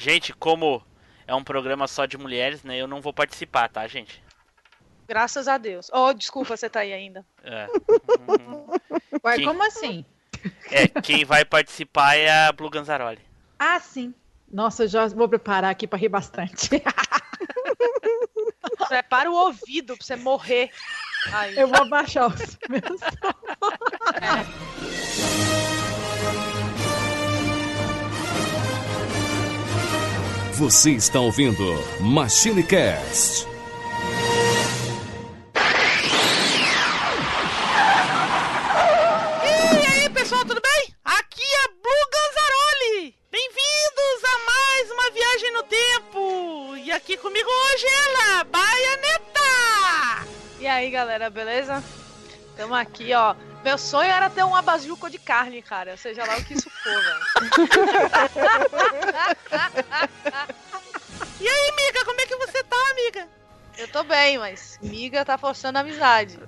Gente, 0.00 0.32
como 0.32 0.80
é 1.26 1.34
um 1.34 1.42
programa 1.42 1.88
só 1.88 2.06
de 2.06 2.16
mulheres, 2.16 2.62
né? 2.62 2.76
Eu 2.76 2.86
não 2.86 3.00
vou 3.00 3.12
participar, 3.12 3.68
tá, 3.68 3.84
gente? 3.88 4.22
Graças 5.08 5.48
a 5.48 5.58
Deus. 5.58 5.90
Oh, 5.92 6.12
desculpa, 6.12 6.56
você 6.56 6.70
tá 6.70 6.78
aí 6.80 6.92
ainda. 6.92 7.26
É. 7.42 7.66
Ué, 9.24 9.34
Quem- 9.36 9.44
como 9.44 9.66
assim? 9.66 10.04
É, 10.70 10.86
quem 10.86 11.24
vai 11.24 11.44
participar 11.44 12.14
é 12.14 12.30
a 12.46 12.52
Blue 12.52 12.70
Ganzaroli. 12.70 13.18
Ah, 13.58 13.80
sim. 13.80 14.14
Nossa, 14.48 14.84
eu 14.84 14.88
já 14.88 15.08
vou 15.08 15.28
preparar 15.28 15.72
aqui 15.72 15.84
pra 15.88 15.98
rir 15.98 16.08
bastante. 16.08 16.70
Prepara 18.88 19.28
o 19.28 19.34
ouvido 19.34 19.96
pra 19.96 20.06
você 20.06 20.14
morrer. 20.14 20.70
Aí. 21.32 21.58
Eu 21.58 21.66
vou 21.66 21.82
abaixar 21.82 22.28
os 22.28 22.56
meus. 22.68 23.00
Você 30.58 30.90
está 30.90 31.20
ouvindo 31.20 31.62
Machine 32.00 32.64
Cast. 32.64 33.46
E 39.44 39.86
aí, 39.86 40.10
pessoal, 40.10 40.44
tudo 40.44 40.60
bem? 40.60 40.92
Aqui 41.04 41.44
é 41.44 41.68
Blue 41.68 42.08
Ganzaroli. 42.12 43.14
Bem-vindos 43.30 44.24
a 44.24 44.38
mais 44.50 44.90
uma 44.90 45.10
viagem 45.12 45.52
no 45.52 45.62
tempo. 45.62 46.76
E 46.84 46.90
aqui 46.90 47.16
comigo 47.16 47.48
hoje 47.48 47.86
ela, 47.86 48.42
Baianeta. 48.42 50.26
E 50.58 50.66
aí, 50.66 50.90
galera, 50.90 51.30
beleza? 51.30 51.84
Tamo 52.58 52.74
aqui, 52.74 53.14
ó. 53.14 53.36
Meu 53.64 53.78
sonho 53.78 54.10
era 54.10 54.28
ter 54.28 54.42
uma 54.42 54.60
bazuca 54.60 55.08
de 55.08 55.16
carne, 55.16 55.62
cara. 55.62 55.96
Seja 55.96 56.24
lá 56.24 56.36
o 56.38 56.44
que 56.44 56.54
isso 56.54 56.68
for, 56.68 57.02
velho. 57.02 57.20
E 61.40 61.48
aí, 61.48 61.70
amiga, 61.70 62.04
como 62.04 62.20
é 62.20 62.26
que 62.26 62.34
você 62.36 62.64
tá, 62.64 62.76
amiga? 62.90 63.28
Eu 63.76 63.86
tô 63.86 64.02
bem, 64.02 64.38
mas 64.38 64.76
miga 64.82 65.24
tá 65.24 65.38
forçando 65.38 65.78
a 65.78 65.82
amizade. 65.82 66.36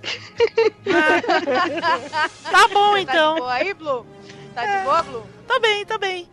Tá 2.51 2.67
bom, 2.69 2.91
Tá 2.91 2.97
de 2.97 3.03
então. 3.03 3.37
boa 3.37 3.53
aí, 3.53 3.73
Blue? 3.73 4.05
Tá 4.53 4.67
de 4.67 4.83
boa, 4.83 5.03
Blue? 5.05 5.27
Tá 5.47 5.61
bem, 5.61 5.87
tá 5.87 5.97
bem. 5.97 6.29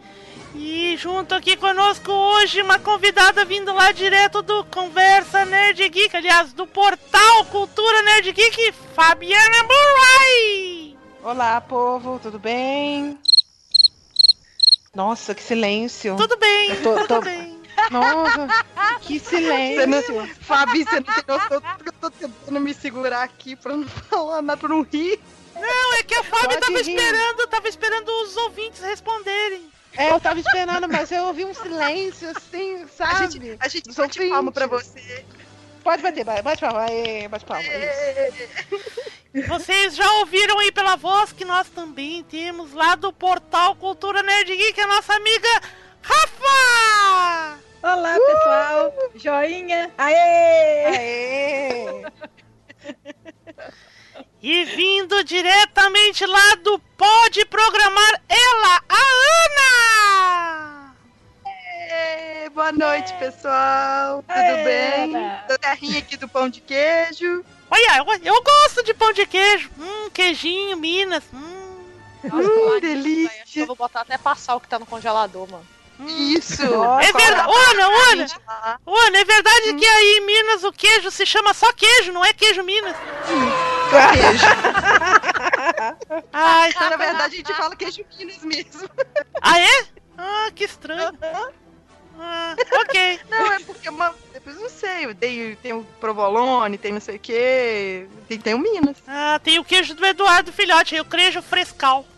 E 0.56 0.96
junto 0.98 1.36
aqui 1.36 1.56
conosco 1.56 2.12
hoje 2.12 2.62
uma 2.62 2.80
convidada 2.80 3.46
vindo 3.46 3.74
lá 3.74 3.92
direto 3.92 4.42
do 4.42 4.64
Conversa 4.66 5.46
Nerd 5.46 5.88
Geek, 5.90 6.16
aliás, 6.16 6.54
do 6.54 6.66
portal 6.66 7.46
Cultura 7.46 8.02
Nerd 8.02 8.32
Geek, 8.32 8.72
Fabiana 8.96 9.64
Murray. 9.64 10.98
Olá, 11.24 11.60
povo, 11.62 12.20
tudo 12.22 12.40
bem? 12.40 13.18
Nossa, 14.96 15.36
que 15.36 15.44
silêncio. 15.44 16.16
Tudo 16.16 16.38
bem, 16.38 16.70
Eu 16.72 16.82
tô- 16.84 16.94
tudo 16.96 17.08
tô- 17.08 17.22
bem. 17.22 17.58
Nossa, 17.92 18.48
que 19.02 19.20
silêncio. 19.20 20.28
Fabi, 20.42 20.84
você 20.86 20.96
não 20.96 21.04
tem 21.14 21.24
noção 21.28 21.62
que 21.62 21.90
eu 21.90 21.94
tô 22.02 22.10
tentando 22.10 22.60
me 22.60 22.74
segurar 22.74 23.24
aqui 23.24 23.56
pra 23.56 23.76
não 23.78 23.88
falar 24.10 24.42
nada, 24.42 24.58
pra 24.58 24.70
não 24.70 24.82
rir. 24.82 25.20
Não, 25.54 25.94
é 25.96 26.04
que 26.04 26.16
a 26.16 26.24
Fábio 26.24 26.50
Pode 26.50 26.60
tava 26.62 26.82
rir. 26.82 26.90
esperando, 26.96 27.48
tava 27.48 27.68
esperando 27.68 28.10
os 28.24 28.38
ouvintes 28.38 28.82
responderem. 28.82 29.70
É, 29.98 30.12
eu 30.12 30.20
tava 30.20 30.40
esperando, 30.40 30.88
mas 30.88 31.12
eu 31.12 31.24
ouvi 31.26 31.44
um 31.46 31.54
silêncio 31.54 32.30
assim, 32.30 32.86
sabe? 32.96 33.16
A 33.16 33.28
gente, 33.28 33.58
a 33.60 33.68
gente 33.68 33.88
bate 33.88 34.00
ouvintes. 34.20 34.30
palma 34.30 34.52
pra 34.52 34.68
você. 34.68 35.26
Pode 35.84 36.02
bater, 36.04 36.24
ba- 36.24 36.42
bate 36.42 36.62
palma, 36.62 36.86
aê, 36.86 37.28
bate 37.28 37.46
palma. 37.46 37.64
isso. 37.64 39.48
Vocês 39.48 39.96
já 39.96 40.12
ouviram 40.20 40.60
aí 40.60 40.72
pela 40.72 40.96
voz 40.96 41.32
que 41.32 41.46
nós 41.46 41.68
também 41.70 42.24
temos 42.24 42.74
lá 42.74 42.96
do 42.96 43.12
portal 43.14 43.76
Cultura 43.76 44.22
Nerd 44.24 44.56
Geek 44.56 44.80
a 44.82 44.88
nossa 44.88 45.14
amiga 45.14 45.50
Rafa! 46.02 47.60
Olá, 47.84 48.16
pessoal. 48.20 48.94
Joinha. 49.16 49.92
Aê! 49.98 50.86
Aê! 50.86 52.04
E 54.42 54.66
vindo 54.66 55.24
diretamente 55.24 56.26
lá 56.26 56.56
do 56.64 56.80
Pode 56.96 57.44
Programar 57.46 58.22
ela, 58.30 58.82
a 58.88 58.96
Ana! 59.46 60.96
Ê, 62.46 62.50
boa 62.50 62.72
noite, 62.72 63.14
pessoal. 63.16 64.24
Tudo 64.24 64.40
Ê, 64.40 64.64
bem? 64.64 65.16
Ana. 65.16 65.44
Da 65.48 65.58
terrinha 65.58 66.00
aqui 66.00 66.16
do 66.18 66.30
pão 66.30 66.50
de 66.50 66.62
queijo. 66.62 67.44
Olha, 67.70 67.98
eu, 67.98 68.06
eu 68.36 68.44
gosto 68.44 68.84
de 68.84 68.94
pão 68.94 69.12
de 69.12 69.26
queijo. 69.26 69.70
Hum, 69.78 70.10
queijinho, 70.12 70.78
Minas. 70.78 71.24
Hum. 71.34 71.84
Nossa, 72.24 72.48
Hum, 72.48 72.70
tô 72.74 72.80
delícia. 72.80 73.30
velho. 73.30 73.42
Acho 73.44 73.52
que 73.54 73.60
Eu 73.60 73.66
vou 73.68 73.76
botar 73.76 74.02
até 74.02 74.18
passar 74.18 74.56
o 74.56 74.62
que 74.62 74.68
tá 74.68 74.78
no 74.78 74.86
congelador, 74.86 75.50
mano. 75.50 75.68
Isso. 76.06 76.64
É 76.64 77.12
verdade. 77.12 77.50
Ana, 77.72 78.80
ô, 78.86 78.96
Ana, 78.96 79.18
é 79.18 79.26
verdade 79.26 79.74
que 79.74 79.86
aí 79.86 80.18
em 80.18 80.26
Minas 80.26 80.64
o 80.64 80.72
queijo 80.72 81.10
se 81.10 81.26
chama 81.26 81.54
só 81.54 81.72
queijo, 81.74 82.12
não 82.12 82.24
é 82.24 82.34
queijo 82.34 82.64
Minas. 82.64 82.96
Queijo. 83.90 84.46
Ai, 86.32 86.72
Na 86.74 86.90
tá. 86.90 86.98
verdade, 86.98 87.36
a 87.36 87.38
gente 87.38 87.54
fala 87.54 87.76
queijo 87.76 88.06
Minas 88.18 88.44
mesmo. 88.44 88.90
Ah, 89.42 89.60
é? 89.60 89.86
Ah, 90.18 90.52
que 90.54 90.66
estranho. 90.66 91.18
Ah, 92.20 92.56
ok. 92.82 93.20
Não, 93.30 93.54
é 93.54 93.60
porque 93.60 93.90
uma... 93.90 94.14
depois 94.34 94.60
não 94.60 94.70
sei. 94.70 95.14
Tem, 95.16 95.56
tem 95.56 95.74
o 95.74 95.84
provolone, 96.00 96.78
tem 96.78 96.92
não 96.92 97.00
sei 97.00 97.18
o 97.18 97.20
quê. 97.20 98.08
Tem, 98.28 98.40
tem 98.40 98.54
o 98.56 98.60
Minas. 98.60 98.98
Ah, 99.08 99.40
tem 99.44 99.60
o 99.60 99.64
queijo 99.64 99.94
do 99.94 100.04
Eduardo 100.06 100.52
Filhote, 100.52 100.96
aí 100.96 101.02
o 101.02 101.06
queijo 101.06 101.42
frescal. 101.42 102.06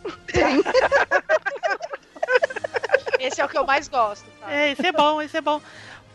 Esse 3.19 3.41
é 3.41 3.45
o 3.45 3.49
que 3.49 3.57
eu 3.57 3.65
mais 3.65 3.87
gosto, 3.87 4.25
tá? 4.39 4.51
É, 4.51 4.71
esse 4.71 4.85
é 4.85 4.91
bom, 4.91 5.21
esse 5.21 5.37
é 5.37 5.41
bom. 5.41 5.61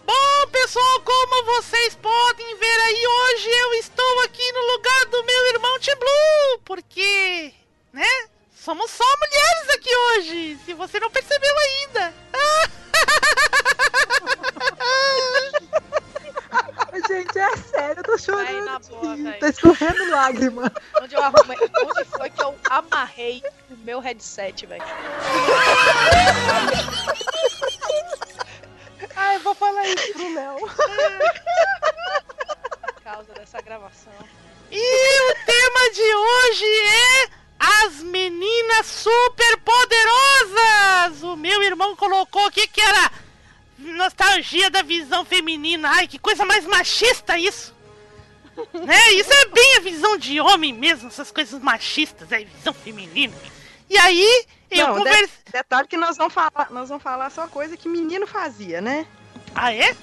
Bom, 0.07 0.47
pessoal, 0.51 1.01
como 1.01 1.45
vocês 1.57 1.95
podem 1.97 2.57
ver 2.57 2.81
aí, 2.81 3.07
hoje 3.07 3.51
eu 3.51 3.75
estou 3.75 4.21
aqui 4.25 4.53
no 4.53 4.61
lugar 4.73 5.07
do 5.07 5.25
meu 5.25 5.47
irmão 5.49 5.81
T 5.81 5.95
Blue, 5.95 6.61
porque, 6.65 7.53
né? 7.93 8.09
Somos 8.55 8.91
só 8.91 9.05
mulheres 9.05 9.69
aqui 9.75 9.95
hoje, 9.95 10.59
se 10.65 10.73
você 10.73 10.99
não 10.99 11.11
percebeu 11.11 11.55
ainda. 11.59 12.15
Gente, 17.09 17.38
é 17.38 17.56
sério, 17.56 17.99
eu 17.99 18.05
tô 18.05 18.16
chorando. 18.16 18.47
Vai 18.47 18.60
na 18.60 18.78
de 18.78 18.88
boa, 18.88 19.16
velho. 19.16 19.41
Tá 19.41 19.49
escorrendo 19.49 20.10
lágrima. 20.10 20.72
Onde 21.03 21.15
eu 21.15 21.22
arrumei. 21.22 21.59
Onde 21.59 22.05
foi 22.05 22.31
que 22.31 22.43
eu 22.43 22.55
amarrei 22.71 23.43
o 23.71 23.77
meu 23.78 23.99
headset, 24.00 24.65
velho? 24.66 24.84
Ai, 29.16 29.38
vou 29.41 29.55
falar 29.55 29.87
isso 29.88 30.12
pro 30.12 30.34
Léo. 30.34 30.59
Por 32.87 33.03
causa 33.03 33.32
dessa 33.34 33.61
gravação. 33.61 34.12
E 34.71 35.31
o 35.31 35.34
tema 35.44 35.91
de 35.93 36.15
hoje 36.15 36.65
é 36.65 37.28
as 37.84 38.03
meninas 38.03 38.87
super 38.87 39.59
poderosas. 39.59 41.22
O 41.22 41.37
meu 41.37 41.62
irmão 41.62 41.97
colocou 41.97 42.47
aqui 42.47 42.66
que 42.69 42.81
era 42.81 43.11
nostalgia 43.93 44.71
da 44.71 44.83
visão 44.83 45.25
feminina. 45.25 45.89
Ai, 45.91 46.09
que 46.09 46.19
coisa 46.19 46.45
mais 46.45 46.67
machista 46.67 47.39
isso. 47.39 47.75
né? 48.72 49.12
Isso 49.12 49.33
é 49.33 49.47
bem 49.47 49.77
a 49.77 49.81
visão 49.81 50.17
de 50.17 50.41
homem 50.41 50.72
mesmo, 50.72 51.09
essas 51.09 51.31
coisas 51.31 51.61
machistas, 51.61 52.31
é 52.31 52.44
visão 52.44 52.73
feminina. 52.73 53.34
E 53.89 53.99
aí, 53.99 54.47
eu 54.71 54.89
Não, 54.89 54.99
conversei. 54.99 55.28
Detalhe 55.53 55.89
que 55.89 55.97
nós 55.97 56.17
vamos 56.17 56.33
falar, 56.33 56.69
nós 56.71 56.89
vamos 56.89 57.03
falar 57.03 57.31
só 57.31 57.47
coisa 57.47 57.77
que 57.77 57.89
menino 57.89 58.27
fazia, 58.27 58.81
né? 58.81 59.06
Ah, 59.55 59.73
é? 59.73 59.97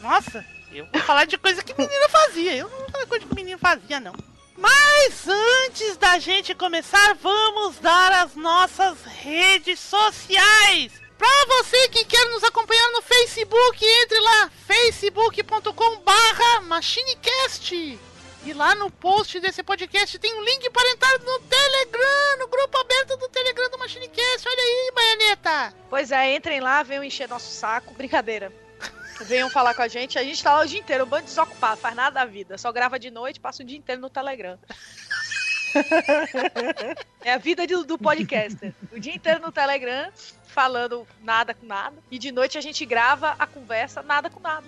Nossa, 0.00 0.44
eu 0.72 0.86
vou 0.92 1.02
falar 1.02 1.24
de 1.24 1.38
coisa 1.38 1.62
que 1.62 1.74
menino 1.76 2.08
fazia. 2.08 2.54
Eu 2.56 2.68
não 2.68 2.78
vou 2.78 2.90
falar 2.90 3.06
coisa 3.06 3.26
que 3.26 3.34
menino 3.34 3.58
fazia, 3.58 4.00
não. 4.00 4.14
Mas 4.56 5.26
antes 5.26 5.96
da 5.96 6.18
gente 6.18 6.54
começar, 6.54 7.14
vamos 7.14 7.78
dar 7.78 8.12
as 8.12 8.36
nossas 8.36 9.02
redes 9.04 9.80
sociais. 9.80 10.92
Pra 11.22 11.44
você 11.46 11.88
que 11.88 12.04
quer 12.04 12.24
nos 12.30 12.42
acompanhar 12.42 12.90
no 12.90 13.00
Facebook, 13.00 13.84
entre 13.84 14.18
lá, 14.18 14.50
facebook.com 14.66 16.00
barra 16.00 16.62
machinecast. 16.62 18.00
E 18.44 18.52
lá 18.52 18.74
no 18.74 18.90
post 18.90 19.38
desse 19.38 19.62
podcast 19.62 20.18
tem 20.18 20.34
um 20.34 20.42
link 20.42 20.68
para 20.70 20.90
entrar 20.90 21.16
no 21.20 21.38
Telegram, 21.38 22.38
no 22.40 22.48
grupo 22.48 22.76
aberto 22.76 23.16
do 23.18 23.28
Telegram 23.28 23.70
do 23.70 23.78
Machinecast. 23.78 24.48
Olha 24.48 24.62
aí, 24.62 24.92
Baianeta. 24.92 25.74
Pois 25.88 26.10
é, 26.10 26.34
entrem 26.34 26.58
lá, 26.58 26.82
venham 26.82 27.04
encher 27.04 27.28
nosso 27.28 27.52
saco. 27.52 27.94
Brincadeira. 27.94 28.52
Venham 29.20 29.48
falar 29.48 29.74
com 29.74 29.82
a 29.82 29.86
gente. 29.86 30.18
A 30.18 30.24
gente 30.24 30.42
tá 30.42 30.56
lá 30.56 30.64
o 30.64 30.66
dia 30.66 30.80
inteiro, 30.80 31.04
um 31.04 31.08
bando 31.08 31.26
desocupado, 31.26 31.80
faz 31.80 31.94
nada 31.94 32.14
da 32.14 32.24
vida. 32.24 32.58
Só 32.58 32.72
grava 32.72 32.98
de 32.98 33.12
noite, 33.12 33.38
passa 33.38 33.62
o 33.62 33.64
dia 33.64 33.78
inteiro 33.78 34.00
no 34.00 34.10
Telegram. 34.10 34.58
é 37.24 37.32
a 37.32 37.38
vida 37.38 37.64
do, 37.64 37.84
do 37.84 37.96
podcaster. 37.96 38.74
O 38.90 38.98
dia 38.98 39.14
inteiro 39.14 39.40
no 39.40 39.52
Telegram, 39.52 40.10
falando 40.52 41.06
nada 41.22 41.54
com 41.54 41.66
nada. 41.66 41.96
E 42.10 42.18
de 42.18 42.30
noite 42.30 42.58
a 42.58 42.60
gente 42.60 42.84
grava 42.84 43.34
a 43.38 43.46
conversa 43.46 44.02
nada 44.02 44.30
com 44.30 44.38
nada. 44.38 44.66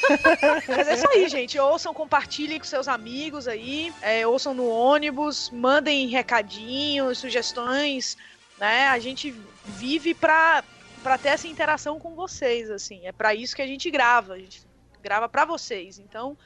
Mas 0.68 0.88
é 0.88 0.94
isso 0.94 1.08
aí, 1.10 1.28
gente. 1.28 1.58
Ouçam, 1.58 1.92
compartilhem 1.94 2.58
com 2.58 2.64
seus 2.64 2.86
amigos 2.86 3.48
aí. 3.48 3.92
é, 4.02 4.26
ouçam 4.26 4.54
no 4.54 4.68
ônibus, 4.68 5.50
mandem 5.50 6.06
recadinhos, 6.06 7.18
sugestões. 7.18 8.16
Né? 8.58 8.88
A 8.88 8.98
gente 8.98 9.34
vive 9.64 10.14
pra 10.14 10.62
para 11.02 11.18
ter 11.18 11.28
essa 11.28 11.46
interação 11.46 12.00
com 12.00 12.16
vocês, 12.16 12.68
assim. 12.68 13.06
É 13.06 13.12
para 13.12 13.32
isso 13.32 13.54
que 13.54 13.62
a 13.62 13.66
gente 13.66 13.88
grava. 13.92 14.34
A 14.34 14.38
gente 14.38 14.66
grava 15.00 15.28
para 15.28 15.44
vocês. 15.44 16.00
Então, 16.00 16.36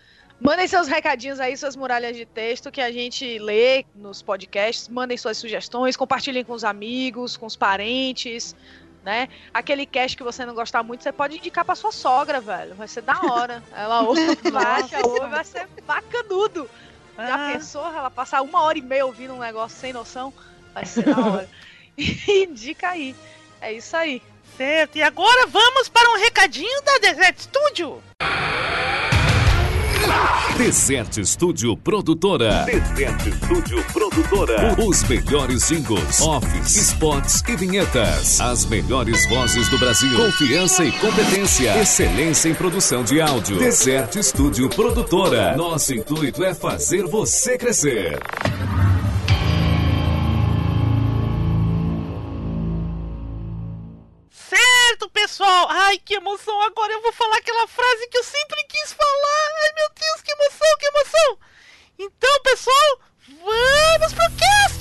mandem 0.41 0.67
seus 0.67 0.89
recadinhos 0.89 1.39
aí, 1.41 1.57
suas 1.57 1.77
muralhas 1.77 2.17
de 2.17 2.25
texto 2.25 2.71
que 2.71 2.81
a 2.81 2.91
gente 2.91 3.39
lê 3.39 3.85
nos 3.95 4.23
podcasts. 4.23 4.89
Mandem 4.89 5.17
suas 5.17 5.37
sugestões, 5.37 5.97
compartilhem 5.97 6.45
com 6.45 6.53
os 6.53 6.65
amigos, 6.65 7.37
com 7.37 7.47
os 7.47 7.57
parentes, 7.57 8.55
né? 9.05 9.29
Aquele 9.53 9.87
cast 9.87 10.17
que 10.17 10.23
você 10.23 10.45
não 10.45 10.55
gostar 10.55 10.83
muito, 10.83 11.03
você 11.03 11.13
pode 11.13 11.37
indicar 11.39 11.65
pra 11.65 11.75
sua 11.75 11.93
sogra, 11.93 12.41
velho. 12.41 12.75
Vai 12.75 12.89
ser 12.89 13.03
da 13.03 13.19
hora. 13.23 13.63
Ela 13.75 14.03
ouve, 14.09 14.37
baixa, 14.51 15.07
ouve, 15.07 15.27
vai 15.29 15.45
ser 15.45 15.67
bacanudo. 15.87 16.69
Já 17.17 17.35
Ah. 17.49 17.53
pensou 17.53 17.87
ela 17.87 18.11
passar 18.11 18.41
uma 18.41 18.63
hora 18.63 18.79
e 18.79 18.83
meia 18.83 19.05
ouvindo 19.05 19.35
um 19.35 19.39
negócio 19.41 19.79
sem 19.79 19.93
noção? 19.93 20.33
Vai 20.73 20.87
ser 20.87 21.05
da 21.05 21.19
hora. 21.19 21.49
Indica 22.29 22.91
aí. 22.91 23.15
É 23.61 23.73
isso 23.73 23.95
aí. 23.97 24.23
Certo, 24.57 24.97
e 24.97 25.03
agora 25.03 25.47
vamos 25.47 25.89
para 25.89 26.11
um 26.13 26.19
recadinho 26.19 26.83
da 26.83 26.99
Desert 26.99 27.39
Studio. 27.41 28.03
Desert 30.57 31.25
Studio 31.25 31.77
Produtora. 31.77 32.65
Desert 32.65 33.21
Studio 33.45 33.85
Produtora. 33.93 34.77
Os 34.79 35.03
melhores 35.05 35.69
jingles, 35.69 36.21
offs, 36.21 36.77
spots 36.77 37.43
e 37.49 37.57
vinhetas. 37.57 38.41
As 38.41 38.65
melhores 38.67 39.29
vozes 39.29 39.69
do 39.69 39.79
Brasil. 39.79 40.17
Confiança 40.17 40.85
e 40.85 40.93
competência. 40.93 41.81
Excelência 41.81 42.49
em 42.49 42.55
produção 42.55 43.05
de 43.05 43.21
áudio. 43.21 43.59
Desert 43.59 44.23
Studio 44.23 44.69
Produtora. 44.71 45.57
Nosso 45.57 45.95
intuito 45.95 46.43
é 46.45 46.55
fazer 46.55 47.07
você 47.07 47.59
crescer. 47.59 48.19
Pessoal. 55.31 55.69
Ai, 55.71 55.99
que 55.99 56.15
emoção. 56.15 56.61
Agora 56.63 56.93
eu 56.93 57.01
vou 57.03 57.13
falar 57.13 57.37
aquela 57.37 57.67
frase 57.69 58.09
que 58.09 58.19
eu 58.19 58.25
sempre 58.25 58.65
quis 58.65 58.93
falar. 58.93 59.49
Ai, 59.63 59.73
meu 59.77 59.89
Deus, 59.91 60.23
que 60.23 60.33
emoção, 60.33 60.77
que 60.79 60.87
emoção. 60.87 61.39
Então, 61.99 62.43
pessoal, 62.43 63.01
vamos 63.29 64.13
pro 64.13 64.25
cast! 64.37 64.81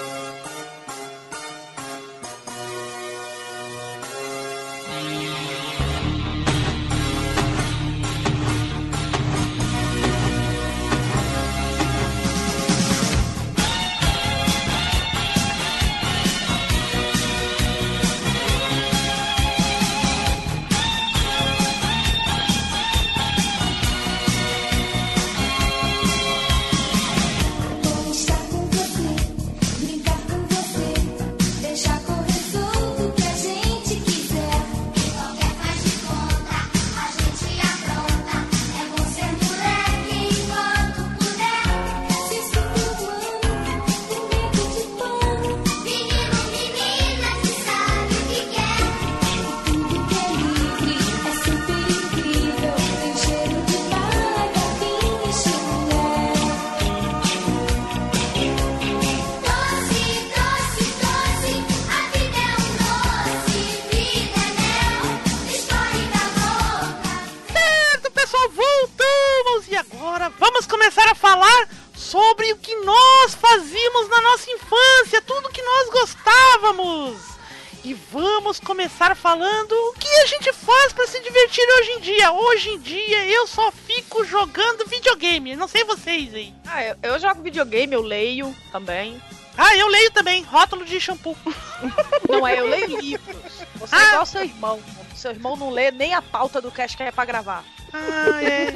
Hoje 82.31 82.69
em 82.69 82.79
dia. 82.79 82.91
Hoje 82.91 83.03
em 83.23 83.25
dia 83.25 83.35
eu 83.35 83.47
só 83.47 83.71
fico 83.71 84.23
jogando 84.25 84.85
videogame, 84.87 85.55
não 85.55 85.67
sei 85.67 85.83
vocês 85.83 86.33
aí. 86.33 86.53
Ah, 86.65 86.83
eu, 86.83 86.95
eu 87.03 87.19
jogo 87.19 87.41
videogame, 87.41 87.93
eu 87.93 88.01
leio 88.01 88.55
também. 88.71 89.21
Ah, 89.57 89.75
eu 89.75 89.87
leio 89.87 90.09
também, 90.11 90.43
rótulo 90.43 90.85
de 90.85 90.99
shampoo. 90.99 91.37
Não 92.29 92.47
é, 92.47 92.59
eu 92.59 92.67
leio 92.67 92.99
livros. 92.99 93.35
Você 93.75 93.95
é 93.95 93.99
Ah. 93.99 94.07
igual 94.09 94.25
seu 94.25 94.43
irmão. 94.43 94.79
Seu 95.13 95.31
irmão 95.31 95.57
não 95.57 95.69
lê 95.69 95.91
nem 95.91 96.13
a 96.15 96.21
pauta 96.21 96.61
do 96.61 96.71
cast 96.71 96.95
que 96.95 97.03
é 97.03 97.11
pra 97.11 97.25
gravar. 97.25 97.63
Ah, 97.91 98.41
é. 98.41 98.73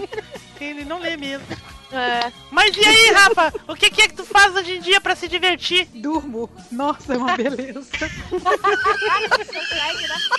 Ele 0.60 0.84
não 0.84 1.00
lê 1.00 1.16
mesmo. 1.16 1.48
É. 1.92 2.32
Mas 2.52 2.76
e 2.76 2.86
aí, 2.86 3.12
Rafa? 3.12 3.54
O 3.68 3.76
que, 3.76 3.90
que 3.90 4.02
é 4.02 4.08
que 4.10 4.16
tu 4.16 4.26
faz 4.26 4.54
hoje 4.54 4.78
em 4.78 4.82
dia 4.82 5.00
pra 5.00 5.16
se 5.16 5.28
divertir? 5.30 5.86
Durmo. 5.94 6.50
Nossa, 6.72 7.14
é 7.14 7.18
uma 7.18 7.38
beleza. 7.38 7.82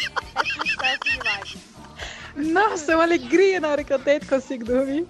Nossa, 2.57 2.93
é 2.93 2.97
uma 2.97 3.05
alegria 3.05 3.61
na 3.61 3.69
hora 3.69 3.85
que 3.85 3.93
eu 3.93 3.99
deito 3.99 4.25
e 4.25 4.29
consigo 4.31 4.65
dormir. 4.65 5.07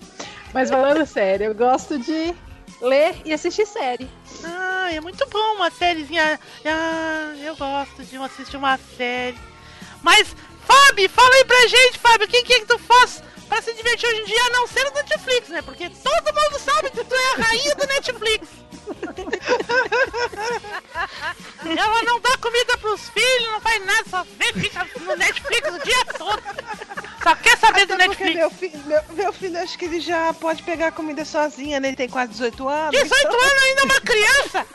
Mas 0.52 0.68
falando 0.68 1.06
sério, 1.06 1.46
eu 1.46 1.54
gosto 1.54 1.96
de 1.96 2.34
ler 2.82 3.14
e 3.24 3.32
assistir 3.32 3.64
série. 3.66 4.10
Ah, 4.42 4.92
é 4.92 5.00
muito 5.00 5.24
bom 5.28 5.54
uma 5.54 5.70
sériezinha. 5.70 6.40
Ah, 6.64 7.34
eu 7.38 7.54
gosto 7.54 8.02
de 8.02 8.16
assistir 8.16 8.56
uma 8.56 8.76
série. 8.96 9.38
Mas, 10.02 10.34
Fábio, 10.66 11.08
fala 11.08 11.32
aí 11.36 11.44
pra 11.44 11.68
gente, 11.68 12.00
Fábio, 12.00 12.26
o 12.26 12.30
que, 12.30 12.42
que 12.42 12.52
é 12.52 12.60
que 12.60 12.66
tu 12.66 12.78
faz 12.80 13.22
pra 13.48 13.62
se 13.62 13.72
divertir 13.74 14.08
hoje 14.08 14.20
em 14.20 14.24
dia, 14.24 14.42
a 14.46 14.50
não 14.50 14.66
ser 14.66 14.86
o 14.86 14.94
Netflix, 14.94 15.48
né? 15.48 15.62
Porque 15.62 15.88
todo 15.90 16.34
mundo 16.34 16.58
sabe 16.58 16.90
que 16.90 17.04
tu 17.04 17.14
é 17.14 17.32
a 17.32 17.44
rainha 17.44 17.74
do 17.74 17.86
Netflix. 17.86 18.48
Ela 21.64 22.02
não 22.04 22.20
dá 22.20 22.36
comida 22.38 22.78
pros 22.78 23.08
filhos, 23.10 23.50
não 23.52 23.60
faz 23.60 23.84
nada, 23.84 24.04
só 24.08 24.24
vê, 24.38 24.52
fica 24.52 24.86
no 25.00 25.16
Netflix 25.16 25.68
o 25.74 25.78
dia 25.84 26.04
todo. 26.16 26.42
Só 27.22 27.34
quer 27.36 27.58
saber 27.58 27.86
do 27.86 27.94
Até 27.94 28.06
porque 28.06 28.24
Netflix. 28.24 28.36
meu, 28.36 28.50
fi- 28.50 28.76
meu, 28.86 29.02
meu 29.24 29.32
filho, 29.32 29.58
acho 29.60 29.76
que 29.76 29.84
ele 29.86 30.00
já 30.00 30.32
pode 30.34 30.62
pegar 30.62 30.92
comida 30.92 31.24
sozinha, 31.24 31.80
né? 31.80 31.88
Ele 31.88 31.96
tem 31.96 32.08
quase 32.08 32.32
18 32.32 32.68
anos. 32.68 32.90
18 33.00 33.14
então- 33.26 33.40
anos 33.40 33.62
ainda 33.64 33.80
é 33.80 33.84
uma 33.84 34.00
criança! 34.00 34.66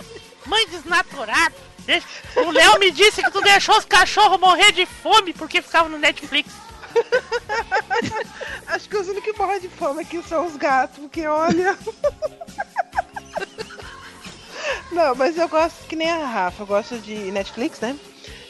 Mãe 0.45 0.67
desnaturada! 0.67 1.55
Deixa- 1.79 2.07
O 2.35 2.51
Léo 2.51 2.77
me 2.79 2.91
disse 2.91 3.23
que 3.23 3.31
tu 3.31 3.41
deixou 3.41 3.77
os 3.77 3.85
cachorros 3.85 4.39
morrer 4.39 4.71
de 4.73 4.85
fome 4.85 5.33
porque 5.33 5.61
ficavam 5.61 5.89
no 5.89 5.97
Netflix. 5.97 6.51
Acho 8.67 8.89
que 8.89 8.97
os 8.97 9.07
únicos 9.07 9.31
que 9.31 9.37
morrem 9.37 9.59
de 9.59 9.69
fome 9.69 10.01
aqui 10.01 10.21
são 10.23 10.45
os 10.45 10.55
gatos, 10.55 10.97
porque 10.99 11.25
olha. 11.27 11.77
Não, 14.91 15.15
mas 15.15 15.37
eu 15.37 15.47
gosto 15.47 15.87
que 15.87 15.95
nem 15.95 16.09
a 16.09 16.25
Rafa, 16.25 16.63
eu 16.63 16.67
gosto 16.67 16.97
de 16.99 17.15
Netflix, 17.31 17.79
né? 17.79 17.97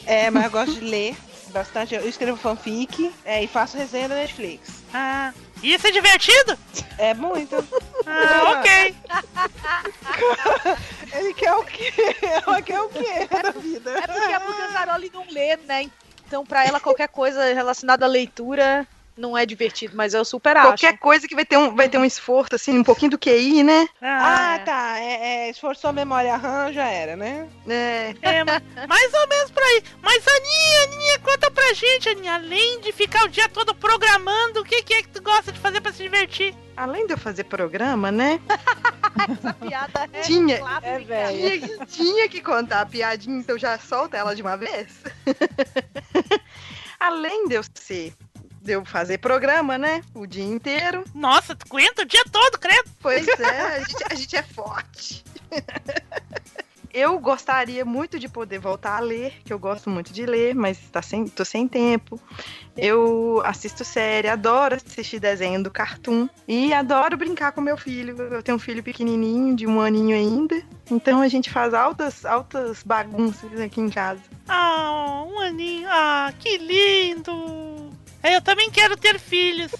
É, 0.06 0.30
mas 0.30 0.44
eu 0.44 0.50
gosto 0.50 0.74
de 0.74 0.80
ler 0.80 1.16
bastante. 1.52 1.94
Eu 1.94 2.08
escrevo 2.08 2.36
fanfic 2.36 3.12
é, 3.24 3.44
e 3.44 3.46
faço 3.46 3.76
resenha 3.76 4.08
da 4.08 4.16
Netflix. 4.16 4.82
Ah, 4.92 5.32
isso 5.62 5.86
é 5.86 5.90
divertido? 5.90 6.58
É 6.98 7.14
muito. 7.14 7.56
Ah, 8.06 8.58
ok. 8.58 8.96
Ele 11.12 11.34
quer 11.34 11.52
o 11.52 11.64
quê? 11.64 11.92
Ela 12.22 12.62
quer 12.62 12.80
o 12.80 12.88
quê 12.88 13.28
da 13.30 13.50
vida? 13.52 13.90
É 13.90 14.06
porque 14.06 14.32
a 14.32 14.40
Bucanzaroli 14.40 15.10
não 15.14 15.24
lê, 15.30 15.56
né? 15.58 15.90
Então, 16.32 16.46
pra 16.46 16.64
ela, 16.64 16.80
qualquer 16.80 17.08
coisa 17.08 17.52
relacionada 17.52 18.06
à 18.06 18.08
leitura 18.08 18.88
não 19.22 19.38
é 19.38 19.46
divertido, 19.46 19.96
mas 19.96 20.14
eu 20.14 20.24
super 20.24 20.56
acho. 20.56 20.66
Qualquer 20.68 20.98
coisa 20.98 21.28
que 21.28 21.34
vai 21.36 21.44
ter, 21.44 21.56
um, 21.56 21.74
vai 21.76 21.88
ter 21.88 21.96
um 21.96 22.04
esforço, 22.04 22.56
assim, 22.56 22.76
um 22.76 22.82
pouquinho 22.82 23.12
do 23.12 23.18
QI, 23.18 23.62
né? 23.62 23.88
Ah, 24.02 24.60
tá. 24.64 24.98
É, 24.98 25.46
é, 25.46 25.50
esforçou 25.50 25.90
a 25.90 25.92
memória 25.92 26.36
RAM, 26.36 26.72
já 26.72 26.88
era, 26.88 27.14
né? 27.14 27.48
É. 27.68 28.14
É, 28.20 28.44
ma- 28.44 28.60
mais 28.88 29.14
ou 29.14 29.28
menos 29.28 29.50
por 29.52 29.62
aí. 29.62 29.84
Mas 30.02 30.24
Aninha, 30.26 30.82
Aninha, 30.96 31.18
conta 31.20 31.50
pra 31.52 31.72
gente, 31.72 32.08
Aninha. 32.08 32.34
Além 32.34 32.80
de 32.80 32.90
ficar 32.92 33.24
o 33.24 33.28
dia 33.28 33.48
todo 33.48 33.72
programando, 33.76 34.60
o 34.60 34.64
que, 34.64 34.82
que 34.82 34.94
é 34.94 35.02
que 35.02 35.08
tu 35.08 35.22
gosta 35.22 35.52
de 35.52 35.58
fazer 35.60 35.80
pra 35.80 35.92
se 35.92 36.02
divertir? 36.02 36.52
Além 36.76 37.06
de 37.06 37.12
eu 37.12 37.18
fazer 37.18 37.44
programa, 37.44 38.10
né? 38.10 38.40
Essa 39.38 39.52
piada 39.54 40.08
é 40.12 40.20
Tinha- 40.22 40.58
clássica. 40.58 41.14
É. 41.14 41.58
Tinha, 41.58 41.86
tinha 41.86 42.28
que 42.28 42.40
contar 42.40 42.80
a 42.80 42.86
piadinha, 42.86 43.38
então 43.38 43.56
já 43.56 43.78
solta 43.78 44.16
ela 44.16 44.34
de 44.34 44.42
uma 44.42 44.56
vez. 44.56 44.88
Além 46.98 47.46
de 47.48 47.54
eu 47.54 47.62
ser. 47.74 48.12
De 48.62 48.72
eu 48.72 48.84
fazer 48.84 49.18
programa, 49.18 49.76
né? 49.76 50.02
O 50.14 50.24
dia 50.24 50.44
inteiro. 50.44 51.04
Nossa, 51.12 51.54
tu 51.54 51.66
aguenta 51.68 52.02
o 52.02 52.04
dia 52.04 52.24
todo, 52.30 52.58
credo. 52.58 52.90
Pois 53.00 53.26
é, 53.26 53.60
a 53.60 53.78
gente, 53.80 54.04
a 54.10 54.14
gente 54.14 54.36
é 54.36 54.42
forte. 54.42 55.24
Eu 56.94 57.18
gostaria 57.18 57.86
muito 57.86 58.18
de 58.18 58.28
poder 58.28 58.58
voltar 58.58 58.98
a 58.98 59.00
ler, 59.00 59.40
que 59.46 59.52
eu 59.52 59.58
gosto 59.58 59.88
muito 59.88 60.12
de 60.12 60.26
ler, 60.26 60.54
mas 60.54 60.78
tá 60.90 61.00
sem, 61.00 61.26
tô 61.26 61.42
sem 61.42 61.66
tempo. 61.66 62.20
Eu 62.76 63.40
assisto 63.46 63.82
série, 63.82 64.28
adoro 64.28 64.76
assistir 64.76 65.18
desenho 65.18 65.62
do 65.62 65.70
Cartoon 65.70 66.28
e 66.46 66.70
adoro 66.74 67.16
brincar 67.16 67.52
com 67.52 67.62
meu 67.62 67.78
filho. 67.78 68.14
Eu 68.20 68.42
tenho 68.42 68.56
um 68.56 68.60
filho 68.60 68.82
pequenininho, 68.82 69.56
de 69.56 69.66
um 69.66 69.80
aninho 69.80 70.14
ainda, 70.14 70.62
então 70.90 71.22
a 71.22 71.28
gente 71.28 71.48
faz 71.48 71.72
altas, 71.72 72.26
altas 72.26 72.82
bagunças 72.82 73.58
aqui 73.58 73.80
em 73.80 73.88
casa. 73.88 74.20
Ah, 74.46 75.24
um 75.26 75.38
aninho. 75.38 75.88
Ah, 75.90 76.30
que 76.38 76.58
lindo. 76.58 77.81
É, 78.22 78.36
Eu 78.36 78.40
também 78.42 78.70
quero 78.70 78.96
ter 78.96 79.18
filhos. 79.18 79.72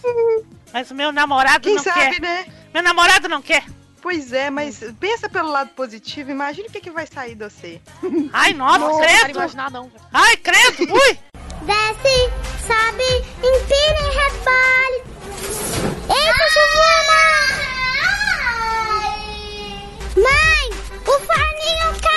Mas 0.72 0.90
o 0.90 0.94
meu 0.94 1.12
namorado 1.12 1.60
Quem 1.64 1.76
não 1.76 1.82
sabe, 1.82 2.00
quer. 2.16 2.20
né? 2.20 2.46
Meu 2.72 2.82
namorado 2.82 3.28
não 3.28 3.40
quer. 3.42 3.64
Pois 4.00 4.32
é, 4.32 4.50
mas 4.50 4.82
pensa 4.98 5.28
pelo 5.28 5.48
lado 5.50 5.70
positivo, 5.70 6.30
imagina 6.30 6.66
o 6.68 6.72
que, 6.72 6.80
que 6.80 6.90
vai 6.90 7.06
sair 7.06 7.36
de 7.36 7.44
você. 7.48 7.80
Ai, 8.32 8.52
nossa, 8.52 8.78
Nossa, 8.80 8.94
eu 8.94 8.98
não 9.00 9.06
quero 9.06 9.20
credo. 9.24 9.36
imaginar, 9.38 9.70
não. 9.70 9.92
Ai, 10.12 10.36
credo. 10.38 10.92
Ui. 10.92 11.18
Desce, 11.62 12.30
sobe, 12.66 13.24
empina 13.38 14.00
e 14.00 14.10
rebole. 14.16 14.98
Eita, 16.10 16.50
Giovana! 16.52 17.62
Mãe, 20.16 20.70
o 21.00 21.20
forninho 21.20 22.00
caiu! 22.02 22.11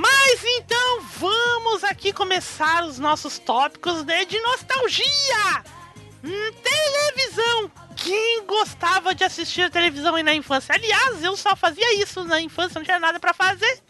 Mas 0.00 0.42
então 0.42 1.02
vamos 1.18 1.84
aqui 1.84 2.10
começar 2.10 2.86
os 2.86 2.98
nossos 2.98 3.38
tópicos 3.38 4.02
né, 4.06 4.24
de 4.24 4.40
nostalgia. 4.40 5.62
Hum, 6.24 6.52
televisão. 6.62 7.70
Quem 7.96 8.46
gostava 8.46 9.14
de 9.14 9.24
assistir 9.24 9.70
televisão 9.70 10.14
aí 10.14 10.22
na 10.22 10.34
infância? 10.34 10.74
Aliás, 10.74 11.22
eu 11.22 11.36
só 11.36 11.54
fazia 11.54 12.00
isso 12.00 12.24
na 12.24 12.40
infância, 12.40 12.78
não 12.78 12.84
tinha 12.84 12.98
nada 12.98 13.20
pra 13.20 13.34
fazer. 13.34 13.82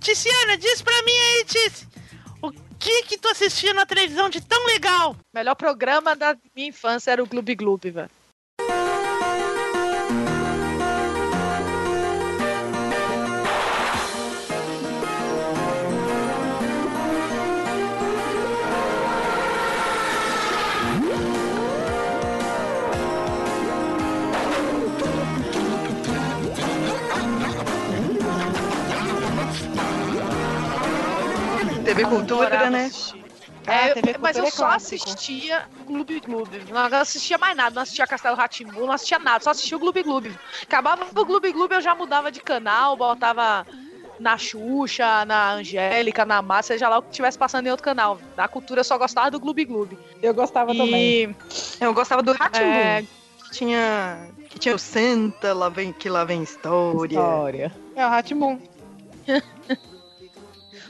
Ticiana, 0.00 0.56
diz 0.56 0.80
pra 0.80 1.02
mim 1.02 1.12
aí, 1.12 1.44
Tici. 1.44 1.86
O 2.40 2.50
que 2.78 3.02
que 3.02 3.18
tu 3.18 3.28
assistia 3.28 3.74
na 3.74 3.84
televisão 3.84 4.30
de 4.30 4.40
tão 4.40 4.64
legal? 4.64 5.14
Melhor 5.34 5.54
programa 5.54 6.16
da 6.16 6.34
minha 6.56 6.68
infância 6.68 7.10
era 7.10 7.22
o 7.22 7.26
Gloob 7.26 7.54
Gloob, 7.56 7.90
velho. 7.90 8.10
Cultura, 32.10 32.70
né? 32.70 32.90
Ah, 33.66 33.72
É, 33.72 33.94
TV 33.94 34.16
mas 34.18 34.36
eu 34.36 34.44
é 34.44 34.50
só 34.50 34.66
assistia 34.70 35.68
Gloob 35.86 36.20
Gloob. 36.20 36.64
Não 36.70 36.80
assistia 36.98 37.38
mais 37.38 37.56
nada, 37.56 37.74
não 37.74 37.82
assistia 37.82 38.06
Castelo 38.06 38.36
Ratimbu, 38.36 38.86
não 38.86 38.92
assistia 38.92 39.18
nada, 39.18 39.44
só 39.44 39.50
assistia 39.50 39.76
o 39.76 39.80
Gloob 39.80 40.02
Gloob. 40.02 40.38
Acabava 40.62 41.04
o 41.04 41.24
Gloob 41.24 41.52
Gloob, 41.52 41.74
eu 41.74 41.80
já 41.80 41.94
mudava 41.94 42.32
de 42.32 42.40
canal, 42.40 42.96
botava 42.96 43.66
na 44.18 44.36
Xuxa, 44.36 45.24
na 45.24 45.52
Angélica, 45.52 46.24
na 46.24 46.42
Márcia, 46.42 46.74
seja 46.74 46.88
lá 46.88 46.98
o 46.98 47.02
que 47.02 47.10
estivesse 47.10 47.38
passando 47.38 47.66
em 47.66 47.70
outro 47.70 47.84
canal. 47.84 48.18
Na 48.36 48.48
cultura 48.48 48.80
eu 48.80 48.84
só 48.84 48.98
gostava 48.98 49.30
do 49.30 49.38
Gloob 49.40 49.64
Gloob. 49.64 49.98
Eu 50.22 50.34
gostava 50.34 50.74
também. 50.74 51.30
E 51.30 51.36
Eu 51.80 51.94
gostava 51.94 52.22
do 52.22 52.32
Ratimbu. 52.32 52.64
é, 52.66 53.02
que 53.44 53.50
tinha 53.52 54.28
que 54.48 54.58
tinha 54.58 54.74
o 54.74 54.78
Santa 54.78 55.54
lá 55.54 55.68
vem 55.68 55.92
que 55.92 56.08
lá 56.08 56.24
vem 56.24 56.42
história. 56.42 57.14
História. 57.14 57.72
É 57.94 58.06
o 58.06 58.10
Ratimum. 58.10 58.60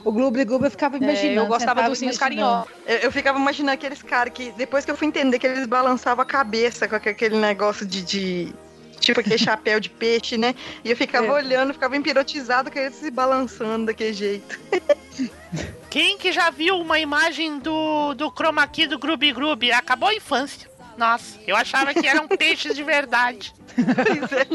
O 0.05 0.11
Gloob 0.13 0.45
Gloob 0.45 0.65
eu 0.65 0.71
ficava 0.71 0.97
imaginando. 0.97 1.41
É, 1.41 1.43
eu 1.43 1.47
gostava 1.47 1.81
dos 1.83 1.91
Ursinhos. 1.91 2.17
Carinhosos. 2.19 2.71
Eu, 2.87 2.97
eu 2.99 3.13
ficava 3.13 3.39
imaginando 3.39 3.73
aqueles 3.75 4.03
caras 4.03 4.33
que 4.33 4.51
depois 4.53 4.85
que 4.85 4.91
eu 4.91 4.97
fui 4.97 5.07
entender 5.07 5.39
que 5.39 5.47
eles 5.47 5.67
balançavam 5.67 6.23
a 6.23 6.27
cabeça 6.27 6.89
com 6.89 6.97
aque- 6.97 7.09
aquele 7.11 7.37
negócio 7.37 7.85
de, 7.87 8.03
de- 8.03 8.55
tipo 8.99 9.21
aquele 9.21 9.37
chapéu 9.39 9.79
de 9.81 9.91
peixe, 9.91 10.37
né? 10.39 10.55
E 10.85 10.91
eu 10.91 10.97
ficava 10.97 11.27
É. 11.27 11.33
olhando, 11.33 11.73
ficava 11.75 11.97
empirotizado 11.97 12.71
com 12.71 12.79
eles 12.79 12.95
se 12.95 13.11
balançando 13.11 13.87
daquele 13.87 14.13
jeito. 14.13 14.59
Quem 15.91 16.17
que 16.17 16.31
já 16.33 16.51
viu 16.51 16.79
uma 16.79 16.99
imagem 17.01 17.59
do, 17.59 18.15
do 18.15 18.31
chroma 18.31 18.67
key 18.67 18.87
do 18.87 18.99
Grubi 18.99 19.33
Grubi? 19.33 19.73
Acabou 19.73 20.09
a 20.09 20.15
infância. 20.15 20.71
Nossa, 20.97 21.39
eu 21.47 21.57
achava 21.57 21.93
que 21.95 22.07
eram 22.07 22.29
peixes 22.29 22.75
de 22.77 22.83
verdade. 22.83 23.53
Pois 23.75 24.33
é. 24.33 24.47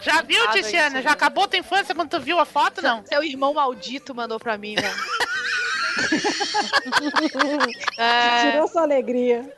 Já 0.00 0.20
viu, 0.22 0.40
Nada 0.44 0.52
Tiziana? 0.52 0.98
isso, 0.98 1.02
Já 1.08 1.12
acabou 1.12 1.48
tua 1.48 1.58
infância 1.58 1.94
quando 1.94 2.10
tu 2.10 2.20
viu 2.20 2.38
a 2.38 2.44
foto, 2.44 2.82
não? 2.82 3.02
Seu 3.06 3.22
irmão 3.24 3.54
maldito 3.54 4.14
mandou 4.14 4.38
pra 4.38 4.58
mim, 4.58 4.74
velho. 4.74 4.94
É, 7.98 8.50
Tirou 8.50 8.68
sua 8.68 8.82
alegria. 8.82 9.50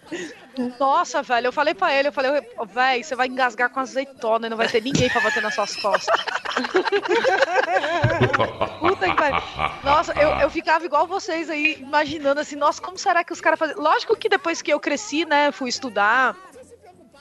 nossa, 0.78 1.20
velho, 1.22 1.48
eu 1.48 1.52
falei 1.52 1.74
pra 1.74 1.92
ele, 1.92 2.08
eu 2.08 2.12
falei, 2.12 2.30
"Ô, 2.56 2.64
velho, 2.64 3.02
você 3.04 3.14
vai 3.16 3.26
engasgar 3.26 3.68
com 3.70 3.80
azeitona 3.80 4.46
e 4.46 4.50
não 4.50 4.56
vai 4.56 4.68
ter 4.68 4.80
ninguém 4.80 5.10
pra 5.10 5.20
bater 5.20 5.42
nas 5.42 5.52
suas 5.54 5.74
costas. 5.76 6.14
Puta 8.80 9.08
que 9.10 9.16
pariu. 9.16 9.42
Nossa, 9.82 10.12
eu, 10.14 10.30
eu 10.40 10.48
ficava 10.50 10.84
igual 10.84 11.06
vocês 11.08 11.50
aí, 11.50 11.76
imaginando 11.80 12.40
assim, 12.40 12.54
nossa, 12.56 12.80
como 12.80 12.96
será 12.98 13.22
que 13.24 13.32
os 13.32 13.40
caras 13.40 13.58
fazem? 13.58 13.74
Lógico 13.76 14.16
que 14.16 14.28
depois 14.28 14.62
que 14.62 14.72
eu 14.72 14.78
cresci, 14.80 15.24
né, 15.24 15.50
fui 15.52 15.68
estudar. 15.68 16.36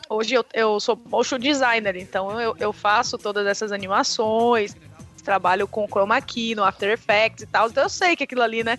Hoje 0.10 0.36
eu, 0.36 0.46
eu 0.54 0.80
sou 0.80 1.00
motion 1.10 1.38
designer, 1.40 1.96
então 1.98 2.40
eu, 2.40 2.56
eu 2.60 2.72
faço 2.74 3.18
todas 3.18 3.46
essas 3.46 3.72
animações, 3.72 4.76
trabalho 5.24 5.68
com 5.68 5.86
chroma 5.88 6.22
key 6.22 6.56
no 6.56 6.64
After 6.64 6.90
Effects 6.90 7.44
e 7.44 7.48
tal, 7.48 7.68
então 7.70 7.84
eu 7.84 7.90
sei 7.90 8.16
que 8.16 8.24
aquilo 8.24 8.42
ali, 8.42 8.64
né? 8.64 8.78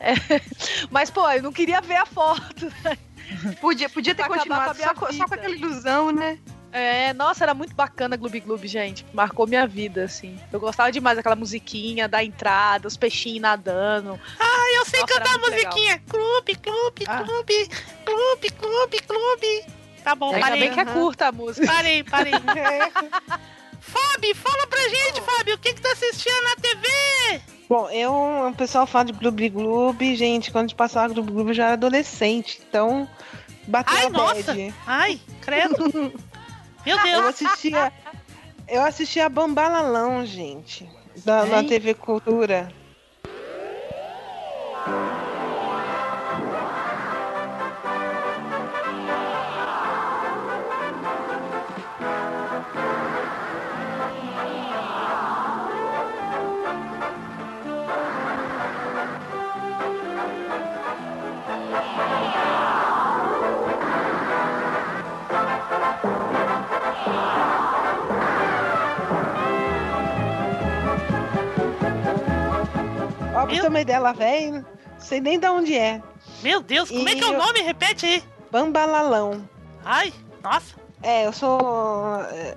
é- 0.00 0.14
Mas, 0.90 1.10
pô, 1.10 1.28
eu 1.30 1.42
não 1.42 1.52
queria 1.52 1.80
ver 1.80 1.96
a 1.96 2.06
foto. 2.06 2.72
Podia, 3.60 3.88
podia 3.88 4.14
ter 4.14 4.26
continuado 4.26 4.76
só, 4.76 4.92
com- 4.94 5.10
só 5.10 5.26
com 5.26 5.34
aquela 5.34 5.54
ilusão, 5.56 6.12
né? 6.12 6.38
É, 6.70 7.14
nossa, 7.14 7.44
era 7.44 7.54
muito 7.54 7.74
bacana 7.74 8.16
Gloob 8.16 8.38
Gloob, 8.40 8.66
gente. 8.66 9.06
Marcou 9.14 9.46
minha 9.46 9.66
vida, 9.66 10.04
assim. 10.04 10.38
Eu 10.52 10.58
gostava 10.60 10.90
demais 10.92 11.16
daquela 11.16 11.36
musiquinha 11.36 12.06
da 12.08 12.22
entrada, 12.22 12.86
os 12.88 12.96
peixinhos 12.96 13.40
nadando. 13.40 14.18
Ah, 14.38 14.76
eu 14.76 14.84
sei 14.84 15.00
Nossa, 15.00 15.14
cantar 15.14 15.34
a 15.36 15.38
musiquinha. 15.38 16.02
Clube, 16.08 16.54
clube, 16.56 17.04
Ah. 17.06 17.22
clube, 17.24 17.68
clube, 18.04 18.50
clube, 18.50 19.00
clube. 19.06 19.64
Tá 20.04 20.14
bom, 20.14 20.28
Ainda 20.34 20.40
parei. 20.40 20.60
bem 20.60 20.72
que 20.72 20.80
é 20.80 20.84
curta 20.84 21.28
a 21.28 21.32
música. 21.32 21.66
Parei, 21.66 22.04
parei. 22.04 22.34
Fábio, 23.80 24.34
fala 24.36 24.66
pra 24.66 24.80
gente, 24.88 25.20
Fábio, 25.22 25.54
o 25.54 25.58
que 25.58 25.72
que 25.74 25.80
tá 25.80 25.92
assistindo 25.92 26.42
na 26.42 26.56
TV? 26.56 27.40
Bom, 27.68 27.88
eu, 27.90 28.12
o 28.48 28.54
pessoal 28.54 28.86
fala 28.86 29.06
de 29.06 29.12
Gloob 29.14 29.48
Gloob, 29.48 30.14
gente, 30.16 30.50
quando 30.52 30.64
a 30.64 30.68
gente 30.68 30.76
passava 30.76 31.12
Gloob 31.12 31.32
Gloob 31.32 31.48
eu 31.50 31.54
já 31.54 31.64
era 31.64 31.72
adolescente, 31.74 32.60
então 32.68 33.08
bateu 33.66 33.96
Ai, 33.96 34.06
a 34.06 34.10
nossa. 34.10 34.34
bad. 34.54 34.74
Ai, 34.86 35.20
credo. 35.40 35.90
Meu 36.84 36.96
Eu 36.98 37.02
Deus. 37.02 37.26
assistia, 37.26 37.92
eu 38.68 38.82
assistia 38.82 39.28
Bambalalão, 39.30 40.24
gente, 40.26 40.88
da, 41.24 41.46
na? 41.46 41.64
TV 41.64 41.94
Cultura. 41.94 42.70
Tem 73.74 73.80
uma 73.80 73.80
ideia, 73.80 73.96
ela 73.96 74.12
velho, 74.12 74.64
sei 74.98 75.20
nem 75.20 75.38
de 75.38 75.48
onde 75.48 75.76
é. 75.76 76.00
Meu 76.42 76.62
Deus, 76.62 76.90
como 76.90 77.08
é 77.08 77.14
que 77.14 77.24
é 77.24 77.26
o 77.26 77.34
E 77.34 77.36
nome? 77.36 77.60
Repete 77.60 78.06
aí. 78.06 78.22
Bambalalão. 78.50 79.48
Ai, 79.84 80.12
nossa. 80.42 80.76
É, 81.02 81.26
eu 81.26 81.32
sou. 81.32 81.60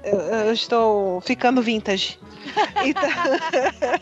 Eu, 0.04 0.20
eu 0.20 0.54
estou 0.54 1.20
ficando 1.22 1.62
vintage. 1.62 2.20
Então, 2.86 3.10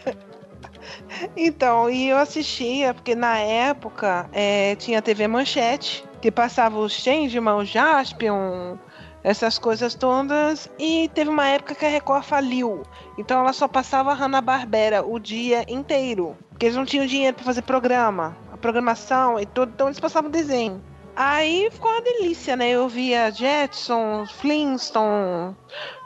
então, 1.36 1.90
e 1.90 2.10
eu 2.10 2.18
assistia, 2.18 2.94
porque 2.94 3.16
na 3.16 3.40
época 3.40 4.30
é, 4.32 4.76
tinha 4.76 5.02
TV 5.02 5.28
Manchete, 5.28 6.04
que 6.22 6.30
passava 6.30 6.78
o 6.78 6.88
Changeman, 6.88 7.56
o 7.56 7.66
Jaspion, 7.66 8.78
essas 9.25 9.58
coisas 9.58 9.96
todas. 9.96 10.70
E 10.77 11.10
teve 11.15 11.32
uma 11.32 11.48
época 11.48 11.74
que 11.74 11.86
a 11.86 11.89
Record 11.89 12.24
faliu. 12.24 12.84
Então 13.17 13.39
ela 13.39 13.51
só 13.51 13.67
passava 13.67 14.13
Hanna-Barbera 14.13 15.03
o 15.03 15.17
dia 15.20 15.65
inteiro. 15.67 16.38
Porque 16.51 16.67
eles 16.67 16.77
não 16.77 16.86
tinham 16.86 17.08
dinheiro 17.08 17.36
para 17.36 17.44
fazer 17.44 17.63
programa, 17.63 18.38
a 18.53 18.58
programação 18.58 19.39
e 19.39 19.46
tudo, 19.48 19.72
então 19.74 19.88
eles 19.88 20.00
passavam 20.00 20.29
desenho. 20.29 20.82
Aí 21.15 21.70
ficou 21.72 21.91
uma 21.91 22.01
delícia, 22.01 22.55
né? 22.55 22.70
Eu 22.70 22.88
via 22.88 23.32
Jetsons, 23.32 24.32
Flintstone, 24.32 25.55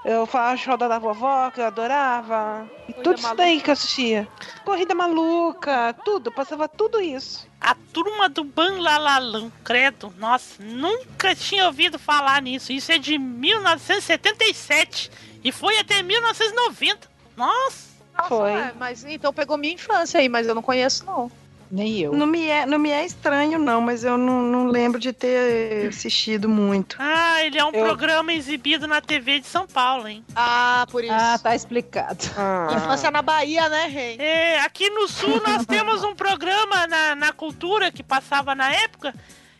eu 0.10 0.25
falava 0.25 0.60
Roda 0.66 0.89
da 0.89 0.98
Vovó, 0.98 1.51
que 1.51 1.62
eu 1.62 1.66
adorava. 1.66 2.68
E 2.88 2.94
Corrida 2.94 3.04
tudo 3.04 3.20
isso 3.20 3.36
daí 3.36 3.62
que 3.62 3.70
eu 3.70 3.74
assistia. 3.74 4.28
Corrida 4.66 4.96
Maluca, 4.96 5.94
tudo, 6.04 6.32
passava 6.32 6.68
tudo 6.68 7.00
isso. 7.00 7.48
A 7.62 7.75
turma 7.94 8.28
do 8.28 8.44
Banlalalão, 8.44 9.51
credo. 9.63 10.12
Nossa, 10.18 10.63
nunca 10.63 11.36
tinha 11.36 11.68
ouvido 11.68 12.00
falar 12.00 12.42
nisso. 12.42 12.72
Isso 12.72 12.92
é 12.92 12.98
de 12.98 13.20
1977 13.20 15.12
e 15.44 15.51
foi 15.51 15.78
até 15.78 16.01
1990. 16.01 17.08
Nossa. 17.38 17.89
Nossa, 18.18 18.30
Foi. 18.30 18.51
é, 18.51 18.74
mas 18.78 19.06
então 19.06 19.32
pegou 19.32 19.58
minha 19.58 19.74
infância 19.74 20.20
aí, 20.20 20.28
mas 20.28 20.48
eu 20.48 20.56
não 20.56 20.62
conheço, 20.63 21.06
não. 21.06 21.32
Nem 21.71 21.99
eu. 21.99 22.13
Não 22.13 22.25
me 22.25 22.47
é, 22.47 22.65
não 22.65 22.79
me 22.79 22.89
é 22.89 23.05
estranho, 23.05 23.59
não, 23.59 23.79
mas 23.79 24.03
eu 24.03 24.17
não, 24.17 24.41
não 24.41 24.67
lembro 24.67 24.99
de 24.99 25.13
ter 25.13 25.88
assistido 25.88 26.49
muito. 26.49 26.95
Ah, 26.99 27.43
ele 27.43 27.59
é 27.59 27.63
um 27.63 27.71
Eu- 27.71 27.85
programa 27.85 28.33
exibido 28.33 28.88
na 28.88 28.99
TV 29.01 29.39
de 29.39 29.45
São 29.47 29.67
Paulo, 29.67 30.07
hein? 30.07 30.23
Ah, 30.35 30.88
por 30.89 31.03
isso. 31.03 31.13
Ah, 31.13 31.38
tá 31.38 31.53
explicado. 31.55 32.25
Ah. 32.35 32.69
Infância 32.75 33.11
na 33.11 33.21
Bahia, 33.21 33.69
né, 33.69 33.85
Rei? 33.85 34.17
É, 34.17 34.59
aqui 34.61 34.89
no 34.89 35.07
sul 35.07 35.41
nós 35.45 35.63
temos 35.67 36.03
um 36.03 36.15
programa 36.15 36.88
na, 36.88 37.13
na 37.15 37.31
cultura 37.31 37.91
que 37.91 38.01
passava 38.01 38.55
na 38.55 38.71
época 38.73 39.13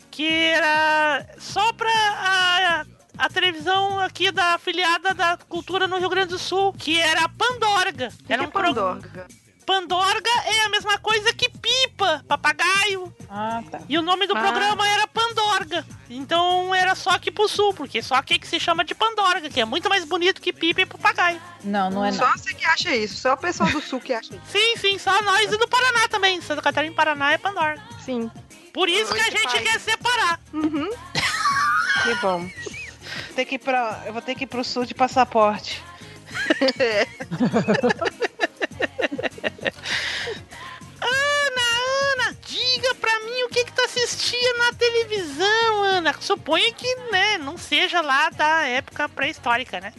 que 0.10 0.28
era 0.28 1.26
só 1.38 1.72
pra 1.74 1.90
a, 1.92 2.86
a 3.20 3.30
televisão 3.30 4.00
aqui 4.00 4.32
da 4.32 4.56
afiliada 4.56 5.14
da 5.14 5.38
cultura 5.38 5.88
no 5.88 5.98
Rio 6.00 6.10
Grande 6.10 6.30
do 6.30 6.40
Sul, 6.40 6.74
que 6.74 7.00
era 7.00 7.26
a 7.26 7.30
Pandorga. 7.30 8.10
Era 8.28 8.40
que 8.42 8.46
um 8.46 8.50
é 8.50 8.52
pro- 8.52 8.74
Pandorga? 9.70 10.32
É 10.48 10.62
a 10.62 10.70
mesma 10.70 10.98
coisa 10.98 11.32
que 11.32 11.48
pipa, 11.48 12.26
papagaio. 12.28 13.14
Ah, 13.30 13.62
tá. 13.70 13.80
E 13.88 14.00
o 14.00 14.02
nome 14.02 14.26
do 14.26 14.36
Ah. 14.36 14.42
programa 14.42 14.88
era 14.88 15.06
Pandorga. 15.08 15.86
Então 16.10 16.74
era 16.74 16.96
só 16.96 17.12
aqui 17.12 17.30
pro 17.30 17.48
sul, 17.48 17.72
porque 17.76 18.02
só 18.02 18.16
aqui 18.16 18.40
que 18.40 18.48
se 18.48 18.60
chama 18.60 18.84
de 18.84 18.96
Pandorga, 18.96 19.48
que 19.48 19.62
é 19.62 19.66
muito 19.66 19.88
mais 19.88 20.04
bonito 20.06 20.42
que 20.42 20.52
pipa 20.52 20.82
e 20.82 20.88
papagaio. 20.88 21.40
Não, 21.64 21.92
não 21.92 22.04
é 22.04 22.12
Só 22.12 22.26
não. 22.26 22.32
você 22.36 22.52
que 22.56 22.66
acha 22.66 22.96
isso, 22.96 23.18
só 23.22 23.34
o 23.34 23.38
pessoal 23.38 23.70
do 23.70 23.80
sul 23.80 24.02
que 24.02 24.12
acha 24.12 24.34
isso. 24.34 24.42
Sim, 24.52 24.76
sim, 24.78 24.98
só 24.98 25.22
nós 25.22 25.54
e 25.54 25.58
do 25.58 25.68
Paraná 25.68 26.08
também. 26.08 26.42
Santa 26.42 26.64
Catarina 26.64 26.92
e 26.92 26.96
Paraná 26.96 27.34
é 27.34 27.38
Pandorga. 27.38 27.80
Sim. 28.04 28.32
Por 28.74 28.90
isso 28.90 29.14
que 29.14 29.22
a 29.22 29.30
gente 29.30 29.62
quer 29.62 29.80
separar. 29.80 30.40
Uhum. 30.52 30.90
Que 32.04 32.16
bom. 32.24 32.50
Tem 33.36 33.46
que 33.46 33.54
ir 33.56 33.60
pra, 33.60 34.02
eu 34.08 34.14
vou 34.14 34.22
ter 34.24 34.34
que 34.34 34.46
ir 34.46 34.48
pro 34.48 34.64
sul 34.64 34.84
de 34.84 34.96
passaporte. 34.96 35.84
Ana, 41.02 41.62
Ana, 42.14 42.38
diga 42.46 42.96
pra 42.96 43.20
mim 43.22 43.44
o 43.44 43.50
que 43.50 43.64
que 43.66 43.72
tu 43.72 43.82
assistia 43.82 44.54
na 44.58 44.74
televisão, 44.74 45.84
Ana. 45.84 46.14
Suponho 46.20 46.74
que, 46.74 46.96
né, 47.12 47.38
não 47.38 47.58
seja 47.58 48.02
lá 48.02 48.30
da 48.30 48.66
época 48.68 49.08
pré-histórica, 49.10 49.80
né? 49.80 49.94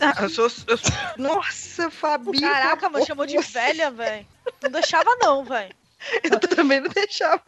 Ah, 0.00 0.22
eu 0.22 0.30
sou, 0.30 0.44
eu 0.66 0.76
sou- 0.78 0.90
Nossa, 1.18 1.90
Fabi. 1.90 2.40
Caraca, 2.40 2.88
mas 2.88 3.04
chamou 3.06 3.26
de 3.26 3.38
velha, 3.38 3.90
velho. 3.90 4.26
Não 4.62 4.70
deixava, 4.70 5.10
não, 5.20 5.44
velho. 5.44 5.74
Eu 6.24 6.40
também 6.40 6.80
não 6.80 6.88
deixava. 6.88 7.42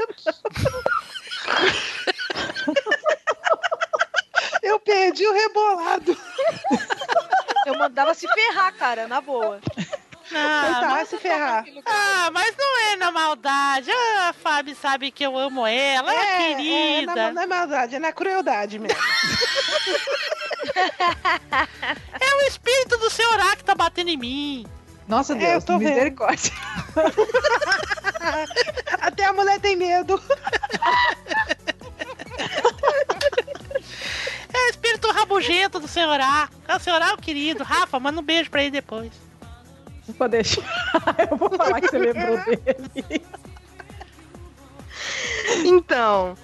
Eu 4.62 4.78
perdi 4.78 5.26
o 5.26 5.32
rebolado. 5.32 6.16
Eu 7.66 7.78
mandava 7.78 8.12
se 8.12 8.28
ferrar, 8.28 8.74
cara, 8.74 9.08
na 9.08 9.22
boa. 9.22 9.58
Ah, 10.34 10.78
tá, 10.80 10.88
mas, 10.90 11.08
se 11.08 11.18
ferrar. 11.18 11.64
ah, 11.86 12.30
mas 12.32 12.54
não 12.56 12.80
é 12.80 12.96
na 12.96 13.10
maldade. 13.10 13.90
Ah, 13.90 14.28
a 14.30 14.32
Fábio 14.32 14.74
sabe 14.74 15.10
que 15.10 15.24
eu 15.24 15.36
amo 15.36 15.66
ela, 15.66 16.12
é, 16.12 16.52
É, 16.52 16.54
querida. 16.54 17.14
na, 17.14 17.32
na 17.32 17.46
maldade, 17.46 17.96
é 17.96 17.98
na 17.98 18.12
crueldade 18.12 18.78
mesmo. 18.78 18.98
É 22.20 22.34
o 22.36 22.40
espírito 22.48 22.96
do 22.98 23.10
senhor 23.10 23.36
que 23.56 23.64
tá 23.64 23.74
batendo 23.74 24.08
em 24.10 24.16
mim. 24.16 24.66
Nossa 25.08 25.32
É, 25.34 25.36
Deus, 25.36 25.54
eu 25.54 25.62
tô 25.62 25.78
vendo. 25.78 25.88
misericórdia. 25.90 26.52
Até 29.00 29.24
a 29.24 29.32
mulher 29.32 29.58
tem 29.60 29.76
medo. 29.76 30.22
É 34.54 34.66
o 34.66 34.70
espírito 34.70 35.10
rabugento 35.10 35.80
do 35.80 35.88
senhor 35.88 36.18
É 36.68 36.76
o 36.76 36.80
senhor 36.80 37.02
o 37.12 37.16
querido. 37.18 37.64
Rafa, 37.64 37.98
manda 37.98 38.20
um 38.20 38.24
beijo 38.24 38.50
pra 38.50 38.62
ele 38.62 38.70
depois. 38.70 39.10
Pode 40.18 40.32
deixar. 40.32 40.62
Eu 41.30 41.36
vou 41.36 41.50
falar 41.50 41.80
que 41.80 41.88
você 41.88 41.98
lembrou 41.98 42.36
dele. 42.44 43.24
Então, 45.64 46.36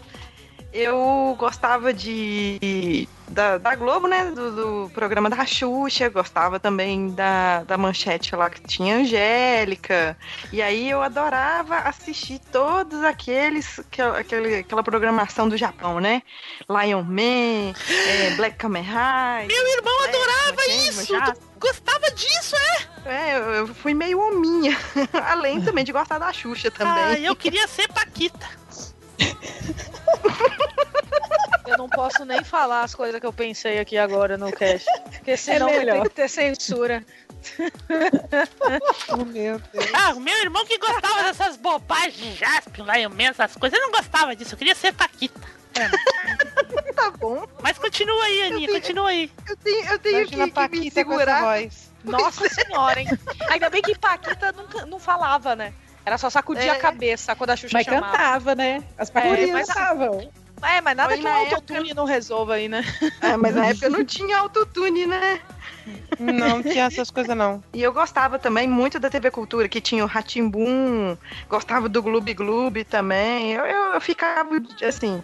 eu 0.80 1.34
gostava 1.38 1.92
de. 1.92 3.08
Da, 3.28 3.58
da 3.58 3.74
Globo, 3.74 4.08
né? 4.08 4.30
Do, 4.30 4.84
do 4.86 4.90
programa 4.94 5.28
da 5.28 5.44
Xuxa, 5.44 6.08
gostava 6.08 6.58
também 6.58 7.10
da, 7.10 7.62
da 7.64 7.76
manchete 7.76 8.34
lá 8.34 8.48
que 8.48 8.62
tinha 8.62 8.96
Angélica. 8.96 10.16
E 10.50 10.62
aí 10.62 10.88
eu 10.88 11.02
adorava 11.02 11.76
assistir 11.80 12.40
todos 12.50 13.04
aqueles. 13.04 13.80
Que, 13.90 14.00
aquele, 14.00 14.56
aquela 14.56 14.82
programação 14.82 15.48
do 15.48 15.56
Japão, 15.56 16.00
né? 16.00 16.22
Lion 16.68 17.02
Man, 17.02 17.74
é, 17.90 18.34
Black 18.36 18.56
Kamen 18.56 18.82
Rider. 18.82 19.46
Meu 19.46 19.68
irmão 19.76 20.04
adorava 20.04 20.66
isso. 20.66 21.12
Gostava 21.58 22.10
disso, 22.12 22.56
é? 22.56 22.98
É, 23.04 23.58
eu, 23.60 23.68
fui 23.68 23.92
meio 23.92 24.20
hominha. 24.20 24.76
Além 25.30 25.60
também 25.60 25.84
de 25.84 25.92
gostar 25.92 26.18
da 26.18 26.32
Xuxa 26.32 26.68
Ah, 26.68 26.70
também. 26.70 27.24
eu 27.24 27.34
queria 27.34 27.66
ser 27.66 27.88
Paquita. 27.88 28.46
Eu 31.66 31.76
não 31.76 31.88
posso 31.88 32.24
nem 32.24 32.42
falar 32.42 32.82
as 32.82 32.94
coisas 32.94 33.20
que 33.20 33.26
eu 33.26 33.32
pensei 33.32 33.78
aqui 33.78 33.98
agora 33.98 34.38
no 34.38 34.50
cast. 34.50 34.86
Porque 35.10 35.36
senão 35.36 35.66
vai 35.68 35.78
melhor. 35.80 36.02
ter 36.02 36.08
que 36.08 36.14
ter 36.14 36.28
censura. 36.28 37.04
Oh, 39.10 39.24
meu 39.24 39.58
Deus. 39.58 39.86
Ah, 39.92 40.10
o 40.14 40.20
meu 40.20 40.34
irmão 40.38 40.64
que 40.64 40.78
gostava 40.78 41.22
dessas 41.24 41.56
bobagens 41.56 42.16
de 42.16 42.34
Jasper, 42.36 42.84
Lion 42.84 43.10
Man, 43.10 43.24
essas 43.30 43.54
coisas. 43.54 43.78
Eu 43.78 43.84
não 43.84 43.92
gostava 43.92 44.34
disso. 44.34 44.54
Eu 44.54 44.58
queria 44.58 44.74
ser 44.74 44.92
Paquita. 44.94 45.40
Tá 46.94 47.12
bom. 47.12 47.46
Mas 47.62 47.78
continua 47.78 48.24
aí, 48.24 48.42
Aninha, 48.42 48.66
tenho- 48.66 48.80
continua 48.80 49.08
aí. 49.10 49.30
Eu 49.48 49.56
tenho, 49.58 49.84
eu 49.86 49.98
tenho 50.00 50.26
que, 50.26 50.34
Imagina 50.34 50.44
a 50.44 50.46
que 50.46 50.46
me 50.46 50.50
Paquita 50.52 51.04
com 51.04 51.12
essa 51.12 51.20
segurar. 51.20 51.42
voz. 51.42 51.90
Nossa 52.02 52.48
senhora, 52.48 53.00
hein? 53.00 53.06
Ainda 53.50 53.70
bem 53.70 53.80
que 53.82 53.96
Paquita 53.96 54.50
nunca, 54.52 54.84
não 54.84 54.98
falava, 54.98 55.54
né? 55.54 55.72
Era 56.04 56.16
só 56.18 56.30
sacudir 56.30 56.64
É. 56.66 56.70
a 56.70 56.76
cabeça 56.78 57.34
quando 57.36 57.50
a 57.50 57.56
Xuxa 57.56 57.76
Mas 57.76 57.84
chamava. 57.84 58.06
cantava, 58.12 58.54
né? 58.54 58.82
As 58.96 59.10
paquerinhas 59.10 59.50
mas- 59.52 59.66
cantavam. 59.68 60.30
É, 60.60 60.80
mas 60.80 60.96
nada 60.96 61.10
Foi 61.10 61.18
que 61.18 61.24
um 61.26 61.30
na 61.30 61.36
autotune 61.36 61.94
não 61.94 62.04
resolva 62.04 62.54
aí, 62.54 62.68
né? 62.68 62.82
É, 63.20 63.36
mas 63.36 63.54
na 63.54 63.66
época 63.66 63.88
não 63.88 64.04
tinha 64.04 64.38
autotune, 64.38 65.06
né? 65.06 65.40
Não 66.18 66.60
tinha 66.62 66.86
essas 66.86 67.10
coisas, 67.12 67.36
não. 67.36 67.62
E 67.72 67.80
eu 67.80 67.92
gostava 67.92 68.38
também 68.40 68.66
muito 68.66 68.98
da 68.98 69.08
TV 69.08 69.30
Cultura, 69.30 69.68
que 69.68 69.80
tinha 69.80 70.02
o 70.02 70.08
Ratimbum, 70.08 71.16
gostava 71.48 71.88
do 71.88 72.02
Gloob 72.02 72.34
Gloob 72.34 72.82
também. 72.84 73.52
Eu, 73.52 73.64
eu, 73.66 73.94
eu 73.94 74.00
ficava, 74.00 74.50
assim, 74.86 75.22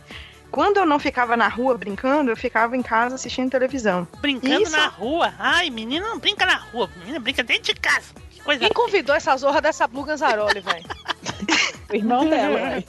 quando 0.52 0.76
eu 0.76 0.86
não 0.86 1.00
ficava 1.00 1.36
na 1.36 1.48
rua 1.48 1.76
brincando, 1.76 2.30
eu 2.30 2.36
ficava 2.36 2.76
em 2.76 2.82
casa 2.82 3.16
assistindo 3.16 3.50
televisão. 3.50 4.06
Brincando 4.20 4.62
Isso. 4.62 4.72
na 4.76 4.86
rua. 4.86 5.34
Ai, 5.36 5.68
menina 5.68 6.08
não 6.08 6.18
brinca 6.20 6.46
na 6.46 6.56
rua. 6.56 6.88
Menina 6.98 7.18
brinca 7.18 7.42
dentro 7.42 7.64
de 7.64 7.80
casa. 7.80 8.14
Que 8.44 8.46
coisa. 8.46 8.60
Quem 8.60 8.72
convidou 8.74 9.14
essa 9.16 9.36
zorra 9.36 9.60
dessa 9.60 9.86
Blue 9.86 10.04
Ganzaroli, 10.04 10.60
velho? 10.60 10.84
O 11.90 11.96
irmão 11.96 12.26
dela. 12.28 12.58
né? 12.58 12.84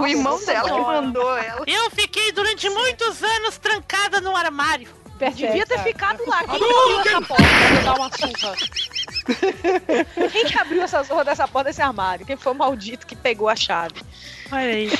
o 0.00 0.06
irmão 0.06 0.34
Nossa 0.34 0.46
dela 0.46 0.70
que 0.70 0.80
mandou 0.80 1.36
ela. 1.38 1.64
Eu 1.66 1.90
fiquei 1.90 2.30
durante 2.30 2.68
muitos 2.70 3.20
anos 3.22 3.58
trancada 3.58 4.20
no 4.20 4.36
armário. 4.36 4.88
Devia 5.34 5.66
ter 5.66 5.78
ficado 5.80 6.22
lá. 6.26 6.44
Quem 6.44 6.58
que 6.58 6.64
abriu 6.68 7.00
essa 7.00 7.22
porta 7.22 7.44
pra 7.44 7.82
dar 7.82 7.94
uma 7.94 8.10
surra? 8.12 8.56
Quem 10.30 10.44
que 10.44 10.58
abriu 10.58 10.82
essa 10.82 11.02
zorra 11.02 11.24
dessa 11.24 11.48
porta 11.48 11.70
desse 11.70 11.82
armário? 11.82 12.26
Quem 12.26 12.36
foi 12.36 12.52
o 12.52 12.54
maldito 12.54 13.06
que 13.06 13.16
pegou 13.16 13.48
a 13.48 13.56
chave? 13.56 14.02
Olha 14.54 14.74
aí. 14.74 14.90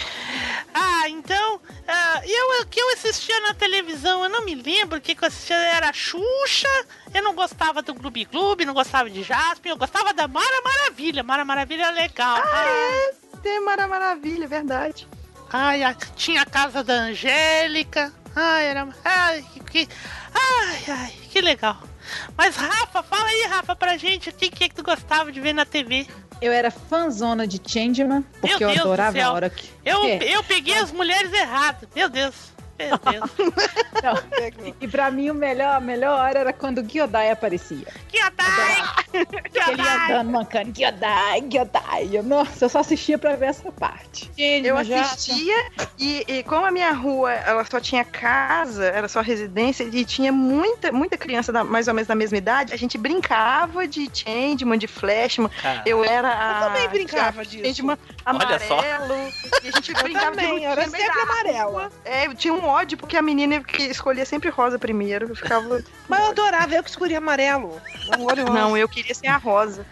Ah, 0.76 1.08
então, 1.08 1.60
ah, 1.86 2.20
eu, 2.26 2.62
o 2.62 2.66
que 2.66 2.80
eu 2.80 2.92
assistia 2.94 3.38
na 3.42 3.54
televisão, 3.54 4.24
eu 4.24 4.28
não 4.28 4.44
me 4.44 4.56
lembro 4.56 4.98
o 4.98 5.00
que, 5.00 5.14
que 5.14 5.22
eu 5.22 5.28
assistia, 5.28 5.54
era 5.54 5.92
Xuxa, 5.92 6.68
eu 7.14 7.22
não 7.22 7.32
gostava 7.32 7.80
do 7.80 7.94
Gloob 7.94 8.24
Gloob, 8.24 8.64
não 8.64 8.74
gostava 8.74 9.08
de 9.08 9.22
Jasper, 9.22 9.70
eu 9.70 9.76
gostava 9.76 10.12
da 10.12 10.26
Mara 10.26 10.62
Maravilha, 10.64 11.22
Mara 11.22 11.44
Maravilha 11.44 11.84
é 11.84 11.90
legal. 11.92 12.38
Ah, 12.38 13.12
tema 13.44 13.72
era 13.72 13.86
maravilha, 13.86 14.44
é 14.44 14.48
verdade. 14.48 15.06
Ai, 15.52 15.84
ai, 15.84 15.94
tinha 16.16 16.40
a 16.42 16.46
casa 16.46 16.82
da 16.82 16.94
Angélica. 16.94 18.12
Ai, 18.34 18.64
era. 18.64 18.88
Ai, 19.04 19.44
que. 19.70 19.86
Ai, 20.34 20.84
ai, 20.88 21.12
que 21.30 21.40
legal. 21.40 21.80
Mas, 22.36 22.56
Rafa, 22.56 23.02
fala 23.02 23.28
aí, 23.28 23.46
Rafa, 23.48 23.76
pra 23.76 23.96
gente 23.96 24.30
o 24.30 24.32
que, 24.32 24.50
que, 24.50 24.64
é 24.64 24.68
que 24.68 24.74
tu 24.74 24.82
gostava 24.82 25.30
de 25.30 25.40
ver 25.40 25.52
na 25.52 25.64
TV. 25.64 26.06
Eu 26.44 26.52
era 26.52 26.70
fãzona 26.70 27.46
de 27.46 27.58
Changeman, 27.66 28.22
porque 28.38 28.62
eu 28.62 28.68
adorava 28.68 29.18
a 29.18 29.32
hora 29.32 29.48
que. 29.48 29.66
Eu, 29.82 30.04
É. 30.04 30.18
eu 30.36 30.44
peguei 30.44 30.74
as 30.76 30.92
mulheres 30.92 31.32
erradas. 31.32 31.88
Meu 31.96 32.10
Deus. 32.10 32.34
Meu 32.78 32.98
Deus. 32.98 33.30
Não. 34.02 34.74
E 34.80 34.88
pra 34.88 35.10
mim 35.10 35.30
o 35.30 35.34
melhor, 35.34 35.76
a 35.76 35.80
melhor 35.80 36.18
hora 36.18 36.40
era 36.40 36.52
quando 36.52 36.78
o 36.78 36.82
Gyodai 36.82 37.30
aparecia. 37.30 37.86
Kyodai! 38.08 38.82
Ele 39.12 39.82
ia 39.82 40.04
andando, 40.04 40.30
mancando, 40.30 40.72
Gyodai. 40.72 42.08
Eu- 42.12 42.22
Nossa, 42.22 42.64
eu 42.64 42.68
só 42.68 42.80
assistia 42.80 43.16
pra 43.18 43.36
ver 43.36 43.46
essa 43.46 43.70
parte. 43.72 44.30
Eu 44.64 44.76
assistia 45.02 45.70
e, 45.98 46.24
e 46.28 46.42
como 46.42 46.66
a 46.66 46.70
minha 46.70 46.92
rua 46.92 47.32
ela 47.32 47.64
só 47.64 47.78
tinha 47.80 48.04
casa, 48.04 48.84
era 48.86 49.06
só 49.08 49.20
residência 49.20 49.84
e 49.84 50.04
tinha 50.04 50.32
muita, 50.32 50.90
muita 50.90 51.16
criança 51.16 51.52
da- 51.52 51.64
mais 51.64 51.86
ou 51.88 51.94
menos 51.94 52.08
da 52.08 52.14
mesma 52.14 52.36
idade, 52.36 52.72
a 52.74 52.76
gente 52.76 52.98
brincava 52.98 53.86
de 53.86 54.10
Changeman, 54.12 54.78
de 54.78 54.86
Flashman. 54.86 55.50
Eu 55.86 56.04
era 56.04 56.28
a. 56.28 56.60
Eu 56.60 56.66
também 56.68 56.88
brincava 56.88 57.40
a 57.40 57.44
disso. 57.44 57.64
Changeman 57.64 57.98
Olha 58.26 58.58
só. 58.58 58.74
amarelo. 58.78 59.14
E 59.62 59.68
a 59.68 59.70
gente 59.70 59.92
Eu 59.94 60.02
brincava 60.02 60.30
de 60.36 60.42
também, 60.42 60.64
eu 60.64 60.70
era 60.72 60.88
sempre 60.88 61.20
amarela. 61.20 61.92
É, 62.04 62.26
eu 62.26 62.34
tinha 62.34 62.52
um 62.52 62.63
ódio 62.66 62.98
porque 62.98 63.16
a 63.16 63.22
menina 63.22 63.62
que 63.62 63.82
escolhia 63.84 64.24
sempre 64.24 64.50
rosa 64.50 64.78
primeiro. 64.78 65.28
Eu 65.28 65.36
ficava. 65.36 65.82
Mas 66.08 66.20
eu 66.20 66.26
adorava, 66.30 66.74
eu 66.74 66.82
que 66.82 66.90
escolhi 66.90 67.14
amarelo. 67.16 67.80
Não, 68.52 68.76
eu 68.76 68.88
queria 68.88 69.14
ser 69.14 69.28
a 69.28 69.36
rosa. 69.36 69.86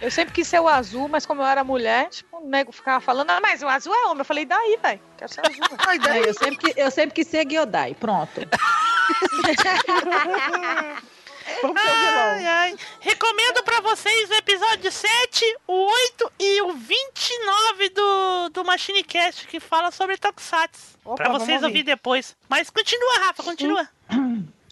Eu 0.00 0.10
sempre 0.12 0.32
quis 0.32 0.46
ser 0.46 0.60
o 0.60 0.68
azul, 0.68 1.08
mas 1.08 1.26
como 1.26 1.42
eu 1.42 1.46
era 1.46 1.64
mulher, 1.64 2.08
tipo, 2.08 2.36
o 2.38 2.48
nego 2.48 2.70
ficava 2.70 3.00
falando, 3.00 3.30
ah, 3.30 3.40
mas 3.42 3.62
o 3.62 3.68
azul 3.68 3.92
é 3.92 4.04
homem. 4.06 4.20
Eu 4.20 4.24
falei, 4.24 4.44
daí, 4.44 4.78
velho. 4.80 5.00
Quero 5.16 5.32
ser 5.32 5.40
azul. 5.44 5.64
É, 6.08 6.28
eu, 6.28 6.34
sempre, 6.34 6.56
que- 6.56 6.80
eu 6.80 6.90
sempre 6.90 7.14
quis 7.16 7.26
ser 7.26 7.44
Gyodai, 7.44 7.96
pronto. 7.98 8.40
Vamos 11.62 11.80
Ai, 11.80 12.38
vilão. 12.38 12.52
ai. 12.52 12.76
Recomendo 13.00 13.62
pra 13.62 13.80
vocês 13.80 14.30
o 14.30 14.34
episódio 14.34 14.90
7, 14.90 15.56
o 15.66 15.72
8 15.72 16.32
e 16.38 16.62
o 16.62 16.72
29 16.72 17.88
do, 17.90 18.48
do 18.50 18.64
MachineCast, 18.64 19.46
que 19.46 19.60
fala 19.60 19.90
sobre 19.90 20.16
Tokusatsu. 20.16 20.98
Vamos 21.04 21.42
vocês 21.42 21.62
ouvir 21.62 21.82
depois. 21.82 22.36
Mas 22.48 22.70
continua, 22.70 23.18
Rafa, 23.26 23.42
continua. 23.42 23.88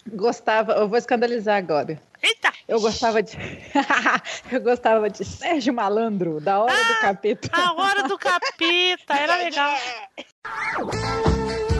Gostava, 0.06 0.72
eu 0.74 0.88
vou 0.88 0.98
escandalizar 0.98 1.56
agora. 1.56 2.00
Eita! 2.22 2.52
Eu 2.66 2.80
gostava 2.80 3.22
de. 3.22 3.36
eu 4.50 4.60
gostava 4.60 5.10
de 5.10 5.24
Sérgio 5.24 5.72
Malandro, 5.74 6.40
da 6.40 6.60
hora 6.60 6.84
do 6.84 7.00
capeta. 7.00 7.48
A 7.52 7.72
hora 7.74 8.02
do 8.04 8.18
capeta, 8.18 9.14
era 9.14 9.36
legal. 9.36 9.74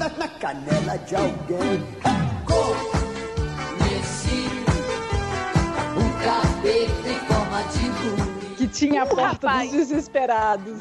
butinadas 0.00 0.16
na 0.16 0.28
canela 0.28 0.96
de 0.98 1.14
alguém. 1.16 1.86
Conheci 3.78 4.48
um 5.96 6.10
capeta 6.24 7.08
em 7.08 7.18
forma 7.26 7.62
de 7.64 7.88
guri. 8.00 8.54
Que 8.56 8.66
tinha 8.66 9.02
a 9.02 9.06
porta 9.06 9.48
Rapaz. 9.48 9.70
dos 9.70 9.88
desesperados. 9.88 10.78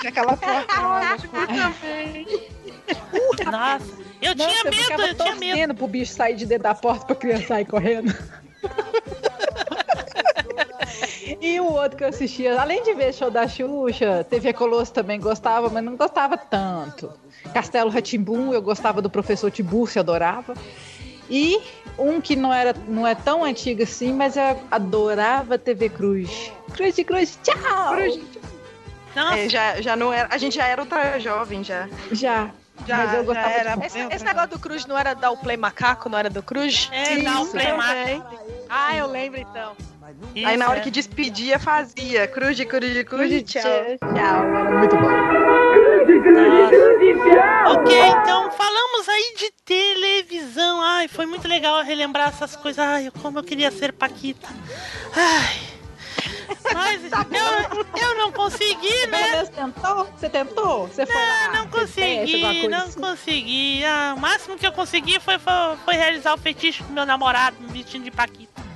Tinha 0.00 0.10
aquela 0.10 0.36
porta 0.36 0.80
lá. 0.80 1.16
Nossa, 3.50 3.84
eu 4.22 4.34
Nossa, 4.34 4.50
tinha 4.50 4.64
eu 4.64 4.70
medo, 4.70 5.02
eu 5.02 5.14
tinha 5.14 5.34
medo. 5.36 5.74
pro 5.74 5.86
bicho 5.86 6.14
sair 6.14 6.34
de 6.36 6.46
dentro 6.46 6.64
da 6.64 6.74
porta 6.74 7.04
pra 7.06 7.16
criança 7.16 7.48
sair 7.48 7.66
correndo. 7.66 8.14
E 11.40 11.60
o 11.60 11.64
outro 11.64 11.96
que 11.96 12.04
eu 12.04 12.08
assistia, 12.08 12.60
além 12.60 12.82
de 12.82 12.92
ver 12.94 13.12
show 13.14 13.30
da 13.30 13.46
Xuxa, 13.48 14.24
TV 14.28 14.52
Colosso 14.52 14.92
também 14.92 15.20
gostava, 15.20 15.68
mas 15.70 15.82
não 15.82 15.96
gostava 15.96 16.36
tanto. 16.36 17.12
Castelo 17.52 17.90
Ratimbum, 17.90 18.52
eu 18.52 18.60
gostava 18.60 19.00
do 19.00 19.08
professor 19.08 19.50
Tiburcio, 19.50 20.00
adorava. 20.00 20.54
E 21.30 21.60
um 21.98 22.20
que 22.20 22.36
não, 22.36 22.52
era, 22.52 22.74
não 22.88 23.06
é 23.06 23.14
tão 23.14 23.44
antigo 23.44 23.82
assim, 23.82 24.12
mas 24.12 24.36
eu 24.36 24.60
adorava 24.70 25.56
TV 25.56 25.88
Cruz. 25.88 26.52
Cruz 26.72 26.94
de 26.94 27.04
Cruz, 27.04 27.38
tchau! 27.42 27.96
Nossa, 29.14 29.38
É, 29.38 29.48
já, 29.48 29.80
já 29.80 29.96
não 29.96 30.12
era. 30.12 30.28
A 30.30 30.38
gente 30.38 30.56
já 30.56 30.66
era 30.66 30.82
ultra 30.82 31.18
jovem 31.20 31.62
já. 31.62 31.88
Já. 32.10 32.50
Já, 32.86 32.96
mas 32.96 33.12
eu 33.12 33.18
já 33.18 33.22
gostava 33.22 33.48
era. 33.50 33.76
de... 33.76 33.86
Esse, 33.86 33.98
esse 34.00 34.24
negócio 34.24 34.50
do 34.50 34.58
Cruz 34.58 34.84
não 34.84 34.98
era 34.98 35.14
dar 35.14 35.30
o 35.30 35.36
Play 35.36 35.56
Macaco, 35.56 36.08
não 36.08 36.18
era 36.18 36.28
do 36.28 36.42
Cruz? 36.42 36.90
é, 36.92 37.14
um 37.30 37.42
Isso, 37.42 37.52
play. 37.52 37.66
Também. 37.66 38.22
Ah, 38.68 38.96
eu 38.96 39.06
lembro 39.06 39.40
então. 39.40 39.76
Aí 40.44 40.56
na 40.56 40.68
hora 40.68 40.80
que 40.80 40.90
despedia, 40.90 41.58
fazia 41.58 42.26
cruz 42.26 42.56
de 42.56 42.66
cruz 42.66 42.92
de 42.92 43.04
cruz 43.04 43.30
de 43.30 43.42
tchau. 43.42 43.62
Tchau, 43.62 44.56
era 44.56 44.70
muito 44.78 44.96
bom. 44.96 45.08
Ok, 47.72 47.96
então 47.98 48.50
falamos 48.50 49.08
aí 49.08 49.34
de 49.38 49.50
televisão. 49.64 50.82
Ai, 50.82 51.08
foi 51.08 51.24
muito 51.24 51.48
legal 51.48 51.82
relembrar 51.82 52.28
essas 52.28 52.54
coisas. 52.54 52.78
Ai, 52.84 53.10
como 53.22 53.38
eu 53.38 53.42
queria 53.44 53.70
ser 53.70 53.92
Paquita. 53.92 54.48
Ai. 55.16 55.74
Mas 56.74 57.00
eu, 57.32 58.02
eu 58.02 58.18
não 58.18 58.32
consegui, 58.32 59.06
né? 59.06 59.44
Você 59.44 59.52
tentou? 59.52 60.04
Você 60.04 60.28
tentou? 60.28 60.86
Você 60.88 61.06
foi 61.06 61.14
lá? 61.14 61.52
Não 61.54 61.66
consegui, 61.68 62.40
coisa 62.40 62.68
não 62.68 62.84
assim? 62.84 63.00
consegui. 63.00 63.84
Ah, 63.84 64.14
o 64.16 64.20
máximo 64.20 64.58
que 64.58 64.66
eu 64.66 64.72
consegui 64.72 65.18
foi, 65.20 65.38
foi, 65.38 65.52
foi 65.84 65.94
realizar 65.94 66.34
o 66.34 66.38
fetiche 66.38 66.82
do 66.82 66.92
meu 66.92 67.06
namorado 67.06 67.56
me 67.60 67.68
vestindo 67.68 68.04
de 68.04 68.10
Paquita. 68.10 68.73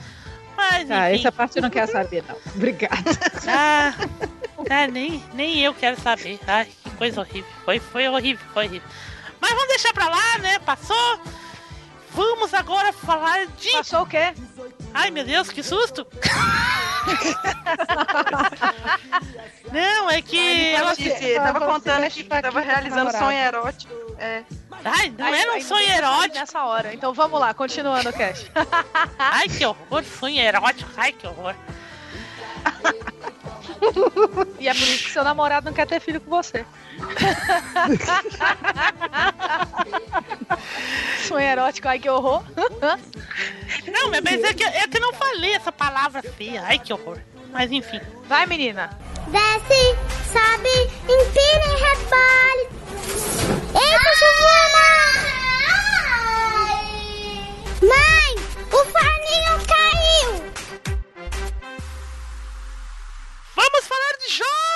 Mas, 0.59 0.91
Ah, 0.91 1.15
essa 1.15 1.31
parte 1.31 1.57
eu 1.57 1.63
não 1.63 1.71
quero 1.71 1.91
saber, 1.91 2.25
não. 2.29 2.37
Obrigada. 2.55 2.97
Ah, 3.47 3.95
ah, 4.69 4.87
nem, 4.89 5.23
nem 5.33 5.61
eu 5.61 5.73
quero 5.73 5.99
saber. 6.01 6.41
Ai, 6.49 6.67
que 6.83 6.91
coisa 6.91 7.21
horrível. 7.21 7.51
Foi, 7.65 7.79
foi 7.79 8.09
horrível, 8.09 8.45
foi 8.53 8.67
horrível. 8.67 8.89
Mas 9.41 9.51
vamos 9.53 9.69
deixar 9.69 9.93
pra 9.95 10.09
lá, 10.09 10.39
né? 10.39 10.59
Passou. 10.59 11.21
Vamos 12.11 12.53
agora 12.53 12.93
falar 12.93 13.47
de. 13.47 13.71
Passou 13.71 14.03
o 14.03 14.07
quê? 14.07 14.35
Ai, 14.95 15.11
meu 15.11 15.25
Deus, 15.25 15.51
que 15.51 15.63
susto! 15.63 16.07
Não, 19.73 20.11
é 20.11 20.21
que. 20.23 20.73
ela- 20.75 20.95
Disse, 20.95 21.35
tava 21.37 21.61
contando 21.61 22.05
aqui 22.05 22.23
que 22.25 22.29
tava 22.29 22.61
realizando 22.61 23.11
sonho 23.13 23.39
erótico. 23.39 23.93
É. 24.19 24.43
Ai, 24.85 25.13
não 25.17 25.27
Ai, 25.27 25.41
era 25.41 25.57
um 25.57 25.61
sonho 25.61 25.89
erótico. 25.91 26.35
Nessa 26.39 26.65
hora. 26.65 26.95
Então 26.95 27.13
vamos 27.13 27.39
lá, 27.41 27.53
continuando 27.55 28.09
o 28.09 28.13
cast. 28.13 28.51
Ai, 29.19 29.49
que 29.49 29.65
horror, 29.65 30.05
sonho 30.05 30.41
erótico. 30.41 30.91
Ai, 30.97 31.13
que 31.13 31.27
horror. 31.27 31.55
E 34.59 34.69
é 34.69 34.75
por 34.75 34.83
isso 34.83 35.05
que 35.05 35.11
seu 35.11 35.23
namorado 35.25 35.67
não 35.67 35.73
quer 35.73 35.87
ter 35.87 36.01
filho 36.01 36.21
com 36.21 36.31
você. 36.31 36.65
Sonho 41.27 41.41
erótico, 41.41 41.89
ai 41.89 41.99
que 41.99 42.09
horror. 42.09 42.43
Não, 43.87 44.11
mas 44.11 44.43
é 44.43 44.55
que, 44.55 44.65
é 44.65 44.87
que 44.89 44.97
eu 44.97 45.01
não 45.01 45.13
falei 45.13 45.55
essa 45.55 45.73
palavra 45.73 46.23
feia. 46.23 46.63
Ai, 46.65 46.79
que 46.79 46.93
horror. 46.93 47.19
Mas 47.53 47.71
enfim. 47.71 48.01
Vai, 48.27 48.47
menina. 48.47 48.91
Desce, 49.29 49.97
sobe, 50.33 50.91
empina 51.05 51.67
e 51.67 51.77
rebole. 51.85 52.65
Eita, 53.75 54.11
Giovana! 54.17 55.39
Mãe, 57.83 58.35
o 58.67 58.85
forninho 58.85 59.55
caiu! 59.67 60.31
Vamos 63.55 63.87
falar 63.87 64.15
de 64.27 64.33
jogos! 64.35 64.68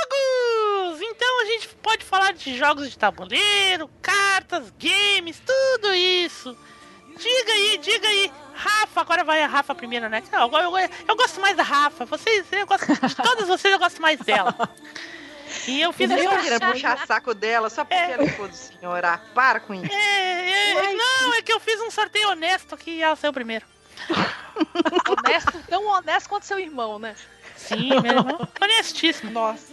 A 1.52 1.54
gente 1.60 1.68
pode 1.82 2.04
falar 2.04 2.32
de 2.32 2.56
jogos 2.56 2.90
de 2.90 2.96
tabuleiro, 2.98 3.88
cartas, 4.00 4.72
games, 4.78 5.40
tudo 5.44 5.94
isso. 5.94 6.56
Diga 7.18 7.52
aí, 7.52 7.78
diga 7.78 8.08
aí. 8.08 8.32
Rafa, 8.54 9.00
agora 9.02 9.22
vai 9.22 9.42
a 9.42 9.46
Rafa 9.46 9.74
primeiro, 9.74 10.08
né? 10.08 10.22
Eu, 10.32 10.50
eu- 10.50 10.90
eu 11.08 11.16
gosto 11.16 11.40
mais 11.40 11.54
da 11.56 11.62
Rafa. 11.62 12.06
Vocês, 12.06 12.46
eu 12.52 12.66
gosto 12.66 12.86
de 12.86 13.14
todas 13.16 13.46
vocês, 13.48 13.72
eu 13.72 13.78
gosto 13.78 14.00
mais 14.00 14.18
dela. 14.20 14.54
E 15.68 15.80
eu 15.82 15.92
fiz 15.92 16.10
estão 16.10 16.42
querendo 16.42 16.72
puxar 16.72 17.06
saco 17.06 17.34
dela 17.34 17.68
só 17.68 17.84
porque 17.84 17.94
ela 18.12 18.26
ficou 18.26 18.48
do 18.48 18.54
senhor. 18.56 19.04
Ah, 19.04 19.20
para 19.34 19.60
com 19.60 19.74
isso. 19.74 19.92
É, 19.92 20.70
é, 20.70 20.94
não, 20.94 21.34
é 21.34 21.42
que 21.42 21.52
eu 21.52 21.60
fiz 21.60 21.78
um 21.82 21.90
sorteio 21.90 22.30
honesto 22.30 22.76
que 22.78 22.90
ia 22.92 23.14
ser 23.14 23.28
o 23.28 23.32
primeiro. 23.32 23.66
Honesto, 25.08 25.52
tão 25.68 25.84
honesto 25.86 26.28
quanto 26.28 26.46
seu 26.46 26.58
irmão, 26.58 26.98
né? 26.98 27.14
Sim, 27.56 27.90
meu 28.00 28.12
irmão. 28.16 28.48
Honestíssimo. 28.60 29.30
Nossa. 29.30 29.72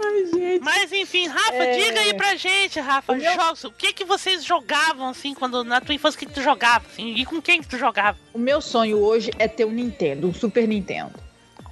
Ai, 0.00 0.26
gente. 0.26 0.62
Mas 0.64 0.92
enfim, 0.92 1.26
Rafa, 1.26 1.54
É. 1.54 1.78
diga 1.78 2.00
aí 2.00 2.14
pra 2.14 2.36
gente, 2.36 2.78
Rafa, 2.80 3.12
O 3.12 3.16
meu- 3.16 3.34
jogos, 3.34 3.64
o 3.64 3.70
que 3.72 3.92
que 3.92 4.04
vocês 4.04 4.44
jogavam 4.44 5.08
assim 5.08 5.34
quando 5.34 5.64
na 5.64 5.80
tua 5.80 5.94
infância 5.94 6.18
que, 6.18 6.26
que 6.26 6.32
tu 6.32 6.42
jogava 6.42 6.84
assim, 6.86 7.14
e 7.14 7.24
com 7.24 7.40
quem 7.42 7.60
que 7.60 7.68
tu 7.68 7.76
jogava? 7.78 8.18
O 8.32 8.38
meu 8.38 8.60
sonho 8.60 8.98
hoje 8.98 9.30
é 9.38 9.48
ter 9.48 9.64
um 9.64 9.70
Nintendo, 9.72 10.28
um 10.28 10.34
Super 10.34 10.66
Nintendo. 10.68 11.12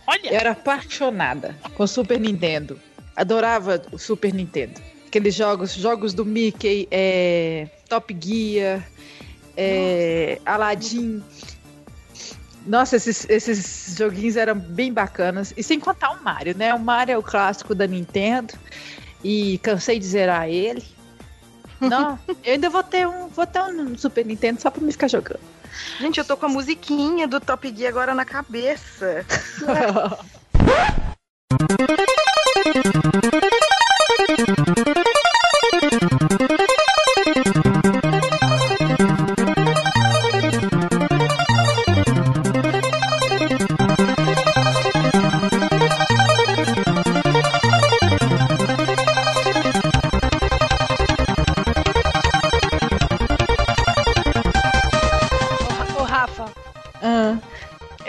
Olha, 0.07 0.29
Eu 0.29 0.35
era 0.39 0.51
apaixonada 0.53 1.57
com 1.75 1.83
o 1.83 1.89
Super 1.89 2.19
Nintendo. 2.21 2.79
Adorava 3.15 3.83
o 3.93 3.99
Super 3.99 4.33
Nintendo. 4.35 4.81
Aqueles 5.07 5.35
jogos, 5.35 5.73
jogos 5.75 6.13
do 6.13 6.25
Mickey, 6.25 6.87
é, 6.91 7.69
Top 7.89 8.15
Gear, 8.21 8.87
é, 9.57 10.39
Aladdin. 10.45 11.23
Nossa, 12.67 12.97
esses, 12.97 13.27
esses 13.29 13.97
joguinhos 13.97 14.37
eram 14.37 14.59
bem 14.59 14.93
bacanas. 14.93 15.55
E 15.57 15.63
sem 15.63 15.79
contar 15.79 16.11
o 16.11 16.23
Mario, 16.23 16.57
né? 16.57 16.75
O 16.75 16.81
Mario 16.81 17.13
é 17.15 17.19
o 17.19 17.23
clássico 17.23 17.75
da 17.75 17.87
Nintendo. 17.87 18.55
E 19.23 19.59
cansei 19.59 19.99
de 19.99 20.07
zerar 20.07 20.49
ele. 20.49 20.85
Não, 21.81 22.19
eu 22.45 22.55
ainda 22.55 22.69
vou 22.69 22.83
ter 22.83 23.07
um, 23.07 23.29
vou 23.29 23.47
ter 23.47 23.61
um 23.61 23.97
Super 23.97 24.25
Nintendo 24.25 24.61
só 24.61 24.71
pra 24.71 24.83
me 24.83 24.91
ficar 24.93 25.09
jogando. 25.09 25.41
Gente, 26.01 26.19
eu 26.19 26.25
tô 26.25 26.37
com 26.37 26.47
a 26.47 26.49
musiquinha 26.49 27.29
do 27.29 27.39
Top 27.39 27.73
Gear 27.75 27.91
agora 27.91 28.15
na 28.15 28.25
cabeça. 28.25 29.25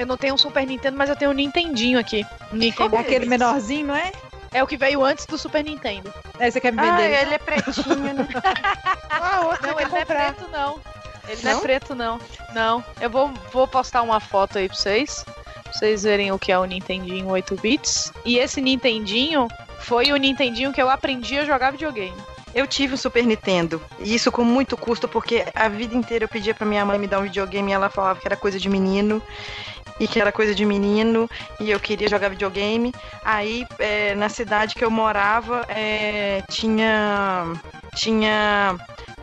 não 0.07 0.17
tenho 0.17 0.33
um 0.33 0.37
Super 0.37 0.65
Nintendo, 0.65 0.97
mas 0.97 1.09
eu 1.09 1.15
tenho 1.15 1.31
um 1.31 1.33
Nintendinho 1.33 1.99
aqui. 1.99 2.25
Um 2.51 2.57
Nintendo. 2.57 2.95
é 2.95 2.99
aquele 2.99 3.25
menorzinho, 3.25 3.87
não 3.87 3.95
é? 3.95 4.11
É 4.53 4.63
o 4.63 4.67
que 4.67 4.77
veio 4.77 5.03
antes 5.03 5.25
do 5.25 5.37
Super 5.37 5.63
Nintendo. 5.63 6.11
É, 6.39 6.49
você 6.49 6.59
quer 6.61 6.71
me 6.71 6.79
Ah, 6.79 6.95
vender? 6.95 7.21
ele 7.21 7.33
é 7.33 7.37
pretinho, 7.37 8.13
né? 8.13 8.27
Ah, 9.09 9.41
outra 9.45 9.67
Não, 9.67 9.75
quer 9.75 9.83
ele 9.83 9.91
não 9.91 9.97
é 9.97 10.05
preto, 10.05 10.47
não. 10.51 10.79
Ele 11.27 11.41
não, 11.43 11.51
Não? 11.51 11.59
é 11.59 11.61
preto, 11.61 11.95
não. 11.95 12.19
Não. 12.53 12.85
Eu 13.01 13.09
vou, 13.09 13.31
vou 13.51 13.67
postar 13.67 14.01
uma 14.01 14.19
foto 14.19 14.57
aí 14.57 14.67
pra 14.69 14.77
vocês. 14.77 15.25
Pra 15.63 15.73
vocês 15.73 16.03
verem 16.03 16.31
o 16.31 16.39
que 16.39 16.51
é 16.51 16.57
o 16.57 16.63
Nintendinho 16.65 17.27
8 17.27 17.55
bits. 17.57 18.13
E 18.23 18.37
esse 18.37 18.61
Nintendinho 18.61 19.47
foi 19.79 20.11
o 20.11 20.15
Nintendinho 20.15 20.71
que 20.71 20.81
eu 20.81 20.89
aprendi 20.89 21.37
a 21.37 21.43
jogar 21.45 21.71
videogame. 21.71 22.15
Eu 22.55 22.65
tive 22.65 22.93
o 22.93 22.97
Super 22.97 23.25
Nintendo. 23.25 23.81
E 23.99 24.15
isso 24.15 24.31
com 24.31 24.43
muito 24.43 24.77
custo, 24.77 25.07
porque 25.07 25.45
a 25.53 25.67
vida 25.67 25.93
inteira 25.95 26.23
eu 26.25 26.29
pedia 26.29 26.53
pra 26.55 26.65
minha 26.65 26.85
mãe 26.85 26.97
me 26.97 27.05
dar 27.07 27.19
um 27.19 27.23
videogame 27.23 27.71
e 27.71 27.73
ela 27.73 27.89
falava 27.89 28.19
que 28.19 28.27
era 28.27 28.37
coisa 28.37 28.57
de 28.57 28.69
menino. 28.69 29.21
E 29.99 30.07
que 30.07 30.19
era 30.19 30.31
coisa 30.31 30.53
de 30.53 30.65
menino. 30.65 31.29
E 31.59 31.71
eu 31.71 31.79
queria 31.79 32.07
jogar 32.07 32.29
videogame. 32.29 32.93
Aí, 33.23 33.65
é, 33.79 34.15
na 34.15 34.29
cidade 34.29 34.75
que 34.75 34.83
eu 34.83 34.91
morava, 34.91 35.65
é, 35.69 36.43
tinha. 36.49 37.45
Tinha. 37.95 38.75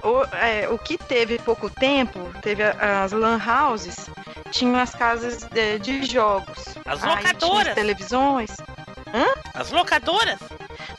O, 0.02 0.22
é, 0.37 0.68
o 0.68 0.76
que 0.78 0.98
teve 0.98 1.38
pouco 1.38 1.70
tempo, 1.70 2.20
teve 2.42 2.62
as 2.62 3.12
lan 3.12 3.40
houses, 3.40 4.10
tinham 4.50 4.76
as 4.76 4.94
casas 4.94 5.48
é, 5.54 5.78
de 5.78 6.04
jogos. 6.04 6.76
As 6.84 7.02
locadoras. 7.02 7.74
televisões. 7.74 8.50
As 9.55 9.70
locadoras. 9.70 10.38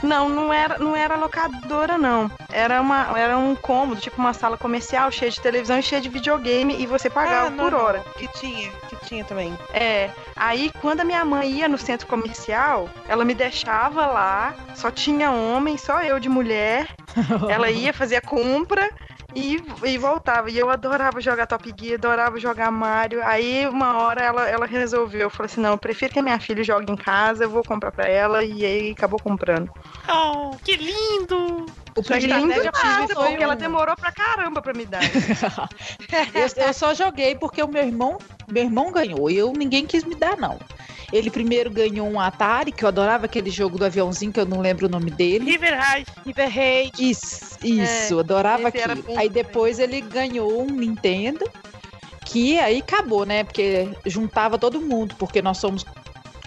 Não, 0.02 0.30
não 0.30 0.54
era, 0.54 0.78
não 0.78 0.96
era 0.96 1.16
locadora, 1.16 1.98
não. 1.98 2.30
Era, 2.52 2.82
uma, 2.82 3.18
era 3.18 3.38
um 3.38 3.56
cômodo, 3.56 4.00
tipo 4.00 4.18
uma 4.18 4.34
sala 4.34 4.58
comercial 4.58 5.12
cheia 5.12 5.32
de 5.32 5.42
televisão 5.42 5.80
e 5.80 5.84
cheia 5.84 6.02
de 6.02 6.10
videogame 6.10 6.76
e 6.82 6.86
você 6.86 7.10
pagava 7.10 7.48
Ah, 7.48 7.52
por 7.52 7.58
normal, 7.58 7.82
hora. 7.86 8.00
Que 8.18 8.28
tinha, 8.40 8.72
que 8.90 8.96
tinha 9.06 9.24
também. 9.26 9.58
É. 9.74 10.10
Aí 10.36 10.72
quando 10.82 11.02
a 11.02 11.04
minha 11.06 11.24
mãe 11.26 11.50
ia 11.50 11.68
no 11.68 11.78
centro 11.78 12.08
comercial, 12.08 12.90
ela 13.08 13.26
me 13.26 13.34
deixava 13.34 14.06
lá, 14.06 14.54
só 14.76 14.92
tinha 14.92 15.32
homem, 15.32 15.78
só 15.78 16.02
eu 16.02 16.20
de 16.20 16.30
mulher. 16.30 16.88
Ela 17.50 17.70
ia 17.72 17.94
fazer 17.94 18.18
a 18.18 18.22
compra 18.22 18.90
e, 19.36 19.62
e 19.84 19.98
voltava. 19.98 20.50
E 20.50 20.58
eu 20.58 20.70
adorava 20.70 21.20
jogar 21.22 21.46
Top 21.46 21.74
Gear, 21.78 21.96
adorava 21.96 22.40
jogar 22.40 22.72
Mario. 22.72 23.22
Aí 23.24 23.68
uma 23.68 23.98
hora 24.00 24.24
ela, 24.24 24.48
ela 24.48 24.66
resolveu, 24.66 25.30
falou 25.30 25.46
assim: 25.46 25.62
não, 25.62 25.72
eu 25.72 25.78
prefiro 25.78 26.14
que 26.14 26.20
a 26.20 26.24
minha 26.24 26.40
filha 26.40 26.64
jogue 26.64 26.92
em 26.92 26.96
casa, 26.96 27.44
eu 27.44 27.50
vou 27.50 27.64
comprar 27.64 27.92
pra 27.92 28.08
ela. 28.08 28.44
E 28.44 28.66
aí 28.66 28.92
acabou 28.92 29.20
comprando. 29.20 29.70
Oh, 30.10 30.56
que 30.64 30.76
lindo! 30.76 31.66
O 31.98 32.04
primeiro 32.04 32.48
lindo 32.48 32.64
nada, 32.64 33.14
foi 33.14 33.28
porque 33.30 33.44
ela 33.44 33.54
um- 33.54 33.58
demorou 33.58 33.96
pra 33.96 34.12
caramba 34.12 34.62
pra 34.62 34.74
me 34.74 34.86
dar. 34.86 35.00
eu, 36.34 36.66
eu 36.66 36.74
só 36.74 36.94
joguei 36.94 37.36
porque 37.36 37.64
o 37.64 37.68
meu 37.68 37.84
irmão, 37.84 38.18
meu 38.48 38.64
irmão 38.64 38.92
ganhou 38.92 39.30
e 39.30 39.38
eu 39.38 39.54
ninguém 39.54 39.86
quis 39.86 40.04
me 40.04 40.16
dar 40.16 40.36
não. 40.38 40.60
Ele 41.12 41.30
primeiro 41.30 41.70
ganhou 41.70 42.10
um 42.10 42.20
Atari, 42.20 42.72
que 42.72 42.84
eu 42.84 42.88
adorava 42.88 43.26
aquele 43.26 43.50
jogo 43.50 43.78
do 43.78 43.86
aviãozinho 43.86 44.34
que 44.34 44.40
eu 44.40 44.46
não 44.46 44.62
lembro 44.62 44.88
o 44.88 44.90
nome 44.90 45.12
dele. 45.12 45.52
River 45.52 45.78
High. 45.78 46.06
River 46.26 46.50
Raid. 46.50 47.10
Isso, 47.10 47.58
isso, 47.64 48.14
eu 48.14 48.20
adorava 48.20 48.68
aquilo. 48.68 49.04
Aí 49.18 49.30
depois 49.30 49.80
ele 49.80 50.02
ganhou 50.02 50.62
um 50.64 50.68
Nintendo, 50.68 51.46
que 52.26 52.60
aí 52.60 52.80
acabou, 52.80 53.26
né? 53.26 53.44
Porque 53.44 53.90
juntava 54.06 54.58
todo 54.58 54.82
mundo, 54.82 55.16
porque 55.18 55.42
nós 55.42 55.58
somos 55.58 55.86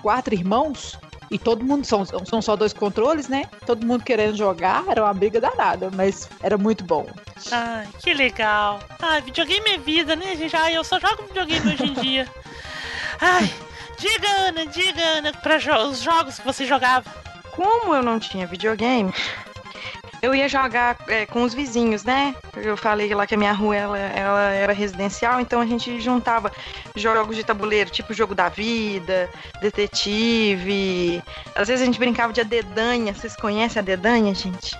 quatro 0.03 0.35
irmãos 0.35 0.99
e 1.31 1.39
todo 1.39 1.65
mundo 1.65 1.85
são, 1.85 2.05
são 2.05 2.41
só 2.41 2.57
dois 2.57 2.73
controles, 2.73 3.29
né? 3.29 3.45
Todo 3.67 3.87
mundo 3.87 4.03
querendo 4.03 4.37
jogar, 4.37 4.85
era 4.89 5.03
uma 5.03 5.13
briga 5.13 5.41
danada, 5.41 5.91
mas 5.95 6.29
era 6.43 6.57
muito 6.57 6.85
bom. 6.85 7.07
Ai, 7.51 7.87
que 8.03 8.15
legal. 8.15 8.81
Ai, 9.01 9.21
videogame 9.21 9.71
é 9.71 9.79
vida, 9.79 10.17
né, 10.17 10.35
gente? 10.37 10.57
Ai, 10.57 10.77
eu 10.77 10.85
só 10.85 10.99
jogo 10.99 11.25
videogame 11.25 11.75
hoje 11.75 11.85
em 11.85 11.95
dia. 11.95 12.29
Ai, 13.21 13.53
diga, 13.99 14.29
Ana, 14.49 14.67
diga, 14.67 15.03
Ana, 15.17 15.33
pra 15.33 15.59
jo 15.59 15.73
os 15.89 16.03
jogos 16.03 16.39
que 16.39 16.45
você 16.45 16.65
jogava. 16.65 17.05
Como 17.51 17.95
eu 17.95 18.03
não 18.03 18.21
tinha 18.21 18.47
videogame, 18.47 19.13
eu 20.23 20.35
ia 20.35 20.49
jogar 20.49 20.97
é, 21.09 21.27
com 21.27 21.43
os 21.43 21.55
vizinhos, 21.55 22.05
né? 22.05 22.35
Eu 22.57 22.77
falei 22.77 23.13
lá 23.15 23.27
que 23.27 23.35
a 23.35 23.39
minha 23.39 23.53
rua 23.53 23.77
ela, 23.77 23.99
ela 23.99 24.51
era 24.51 24.73
residencial, 24.73 25.41
então 25.41 25.61
a 25.61 25.67
gente 25.67 26.01
juntava 26.01 26.53
jogos 26.97 27.37
de 27.37 27.45
tabuleiro, 27.45 27.91
tipo 27.91 28.15
Jogo 28.15 28.35
da 28.35 28.49
Vida, 28.49 29.29
Detetive. 29.61 31.23
Às 31.55 31.69
vezes 31.69 31.83
a 31.83 31.87
gente 31.87 31.99
brincava 31.99 32.33
de 32.33 32.41
a 32.41 32.45
dedanha. 32.45 33.15
Vocês 33.15 33.37
conhecem 33.37 33.81
a 33.81 33.85
dedanha, 33.85 34.35
gente? 34.35 34.77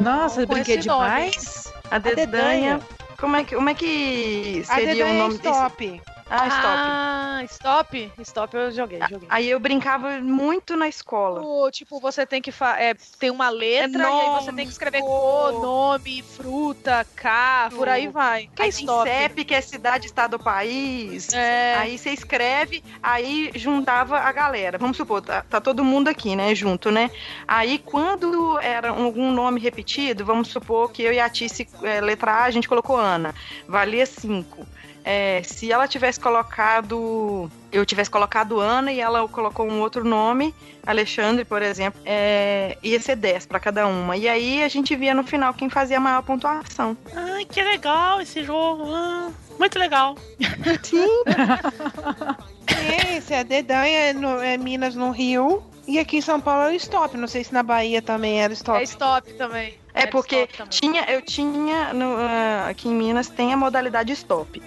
Nossa, 0.00 0.40
Não 0.40 0.48
brinquei 0.48 0.76
nome. 0.76 1.04
demais. 1.04 1.72
A 1.90 1.98
dedanha. 1.98 2.80
Como 3.18 3.36
é 3.36 3.44
que, 3.44 3.54
como 3.54 3.68
é 3.68 3.74
que 3.74 4.64
seria 4.66 5.06
o 5.06 5.08
é 5.08 5.12
nome 5.12 5.38
desse? 5.38 6.00
Ah, 6.34 6.48
stop. 6.48 6.66
Ah, 6.66 7.44
stop. 7.44 8.12
Stop 8.22 8.56
eu 8.56 8.70
joguei, 8.70 8.98
joguei. 9.10 9.28
Aí 9.28 9.50
eu 9.50 9.60
brincava 9.60 10.18
muito 10.20 10.74
na 10.76 10.88
escola. 10.88 11.42
O, 11.42 11.70
tipo, 11.70 12.00
você 12.00 12.24
tem 12.24 12.40
que 12.40 12.50
é, 12.78 12.94
tem 13.18 13.30
uma 13.30 13.50
letra 13.50 14.02
É 14.02 14.06
e 14.06 14.06
aí 14.06 14.26
nome, 14.26 14.44
você 14.44 14.52
tem 14.52 14.64
que 14.64 14.72
escrever 14.72 15.00
cor. 15.00 15.52
cor, 15.52 15.62
nome, 15.62 16.22
fruta, 16.22 17.06
carro, 17.14 17.76
por 17.76 17.88
aí 17.88 18.08
vai. 18.08 18.48
Que 18.54 18.62
é 18.62 18.64
Aí 18.64 18.72
tem 18.72 18.80
stop. 18.80 19.08
CEP, 19.10 19.44
que 19.44 19.54
é 19.54 19.60
cidade, 19.60 20.06
estado 20.06 20.38
país. 20.38 21.32
É. 21.34 21.76
Aí 21.76 21.98
você 21.98 22.10
escreve, 22.10 22.82
aí 23.02 23.50
juntava 23.54 24.18
a 24.18 24.32
galera. 24.32 24.78
Vamos 24.78 24.96
supor, 24.96 25.20
tá, 25.20 25.42
tá 25.42 25.60
todo 25.60 25.84
mundo 25.84 26.08
aqui, 26.08 26.34
né? 26.34 26.54
Junto, 26.54 26.90
né? 26.90 27.10
Aí 27.46 27.78
quando 27.78 28.58
era 28.60 28.88
algum 28.88 29.30
nome 29.32 29.60
repetido, 29.60 30.24
vamos 30.24 30.48
supor 30.48 30.90
que 30.90 31.02
eu 31.02 31.12
e 31.12 31.20
a 31.20 31.28
Tice, 31.28 31.68
é, 31.82 32.00
letra 32.00 32.32
A, 32.32 32.44
a 32.44 32.50
gente 32.50 32.68
colocou 32.68 32.96
Ana. 32.96 33.34
Valia 33.68 34.06
5. 35.04 35.54
se 35.54 35.72
ela 35.72 35.88
tivesse 35.88 36.18
colocado. 36.18 37.50
Eu 37.70 37.86
tivesse 37.86 38.10
colocado 38.10 38.60
Ana 38.60 38.92
e 38.92 39.00
ela 39.00 39.26
colocou 39.28 39.66
um 39.66 39.80
outro 39.80 40.04
nome, 40.04 40.54
Alexandre, 40.86 41.42
por 41.42 41.62
exemplo, 41.62 42.00
é, 42.04 42.76
ia 42.82 43.00
ser 43.00 43.16
10 43.16 43.46
para 43.46 43.58
cada 43.58 43.86
uma. 43.86 44.14
E 44.14 44.28
aí 44.28 44.62
a 44.62 44.68
gente 44.68 44.94
via 44.94 45.14
no 45.14 45.24
final 45.24 45.54
quem 45.54 45.70
fazia 45.70 45.96
a 45.96 46.00
maior 46.00 46.22
pontuação. 46.22 46.96
Ai, 47.16 47.46
que 47.46 47.62
legal 47.62 48.20
esse 48.20 48.44
jogo. 48.44 48.84
Ah, 48.94 49.30
muito 49.58 49.78
legal. 49.78 50.16
Sim. 50.82 51.06
Esse 53.16 53.34
é 53.34 53.44
Dedanha, 53.44 53.98
é, 53.98 54.12
no, 54.12 54.40
é 54.40 54.56
Minas 54.56 54.94
no 54.94 55.10
Rio. 55.10 55.62
E 55.86 55.98
aqui 55.98 56.18
em 56.18 56.20
São 56.20 56.40
Paulo 56.40 56.70
é 56.70 56.72
o 56.72 56.76
stop. 56.76 57.16
Não 57.16 57.28
sei 57.28 57.44
se 57.44 57.52
na 57.52 57.62
Bahia 57.62 58.00
também 58.00 58.42
era 58.42 58.52
stop. 58.52 58.78
É 58.78 58.82
stop 58.84 59.32
também. 59.34 59.74
É 59.94 60.02
Era 60.02 60.10
porque 60.10 60.48
tinha, 60.70 61.04
eu 61.10 61.20
tinha 61.20 61.92
no, 61.92 62.16
ah, 62.16 62.68
aqui 62.68 62.88
em 62.88 62.94
Minas 62.94 63.28
tem 63.28 63.52
a 63.52 63.56
modalidade 63.56 64.12
stop, 64.12 64.62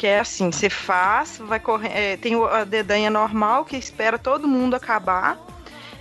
que 0.00 0.06
é 0.06 0.20
assim, 0.20 0.50
você 0.50 0.70
faz, 0.70 1.36
vai 1.36 1.60
correr, 1.60 1.90
é, 1.92 2.16
tem 2.16 2.34
o- 2.34 2.46
a 2.46 2.64
dedanha 2.64 3.10
normal 3.10 3.66
que 3.66 3.76
espera 3.76 4.18
todo 4.18 4.48
mundo 4.48 4.74
acabar. 4.74 5.36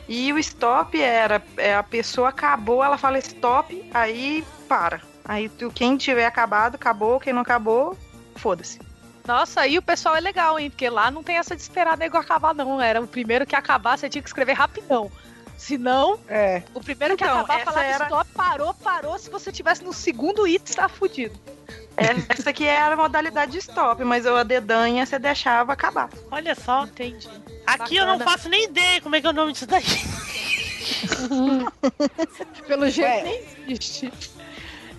E 0.08 0.32
o 0.32 0.40
stop 0.40 0.98
era, 1.02 1.44
é, 1.58 1.76
a 1.76 1.84
pessoa 1.84 2.30
acabou, 2.30 2.82
ela 2.82 2.98
fala 2.98 3.20
stop, 3.20 3.90
aí 3.94 4.42
para. 4.70 5.02
Aí 5.26 5.50
tu- 5.50 5.70
quem 5.70 5.98
tiver 5.98 6.26
acabado, 6.26 6.76
acabou, 6.76 7.20
quem 7.20 7.34
não 7.34 7.42
acabou, 7.42 7.98
foda-se. 8.38 8.80
Nossa, 9.28 9.60
aí 9.60 9.78
o 9.78 9.82
pessoal 9.82 10.16
é 10.16 10.22
legal, 10.22 10.58
hein? 10.58 10.70
Porque 10.70 10.90
lá 10.90 11.12
não 11.12 11.22
tem 11.22 11.36
essa 11.38 11.54
de 11.54 11.62
esperar 11.62 11.98
nego 11.98 12.16
acabar, 12.16 12.56
não. 12.56 12.82
Era 12.82 13.02
o 13.02 13.06
primeiro 13.08 13.46
que 13.46 13.54
acabar, 13.54 13.98
você 13.98 14.08
tinha 14.08 14.22
que 14.22 14.30
escrever 14.30 14.54
rapidão. 14.54 15.12
Se 15.58 15.78
não, 15.78 16.18
É. 16.30 16.64
o 16.74 16.80
primeiro 16.80 17.18
que 17.18 17.24
Então, 17.26 17.40
acabar 17.40 17.66
falava 17.66 17.84
era- 17.84 18.06
stop, 18.06 18.32
parou, 18.34 18.74
parou. 18.76 19.20
Se 19.20 19.30
você 19.30 19.52
tivesse 19.52 19.84
no 19.84 19.92
segundo 19.92 20.44
hit, 20.44 20.70
você 20.70 20.74
tá 20.78 20.88
fudido. 20.88 21.38
É, 22.00 22.34
Essa 22.38 22.50
aqui 22.52 22.66
era 22.66 22.94
a 22.94 22.98
modalidade 22.98 23.52
de 23.52 23.58
stop, 23.60 24.04
mas 24.04 24.26
a 24.26 24.44
dedanha 24.44 25.06
você 25.06 25.20
deixava 25.20 25.74
acabar. 25.74 26.10
Olha 26.32 26.56
só. 26.56 26.86
Entendi. 26.86 27.28
Aqui 27.68 27.98
eu 27.98 28.06
não 28.06 28.18
Bacana. 28.18 28.38
faço 28.38 28.50
nem 28.50 28.64
ideia 28.64 29.02
como 29.02 29.16
é 29.16 29.22
que 29.22 29.28
é 29.28 29.30
o 29.30 29.34
nome 29.34 29.52
disso 29.54 29.68
daí. 29.68 29.84
Pelo 32.68 32.90
jeito 32.90 33.24
nem 33.24 33.42
existe. 33.68 34.12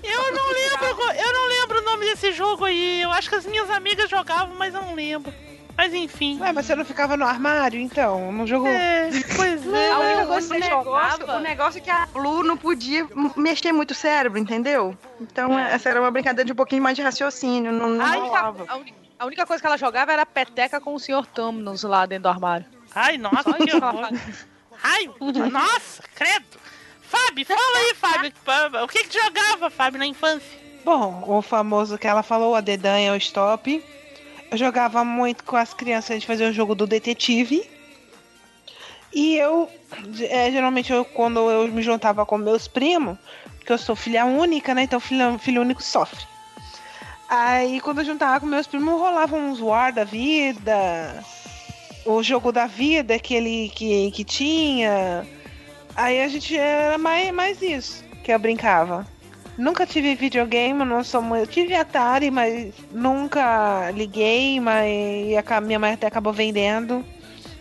Eu 0.02 0.32
não 0.32 0.48
lembro, 0.52 1.12
eu 1.12 1.32
não 1.32 1.48
lembro 1.48 1.78
o 1.80 1.84
nome 1.84 2.06
desse 2.06 2.32
jogo 2.32 2.64
aí. 2.64 3.02
Eu 3.02 3.10
acho 3.10 3.28
que 3.28 3.34
as 3.34 3.46
minhas 3.46 3.68
amigas 3.70 4.08
jogavam, 4.08 4.54
mas 4.56 4.74
eu 4.74 4.82
não 4.82 4.94
lembro. 4.94 5.32
Mas 5.80 5.94
enfim. 5.94 6.38
Ué, 6.40 6.52
mas 6.52 6.66
você 6.66 6.74
não 6.74 6.84
ficava 6.84 7.16
no 7.16 7.24
armário, 7.24 7.80
então? 7.80 8.30
Não 8.30 8.46
jogou? 8.46 8.68
É, 8.68 9.08
pois 9.34 9.66
é. 9.66 9.90
A 9.90 9.98
única 9.98 10.26
coisa 10.26 10.48
que 10.54 10.60
você 10.60 10.68
negócio, 10.68 11.18
jogava- 11.20 11.36
o 11.38 11.40
negócio 11.40 11.78
é 11.78 11.80
que 11.80 11.90
a 11.90 12.04
Blue 12.06 12.42
não 12.42 12.54
podia 12.58 13.08
mexer 13.34 13.72
muito 13.72 13.92
o 13.92 13.94
cérebro, 13.94 14.38
entendeu? 14.38 14.94
Então 15.18 15.58
É. 15.58 15.72
essa 15.72 15.88
era 15.88 15.98
uma 15.98 16.10
brincadeira 16.10 16.44
de 16.44 16.52
um 16.52 16.54
pouquinho 16.54 16.82
mais 16.82 16.96
de 16.96 17.02
raciocínio, 17.02 17.72
não, 17.72 17.88
não 17.88 18.04
A 18.04 18.18
única, 18.18 18.38
a 18.38 18.78
a 19.20 19.26
única 19.26 19.46
coisa 19.46 19.58
que 19.62 19.66
ela 19.66 19.78
jogava 19.78 20.12
era 20.12 20.26
peteca 20.26 20.78
com 20.82 20.94
o 20.94 20.98
Sr. 21.00 21.24
Tumnus 21.32 21.82
lá 21.82 22.04
dentro 22.04 22.24
do 22.24 22.28
armário. 22.28 22.66
Ai, 22.94 23.16
nossa, 23.16 23.42
Só 23.42 23.52
que 23.54 23.74
horror. 23.74 24.08
Ai, 24.82 25.10
nossa, 25.50 26.02
credo. 26.14 26.58
Fábio, 27.00 27.46
fala 27.46 27.78
aí, 27.78 27.94
Fábio. 27.94 28.84
O 28.84 28.86
que 28.88 29.04
que 29.04 29.18
jogava, 29.18 29.70
Fábio, 29.70 29.98
na 29.98 30.06
infância? 30.06 30.60
Bom, 30.84 31.24
o 31.26 31.40
famoso 31.40 31.96
que 31.96 32.06
ela 32.06 32.22
falou, 32.22 32.54
a 32.54 32.60
dedanha, 32.60 33.12
o 33.14 33.16
stop. 33.16 33.82
Eu 34.50 34.58
jogava 34.58 35.04
muito 35.04 35.44
com 35.44 35.56
as 35.56 35.72
crianças, 35.72 36.10
a 36.10 36.14
gente 36.14 36.26
fazia 36.26 36.48
o 36.48 36.52
jogo 36.52 36.74
do 36.74 36.86
detetive. 36.86 37.68
E 39.12 39.36
eu, 39.36 39.68
é, 40.28 40.50
geralmente, 40.50 40.92
eu, 40.92 41.04
quando 41.04 41.50
eu 41.50 41.68
me 41.68 41.82
juntava 41.82 42.24
com 42.24 42.38
meus 42.38 42.68
primos, 42.68 43.16
porque 43.58 43.72
eu 43.72 43.78
sou 43.78 43.96
filha 43.96 44.24
única, 44.24 44.74
né? 44.74 44.82
Então 44.82 45.00
filho, 45.00 45.38
filho 45.38 45.62
único 45.62 45.82
sofre. 45.82 46.24
Aí 47.28 47.80
quando 47.80 47.98
eu 47.98 48.04
juntava 48.04 48.40
com 48.40 48.46
meus 48.46 48.66
primos, 48.66 49.00
rolava 49.00 49.36
uns 49.36 49.60
War 49.60 49.92
da 49.92 50.02
vida, 50.02 51.24
o 52.04 52.22
jogo 52.22 52.50
da 52.50 52.66
vida 52.66 53.18
que 53.18 53.34
ele 53.34 53.70
que, 53.74 54.10
que 54.10 54.24
tinha. 54.24 55.24
Aí 55.94 56.22
a 56.22 56.28
gente 56.28 56.56
era 56.56 56.98
mais, 56.98 57.32
mais 57.32 57.62
isso 57.62 58.04
que 58.24 58.32
eu 58.32 58.38
brincava. 58.38 59.06
Nunca 59.56 59.86
tive 59.86 60.14
videogame, 60.14 60.84
não 60.84 61.04
sou 61.04 61.20
muito. 61.20 61.42
Eu 61.42 61.46
tive 61.46 61.74
Atari, 61.74 62.30
mas 62.30 62.72
nunca 62.90 63.90
liguei, 63.90 64.58
mas 64.60 64.88
a 65.46 65.60
minha 65.60 65.78
mãe 65.78 65.92
até 65.92 66.06
acabou 66.06 66.32
vendendo. 66.32 67.04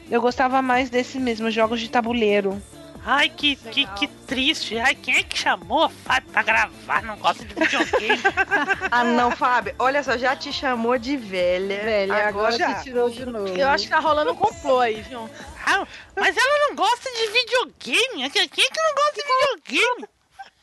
Eu 0.09 0.21
gostava 0.21 0.61
mais 0.61 0.89
desses 0.89 1.21
mesmos 1.21 1.53
jogos 1.53 1.79
de 1.79 1.89
tabuleiro. 1.89 2.61
Ai, 3.05 3.29
que, 3.29 3.55
que, 3.55 3.85
que 3.87 4.07
triste. 4.07 4.77
Ai, 4.77 4.93
quem 4.93 5.15
é 5.15 5.23
que 5.23 5.37
chamou 5.37 5.83
a 5.83 5.89
Fábio 5.89 6.29
pra 6.31 6.43
gravar? 6.43 7.01
Não 7.03 7.17
gosta 7.17 7.45
de 7.45 7.53
videogame. 7.53 8.21
Ah, 8.91 9.03
não, 9.03 9.31
Fábio, 9.31 9.73
olha 9.77 10.01
só, 10.03 10.17
já 10.17 10.35
te 10.35 10.51
chamou 10.51 10.97
de 10.97 11.15
velha. 11.15 11.79
Velho, 11.83 12.13
agora 12.13 12.57
já. 12.57 12.73
te 12.75 12.85
tirou 12.85 13.09
de 13.09 13.25
novo. 13.25 13.47
Eu 13.49 13.69
acho 13.69 13.85
que 13.85 13.89
tá 13.91 13.99
rolando 13.99 14.31
um 14.31 14.35
complô 14.35 14.79
aí, 14.79 15.01
viu? 15.01 15.29
Ah, 15.65 15.85
mas 16.15 16.35
ela 16.35 16.67
não 16.67 16.75
gosta 16.75 17.09
de 17.11 17.31
videogame. 17.31 18.29
Quem 18.31 18.65
é 18.65 18.69
que 18.69 18.81
não 18.81 18.95
gosta 18.95 19.13
de 19.13 19.21
videogame? 19.21 20.18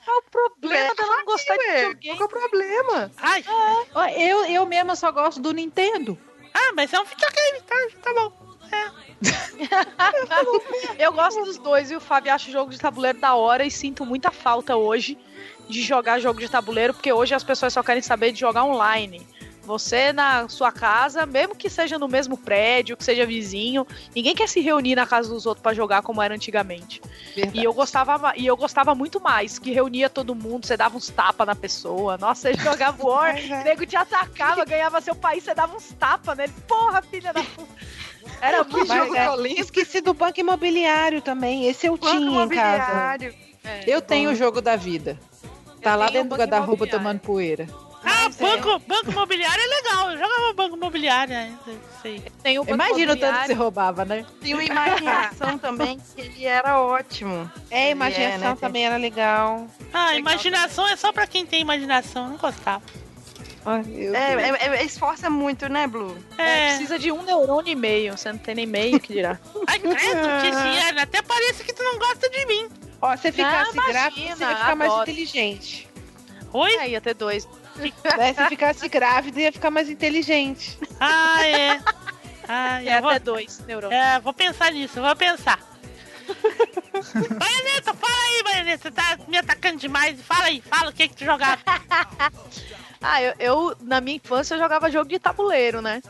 Qual 0.07 0.19
o 0.19 0.23
problema 0.31 0.95
dela 0.95 1.17
não 1.17 1.25
gostar 1.27 1.57
de 1.57 1.65
Ué, 1.67 1.75
videogame? 1.89 2.17
Qual 2.17 2.17
que 2.17 2.23
é 2.23 2.39
o 2.39 2.41
problema? 2.41 3.11
Ai, 3.19 3.45
Ó, 3.95 4.07
Eu, 4.07 4.45
eu 4.47 4.65
mesma 4.65 4.95
só 4.97 5.11
gosto 5.11 5.41
do 5.41 5.53
Nintendo. 5.53 6.17
ah, 6.55 6.73
mas 6.75 6.93
é 6.95 7.01
um 7.01 7.05
videogame, 7.05 7.61
tá, 7.63 7.77
tá 8.03 8.15
bom. 8.15 8.47
Eu 10.99 11.13
gosto 11.13 11.45
dos 11.45 11.59
dois 11.59 11.91
e 11.91 11.97
o 11.97 12.01
Fábio 12.01 12.33
acha 12.33 12.49
o 12.49 12.53
jogo 12.53 12.71
de 12.71 12.79
tabuleiro 12.79 13.19
da 13.19 13.35
hora 13.35 13.65
e 13.65 13.71
sinto 13.71 14.05
muita 14.05 14.31
falta 14.31 14.77
hoje 14.77 15.19
de 15.69 15.83
jogar 15.83 16.21
jogo 16.21 16.39
de 16.41 16.49
tabuleiro, 16.49 16.95
porque 16.95 17.13
hoje 17.13 17.35
as 17.35 17.43
pessoas 17.45 17.73
só 17.73 17.83
querem 17.83 18.03
saber 18.03 18.33
de 18.33 18.41
jogar 18.41 18.65
online. 18.65 19.27
Você 19.67 20.13
na 20.13 20.49
sua 20.49 20.71
casa, 20.71 21.27
mesmo 21.27 21.57
que 21.57 21.69
seja 21.69 21.99
no 21.99 22.07
mesmo 22.07 22.37
prédio, 22.37 22.97
que 22.97 23.03
seja 23.03 23.27
vizinho, 23.27 23.85
ninguém 24.15 24.33
quer 24.33 24.49
se 24.49 24.61
reunir 24.61 24.95
na 24.95 25.05
casa 25.05 25.29
dos 25.29 25.45
outros 25.45 25.61
pra 25.61 25.75
jogar 25.75 26.03
como 26.03 26.23
era 26.23 26.33
antigamente. 26.33 27.03
E 27.53 27.65
eu 27.65 27.75
gostava 27.75 28.33
e 28.37 28.47
eu 28.47 28.57
gostava 28.57 28.95
muito 28.95 29.21
mais, 29.21 29.59
que 29.59 29.73
reunia 29.73 30.09
todo 30.09 30.37
mundo, 30.37 30.67
você 30.67 30.77
dava 30.77 30.97
uns 30.97 31.09
tapas 31.09 31.47
na 31.47 31.55
pessoa. 31.57 32.17
Nossa, 32.17 32.53
você 32.53 32.63
jogava 32.63 33.05
War, 33.05 33.35
o 33.35 33.39
é. 33.39 33.65
nego 33.65 33.85
te 33.85 33.97
atacava, 33.97 34.65
ganhava 34.65 35.01
seu 35.01 35.17
país, 35.17 35.43
você 35.43 35.53
dava 35.53 35.77
uns 35.77 35.93
tapas 35.99 36.37
nele. 36.37 36.53
Porra, 36.69 37.03
filha 37.03 37.33
da 37.33 37.43
puta. 37.43 37.75
Era 38.41 38.63
muito 38.63 38.87
Mas, 38.87 39.11
legal. 39.11 39.45
é, 39.45 39.49
esqueci 39.53 40.01
do 40.01 40.15
banco 40.15 40.39
imobiliário 40.39 41.21
também. 41.21 41.67
Esse 41.67 41.87
eu 41.87 41.97
Banco 41.97 42.07
tinha 42.07 42.21
em 42.21 42.49
casa. 42.49 42.93
imobiliário. 42.93 43.35
Eu 43.85 44.01
tenho 44.01 44.31
o 44.31 44.35
jogo 44.35 44.61
da 44.61 44.77
vida. 44.77 45.19
Tá 45.83 45.97
lá 45.97 46.07
tenho 46.07 46.23
dentro 46.25 46.37
do 46.37 46.41
guarda-roupa 46.41 46.87
tomando 46.87 47.21
poeira. 47.21 47.67
Ah, 48.07 48.25
é. 48.27 48.29
banco, 48.29 48.79
banco 48.87 49.11
imobiliário 49.11 49.63
é 49.63 49.67
legal. 49.67 50.11
Eu 50.13 50.19
jogava 50.19 50.53
banco 50.53 50.77
imobiliário 50.77 51.37
ainda. 51.37 51.59
Sei. 52.03 52.23
Tem 52.43 52.59
o 52.59 52.63
Banco 52.65 52.75
Imagina 52.75 53.13
o 53.13 53.17
tanto 53.17 53.41
que 53.41 53.47
você 53.47 53.53
roubava, 53.55 54.05
né? 54.05 54.25
Tinha 54.41 54.57
uma 54.57 54.65
imaginação 54.65 55.59
também, 55.59 55.99
que 56.15 56.21
ele 56.21 56.45
era 56.45 56.81
ótimo. 56.81 57.51
É, 57.71 57.91
imaginação 57.91 58.49
É, 58.51 58.55
né, 58.55 58.57
também 58.61 58.87
era 58.87 58.97
legal. 58.97 59.67
Ah, 59.93 60.07
Legal 60.07 60.19
imaginação 60.21 60.87
é 60.89 60.97
só 60.97 61.13
pra 61.13 61.27
quem 61.27 61.45
tem 61.45 61.61
imaginação. 61.61 62.25
Eu 62.25 62.31
não 62.31 62.37
gostava. 62.39 62.83
É, 64.15 64.67
é- 64.69 64.77
é- 64.77 64.85
esforça 64.85 65.29
muito, 65.29 65.69
né, 65.69 65.89
Blue? 65.89 66.17
É, 66.39 66.43
É. 66.43 66.69
precisa 66.69 66.99
de 67.01 67.11
um 67.11 67.23
neurônio 67.23 67.73
e 67.73 67.75
meio. 67.75 68.17
Você 68.17 68.31
não 68.31 68.39
tem 68.39 68.55
nem 68.55 68.67
meio 68.67 69.01
que 69.01 69.13
dirá. 69.13 69.41
Ai, 69.67 69.81
credo, 69.81 69.97
Tiziana, 69.97 71.03
até 71.03 71.21
parece 71.21 71.65
que 71.65 71.73
tu 71.73 71.83
não 71.83 71.99
gosta 71.99 72.31
de 72.31 72.47
mim. 72.47 72.69
Ó, 73.03 73.17
se 73.17 73.33
ficasse 73.33 73.73
imagina, 73.73 73.93
grávida, 73.93 74.37
você 74.37 74.45
ia 74.45 74.57
ficar 74.57 74.77
mais 74.77 74.93
inteligente. 75.03 75.89
Oi? 76.53 76.73
É, 76.77 76.89
ia 76.91 77.01
ter 77.01 77.15
dois. 77.15 77.47
Né? 77.79 78.35
Se 78.35 78.49
ficasse 78.49 78.89
grávida, 78.89 79.41
ia 79.41 79.53
ficar 79.53 79.71
mais 79.71 79.89
inteligente. 79.89 80.79
Ah, 81.01 81.47
é. 81.47 81.81
Ah, 82.49 82.83
Ia 82.83 82.97
eu 82.97 83.03
vou, 83.03 83.11
até 83.11 83.19
dois 83.21 83.59
neurônios. 83.67 84.01
é, 84.01 84.21
vou 84.21 84.33
pensar 84.33 84.71
nisso, 84.73 85.01
vou 85.01 85.17
pensar. 85.17 85.59
Baianeta, 86.27 87.95
fala 87.95 88.23
aí, 88.29 88.43
Baianeta. 88.45 88.83
Você 88.83 88.91
tá 88.91 89.19
me 89.29 89.37
atacando 89.37 89.79
demais. 89.79 90.21
Fala 90.23 90.45
aí, 90.45 90.61
fala 90.61 90.91
o 90.91 90.93
que 90.93 91.09
que 91.09 91.17
tu 91.17 91.25
jogava. 91.25 91.61
Ah, 93.09 93.23
eu, 93.23 93.35
eu, 93.39 93.77
na 93.83 94.01
minha 94.01 94.17
infância, 94.17 94.55
eu 94.55 94.59
jogava 94.59 94.91
jogo 94.91 95.09
de 95.09 95.19
tabuleiro, 95.19 95.81
né? 95.83 96.03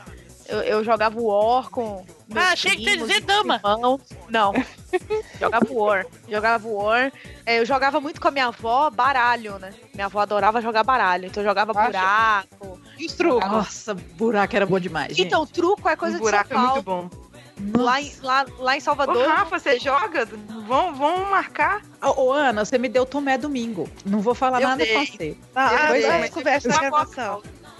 Eu, 0.47 0.59
eu 0.61 0.83
jogava 0.83 1.19
War 1.19 1.69
com. 1.69 2.03
Ah, 2.35 2.51
achei 2.51 2.75
que 2.75 2.83
ia 2.83 2.97
dizer 2.97 3.21
dama. 3.21 3.55
irmãos. 3.63 4.01
Não. 4.29 4.53
jogava 5.39 5.65
War. 5.69 6.05
Jogava 6.29 6.67
War. 6.67 7.11
É, 7.45 7.59
eu 7.59 7.65
jogava 7.65 7.99
muito 8.01 8.19
com 8.19 8.27
a 8.27 8.31
minha 8.31 8.47
avó 8.47 8.89
baralho, 8.89 9.57
né? 9.59 9.73
Minha 9.93 10.05
avó 10.07 10.19
adorava 10.19 10.61
jogar 10.61 10.83
baralho. 10.83 11.25
Então 11.27 11.41
eu 11.41 11.47
jogava 11.47 11.71
Acho- 11.71 11.85
buraco. 11.91 12.81
E 12.97 13.05
os 13.05 13.13
trucos? 13.13 13.49
Nossa, 13.49 13.93
buraco 13.93 14.55
era 14.55 14.65
bom 14.65 14.79
demais, 14.79 15.15
gente. 15.15 15.27
Então, 15.27 15.45
truco 15.45 15.87
é 15.87 15.95
coisa 15.95 16.15
um 16.15 16.19
de 16.19 16.23
buraco 16.25 16.49
São 16.49 16.57
é 16.57 16.59
Paulo. 16.59 16.73
muito 16.73 16.85
bom. 16.85 17.27
Lá, 17.75 17.99
em, 17.99 18.11
lá, 18.21 18.45
lá 18.59 18.75
em 18.75 18.77
Ô, 18.77 18.81
Salvador. 18.81 19.27
Rafa, 19.27 19.57
você 19.57 19.79
joga? 19.79 20.25
Vão, 20.67 20.93
vão 20.93 21.25
marcar? 21.25 21.81
Ô, 22.03 22.25
ô, 22.25 22.31
Ana, 22.31 22.63
você 22.63 22.77
me 22.77 22.87
deu 22.87 23.03
Tomé 23.03 23.35
domingo. 23.35 23.89
Não 24.05 24.19
vou 24.19 24.35
falar 24.35 24.61
Eu 24.61 24.67
nada 24.67 24.83
dei. 24.85 24.93
com 24.93 25.05
você. 25.05 25.37
Ah, 25.55 25.71
Eu 25.71 25.77
ah, 25.77 25.87
sei, 25.89 26.05
ah, 26.05 26.19
mas 26.19 26.29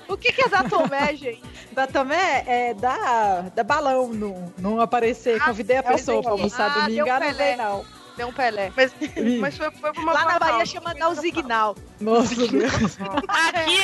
O 0.07 0.17
que, 0.17 0.31
que 0.31 0.41
é 0.43 0.49
da 0.49 0.63
Tomé, 0.63 1.13
gente? 1.17 1.41
Da 1.71 1.85
Tomé 1.87 2.43
é 2.47 2.73
da, 2.73 3.41
da 3.53 3.63
balão, 3.63 4.07
não, 4.09 4.53
não 4.57 4.81
aparecer. 4.81 5.39
Convidei 5.43 5.77
a 5.77 5.83
pessoa 5.83 6.21
pra 6.21 6.31
almoçar 6.31 6.71
Ah, 6.71 6.79
domingo. 6.85 7.05
deu 7.05 7.13
Ah, 7.13 7.19
não 7.19 7.27
Pelé. 7.27 7.55
não. 7.55 7.85
Deu 8.15 8.27
um 8.29 8.33
Pelé. 8.33 8.71
Mas, 8.75 8.91
mas 9.39 9.57
foi, 9.57 9.69
foi 9.71 9.91
pra 9.93 10.01
uma 10.01 10.13
Lá 10.13 10.19
na 10.21 10.25
boa 10.29 10.39
Bahia 10.39 10.51
causa. 10.57 10.65
chama 10.65 10.93
dar 10.95 11.09
o 11.09 11.15
Zignal. 11.15 11.75
Nossa, 11.99 12.33
Deus. 12.35 12.97
Aqui 12.99 13.27
Bahia 13.27 13.83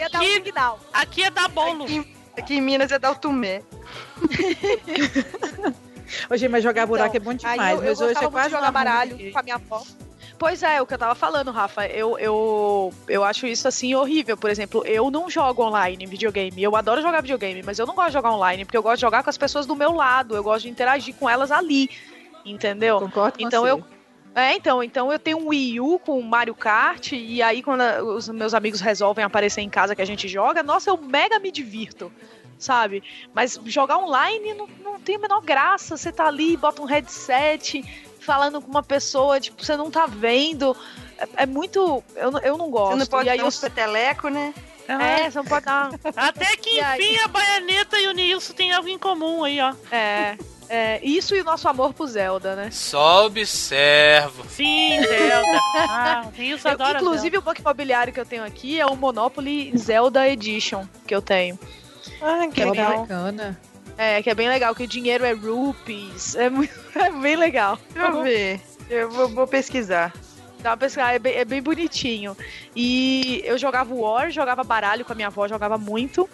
é, 0.00 0.04
aqui, 0.06 0.32
Zignal. 0.34 0.80
aqui 0.92 1.22
é 1.24 1.30
da 1.30 1.48
bolo. 1.48 1.84
Aqui, 1.84 2.16
aqui 2.38 2.54
em 2.56 2.60
Minas 2.62 2.90
é 2.92 2.98
dar 2.98 3.10
o 3.10 3.14
Tumé. 3.16 3.62
Hoje, 6.30 6.48
mas 6.48 6.62
jogar 6.62 6.86
buraco 6.86 7.16
Então, 7.16 7.30
é 7.30 7.34
bom 7.34 7.36
demais. 7.36 7.72
eu, 7.72 7.84
eu 7.84 7.90
mas 7.90 8.00
hoje 8.00 8.24
é 8.24 8.30
quase 8.30 8.50
jogar 8.50 8.70
baralho 8.70 9.32
com 9.32 9.38
a 9.38 9.42
minha 9.42 9.56
avó. 9.56 9.82
Pois 10.44 10.62
é, 10.62 10.82
o 10.82 10.86
que 10.86 10.92
eu 10.92 10.98
tava 10.98 11.14
falando, 11.14 11.50
Rafa. 11.50 11.86
Eu, 11.86 12.18
eu, 12.18 12.92
eu 13.08 13.24
acho 13.24 13.46
isso 13.46 13.66
assim 13.66 13.94
horrível. 13.94 14.36
Por 14.36 14.50
exemplo, 14.50 14.84
eu 14.86 15.10
não 15.10 15.30
jogo 15.30 15.62
online 15.62 16.04
em 16.04 16.06
videogame. 16.06 16.62
Eu 16.62 16.76
adoro 16.76 17.00
jogar 17.00 17.22
videogame, 17.22 17.62
mas 17.62 17.78
eu 17.78 17.86
não 17.86 17.94
gosto 17.94 18.08
de 18.08 18.12
jogar 18.12 18.30
online, 18.30 18.62
porque 18.66 18.76
eu 18.76 18.82
gosto 18.82 18.96
de 18.96 19.00
jogar 19.00 19.22
com 19.22 19.30
as 19.30 19.38
pessoas 19.38 19.64
do 19.64 19.74
meu 19.74 19.92
lado. 19.92 20.36
Eu 20.36 20.42
gosto 20.44 20.64
de 20.64 20.68
interagir 20.68 21.14
com 21.14 21.30
elas 21.30 21.50
ali. 21.50 21.88
Entendeu? 22.44 23.00
Concordo 23.00 23.38
com 23.38 23.46
Então 23.46 23.62
você. 23.62 23.70
eu- 23.70 23.84
É, 24.34 24.54
então, 24.54 24.82
então 24.82 25.10
eu 25.10 25.18
tenho 25.18 25.38
um 25.38 25.48
Wii 25.48 25.80
U 25.80 25.98
com 25.98 26.20
Mario 26.20 26.54
Kart, 26.54 27.12
e 27.12 27.40
aí 27.40 27.62
quando 27.62 27.80
os 28.14 28.28
meus 28.28 28.52
amigos 28.52 28.82
resolvem 28.82 29.24
aparecer 29.24 29.62
em 29.62 29.70
casa 29.70 29.94
que 29.96 30.02
a 30.02 30.06
gente 30.06 30.28
joga, 30.28 30.62
nossa, 30.62 30.90
eu 30.90 30.98
mega 30.98 31.38
me 31.38 31.50
divirto, 31.50 32.12
sabe? 32.58 33.02
Mas 33.32 33.58
jogar 33.64 33.96
online 33.96 34.52
não, 34.52 34.68
não 34.82 35.00
tem 35.00 35.16
a 35.16 35.20
menor 35.20 35.40
graça. 35.40 35.96
Você 35.96 36.12
tá 36.12 36.26
ali, 36.26 36.54
bota 36.56 36.82
um 36.82 36.84
headset, 36.84 37.82
falando 38.24 38.60
com 38.60 38.68
uma 38.70 38.82
pessoa, 38.82 39.38
tipo, 39.40 39.64
você 39.64 39.76
não 39.76 39.90
tá 39.90 40.06
vendo. 40.06 40.76
É, 41.18 41.42
é 41.42 41.46
muito. 41.46 42.02
Eu, 42.16 42.30
não- 42.30 42.40
eu 42.40 42.56
não 42.58 42.70
gosto. 42.70 42.92
Você 42.92 42.98
não 42.98 43.06
pode 43.06 43.26
e 43.28 43.30
aí 43.30 43.36
dar 43.38 43.44
eu, 43.44 43.48
uns 43.48 43.58
peteleco, 43.58 44.28
né? 44.28 44.52
É, 44.86 45.30
você 45.30 45.38
não 45.38 45.44
pode 45.44 45.64
dar. 45.64 45.90
Até 46.16 46.56
que 46.56 46.80
aí? 46.80 47.00
enfim 47.00 47.18
a 47.24 47.28
baianeta 47.28 47.98
e 47.98 48.06
o 48.08 48.12
Nilson 48.12 48.52
têm 48.52 48.72
algo 48.72 48.88
em 48.88 48.98
comum 48.98 49.42
aí, 49.44 49.58
ó. 49.60 49.72
É. 49.90 50.36
é, 50.68 51.00
isso 51.02 51.34
e 51.34 51.40
o 51.40 51.44
nosso 51.44 51.66
amor 51.68 51.94
pro 51.94 52.06
Zelda, 52.06 52.54
né? 52.54 52.68
Só 52.70 53.24
observo. 53.26 54.44
Sim, 54.48 55.00
Zelda. 55.02 55.60
Ah, 55.88 56.24
o 56.26 56.38
Nilson 56.38 56.68
Eu- 56.68 56.72
adora 56.74 56.98
inclusive, 56.98 57.38
o 57.38 57.42
banco 57.42 57.60
imobiliário 57.60 58.12
que 58.12 58.20
eu 58.20 58.26
tenho 58.26 58.44
aqui 58.44 58.78
é 58.78 58.84
o 58.84 58.94
Monopoly 58.96 59.72
Zelda 59.78 60.28
Edition 60.28 60.84
que 61.06 61.14
eu 61.14 61.22
tenho. 61.22 61.58
Ah, 62.20 62.46
que 62.48 62.54
Que 62.54 62.64
legal. 62.66 63.00
bacana. 63.00 63.58
É, 63.96 64.22
que 64.22 64.30
é 64.30 64.34
bem 64.34 64.48
legal, 64.48 64.74
que 64.74 64.82
o 64.82 64.86
dinheiro 64.86 65.24
é 65.24 65.32
rupees. 65.32 66.34
É, 66.34 66.50
muito, 66.50 66.74
é 66.94 67.10
bem 67.10 67.36
legal. 67.36 67.78
Deixa 67.92 68.08
eu 68.08 68.22
ver. 68.22 68.60
Eu 68.90 69.10
vou, 69.10 69.28
vou 69.28 69.46
pesquisar. 69.46 70.12
Dá 70.60 70.70
uma 70.70 70.76
pesquisada, 70.76 71.14
é 71.14 71.18
bem, 71.18 71.34
é 71.34 71.44
bem 71.44 71.62
bonitinho. 71.62 72.36
E 72.74 73.42
eu 73.44 73.58
jogava 73.58 73.94
War, 73.94 74.30
jogava 74.30 74.64
baralho 74.64 75.04
com 75.04 75.12
a 75.12 75.14
minha 75.14 75.28
avó, 75.28 75.46
jogava 75.46 75.76
muito. 75.78 76.28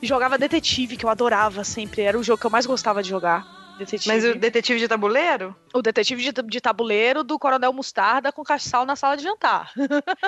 E 0.00 0.06
jogava 0.06 0.38
detetive, 0.38 0.96
que 0.96 1.04
eu 1.04 1.10
adorava 1.10 1.64
sempre. 1.64 2.02
Era 2.02 2.18
o 2.18 2.22
jogo 2.22 2.40
que 2.40 2.46
eu 2.46 2.50
mais 2.50 2.64
gostava 2.64 3.02
de 3.02 3.08
jogar. 3.08 3.61
Detetive. 3.78 4.08
Mas 4.14 4.24
o 4.24 4.34
detetive 4.34 4.78
de 4.78 4.88
tabuleiro? 4.88 5.56
O 5.74 5.82
detetive 5.82 6.22
de, 6.22 6.42
de 6.42 6.60
tabuleiro 6.60 7.24
do 7.24 7.38
Coronel 7.38 7.72
Mostarda 7.72 8.30
com 8.30 8.42
castiçal 8.44 8.84
na 8.84 8.96
sala 8.96 9.16
de 9.16 9.22
jantar. 9.22 9.72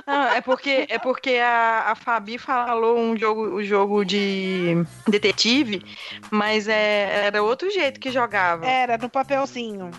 Ah, 0.07 0.34
é 0.36 0.40
porque, 0.40 0.86
é 0.88 0.99
porque 0.99 1.36
a, 1.36 1.90
a 1.90 1.95
Fabi 1.95 2.36
falou 2.36 2.99
um 2.99 3.16
jogo, 3.16 3.55
o 3.55 3.64
jogo 3.64 4.05
de 4.05 4.84
detetive, 5.09 5.82
mas 6.30 6.68
é, 6.68 7.26
era 7.26 7.42
outro 7.42 7.70
jeito 7.70 7.99
que 7.99 8.11
jogava. 8.11 8.66
Era 8.66 8.99
no 8.99 9.09
papelzinho. 9.09 9.90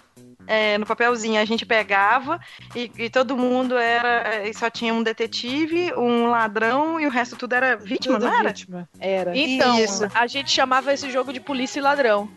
É, 0.47 0.77
no 0.77 0.85
papelzinho 0.85 1.41
a 1.41 1.45
gente 1.45 1.65
pegava 1.65 2.39
e, 2.75 2.91
e 2.97 3.09
todo 3.09 3.35
mundo 3.37 3.77
era. 3.77 4.47
e 4.47 4.53
Só 4.53 4.69
tinha 4.69 4.93
um 4.93 5.01
detetive, 5.01 5.91
um 5.97 6.27
ladrão 6.27 6.99
e 6.99 7.07
o 7.07 7.09
resto 7.09 7.35
tudo 7.35 7.53
era 7.53 7.75
vítima, 7.75 8.15
Tudo 8.19 8.27
não 8.27 8.39
era? 8.39 8.49
vítima. 8.49 8.89
Era. 8.99 9.35
Então, 9.35 9.79
Isso. 9.79 10.07
a 10.13 10.27
gente 10.27 10.51
chamava 10.51 10.93
esse 10.93 11.09
jogo 11.11 11.33
de 11.33 11.39
polícia 11.39 11.79
e 11.79 11.81
ladrão. 11.81 12.29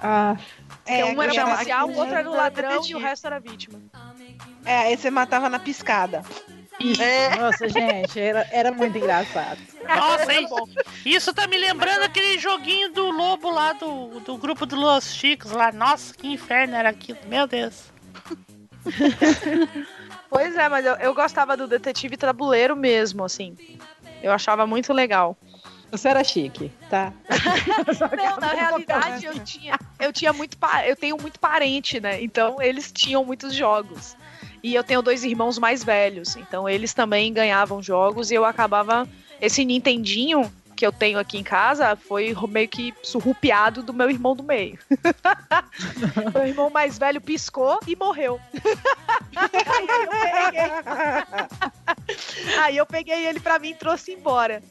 Ah, 0.00 0.36
Porque 0.84 1.04
um 1.04 1.22
era 1.22 1.44
policial, 1.44 1.88
o 1.88 1.96
outro 1.96 2.14
era 2.14 2.30
o 2.30 2.34
ladrão 2.34 2.82
e 2.86 2.94
o 2.94 2.98
resto 2.98 3.26
era 3.26 3.40
vítima. 3.40 3.80
É, 4.64 4.78
aí 4.78 4.96
você 4.96 5.10
matava 5.10 5.48
na 5.48 5.58
piscada. 5.58 6.22
É, 7.00 7.36
nossa, 7.36 7.68
gente, 7.68 8.20
era, 8.20 8.46
era 8.52 8.70
muito 8.70 8.98
engraçado. 8.98 9.58
Nossa, 9.88 10.32
hein? 10.32 10.46
Isso 11.06 11.32
tá 11.32 11.46
me 11.46 11.56
lembrando 11.56 12.02
aquele 12.02 12.38
joguinho 12.38 12.92
do 12.92 13.10
lobo 13.10 13.50
lá 13.50 13.72
do, 13.72 14.20
do 14.20 14.36
grupo 14.36 14.66
do 14.66 14.76
Los 14.76 15.14
Chicos 15.14 15.52
lá. 15.52 15.72
Nossa, 15.72 16.12
que 16.12 16.28
inferno 16.28 16.74
era 16.74 16.90
aquilo. 16.90 17.18
Meu 17.26 17.46
Deus. 17.46 17.84
Pois 20.28 20.56
é, 20.56 20.68
mas 20.68 20.84
eu, 20.84 20.94
eu 20.96 21.14
gostava 21.14 21.56
do 21.56 21.66
detetive 21.66 22.16
tabuleiro 22.16 22.76
mesmo, 22.76 23.24
assim. 23.24 23.56
Eu 24.22 24.32
achava 24.32 24.66
muito 24.66 24.92
legal. 24.92 25.36
Você 25.96 26.08
era 26.08 26.22
chique, 26.22 26.70
tá? 26.90 27.10
Não, 28.18 28.36
na 28.36 28.48
realidade 28.48 29.24
eu 29.24 29.38
tinha, 29.40 29.78
eu 29.98 30.12
tinha 30.12 30.30
muito, 30.30 30.58
eu 30.86 30.94
tenho 30.94 31.16
muito 31.18 31.40
parente, 31.40 31.98
né? 31.98 32.22
Então 32.22 32.60
eles 32.60 32.92
tinham 32.92 33.24
muitos 33.24 33.54
jogos. 33.54 34.14
E 34.62 34.74
eu 34.74 34.84
tenho 34.84 35.00
dois 35.00 35.24
irmãos 35.24 35.58
mais 35.58 35.82
velhos, 35.82 36.36
então 36.36 36.68
eles 36.68 36.92
também 36.92 37.32
ganhavam 37.32 37.82
jogos 37.82 38.30
e 38.30 38.34
eu 38.34 38.44
acabava 38.44 39.08
esse 39.40 39.64
Nintendinho 39.64 40.52
que 40.76 40.86
eu 40.86 40.92
tenho 40.92 41.18
aqui 41.18 41.38
em 41.38 41.42
casa 41.42 41.96
foi 41.96 42.36
meio 42.46 42.68
que 42.68 42.92
surrupiado 43.02 43.82
do 43.82 43.94
meu 43.94 44.10
irmão 44.10 44.36
do 44.36 44.42
meio. 44.42 44.78
meu 46.34 46.46
irmão 46.46 46.68
mais 46.68 46.98
velho 46.98 47.22
piscou 47.22 47.80
e 47.86 47.96
morreu. 47.96 48.38
Aí 49.34 49.86
eu 49.88 50.10
peguei. 50.10 50.70
Aí 52.60 52.76
eu 52.76 52.86
peguei 52.86 53.26
ele 53.26 53.40
pra 53.40 53.58
mim 53.58 53.70
e 53.70 53.74
trouxe 53.74 54.12
embora 54.12 54.62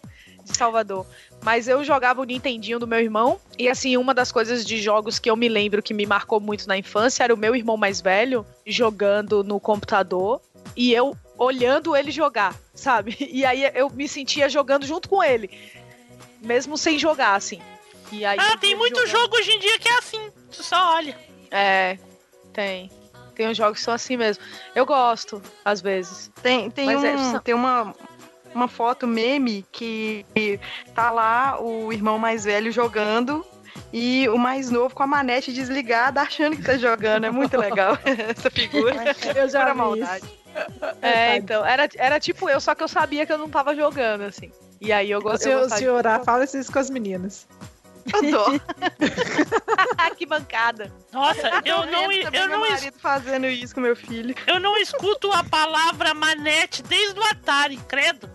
de 0.46 0.56
Salvador. 0.56 1.06
Mas 1.44 1.68
eu 1.68 1.84
jogava 1.84 2.22
o 2.22 2.24
Nintendinho 2.24 2.80
do 2.80 2.88
meu 2.88 3.00
irmão. 3.00 3.40
E 3.60 3.68
assim, 3.68 3.98
uma 3.98 4.14
das 4.14 4.32
coisas 4.32 4.64
de 4.64 4.82
jogos 4.82 5.20
que 5.20 5.30
eu 5.30 5.36
me 5.36 5.50
lembro 5.50 5.82
que 5.84 5.94
me 5.94 6.06
marcou 6.06 6.40
muito 6.40 6.68
na 6.68 6.78
infância 6.78 7.24
era 7.24 7.34
o 7.34 7.38
meu 7.38 7.56
irmão 7.56 7.76
mais 7.76 8.00
velho 8.00 8.46
jogando 8.66 9.44
no 9.44 9.60
computador 9.60 10.40
e 10.76 10.94
eu 10.94 11.16
olhando 11.38 11.96
ele 11.96 12.12
jogar, 12.12 12.56
sabe? 12.74 13.18
E 13.32 13.44
aí 13.44 13.70
eu 13.74 13.90
me 13.90 14.08
sentia 14.08 14.48
jogando 14.48 14.86
junto 14.86 15.10
com 15.10 15.22
ele. 15.24 15.50
Mesmo 16.42 16.78
sem 16.78 16.98
jogar, 17.00 17.36
assim. 17.36 17.60
E 18.12 18.24
aí 18.24 18.38
Ah, 18.40 18.56
tem 18.58 18.76
muito 18.76 18.96
jogando. 19.06 19.12
jogo 19.24 19.36
hoje 19.38 19.52
em 19.52 19.60
dia 19.60 19.80
que 19.80 19.90
é 19.90 19.98
assim. 19.98 20.32
Tu 20.52 20.64
só 20.64 20.94
olha. 20.96 21.18
É, 21.52 21.98
tem. 22.54 22.92
Tem 23.36 23.50
uns 23.50 23.58
jogos 23.58 23.80
que 23.80 23.84
são 23.84 23.94
assim 23.94 24.16
mesmo. 24.16 24.42
Eu 24.74 24.86
gosto, 24.86 25.42
às 25.66 25.82
vezes. 25.82 26.32
Tem, 26.42 26.70
tem, 26.70 26.86
Mas 26.86 27.04
é, 27.04 27.16
um, 27.16 27.32
são- 27.32 27.40
tem 27.42 27.54
uma, 27.54 27.94
uma 28.56 28.68
foto 28.68 29.06
meme 29.06 29.66
que 29.72 30.26
tá 30.94 31.12
lá 31.12 31.62
o 31.62 31.92
irmão 31.92 32.18
mais 32.18 32.46
velho 32.46 32.72
jogando 32.72 33.46
e 33.92 34.28
o 34.30 34.38
mais 34.38 34.70
novo 34.70 34.96
com 34.96 35.04
a 35.04 35.08
manete 35.08 35.52
desligada 35.52 36.22
achando 36.22 36.56
que 36.56 36.64
tá 36.64 36.78
jogando. 36.78 37.26
É 37.26 37.32
muito 37.32 37.58
legal 37.58 37.98
essa 38.06 38.50
figura. 38.50 38.96
Eu 39.36 39.50
já 39.50 39.66
vi 39.72 39.78
maldade. 39.78 40.26
É, 41.02 41.36
então, 41.36 41.66
era, 41.66 41.88
era 41.98 42.20
tipo 42.20 42.50
eu, 42.50 42.62
só 42.62 42.74
que 42.74 42.82
eu 42.82 42.88
sabia 42.88 43.26
que 43.26 43.34
eu 43.34 43.38
não 43.38 43.50
tava 43.50 43.76
jogando, 43.76 44.22
assim. 44.22 44.52
E 44.80 44.92
aí 44.94 45.12
eu 45.12 45.20
O 45.20 45.22
gostava. 45.22 45.44
senhor, 45.44 45.62
o 45.66 45.70
senhor 45.70 45.96
Orá 45.98 46.24
fala 46.24 46.46
isso 46.46 46.72
com 46.72 46.80
as 46.80 46.90
meninas. 46.90 47.46
Eu 48.14 48.32
dou. 48.32 48.48
que 50.16 50.26
bancada. 50.26 50.92
Nossa, 51.12 51.50
eu 51.66 51.78
Tô 51.82 51.86
não, 51.88 52.12
eu 52.12 52.48
não, 52.48 52.66
es- 52.66 52.72
marido 52.72 53.00
fazendo 53.00 53.48
isso 53.48 53.74
com 53.76 53.82
meu 53.82 53.96
filho. 53.96 54.34
eu 54.48 54.60
não 54.60 54.78
escuto 54.78 55.30
a 55.32 55.44
palavra 55.44 56.14
manete 56.14 56.82
desde 56.84 57.20
o 57.20 57.24
Atari, 57.24 57.78
credo. 57.88 58.30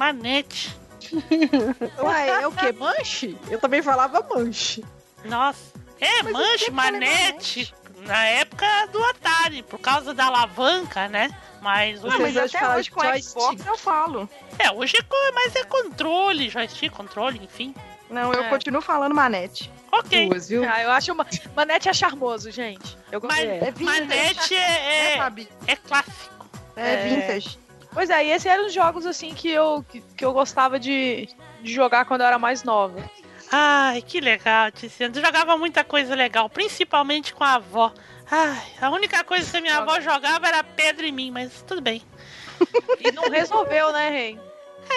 Manete. 0.00 0.74
Uai, 2.02 2.30
é 2.42 2.46
o 2.48 2.52
quê? 2.52 2.72
Manche? 2.72 3.36
Eu 3.50 3.60
também 3.60 3.82
falava 3.82 4.26
manche. 4.34 4.82
Nossa. 5.26 5.60
É, 6.00 6.22
Mas 6.22 6.32
manche, 6.32 6.70
manete. 6.70 7.74
Na 8.06 8.24
época 8.24 8.64
do 8.90 9.04
Atari, 9.04 9.62
por 9.62 9.78
causa 9.78 10.14
da 10.14 10.24
alavanca, 10.24 11.06
né? 11.08 11.28
Mas 11.60 12.02
hoje, 12.02 12.16
Ah, 12.16 12.18
mas 12.18 12.34
até 12.38 12.58
falam 12.58 12.78
hoje 12.78 12.90
com 12.90 13.02
joystick. 13.02 13.30
Xbox 13.30 13.66
eu 13.66 13.76
falo. 13.76 14.30
é, 14.58 14.70
hoje 14.70 14.96
é, 14.96 15.32
mas 15.32 15.54
é 15.54 15.64
controle, 15.64 16.48
joystick, 16.48 16.90
controle, 16.94 17.38
enfim. 17.44 17.74
Não, 18.08 18.32
eu 18.32 18.44
É. 18.44 18.48
continuo 18.48 18.80
falando 18.80 19.14
manete. 19.14 19.70
Ok. 19.92 20.30
Duas, 20.30 20.48
viu? 20.48 20.64
Ah, 20.66 20.82
eu 20.82 20.90
acho 20.92 21.12
uma. 21.12 21.26
Manete 21.54 21.90
é 21.90 21.92
charmoso, 21.92 22.50
gente. 22.50 22.96
Eu 23.12 23.20
gosto. 23.20 23.36
Mas 23.36 23.44
É. 23.46 23.70
manete 23.78 24.54
É, 24.54 24.58
é, 24.58 25.18
é, 25.18 25.46
é 25.66 25.76
clássico. 25.76 26.48
É, 26.74 26.94
É. 26.94 26.96
vintage. 27.06 27.58
Pois 27.92 28.08
é, 28.10 28.24
e 28.24 28.30
esses 28.30 28.46
eram 28.46 28.66
os 28.66 28.72
jogos 28.72 29.04
assim 29.04 29.34
que 29.34 29.50
eu, 29.50 29.84
que, 29.88 30.00
que 30.16 30.24
eu 30.24 30.32
gostava 30.32 30.78
de, 30.78 31.28
de 31.62 31.72
jogar 31.72 32.04
quando 32.04 32.20
eu 32.20 32.26
era 32.28 32.38
mais 32.38 32.62
nova. 32.62 33.02
Ai, 33.50 34.00
que 34.02 34.20
legal, 34.20 34.70
Tiziano. 34.70 35.12
Tu 35.12 35.20
jogava 35.20 35.56
muita 35.58 35.82
coisa 35.82 36.14
legal, 36.14 36.48
principalmente 36.48 37.34
com 37.34 37.42
a 37.42 37.54
avó. 37.54 37.92
Ai, 38.30 38.62
a 38.80 38.90
única 38.90 39.24
coisa 39.24 39.50
que 39.50 39.56
a 39.56 39.60
minha 39.60 39.78
avó 39.78 40.00
jogava 40.00 40.46
era 40.46 40.62
pedra 40.62 41.04
em 41.06 41.10
mim, 41.10 41.32
mas 41.32 41.62
tudo 41.66 41.80
bem. 41.80 42.00
E 43.00 43.10
não 43.10 43.28
resolveu, 43.28 43.92
né, 43.92 44.08
Rei? 44.08 44.38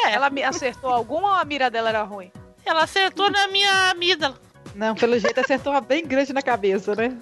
É, 0.05 0.11
ela, 0.11 0.29
me 0.29 0.43
acertou 0.43 0.91
alguma 0.91 1.29
ou 1.29 1.33
a 1.35 1.45
mira 1.45 1.69
dela 1.69 1.89
era 1.89 2.03
ruim? 2.03 2.31
ela 2.65 2.83
acertou 2.83 3.29
na 3.29 3.47
minha 3.47 3.89
amígdala. 3.91 4.39
Não, 4.75 4.95
pelo 4.95 5.17
jeito 5.19 5.39
acertou 5.39 5.73
uma 5.73 5.81
bem 5.81 6.05
grande 6.05 6.31
na 6.31 6.41
cabeça, 6.41 6.95
né? 6.95 7.15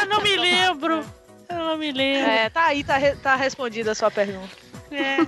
Eu 0.00 0.06
não 0.08 0.20
me 0.22 0.36
lembro. 0.36 1.04
Eu 1.48 1.56
não 1.58 1.76
me 1.76 1.92
lembro. 1.92 2.30
É, 2.30 2.48
tá 2.50 2.64
aí, 2.66 2.82
tá, 2.82 2.96
re- 2.96 3.16
tá 3.16 3.34
respondida 3.36 3.92
a 3.92 3.94
sua 3.94 4.10
pergunta. 4.10 4.56
É. 4.92 5.18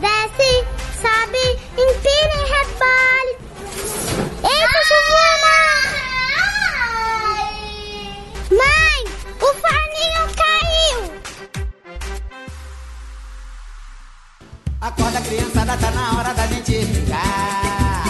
Desce, 0.00 0.50
sobe, 1.00 1.46
empina 1.78 2.34
e 2.34 2.44
rebole. 2.50 3.32
Eita, 4.42 4.80
Giovana! 4.88 5.56
Mãe, 8.50 9.00
o 9.40 9.48
forninho 9.62 10.24
caiu. 10.34 11.00
Acorda 14.80 15.20
criançada, 15.20 15.76
tá 15.76 15.90
na 15.92 16.18
hora 16.18 16.34
da 16.34 16.46
gente 16.48 16.84
brincar. 16.84 18.04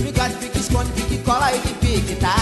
Brincar 0.00 0.28
de 0.30 0.36
pique, 0.36 0.58
esconde, 0.58 0.92
pique, 0.92 1.18
cola 1.18 1.52
e 1.54 1.58
de 1.60 1.74
pique, 1.74 2.16
tá, 2.16 2.34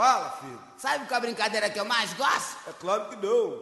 Fala, 0.00 0.30
filho. 0.40 0.58
Sabe 0.78 1.04
qual 1.04 1.16
é 1.16 1.18
a 1.18 1.20
brincadeira 1.20 1.68
que 1.68 1.78
eu 1.78 1.84
mais 1.84 2.10
gosto? 2.14 2.56
É 2.66 2.72
claro 2.72 3.10
que 3.10 3.16
não. 3.16 3.52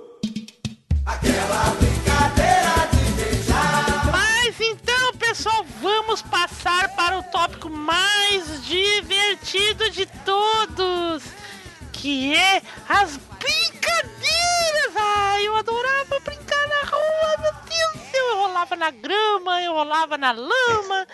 Aquela 1.04 1.74
brincadeira 1.74 2.86
de 2.92 3.10
beijar. 3.20 4.12
Mas 4.12 4.60
então, 4.60 5.14
pessoal, 5.14 5.64
vamos 5.82 6.22
passar 6.22 6.94
para 6.94 7.18
o 7.18 7.24
tópico 7.24 7.68
mais 7.68 8.64
divertido 8.64 9.90
de 9.90 10.06
todos. 10.24 11.24
Que 11.92 12.36
é 12.36 12.62
as 12.88 13.16
brincadeiras. 13.16 14.94
Ai, 14.94 15.44
eu 15.44 15.56
adorava 15.56 16.20
brincar 16.20 16.68
na 16.68 16.88
rua, 16.88 17.36
meu 17.40 17.52
Deus. 17.52 18.14
Eu 18.14 18.36
rolava 18.36 18.76
na 18.76 18.92
grama, 18.92 19.60
eu 19.60 19.72
rolava 19.72 20.16
na 20.16 20.30
lama. 20.30 21.04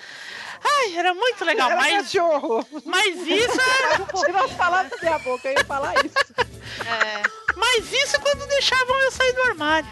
Ai, 0.65 0.97
era 0.97 1.13
muito 1.15 1.45
legal, 1.45 1.71
Era 1.71 1.81
mas, 1.81 2.07
cachorro. 2.07 2.67
mas 2.85 3.17
isso 3.27 3.61
era 3.83 4.05
Tira 4.25 4.45
as 4.45 4.53
palavras 4.53 4.91
da 4.91 4.97
minha 5.09 5.19
boca, 5.19 5.49
eu 5.49 5.53
ia 5.59 5.65
falar 5.65 5.95
isso. 6.05 6.15
Mas 7.57 7.93
isso 7.93 8.21
quando 8.21 8.47
deixavam 8.49 9.01
eu 9.03 9.11
sair 9.13 9.33
do 9.33 9.43
armário. 9.43 9.89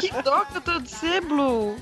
Que 0.00 0.22
dó 0.22 0.44
que 0.44 0.56
eu 0.56 0.60
tô 0.60 0.78
de 0.80 0.90
ser, 0.90 1.20
Blue. 1.22 1.76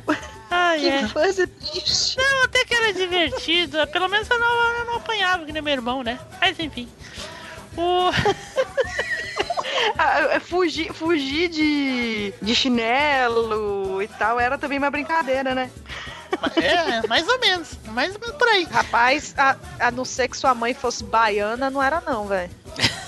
Ai, 0.51 0.81
Que 0.81 0.89
é. 0.89 1.47
triste. 1.47 2.17
Não, 2.19 2.45
até 2.45 2.65
que 2.65 2.75
era 2.75 2.93
divertido. 2.93 3.87
Pelo 3.89 4.09
menos 4.09 4.29
eu 4.31 4.39
não, 4.39 4.79
eu 4.79 4.85
não 4.87 4.95
apanhava, 4.97 5.45
que 5.45 5.53
nem 5.53 5.63
meu 5.63 5.73
irmão, 5.73 6.03
né? 6.03 6.19
Mas 6.41 6.59
enfim. 6.59 6.89
O... 7.77 8.11
Ah, 9.97 10.21
é, 10.35 10.41
Fugir, 10.41 10.93
fugir 10.93 11.49
de, 11.49 12.35
de 12.43 12.55
chinelo 12.55 14.03
e 14.03 14.09
tal 14.09 14.39
era 14.39 14.59
também 14.59 14.79
uma 14.79 14.91
brincadeira, 14.91 15.55
né? 15.55 15.71
É, 16.57 17.07
mais 17.07 17.27
ou 17.29 17.39
menos. 17.39 17.79
Mais 17.89 18.15
ou 18.15 18.21
menos 18.21 18.37
por 18.37 18.49
aí. 18.49 18.65
Rapaz, 18.65 19.35
a, 19.37 19.57
a 19.79 19.91
não 19.91 20.05
ser 20.05 20.29
que 20.29 20.37
sua 20.37 20.55
mãe 20.55 20.75
fosse 20.75 21.05
baiana, 21.05 21.71
não 21.71 21.83
era 21.83 22.01
não, 22.01 22.27
velho. 22.27 22.51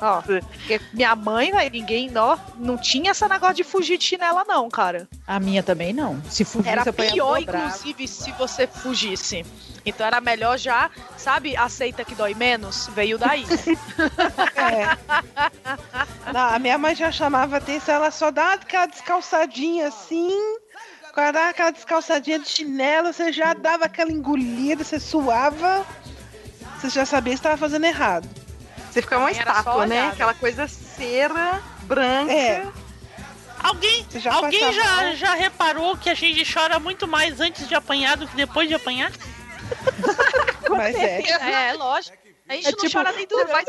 Ó, 0.00 0.22
porque 0.22 0.80
minha 0.92 1.16
mãe, 1.16 1.50
velho, 1.50 1.70
ninguém, 1.72 2.10
ó, 2.16 2.38
não 2.56 2.78
tinha 2.78 3.10
esse 3.10 3.26
negócio 3.26 3.56
de 3.56 3.64
fugir 3.64 3.98
de 3.98 4.04
chinela, 4.04 4.44
não, 4.46 4.70
cara. 4.70 5.08
A 5.26 5.40
minha 5.40 5.64
também 5.64 5.92
não. 5.92 6.22
Se 6.30 6.44
fugisse, 6.44 6.70
Era 6.70 6.92
pior, 6.92 7.40
dobrado. 7.40 7.66
inclusive, 7.66 8.06
se 8.06 8.30
você 8.32 8.68
fugisse. 8.68 9.44
Então 9.84 10.06
era 10.06 10.20
melhor 10.20 10.58
já, 10.58 10.90
sabe, 11.16 11.56
aceita 11.56 12.04
que 12.04 12.14
dói 12.14 12.34
menos? 12.34 12.88
Veio 12.94 13.18
daí. 13.18 13.44
É. 14.54 14.96
Não, 16.32 16.40
a 16.54 16.58
minha 16.58 16.76
mãe 16.76 16.94
já 16.94 17.10
chamava 17.10 17.56
atenção, 17.56 17.94
ela 17.94 18.10
só 18.10 18.30
dá 18.30 18.52
aquela 18.54 18.86
descalçadinha 18.86 19.88
assim. 19.88 20.30
Quando 21.12 21.32
dava 21.32 21.48
aquela 21.48 21.70
descalçadinha 21.70 22.38
de 22.38 22.48
chinelo, 22.48 23.12
você 23.12 23.32
já 23.32 23.54
dava 23.54 23.86
aquela 23.86 24.12
engolida, 24.12 24.84
você 24.84 25.00
suava. 25.00 25.86
Você 26.76 26.90
já 26.90 27.04
sabia 27.04 27.32
que 27.32 27.38
estava 27.38 27.56
fazendo 27.56 27.84
errado. 27.86 28.28
Você 28.90 29.02
ficava 29.02 29.24
uma 29.24 29.30
Era 29.30 29.38
estátua, 29.50 29.86
né? 29.86 30.08
Aquela 30.08 30.34
coisa 30.34 30.68
cera, 30.68 31.62
branca. 31.82 32.32
É. 32.32 32.66
Alguém, 33.60 34.06
já 34.14 34.32
alguém 34.32 34.60
passava 34.60 34.72
já, 34.72 35.02
mal? 35.02 35.16
já 35.16 35.34
reparou 35.34 35.96
que 35.96 36.08
a 36.08 36.14
gente 36.14 36.44
chora 36.52 36.78
muito 36.78 37.08
mais 37.08 37.40
antes 37.40 37.66
de 37.68 37.74
apanhar 37.74 38.16
do 38.16 38.26
que 38.28 38.36
depois 38.36 38.68
de 38.68 38.74
apanhar? 38.74 39.10
Mas 40.70 40.94
é. 40.94 41.68
é, 41.68 41.72
lógico. 41.72 42.16
A 42.48 42.54
gente 42.54 42.68
É 42.68 42.70
não 42.70 42.78
tipo, 42.78 42.92
chora 42.92 43.12
nem 43.12 43.26
Você 43.26 43.44
vai 43.44 43.64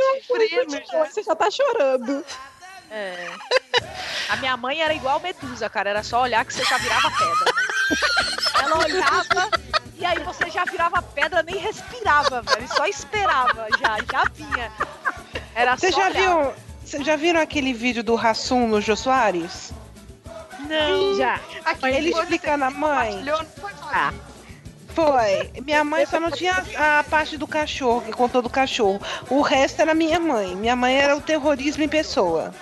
já. 0.91 1.05
Você 1.05 1.23
já 1.23 1.35
tá 1.35 1.49
chorando. 1.49 2.23
É. 2.91 3.29
A 4.30 4.36
minha 4.38 4.55
mãe 4.57 4.82
era 4.82 4.93
igual 4.93 5.20
Medusa, 5.20 5.70
cara. 5.70 5.89
Era 5.89 6.03
só 6.03 6.22
olhar 6.22 6.45
que 6.45 6.53
você 6.53 6.63
já 6.65 6.78
virava 6.78 7.09
pedra. 7.11 7.45
né? 7.45 8.63
Ela 8.63 8.78
olhava 8.80 9.49
e 9.97 10.05
aí 10.05 10.20
você 10.24 10.49
já 10.49 10.63
virava 10.65 11.01
pedra, 11.01 11.41
nem 11.43 11.57
respirava, 11.57 12.41
velho. 12.41 12.67
Só 12.67 12.86
esperava, 12.86 13.67
já, 13.80 13.97
já 14.11 14.24
vinha. 14.34 14.72
Era 15.55 15.76
Você 15.76 15.91
só 15.91 15.99
já 16.01 16.07
olhar. 16.09 16.43
viu? 16.43 16.53
Vocês 16.86 17.05
já 17.05 17.15
viram 17.15 17.39
aquele 17.39 17.74
vídeo 17.74 18.03
do 18.03 18.15
Rassum 18.15 18.67
no 18.67 18.82
Jô 18.82 18.95
Soares? 18.95 19.72
Não. 20.59 21.15
Já. 21.17 21.39
Aquele 21.65 21.97
Ele 21.97 22.09
explicando 22.11 22.65
a 22.65 22.70
mãe. 22.72 23.24
Ah, 23.91 24.13
Foi. 24.93 25.51
Minha 25.63 25.84
mãe 25.84 26.05
só 26.05 26.20
não 26.20 26.32
tinha 26.32 26.63
a 26.78 27.03
parte 27.03 27.38
do 27.38 27.47
cachorro, 27.47 28.01
que 28.01 28.11
contou 28.11 28.41
do 28.41 28.49
cachorro. 28.49 29.01
O 29.30 29.41
resto 29.41 29.82
era 29.82 29.93
minha 29.93 30.20
mãe. 30.20 30.55
Minha 30.55 30.76
mãe 30.76 30.95
era 30.97 31.15
o 31.15 31.22
terrorismo 31.22 31.84
em 31.84 31.89
pessoa. 31.89 32.53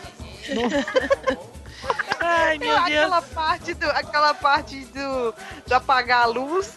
Ai, 2.19 2.57
meu 2.57 2.67
Deus. 2.69 2.79
aquela 2.81 3.21
parte 3.21 3.73
do, 3.73 3.85
aquela 3.91 4.33
parte 4.33 4.85
do, 4.85 5.33
do 5.67 5.73
apagar 5.73 6.23
a 6.23 6.25
luz. 6.25 6.73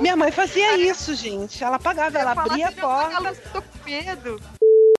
Minha 0.00 0.16
mãe 0.16 0.30
fazia 0.30 0.76
isso, 0.76 1.14
gente. 1.14 1.62
Ela 1.62 1.76
apagava, 1.76 2.18
ela 2.18 2.32
abria 2.32 2.66
a 2.66 2.68
assim, 2.68 2.80
"Eu 2.80 2.90
apago 2.90 3.10
porta. 3.12 3.28
luz, 3.28 3.38
tô 3.52 3.62
com 3.62 3.84
medo. 3.84 4.40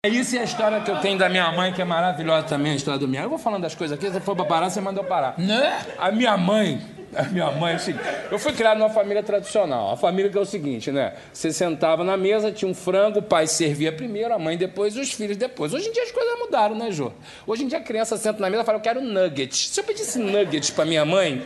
Isso 0.06 0.34
é 0.36 0.40
a 0.40 0.44
história 0.44 0.80
que 0.80 0.90
eu 0.90 0.98
tenho 1.00 1.18
da 1.18 1.28
minha 1.28 1.52
mãe, 1.52 1.72
que 1.74 1.82
é 1.82 1.84
maravilhosa 1.84 2.46
também, 2.46 2.72
a 2.72 2.76
história 2.76 2.98
do 2.98 3.06
minha. 3.06 3.22
Eu 3.22 3.28
vou 3.28 3.38
falando 3.38 3.62
das 3.62 3.74
coisas 3.74 3.98
aqui, 3.98 4.10
se 4.10 4.18
for 4.20 4.34
pra 4.34 4.46
parar, 4.46 4.70
você 4.70 4.80
mandou 4.80 5.04
parar. 5.04 5.34
Né? 5.38 5.78
A 5.98 6.10
minha 6.10 6.36
mãe, 6.38 6.80
a 7.14 7.22
minha 7.24 7.50
mãe, 7.52 7.74
assim, 7.74 7.94
eu 8.30 8.38
fui 8.38 8.52
criado 8.52 8.78
numa 8.78 8.90
família 8.90 9.22
tradicional. 9.22 9.92
A 9.92 9.96
família 9.96 10.30
que 10.30 10.38
é 10.38 10.40
o 10.40 10.44
seguinte, 10.46 10.90
né? 10.92 11.14
Você 11.32 11.52
sentava 11.52 12.04
na 12.04 12.16
mesa, 12.16 12.50
tinha 12.52 12.70
um 12.70 12.74
frango, 12.74 13.18
o 13.18 13.22
pai 13.22 13.46
servia 13.46 13.92
primeiro, 13.92 14.32
a 14.32 14.38
mãe 14.38 14.56
depois, 14.56 14.96
os 14.96 15.12
filhos 15.12 15.36
depois. 15.36 15.74
Hoje 15.74 15.88
em 15.88 15.92
dia 15.92 16.02
as 16.02 16.12
coisas 16.12 16.38
mudaram, 16.38 16.74
né, 16.74 16.90
Jô? 16.90 17.12
Hoje 17.46 17.64
em 17.64 17.68
dia 17.68 17.78
a 17.78 17.82
criança 17.82 18.16
senta 18.16 18.40
na 18.40 18.48
mesa 18.50 18.62
e 18.62 18.66
fala, 18.66 18.78
eu 18.78 18.82
quero 18.82 19.00
nuggets. 19.00 19.68
Se 19.70 19.80
eu 19.80 19.84
pedisse 19.84 20.18
nuggets 20.18 20.70
pra 20.70 20.84
minha 20.84 21.04
mãe, 21.04 21.42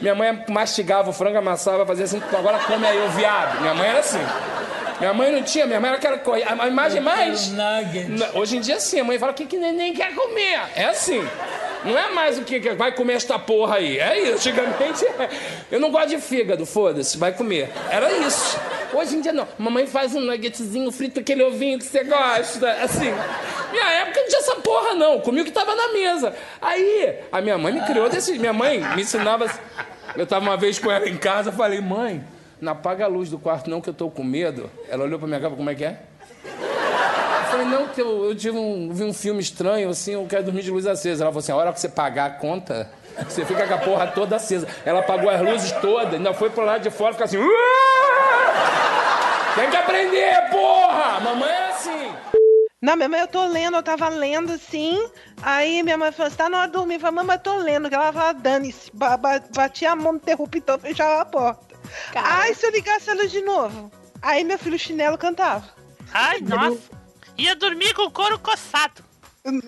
minha 0.00 0.14
mãe 0.14 0.44
mastigava 0.48 1.10
o 1.10 1.12
frango, 1.12 1.38
amassava, 1.38 1.86
fazia 1.86 2.04
assim, 2.04 2.18
"Então 2.18 2.38
agora 2.38 2.58
come 2.60 2.86
aí, 2.86 2.98
ô 3.00 3.08
viado. 3.10 3.60
Minha 3.60 3.74
mãe 3.74 3.88
era 3.88 4.00
assim. 4.00 4.20
Minha 5.00 5.12
mãe 5.12 5.32
não 5.32 5.42
tinha, 5.42 5.66
minha 5.66 5.80
mãe 5.80 5.88
era 5.88 5.98
aquela 5.98 6.18
coisa. 6.18 6.46
A 6.48 6.68
imagem 6.68 7.00
mais. 7.00 7.52
Hoje 8.34 8.56
em 8.56 8.60
dia, 8.60 8.78
sim, 8.78 9.00
a 9.00 9.04
mãe 9.04 9.18
fala 9.18 9.32
o 9.32 9.34
que, 9.34 9.44
que 9.44 9.56
neném 9.58 9.92
quer 9.92 10.14
comer. 10.14 10.60
É 10.76 10.84
assim. 10.86 11.20
Não 11.84 11.98
é 11.98 12.10
mais 12.12 12.38
o 12.38 12.42
que, 12.42 12.60
que 12.60 12.70
vai 12.72 12.92
comer 12.92 13.14
esta 13.14 13.38
porra 13.38 13.76
aí. 13.76 13.98
É 13.98 14.20
isso. 14.20 14.48
Antigamente, 14.48 15.04
é. 15.04 15.28
eu 15.70 15.78
não 15.78 15.90
gosto 15.90 16.08
de 16.08 16.18
fígado, 16.18 16.64
foda-se, 16.64 17.18
vai 17.18 17.32
comer. 17.32 17.70
Era 17.90 18.10
isso. 18.12 18.58
Hoje 18.92 19.16
em 19.16 19.20
dia, 19.20 19.32
não. 19.32 19.46
Mamãe 19.58 19.86
faz 19.86 20.14
um 20.14 20.20
nuggetzinho 20.20 20.90
frito, 20.92 21.20
aquele 21.20 21.42
ovinho 21.42 21.78
que 21.78 21.84
você 21.84 22.04
gosta. 22.04 22.70
Assim. 22.82 23.12
Minha 23.70 23.92
época 24.00 24.20
não 24.20 24.28
tinha 24.28 24.40
essa 24.40 24.56
porra, 24.56 24.94
não. 24.94 25.20
Comi 25.20 25.40
o 25.40 25.44
que 25.44 25.50
tava 25.50 25.74
na 25.74 25.92
mesa. 25.92 26.34
Aí, 26.62 27.18
a 27.30 27.40
minha 27.40 27.58
mãe 27.58 27.72
me 27.72 27.80
criou 27.82 28.08
desse. 28.08 28.38
Minha 28.38 28.52
mãe 28.52 28.80
me 28.94 29.02
ensinava. 29.02 29.50
Eu 30.16 30.26
tava 30.26 30.44
uma 30.44 30.56
vez 30.56 30.78
com 30.78 30.90
ela 30.90 31.08
em 31.08 31.16
casa, 31.16 31.50
falei, 31.50 31.80
mãe, 31.80 32.24
não 32.60 32.72
apaga 32.72 33.04
a 33.04 33.08
luz 33.08 33.28
do 33.28 33.38
quarto, 33.38 33.68
não, 33.68 33.80
que 33.80 33.90
eu 33.90 33.94
tô 33.94 34.08
com 34.08 34.22
medo. 34.22 34.70
Ela 34.88 35.04
olhou 35.04 35.18
pra 35.18 35.26
minha 35.26 35.40
cara, 35.40 35.54
como 35.54 35.68
é 35.68 35.74
que 35.74 35.84
é? 35.84 35.98
Eu 37.54 37.60
falei, 37.60 37.66
não, 37.78 37.86
que 37.88 38.00
eu, 38.02 38.24
eu 38.24 38.34
tive 38.34 38.58
um, 38.58 38.92
vi 38.92 39.04
um 39.04 39.12
filme 39.12 39.40
estranho, 39.40 39.88
assim, 39.88 40.14
eu 40.14 40.26
quero 40.28 40.42
dormir 40.44 40.62
de 40.62 40.70
luz 40.72 40.86
acesa. 40.86 41.22
Ela 41.24 41.30
falou 41.30 41.38
assim, 41.40 41.52
a 41.52 41.56
hora 41.56 41.72
que 41.72 41.80
você 41.80 41.88
pagar 41.88 42.26
a 42.26 42.30
conta, 42.30 42.90
você 43.28 43.44
fica 43.44 43.64
com 43.66 43.74
a 43.74 43.78
porra 43.78 44.06
toda 44.08 44.34
acesa. 44.36 44.66
Ela 44.84 44.98
apagou 45.00 45.30
as 45.30 45.40
luzes 45.40 45.70
todas, 45.80 46.14
ainda 46.14 46.34
foi 46.34 46.50
pro 46.50 46.64
lado 46.64 46.82
de 46.82 46.90
fora, 46.90 47.12
fica 47.12 47.24
assim... 47.26 47.38
"Uah!" 47.38 47.48
Tem 49.54 49.70
que 49.70 49.76
aprender, 49.76 50.50
porra! 50.50 51.20
Mamãe 51.20 51.48
é 51.48 51.68
assim. 51.68 52.12
Não, 52.82 52.96
minha 52.96 53.08
mãe, 53.08 53.20
eu 53.20 53.28
tô 53.28 53.46
lendo, 53.46 53.76
eu 53.76 53.82
tava 53.84 54.08
lendo 54.08 54.52
assim. 54.52 55.08
Aí 55.40 55.80
minha 55.84 55.96
mãe 55.96 56.10
falou: 56.10 56.28
você 56.30 56.36
tá 56.36 56.48
na 56.48 56.58
hora 56.58 56.66
de 56.66 56.72
dormir? 56.72 56.94
Eu 56.94 57.00
falei, 57.00 57.14
mamãe, 57.16 57.36
eu 57.36 57.40
tô 57.40 57.56
lendo. 57.58 57.88
Que 57.88 57.94
ela 57.94 58.12
falava, 58.12 58.34
dane-se. 58.40 58.90
Ba- 58.92 59.16
ba- 59.16 59.40
Batia 59.54 59.92
a 59.92 59.96
mão 59.96 60.12
no 60.12 60.18
interruptor, 60.18 60.78
fechava 60.80 61.22
a 61.22 61.24
porta. 61.24 61.76
Ai, 62.16 62.52
se 62.52 62.66
eu 62.66 62.70
ligasse 62.72 63.08
ela 63.08 63.26
de 63.28 63.40
novo. 63.42 63.92
Aí 64.20 64.42
meu 64.42 64.58
filho 64.58 64.76
chinelo 64.78 65.16
cantava. 65.16 65.64
Ai, 66.12 66.40
nossa. 66.40 67.03
Ia 67.36 67.54
dormir 67.56 67.94
com 67.94 68.02
o 68.02 68.10
couro 68.10 68.38
coçado. 68.38 69.04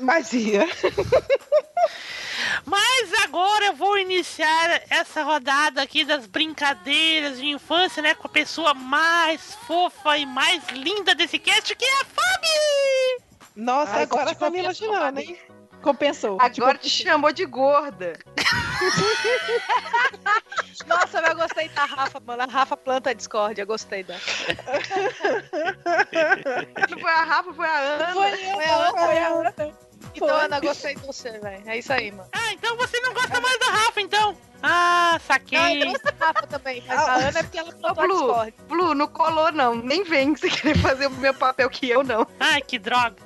Mas 0.00 0.32
ia. 0.32 0.66
Mas 2.64 3.12
agora 3.24 3.66
eu 3.66 3.74
vou 3.74 3.98
iniciar 3.98 4.82
essa 4.90 5.22
rodada 5.22 5.82
aqui 5.82 6.04
das 6.04 6.26
brincadeiras 6.26 7.38
de 7.38 7.46
infância, 7.46 8.02
né? 8.02 8.14
Com 8.14 8.26
a 8.26 8.30
pessoa 8.30 8.74
mais 8.74 9.54
fofa 9.66 10.16
e 10.18 10.26
mais 10.26 10.66
linda 10.68 11.14
desse 11.14 11.38
cast, 11.38 11.74
que 11.74 11.84
é 11.84 12.00
a 12.00 12.04
Fabi! 12.04 13.24
Nossa, 13.54 13.96
Ai, 13.96 14.02
agora 14.02 14.34
tá 14.34 14.50
me 14.50 14.60
imaginando, 14.60 15.20
hein? 15.20 15.38
Compensou. 15.86 16.36
Agora 16.40 16.76
te 16.76 16.90
chamou 16.90 17.32
de 17.32 17.46
gorda. 17.46 18.14
Nossa, 20.84 21.20
eu 21.20 21.36
gostei 21.36 21.68
da 21.68 21.84
Rafa, 21.84 22.18
mano. 22.18 22.42
A 22.42 22.46
Rafa 22.46 22.76
planta 22.76 23.10
a 23.10 23.12
discórdia, 23.12 23.64
gostei 23.64 24.02
da. 24.02 24.14
Não 26.90 26.98
foi 26.98 27.10
a 27.12 27.22
Rafa, 27.22 27.54
foi 27.54 27.68
a 27.68 27.78
Ana. 27.78 28.12
Foi 28.12 28.32
eu, 28.32 28.54
foi 28.54 28.64
a 28.64 28.76
Ana, 28.76 28.90
foi 28.98 29.18
a 29.18 29.28
Ana. 29.28 29.54
Então, 30.14 30.28
Foi. 30.28 30.44
Ana, 30.44 30.60
gostei 30.60 30.94
de 30.96 31.06
você, 31.06 31.30
velho. 31.38 31.62
É 31.66 31.78
isso 31.78 31.92
aí, 31.92 32.10
mano. 32.10 32.28
Ah, 32.32 32.52
então 32.52 32.76
você 32.76 32.98
não 33.00 33.12
gosta 33.14 33.40
mais 33.40 33.58
da 33.60 33.66
Rafa, 33.66 34.00
então? 34.00 34.36
Ah, 34.62 35.10
Ah, 35.12 35.16
eu 35.16 35.20
saquei. 35.20 35.84
gosto 35.84 36.02
da 36.02 36.26
Rafa 36.26 36.46
também, 36.46 36.82
mas 36.86 36.98
a 36.98 37.14
Ana 37.14 37.38
é 37.38 37.42
porque 37.42 37.58
ela 37.58 37.68
Ô, 37.68 37.72
plantou 37.74 38.02
a 38.02 38.06
Blue, 38.06 38.16
discórdia. 38.26 38.54
Blue, 38.68 38.94
não 38.94 39.06
colou, 39.08 39.52
não. 39.52 39.74
Nem 39.76 40.02
vem 40.04 40.34
que 40.34 40.40
você 40.40 40.50
querer 40.50 40.78
fazer 40.78 41.06
o 41.06 41.10
meu 41.10 41.34
papel 41.34 41.68
que 41.70 41.88
eu, 41.88 42.02
não. 42.02 42.26
Ai, 42.40 42.60
que 42.62 42.78
droga. 42.78 43.16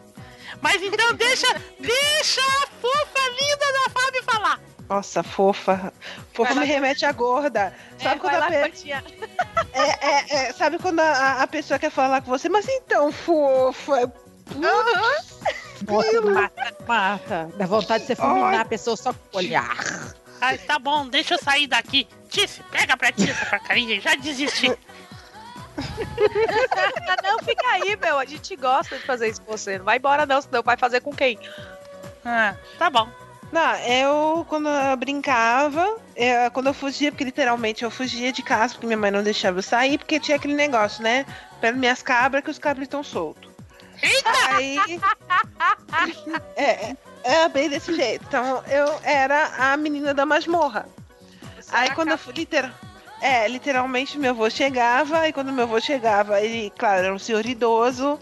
Mas 0.60 0.82
então 0.82 1.14
deixa, 1.14 1.46
deixa 1.78 2.40
a 2.40 2.66
fofa 2.80 3.28
linda 3.30 3.72
da 3.72 3.90
Fabi 3.90 4.22
falar. 4.22 4.60
Nossa, 4.88 5.22
fofa. 5.22 5.92
Fofa 6.34 6.52
Vai 6.54 6.64
me 6.64 6.68
lá. 6.70 6.74
remete 6.74 7.04
à 7.06 7.12
gorda. 7.12 7.72
Sabe 8.02 8.16
É, 8.16 8.18
quando 8.18 8.32
vai 8.32 8.36
a 8.36 8.38
lá, 8.40 8.46
pe- 8.48 8.60
Fatinha. 8.62 9.04
é, 9.72 10.06
é, 10.08 10.34
é, 10.48 10.52
sabe 10.52 10.78
quando 10.78 10.98
a, 11.00 11.42
a 11.42 11.46
pessoa 11.46 11.78
quer 11.78 11.90
falar 11.90 12.20
com 12.22 12.30
você, 12.30 12.48
mas 12.48 12.66
então, 12.68 13.10
fofa. 13.12 14.12
Nossa, 14.56 16.20
mata, 16.22 16.76
mata. 16.86 17.50
Dá 17.56 17.66
vontade 17.66 18.02
de 18.02 18.08
você 18.08 18.16
fulminar 18.16 18.60
a 18.60 18.64
pessoa 18.64 18.96
só 18.96 19.12
com 19.12 19.38
olhar. 19.38 19.76
Ah, 20.40 20.56
tá 20.58 20.78
bom, 20.78 21.06
deixa 21.08 21.34
eu 21.34 21.38
sair 21.38 21.66
daqui. 21.66 22.08
Tice, 22.28 22.62
pega 22.70 22.96
pra 22.96 23.12
ti 23.12 23.30
essa 23.30 23.46
porcaria, 23.46 24.00
já 24.00 24.14
desisti. 24.16 24.76
não, 27.22 27.38
fica 27.40 27.66
aí, 27.68 27.96
meu. 27.96 28.18
A 28.18 28.24
gente 28.24 28.54
gosta 28.56 28.96
de 28.98 29.04
fazer 29.04 29.28
isso 29.28 29.40
com 29.42 29.56
você. 29.56 29.78
Não 29.78 29.84
vai 29.84 29.96
embora, 29.98 30.26
não, 30.26 30.40
senão 30.40 30.62
vai 30.62 30.76
fazer 30.76 31.00
com 31.00 31.12
quem? 31.12 31.38
Ah, 32.24 32.54
tá 32.78 32.90
bom. 32.90 33.08
Não, 33.52 33.74
eu, 33.78 34.46
quando 34.48 34.68
eu 34.68 34.96
brincava, 34.96 35.96
eu- 36.14 36.50
quando 36.52 36.68
eu 36.68 36.74
fugia, 36.74 37.10
porque 37.10 37.24
literalmente 37.24 37.82
eu 37.82 37.90
fugia 37.90 38.32
de 38.32 38.42
casa, 38.42 38.74
porque 38.74 38.86
minha 38.86 38.96
mãe 38.98 39.10
não 39.10 39.22
deixava 39.24 39.58
eu 39.58 39.62
sair, 39.62 39.98
porque 39.98 40.20
tinha 40.20 40.36
aquele 40.36 40.54
negócio, 40.54 41.02
né? 41.02 41.26
Pelo 41.60 41.76
minhas 41.76 42.00
cabras, 42.00 42.44
que 42.44 42.50
os 42.50 42.58
cabras 42.58 42.84
estão 42.84 43.02
soltos. 43.02 43.50
Aí. 44.50 44.78
É, 46.56 46.94
é 47.24 47.48
bem 47.48 47.68
desse 47.68 47.94
jeito. 47.94 48.24
Então, 48.28 48.62
eu 48.68 49.00
era 49.02 49.50
a 49.58 49.76
menina 49.76 50.14
da 50.14 50.24
masmorra. 50.24 50.86
Aí, 51.72 51.90
quando 51.94 52.10
eu 52.12 52.18
fui, 52.18 52.32
literal... 52.32 52.70
É, 53.20 53.46
literalmente, 53.46 54.18
meu 54.18 54.30
avô 54.30 54.48
chegava, 54.48 55.28
e 55.28 55.32
quando 55.32 55.52
meu 55.52 55.64
avô 55.64 55.78
chegava, 55.80 56.40
ele, 56.40 56.72
claro, 56.78 57.04
era 57.04 57.14
um 57.14 57.18
senhor 57.18 57.44
idoso, 57.44 58.18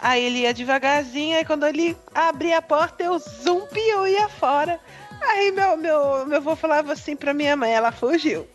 aí 0.00 0.24
ele 0.24 0.40
ia 0.40 0.54
devagarzinho, 0.54 1.36
aí 1.36 1.44
quando 1.44 1.66
ele 1.66 1.96
abria 2.14 2.58
a 2.58 2.62
porta, 2.62 3.02
eu 3.02 3.18
zumbi, 3.18 3.86
eu 3.88 4.06
ia 4.06 4.28
fora. 4.28 4.80
Aí 5.20 5.52
meu, 5.52 5.76
meu, 5.76 6.26
meu 6.26 6.38
avô 6.38 6.56
falava 6.56 6.94
assim 6.94 7.14
pra 7.14 7.34
minha 7.34 7.54
mãe, 7.54 7.72
ela 7.72 7.92
fugiu. 7.92 8.48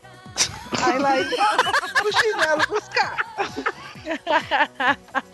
Aí 0.83 0.97
lá 0.97 1.19
ia 1.19 1.27
o 2.03 2.17
chinelo 2.17 2.67
buscar. 2.67 3.17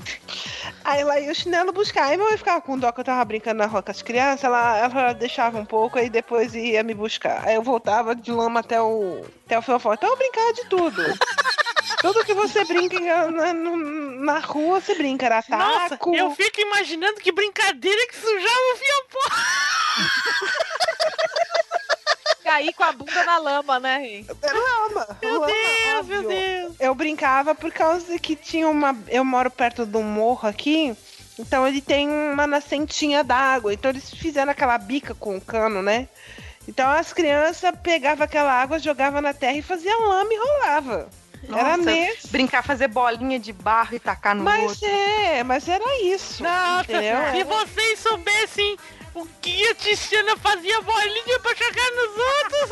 Aí 0.83 1.03
lá 1.03 1.19
ia 1.19 1.31
o 1.31 1.35
chinelo 1.35 1.71
buscar. 1.71 2.05
Aí 2.05 2.17
minha 2.17 2.29
mãe 2.29 2.37
ficava 2.37 2.59
com 2.61 2.77
dó 2.77 2.91
que 2.91 2.99
eu 3.01 3.03
tava 3.03 3.23
brincando 3.23 3.59
na 3.59 3.67
rua 3.67 3.83
com 3.83 3.91
as 3.91 4.01
crianças, 4.01 4.43
ela, 4.43 4.77
ela 4.77 5.13
deixava 5.13 5.59
um 5.59 5.65
pouco, 5.65 5.99
aí 5.99 6.09
depois 6.09 6.55
ia 6.55 6.83
me 6.83 6.93
buscar. 6.93 7.47
Aí 7.47 7.55
eu 7.55 7.61
voltava 7.61 8.15
de 8.15 8.31
lama 8.31 8.61
até 8.61 8.81
o, 8.81 9.23
até 9.45 9.57
o 9.57 9.61
fiofó. 9.61 9.93
Então 9.93 10.09
eu 10.09 10.17
brincava 10.17 10.53
de 10.53 10.65
tudo. 10.65 11.01
tudo 12.01 12.25
que 12.25 12.33
você 12.33 12.65
brinca 12.65 12.99
na, 12.99 13.31
na, 13.31 13.53
na 13.53 14.39
rua, 14.39 14.81
você 14.81 14.95
brinca. 14.95 15.27
Era 15.27 15.43
Nossa, 15.49 15.89
taco. 15.89 16.15
eu 16.15 16.31
fico 16.31 16.59
imaginando 16.61 17.21
que 17.21 17.31
brincadeira 17.31 18.07
que 18.07 18.15
sujava 18.15 18.73
o 18.73 18.77
fiopó. 18.77 19.19
Cair 22.51 22.73
com 22.73 22.83
a 22.83 22.91
bunda 22.91 23.23
na 23.23 23.37
lama, 23.37 23.79
né? 23.79 24.25
Lama. 24.43 25.17
Meu 25.21 25.39
lama, 25.39 25.47
Deus, 25.47 26.07
meu 26.07 26.19
óbvio. 26.19 26.27
Deus. 26.27 26.75
Eu 26.79 26.93
brincava 26.93 27.55
por 27.55 27.71
causa 27.71 28.19
que 28.19 28.35
tinha 28.35 28.67
uma. 28.67 28.97
Eu 29.07 29.23
moro 29.23 29.49
perto 29.49 29.85
de 29.85 29.95
um 29.97 30.03
morro 30.03 30.49
aqui. 30.49 30.95
Então 31.39 31.65
ele 31.65 31.81
tem 31.81 32.09
uma 32.09 32.45
nascentinha 32.45 33.23
d'água. 33.23 33.73
Então 33.73 33.89
eles 33.89 34.09
fizeram 34.09 34.51
aquela 34.51 34.77
bica 34.77 35.15
com 35.15 35.37
o 35.37 35.41
cano, 35.41 35.81
né? 35.81 36.09
Então 36.67 36.89
as 36.89 37.13
crianças 37.13 37.71
pegavam 37.81 38.23
aquela 38.25 38.51
água, 38.51 38.79
jogavam 38.79 39.21
na 39.21 39.33
terra 39.33 39.57
e 39.57 39.61
faziam 39.61 40.07
lama 40.09 40.31
e 40.33 40.37
rolava. 40.37 41.09
era 41.47 41.77
Nossa, 41.77 41.77
nesse. 41.77 42.27
Brincar, 42.27 42.63
fazer 42.63 42.87
bolinha 42.89 43.39
de 43.39 43.53
barro 43.53 43.95
e 43.95 43.99
tacar 43.99 44.35
no 44.35 44.43
Mas 44.43 44.71
outro. 44.71 44.87
é, 44.87 45.43
mas 45.43 45.67
era 45.67 46.01
isso. 46.03 46.43
Nossa, 46.43 46.83
entendeu? 46.83 47.17
se 47.31 47.43
vocês 47.45 47.99
soubessem 47.99 48.77
o 49.13 49.25
que 49.41 49.67
a 49.67 49.75
Tiziana 49.75 50.37
fazia 50.37 50.81
bolinha 50.81 51.39
pra 51.39 51.53
jogar 51.53 51.91
nos 51.91 52.17
outros. 52.17 52.69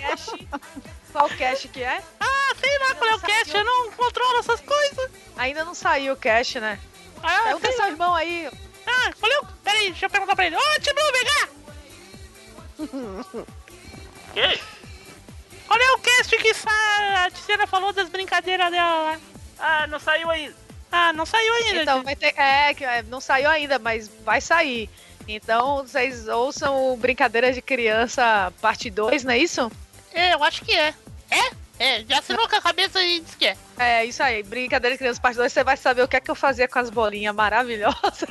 Cash. 0.00 0.30
Qual 1.12 1.28
cash 1.28 1.68
que 1.72 1.82
é? 1.82 2.02
ah, 2.18 2.54
sei 2.58 2.78
lá 2.80 2.94
qual 2.96 3.08
é 3.08 3.14
o 3.14 3.20
cast, 3.20 3.54
eu 3.54 3.64
não 3.64 3.92
controlo 3.92 4.40
essas 4.40 4.60
coisas. 4.60 5.10
Ainda 5.36 5.64
não 5.64 5.72
saiu 5.72 6.14
o 6.14 6.16
cash, 6.16 6.56
né? 6.56 6.76
Ah, 7.22 7.42
Pergunta 7.44 7.68
sei 7.68 7.76
seu 7.76 7.86
irmão 7.86 8.14
aí. 8.16 8.50
Ah, 8.84 9.12
valeu. 9.20 9.46
Peraí, 9.62 9.90
deixa 9.90 10.06
eu 10.06 10.10
perguntar 10.10 10.34
pra 10.34 10.46
ele. 10.46 10.56
Ô, 10.56 10.60
Tibru, 10.80 11.12
vem 11.12 11.24
cá. 11.24 11.48
Que? 14.34 14.60
Qual 15.68 15.80
é 15.80 15.92
o 15.92 15.98
cast 16.00 16.36
que 16.36 16.52
a 16.66 17.30
Tiziana 17.30 17.68
falou 17.68 17.92
das 17.92 18.08
brincadeiras 18.08 18.68
dela 18.72 19.12
lá? 19.12 19.20
Ah, 19.60 19.86
não 19.86 20.00
saiu 20.00 20.28
ainda. 20.28 20.63
Ah, 20.90 21.12
não 21.12 21.26
saiu 21.26 21.52
ainda. 21.54 21.82
Então 21.82 22.02
vai 22.02 22.16
ter. 22.16 22.34
É, 22.38 22.74
que 22.74 22.84
é, 22.84 23.02
não 23.02 23.20
saiu 23.20 23.50
ainda, 23.50 23.78
mas 23.78 24.10
vai 24.24 24.40
sair. 24.40 24.88
Então 25.26 25.78
vocês 25.78 26.28
ouçam 26.28 26.92
o 26.92 26.96
Brincadeira 26.96 27.52
de 27.52 27.62
Criança 27.62 28.52
parte 28.60 28.90
2, 28.90 29.24
não 29.24 29.32
é 29.32 29.38
isso? 29.38 29.70
É, 30.12 30.34
eu 30.34 30.44
acho 30.44 30.64
que 30.64 30.72
é. 30.72 30.94
É? 31.30 31.64
É, 31.76 32.04
já 32.08 32.20
assinou 32.20 32.48
com 32.48 32.54
a 32.54 32.60
cabeça 32.60 33.02
e 33.02 33.20
disse 33.20 33.36
que 33.36 33.46
é. 33.46 33.56
É, 33.76 34.04
isso 34.04 34.22
aí. 34.22 34.42
Brincadeira 34.42 34.94
de 34.94 34.98
Criança 34.98 35.20
parte 35.20 35.36
2, 35.36 35.52
você 35.52 35.64
vai 35.64 35.76
saber 35.76 36.02
o 36.02 36.08
que 36.08 36.16
é 36.16 36.20
que 36.20 36.30
eu 36.30 36.34
fazia 36.34 36.68
com 36.68 36.78
as 36.78 36.90
bolinhas 36.90 37.34
maravilhosas. 37.34 38.24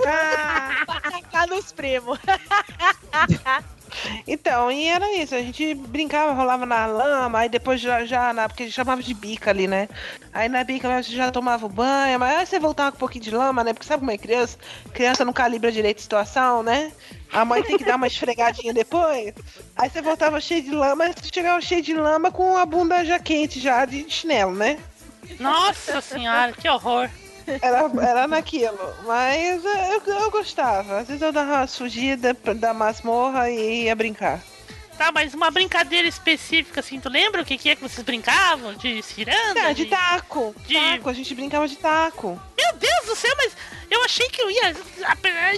pra 0.00 1.10
tacar 1.10 1.48
nos 1.48 1.72
primos. 1.72 2.18
Então, 4.26 4.70
e 4.70 4.88
era 4.88 5.16
isso, 5.16 5.34
a 5.34 5.40
gente 5.40 5.74
brincava, 5.74 6.32
rolava 6.32 6.66
na 6.66 6.86
lama, 6.86 7.40
aí 7.40 7.48
depois 7.48 7.80
já, 7.80 8.04
já 8.04 8.32
na, 8.32 8.48
porque 8.48 8.64
a 8.64 8.66
gente 8.66 8.74
chamava 8.74 9.02
de 9.02 9.14
bica 9.14 9.50
ali, 9.50 9.66
né? 9.66 9.88
Aí 10.32 10.48
na 10.48 10.64
bica 10.64 10.88
a 10.88 11.02
gente 11.02 11.16
já 11.16 11.30
tomava 11.30 11.66
o 11.66 11.68
banho, 11.68 12.18
mas 12.18 12.36
aí 12.36 12.46
você 12.46 12.58
voltava 12.58 12.90
com 12.90 12.96
um 12.96 13.00
pouquinho 13.00 13.24
de 13.24 13.30
lama, 13.30 13.62
né? 13.62 13.72
Porque 13.72 13.86
sabe 13.86 14.00
como 14.00 14.10
é 14.10 14.18
criança? 14.18 14.58
Criança 14.92 15.24
não 15.24 15.32
calibra 15.32 15.70
direito 15.70 15.98
a 15.98 16.02
situação, 16.02 16.62
né? 16.62 16.92
A 17.32 17.44
mãe 17.44 17.62
tem 17.62 17.76
que 17.76 17.84
dar 17.84 17.96
uma 17.96 18.06
esfregadinha 18.06 18.72
depois. 18.72 19.34
Aí 19.76 19.90
você 19.90 20.00
voltava 20.00 20.40
cheio 20.40 20.62
de 20.62 20.70
lama, 20.70 21.06
você 21.08 21.30
chegava 21.32 21.60
cheio 21.60 21.82
de 21.82 21.94
lama 21.94 22.30
com 22.30 22.56
a 22.56 22.64
bunda 22.64 23.04
já 23.04 23.18
quente, 23.18 23.60
já 23.60 23.84
de 23.84 24.08
chinelo, 24.08 24.54
né? 24.54 24.78
Nossa 25.40 26.00
senhora, 26.00 26.52
que 26.52 26.68
horror. 26.68 27.08
Era, 27.60 27.90
era 28.02 28.26
naquilo. 28.28 28.78
Mas 29.04 29.62
eu, 29.64 30.14
eu 30.14 30.30
gostava. 30.30 30.98
Às 31.00 31.06
vezes 31.08 31.22
eu 31.22 31.32
dava 31.32 31.52
uma 31.58 31.66
fugida 31.66 32.34
da 32.54 32.72
masmorra 32.74 33.50
e 33.50 33.84
ia 33.84 33.94
brincar. 33.94 34.40
Tá, 34.96 35.10
mas 35.10 35.34
uma 35.34 35.50
brincadeira 35.50 36.06
específica, 36.06 36.78
assim, 36.78 37.00
tu 37.00 37.08
lembra 37.08 37.42
o 37.42 37.44
que, 37.44 37.58
que 37.58 37.68
é 37.68 37.74
que 37.74 37.82
vocês 37.82 38.04
brincavam? 38.04 38.74
De 38.74 39.02
ciranda? 39.02 39.62
Não, 39.64 39.72
de 39.74 39.86
taco. 39.86 40.54
de- 40.66 40.74
Taco, 40.74 41.10
a 41.10 41.12
gente 41.12 41.34
brincava 41.34 41.66
de 41.66 41.76
taco. 41.76 42.40
Meu 42.56 42.72
Deus 42.74 43.04
do 43.06 43.16
céu, 43.16 43.34
mas 43.36 43.56
eu 43.90 44.04
achei 44.04 44.28
que 44.28 44.40
eu 44.40 44.48
ia, 44.48 44.72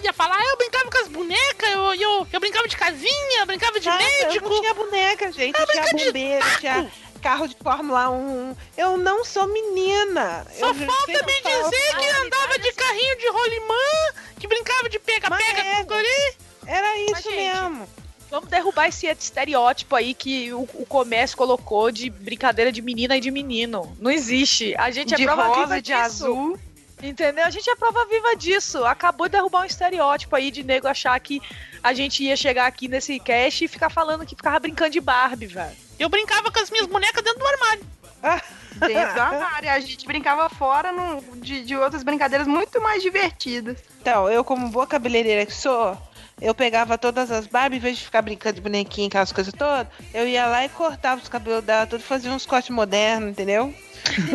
ia 0.02 0.12
falar, 0.14 0.36
ah, 0.38 0.44
eu 0.46 0.56
brincava 0.56 0.90
com 0.90 0.98
as 1.02 1.08
bonecas, 1.08 1.70
eu, 1.70 1.94
eu, 1.96 2.26
eu 2.32 2.40
brincava 2.40 2.66
de 2.66 2.76
casinha, 2.78 3.40
eu 3.40 3.46
brincava 3.46 3.78
de 3.78 3.86
Nada, 3.86 4.02
médico. 4.02 4.48
Não 4.48 4.58
tinha 4.60 4.72
boneca, 4.74 5.30
gente. 5.30 5.54
Ah, 5.54 5.66
tinha 5.66 5.82
brinca 5.82 5.96
de 5.98 6.04
bombeiro, 6.06 6.40
taco. 6.46 6.60
tinha 6.60 6.90
carro 7.26 7.48
de 7.48 7.56
Fórmula 7.56 8.08
1. 8.08 8.54
Eu 8.76 8.96
não 8.96 9.24
sou 9.24 9.48
menina. 9.48 10.46
Só 10.56 10.68
eu 10.68 10.74
falta 10.74 11.26
me 11.26 11.40
dizer 11.42 11.96
que 11.98 12.08
andava 12.24 12.56
de 12.56 12.72
carrinho 12.72 13.18
de 13.18 13.28
rolimã, 13.28 14.12
que 14.38 14.46
brincava 14.46 14.88
de 14.88 14.96
pega-pega 15.00 15.64
com 15.64 15.86
guri. 15.86 16.36
Era 16.64 16.96
isso 16.98 17.10
Mas, 17.10 17.24
gente, 17.24 17.36
mesmo. 17.36 17.88
Vamos 18.30 18.48
derrubar 18.48 18.86
esse 18.86 19.08
estereótipo 19.08 19.96
aí 19.96 20.14
que 20.14 20.52
o, 20.52 20.68
o 20.74 20.86
comércio 20.86 21.36
colocou 21.36 21.90
de 21.90 22.10
brincadeira 22.10 22.70
de 22.70 22.80
menina 22.80 23.16
e 23.16 23.20
de 23.20 23.32
menino. 23.32 23.96
Não 23.98 24.10
existe. 24.10 24.76
A 24.78 24.92
gente 24.92 25.12
é 25.12 25.16
de 25.16 25.24
prova 25.24 25.48
rosa, 25.48 25.60
viva 25.62 25.82
de 25.82 25.92
disso. 25.92 26.00
azul. 26.00 26.60
Entendeu? 27.02 27.44
A 27.44 27.50
gente 27.50 27.68
é 27.68 27.74
prova 27.74 28.06
viva 28.06 28.36
disso. 28.36 28.84
Acabou 28.84 29.26
de 29.26 29.32
derrubar 29.32 29.62
um 29.62 29.66
estereótipo 29.66 30.36
aí 30.36 30.52
de 30.52 30.62
nego 30.62 30.86
achar 30.86 31.18
que 31.18 31.42
a 31.82 31.92
gente 31.92 32.22
ia 32.22 32.36
chegar 32.36 32.66
aqui 32.66 32.86
nesse 32.86 33.18
cast 33.18 33.64
e 33.64 33.68
ficar 33.68 33.90
falando 33.90 34.24
que 34.24 34.36
ficava 34.36 34.60
brincando 34.60 34.90
de 34.90 35.00
Barbie, 35.00 35.46
velho. 35.46 35.85
Eu 35.98 36.08
brincava 36.08 36.50
com 36.50 36.58
as 36.58 36.70
minhas 36.70 36.86
bonecas 36.86 37.22
dentro 37.22 37.38
do 37.40 37.46
armário. 37.46 37.86
Dentro 38.76 39.14
do 39.14 39.20
armário. 39.20 39.70
A 39.70 39.80
gente 39.80 40.06
brincava 40.06 40.48
fora 40.50 40.92
no- 40.92 41.22
de, 41.36 41.64
de 41.64 41.74
outras 41.76 42.02
brincadeiras 42.02 42.46
muito 42.46 42.78
mais 42.80 43.02
divertidas. 43.02 43.78
Então, 44.02 44.28
eu 44.28 44.44
como 44.44 44.68
boa 44.68 44.86
cabeleireira 44.86 45.46
que 45.46 45.54
sou, 45.54 45.96
eu 46.40 46.54
pegava 46.54 46.98
todas 46.98 47.30
as 47.30 47.46
Barbie, 47.46 47.76
em 47.76 47.80
vez 47.80 47.96
de 47.96 48.04
ficar 48.04 48.20
brincando 48.20 48.56
de 48.56 48.60
bonequinho, 48.60 49.08
aquelas 49.08 49.32
coisas 49.32 49.54
todas, 49.54 49.86
eu 50.12 50.28
ia 50.28 50.46
lá 50.46 50.64
e 50.64 50.68
cortava 50.68 51.22
os 51.22 51.28
cabelos 51.28 51.64
dela, 51.64 51.86
tudo, 51.86 52.02
fazia 52.02 52.30
uns 52.30 52.44
cortes 52.44 52.68
modernos, 52.70 53.30
entendeu? 53.30 53.74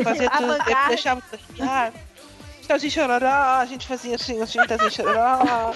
Fazia 0.03 0.29
tudo, 0.31 0.53
eu 0.53 0.87
deixava 0.87 1.21
tudo 1.21 1.41
ah, 1.61 1.91
chororó, 2.89 3.27
a 3.59 3.65
gente 3.65 3.85
fazia 3.85 4.15
assim, 4.15 4.41
assim, 4.41 4.59
chitãozinho 4.59 4.91
chororó, 4.91 5.73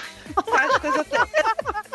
as 0.58 0.78
coisas 0.78 1.06
todas. 1.06 1.85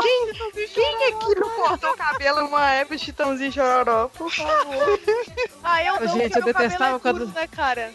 Quem, 0.00 0.32
quem 0.68 1.04
aqui 1.08 1.34
não 1.40 1.50
cortou 1.50 1.90
o 1.90 1.96
cabelo 1.96 2.42
numa 2.42 2.70
época 2.70 2.96
de 2.96 3.04
Chitãozinho 3.04 3.52
Chororó, 3.52 4.08
por 4.08 4.30
favor? 4.32 5.00
Ah, 5.62 5.84
eu 5.84 6.00
não, 6.00 6.08
Gente, 6.08 6.36
eu 6.36 6.44
detestava 6.44 6.96
é 6.96 6.98
curto, 6.98 7.18
quando- 7.20 7.34
né, 7.34 7.46
cara? 7.46 7.92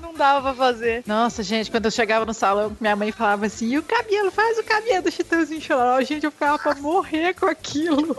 Não 0.00 0.14
dava 0.14 0.40
pra 0.40 0.54
fazer. 0.54 1.02
Nossa, 1.06 1.42
gente, 1.42 1.70
quando 1.70 1.84
eu 1.84 1.90
chegava 1.90 2.24
no 2.24 2.32
salão, 2.32 2.74
minha 2.80 2.96
mãe 2.96 3.12
falava 3.12 3.44
assim, 3.46 3.66
e 3.68 3.78
o 3.78 3.82
cabelo, 3.82 4.30
faz 4.30 4.58
o 4.58 4.64
cabelo 4.64 5.02
do 5.02 5.10
Chitãozinho 5.10 5.60
Chororó. 5.60 6.00
Gente, 6.00 6.24
eu 6.24 6.30
ficava 6.32 6.58
pra 6.58 6.74
morrer 6.76 7.34
com 7.34 7.44
aquilo. 7.46 8.16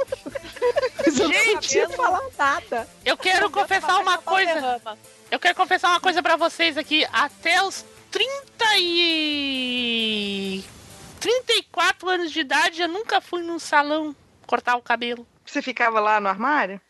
Mas 1.04 1.18
eu 1.20 1.28
não 1.28 1.34
Gente, 1.34 1.68
sabia 1.80 1.90
falar 1.90 2.22
nada. 2.38 2.88
Eu 3.04 3.18
quero 3.18 3.50
confessar 3.50 4.00
uma 4.00 4.18
coisa. 4.20 4.80
Eu 5.32 5.40
quero 5.40 5.56
confessar 5.56 5.90
uma 5.90 6.00
coisa 6.00 6.22
pra 6.22 6.36
vocês 6.36 6.78
aqui. 6.78 7.04
Até 7.12 7.64
os 7.64 7.84
30 8.12 8.30
e... 8.78 10.64
34 11.22 12.10
anos 12.10 12.32
de 12.32 12.40
idade, 12.40 12.82
eu 12.82 12.88
nunca 12.88 13.22
fui 13.22 13.42
num 13.44 13.60
salão 13.60 14.16
cortar 14.46 14.76
o 14.76 14.82
cabelo. 14.82 15.26
Você 15.46 15.62
ficava 15.62 16.00
lá 16.00 16.20
no 16.20 16.28
armário? 16.28 16.82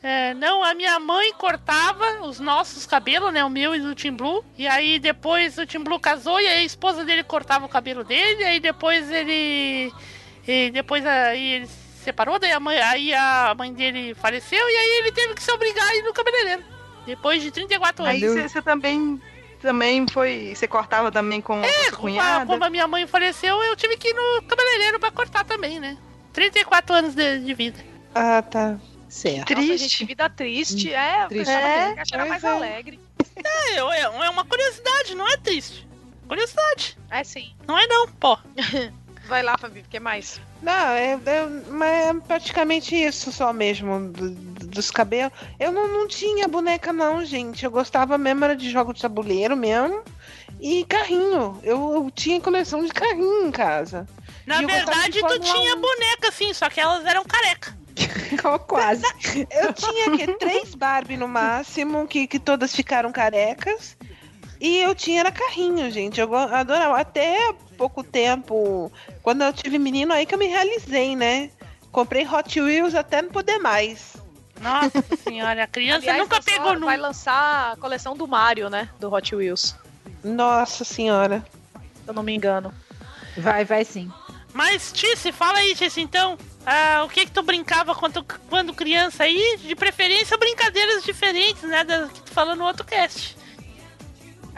É, 0.00 0.32
não, 0.34 0.62
a 0.62 0.74
minha 0.74 1.00
mãe 1.00 1.32
cortava 1.32 2.20
os 2.22 2.38
nossos 2.38 2.86
cabelos, 2.86 3.32
né? 3.32 3.44
O 3.44 3.50
meu 3.50 3.74
e 3.74 3.80
do 3.80 3.94
Tim 3.94 4.12
Blue. 4.12 4.44
E 4.56 4.68
aí 4.68 4.98
depois 4.98 5.58
o 5.58 5.66
Tim 5.66 5.80
Blue 5.80 5.98
casou 5.98 6.40
e 6.40 6.46
aí 6.46 6.58
a 6.58 6.64
esposa 6.64 7.04
dele 7.04 7.24
cortava 7.24 7.66
o 7.66 7.68
cabelo 7.68 8.04
dele. 8.04 8.42
E 8.42 8.44
aí 8.44 8.60
depois 8.60 9.10
ele. 9.10 9.92
E 10.46 10.70
depois 10.70 11.04
aí 11.04 11.54
ele 11.54 11.66
se 11.66 11.88
separou, 12.04 12.38
daí 12.38 12.52
a 12.52 12.60
mãe, 12.60 12.78
aí 12.78 13.12
a 13.12 13.54
mãe 13.56 13.72
dele 13.72 14.14
faleceu 14.14 14.58
e 14.70 14.76
aí 14.76 14.98
ele 14.98 15.12
teve 15.12 15.34
que 15.34 15.42
se 15.42 15.50
obrigar 15.50 15.86
a 15.86 15.96
ir 15.96 16.02
no 16.02 16.12
cabeleireiro. 16.12 16.64
Depois 17.04 17.42
de 17.42 17.50
34 17.50 18.04
anos. 18.04 18.22
Aí 18.22 18.48
você 18.48 18.62
também, 18.62 19.20
também 19.58 20.06
foi. 20.10 20.54
Você 20.54 20.66
cortava 20.66 21.10
também 21.10 21.40
com 21.40 21.54
a 21.54 21.64
sua 21.64 21.72
Como 21.72 21.88
a, 21.88 21.98
cunhada? 21.98 22.46
como 22.46 22.64
a 22.64 22.70
minha 22.70 22.86
mãe 22.86 23.06
faleceu, 23.06 23.62
eu 23.62 23.76
tive 23.76 23.96
que 23.96 24.08
ir 24.08 24.14
no 24.14 24.42
cabeleireiro 24.42 24.98
pra 24.98 25.10
cortar 25.10 25.44
também, 25.44 25.78
né? 25.78 25.96
34 26.32 26.94
anos 26.94 27.14
de, 27.14 27.40
de 27.40 27.54
vida. 27.54 27.78
Ah, 28.14 28.42
tá. 28.42 28.78
Certo. 29.08 29.54
Nossa, 29.54 29.78
gente, 29.78 30.04
vida 30.04 30.28
triste. 30.28 30.92
É, 30.92 31.24
eu 31.24 31.28
Triste. 31.28 31.50
É, 31.50 31.92
a 31.92 32.04
gente 32.04 32.14
era 32.14 32.26
mais 32.26 32.44
é. 32.44 32.48
alegre. 32.48 33.00
É, 33.36 33.76
é, 33.76 34.00
é 34.00 34.30
uma 34.30 34.44
curiosidade, 34.44 35.14
não 35.14 35.26
é 35.28 35.36
triste. 35.36 35.88
Curiosidade. 36.26 36.98
É 37.10 37.24
sim. 37.24 37.54
Não 37.66 37.78
é 37.78 37.86
não, 37.86 38.06
pô. 38.08 38.38
Vai 39.28 39.42
lá, 39.42 39.58
Fabi, 39.58 39.80
o 39.80 39.84
que 39.84 40.00
mais? 40.00 40.40
Não, 40.62 40.72
é, 40.72 41.12
é- 41.12 41.46
mas 41.68 42.06
é 42.06 42.14
praticamente 42.26 42.96
isso 42.96 43.30
só 43.30 43.52
mesmo, 43.52 44.10
do- 44.10 44.30
do- 44.30 44.66
dos 44.66 44.90
cabelos. 44.90 45.32
Eu 45.60 45.70
não, 45.70 45.86
não 45.86 46.08
tinha 46.08 46.48
boneca 46.48 46.92
não, 46.94 47.22
gente. 47.24 47.62
Eu 47.64 47.70
gostava 47.70 48.16
mesmo 48.16 48.44
era 48.44 48.56
de 48.56 48.70
jogo 48.70 48.94
de 48.94 49.02
tabuleiro 49.02 49.54
mesmo. 49.54 50.02
E 50.60 50.84
carrinho. 50.86 51.60
Eu, 51.62 51.92
eu 51.94 52.10
tinha 52.10 52.40
coleção 52.40 52.82
de 52.84 52.90
carrinho 52.90 53.46
em 53.46 53.50
casa. 53.50 54.08
Na 54.46 54.62
E 54.62 54.66
verdade, 54.66 55.10
de 55.12 55.20
tu 55.20 55.38
tinha 55.40 55.76
1. 55.76 55.80
boneca, 55.80 56.32
sim, 56.32 56.52
só 56.54 56.70
que 56.70 56.80
elas 56.80 57.04
eram 57.04 57.22
careca. 57.24 57.76
Quase. 58.66 59.02
Eu 59.50 59.72
tinha 59.74 60.16
que 60.16 60.34
três 60.38 60.74
Barbie 60.74 61.16
no 61.16 61.28
máximo, 61.28 62.06
que, 62.06 62.26
que 62.26 62.38
todas 62.38 62.74
ficaram 62.74 63.12
carecas. 63.12 63.96
E 64.60 64.78
eu 64.78 64.94
tinha 64.94 65.20
era 65.20 65.30
carrinho, 65.32 65.90
gente. 65.90 66.20
Eu 66.20 66.34
adorava. 66.34 66.98
Até 67.00 67.52
pouco 67.76 68.02
tempo, 68.02 68.90
quando 69.22 69.42
eu 69.42 69.52
tive 69.52 69.78
menino, 69.78 70.12
aí 70.12 70.26
que 70.26 70.34
eu 70.34 70.38
me 70.38 70.46
realizei, 70.46 71.14
né? 71.14 71.50
Comprei 71.92 72.26
Hot 72.26 72.60
Wheels 72.60 72.94
até 72.94 73.22
não 73.22 73.30
poder 73.30 73.58
mais. 73.58 74.16
Nossa 74.60 75.02
senhora, 75.22 75.62
a 75.62 75.66
criança 75.66 75.98
Aliás, 76.10 76.18
nunca 76.18 76.36
lançou- 76.36 76.52
pegou 76.52 76.66
Vai 76.70 76.76
nunca. 76.96 76.96
lançar 76.96 77.72
a 77.72 77.76
coleção 77.76 78.16
do 78.16 78.26
Mario, 78.26 78.68
né? 78.68 78.88
Do 78.98 79.12
Hot 79.12 79.34
Wheels. 79.34 79.76
Nossa 80.24 80.84
senhora. 80.84 81.44
Se 81.74 82.08
eu 82.08 82.14
não 82.14 82.22
me 82.24 82.34
engano. 82.34 82.74
Vai, 83.36 83.64
vai 83.64 83.84
sim. 83.84 84.10
Mas, 84.52 84.90
Tice, 84.92 85.30
fala 85.30 85.58
aí, 85.60 85.76
Tice, 85.76 86.00
então. 86.00 86.36
ah, 86.66 87.04
o 87.04 87.08
que 87.08 87.26
que 87.26 87.30
tu 87.30 87.42
brincava 87.42 87.94
quando, 87.94 88.24
quando 88.50 88.74
criança 88.74 89.22
aí? 89.22 89.58
De 89.62 89.76
preferência, 89.76 90.36
brincadeiras 90.36 91.04
diferentes, 91.04 91.62
né? 91.62 91.84
Das 91.84 92.10
que 92.10 92.22
tu 92.22 92.32
falou 92.32 92.56
no 92.56 92.64
outro 92.64 92.84
cast. 92.84 93.37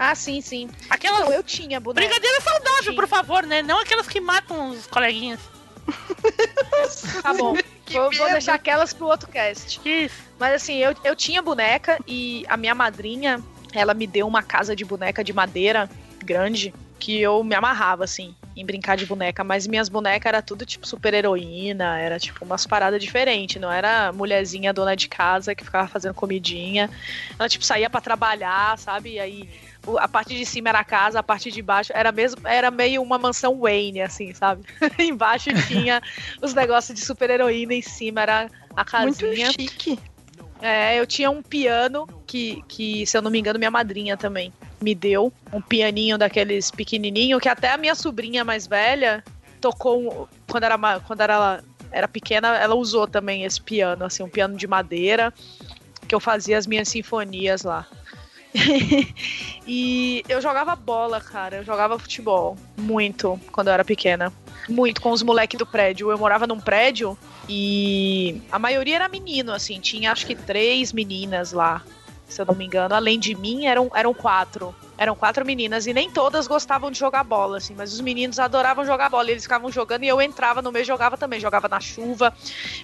Ah, 0.02 0.14
sim, 0.14 0.40
sim. 0.40 0.66
Aquelas 0.88 1.20
Então, 1.20 1.32
eu 1.34 1.42
tinha 1.42 1.78
boneca. 1.78 2.06
brincadeiras 2.08 2.42
saudáveis, 2.42 2.84
Tinha. 2.84 2.94
por 2.96 3.06
favor, 3.06 3.42
né? 3.44 3.60
Não 3.60 3.78
aquelas 3.78 4.08
que 4.08 4.18
matam 4.18 4.70
os 4.70 4.86
coleguinhas. 4.86 5.38
Tá 7.22 7.34
bom. 7.34 7.54
vou, 7.90 8.10
vou 8.12 8.30
deixar 8.30 8.54
aquelas 8.54 8.92
pro 8.94 9.06
outro 9.06 9.28
cast. 9.28 9.78
Isso. 9.84 10.14
Mas 10.38 10.54
assim, 10.54 10.76
eu, 10.78 10.94
eu 11.04 11.14
tinha 11.14 11.42
boneca 11.42 11.98
e 12.06 12.44
a 12.48 12.56
minha 12.56 12.74
madrinha, 12.74 13.42
ela 13.74 13.92
me 13.92 14.06
deu 14.06 14.26
uma 14.26 14.42
casa 14.42 14.74
de 14.74 14.84
boneca 14.84 15.22
de 15.22 15.32
madeira 15.34 15.88
grande 16.24 16.72
que 16.98 17.20
eu 17.20 17.42
me 17.42 17.54
amarrava, 17.54 18.04
assim, 18.04 18.34
em 18.56 18.64
brincar 18.64 18.96
de 18.96 19.04
boneca. 19.06 19.42
Mas 19.44 19.66
minhas 19.66 19.88
bonecas 19.88 20.26
era 20.28 20.40
tudo 20.42 20.64
tipo 20.64 20.86
super 20.86 21.12
heroína, 21.14 21.98
era 21.98 22.18
tipo 22.18 22.44
umas 22.44 22.66
paradas 22.66 23.02
diferentes. 23.02 23.60
Não 23.60 23.70
era 23.70 24.12
mulherzinha 24.12 24.72
dona 24.72 24.94
de 24.96 25.08
casa 25.08 25.54
que 25.54 25.64
ficava 25.64 25.88
fazendo 25.88 26.14
comidinha. 26.14 26.88
Ela 27.38 27.48
tipo 27.48 27.64
saía 27.64 27.88
pra 27.90 28.00
trabalhar, 28.00 28.78
sabe? 28.78 29.14
E 29.14 29.20
aí 29.20 29.48
a 29.98 30.06
parte 30.06 30.36
de 30.36 30.44
cima 30.44 30.68
era 30.68 30.80
a 30.80 30.84
casa, 30.84 31.18
a 31.18 31.22
parte 31.22 31.50
de 31.50 31.62
baixo 31.62 31.92
era 31.94 32.12
mesmo 32.12 32.46
era 32.46 32.70
meio 32.70 33.02
uma 33.02 33.18
mansão 33.18 33.58
Wayne, 33.60 34.02
assim, 34.02 34.34
sabe? 34.34 34.62
Embaixo 34.98 35.50
tinha 35.66 36.02
os 36.42 36.54
negócios 36.54 36.98
de 36.98 37.04
super 37.04 37.30
heroína, 37.30 37.74
em 37.74 37.82
cima 37.82 38.22
era 38.22 38.50
a 38.76 39.02
Muito 39.02 39.18
casinha. 39.18 39.52
chique. 39.52 39.98
É, 40.62 40.98
eu 40.98 41.06
tinha 41.06 41.30
um 41.30 41.42
piano 41.42 42.06
que, 42.26 42.62
que, 42.68 43.06
se 43.06 43.16
eu 43.16 43.22
não 43.22 43.30
me 43.30 43.38
engano, 43.38 43.58
minha 43.58 43.70
madrinha 43.70 44.16
também 44.16 44.52
me 44.80 44.94
deu. 44.94 45.32
Um 45.52 45.60
pianinho 45.60 46.18
daqueles 46.18 46.70
pequenininho 46.70 47.40
que 47.40 47.48
até 47.48 47.72
a 47.72 47.78
minha 47.78 47.94
sobrinha 47.94 48.44
mais 48.44 48.66
velha 48.66 49.24
tocou 49.60 50.28
quando 50.46 50.64
era, 50.64 51.00
quando 51.00 51.20
era, 51.22 51.64
era 51.90 52.06
pequena, 52.06 52.56
ela 52.58 52.74
usou 52.74 53.08
também 53.08 53.44
esse 53.44 53.60
piano, 53.60 54.04
assim, 54.04 54.22
um 54.22 54.28
piano 54.28 54.56
de 54.56 54.66
madeira 54.66 55.32
que 56.06 56.14
eu 56.14 56.20
fazia 56.20 56.58
as 56.58 56.66
minhas 56.66 56.88
sinfonias 56.88 57.62
lá. 57.62 57.86
e 59.66 60.22
eu 60.28 60.40
jogava 60.40 60.74
bola, 60.74 61.20
cara. 61.20 61.58
Eu 61.58 61.64
jogava 61.64 61.98
futebol 61.98 62.56
muito 62.76 63.40
quando 63.52 63.68
eu 63.68 63.74
era 63.74 63.84
pequena. 63.84 64.32
Muito 64.68 65.00
com 65.00 65.10
os 65.10 65.22
moleques 65.22 65.58
do 65.58 65.66
prédio. 65.66 66.10
Eu 66.10 66.18
morava 66.18 66.46
num 66.46 66.60
prédio 66.60 67.16
e 67.48 68.40
a 68.50 68.58
maioria 68.58 68.96
era 68.96 69.08
menino, 69.08 69.52
assim. 69.52 69.80
Tinha 69.80 70.12
acho 70.12 70.26
que 70.26 70.34
três 70.34 70.92
meninas 70.92 71.52
lá, 71.52 71.82
se 72.28 72.40
eu 72.40 72.46
não 72.46 72.54
me 72.54 72.66
engano. 72.66 72.94
Além 72.94 73.18
de 73.18 73.34
mim, 73.34 73.66
eram, 73.66 73.90
eram 73.94 74.12
quatro. 74.12 74.74
Eram 75.00 75.16
quatro 75.16 75.46
meninas 75.46 75.86
e 75.86 75.94
nem 75.94 76.10
todas 76.10 76.46
gostavam 76.46 76.90
de 76.90 76.98
jogar 76.98 77.24
bola, 77.24 77.56
assim. 77.56 77.74
Mas 77.74 77.90
os 77.90 78.02
meninos 78.02 78.38
adoravam 78.38 78.84
jogar 78.84 79.08
bola. 79.08 79.28
e 79.28 79.32
Eles 79.32 79.44
ficavam 79.44 79.72
jogando 79.72 80.04
e 80.04 80.08
eu 80.08 80.20
entrava 80.20 80.60
no 80.60 80.70
meio 80.70 80.82
e 80.82 80.86
jogava 80.86 81.16
também. 81.16 81.40
Jogava 81.40 81.68
na 81.68 81.80
chuva. 81.80 82.34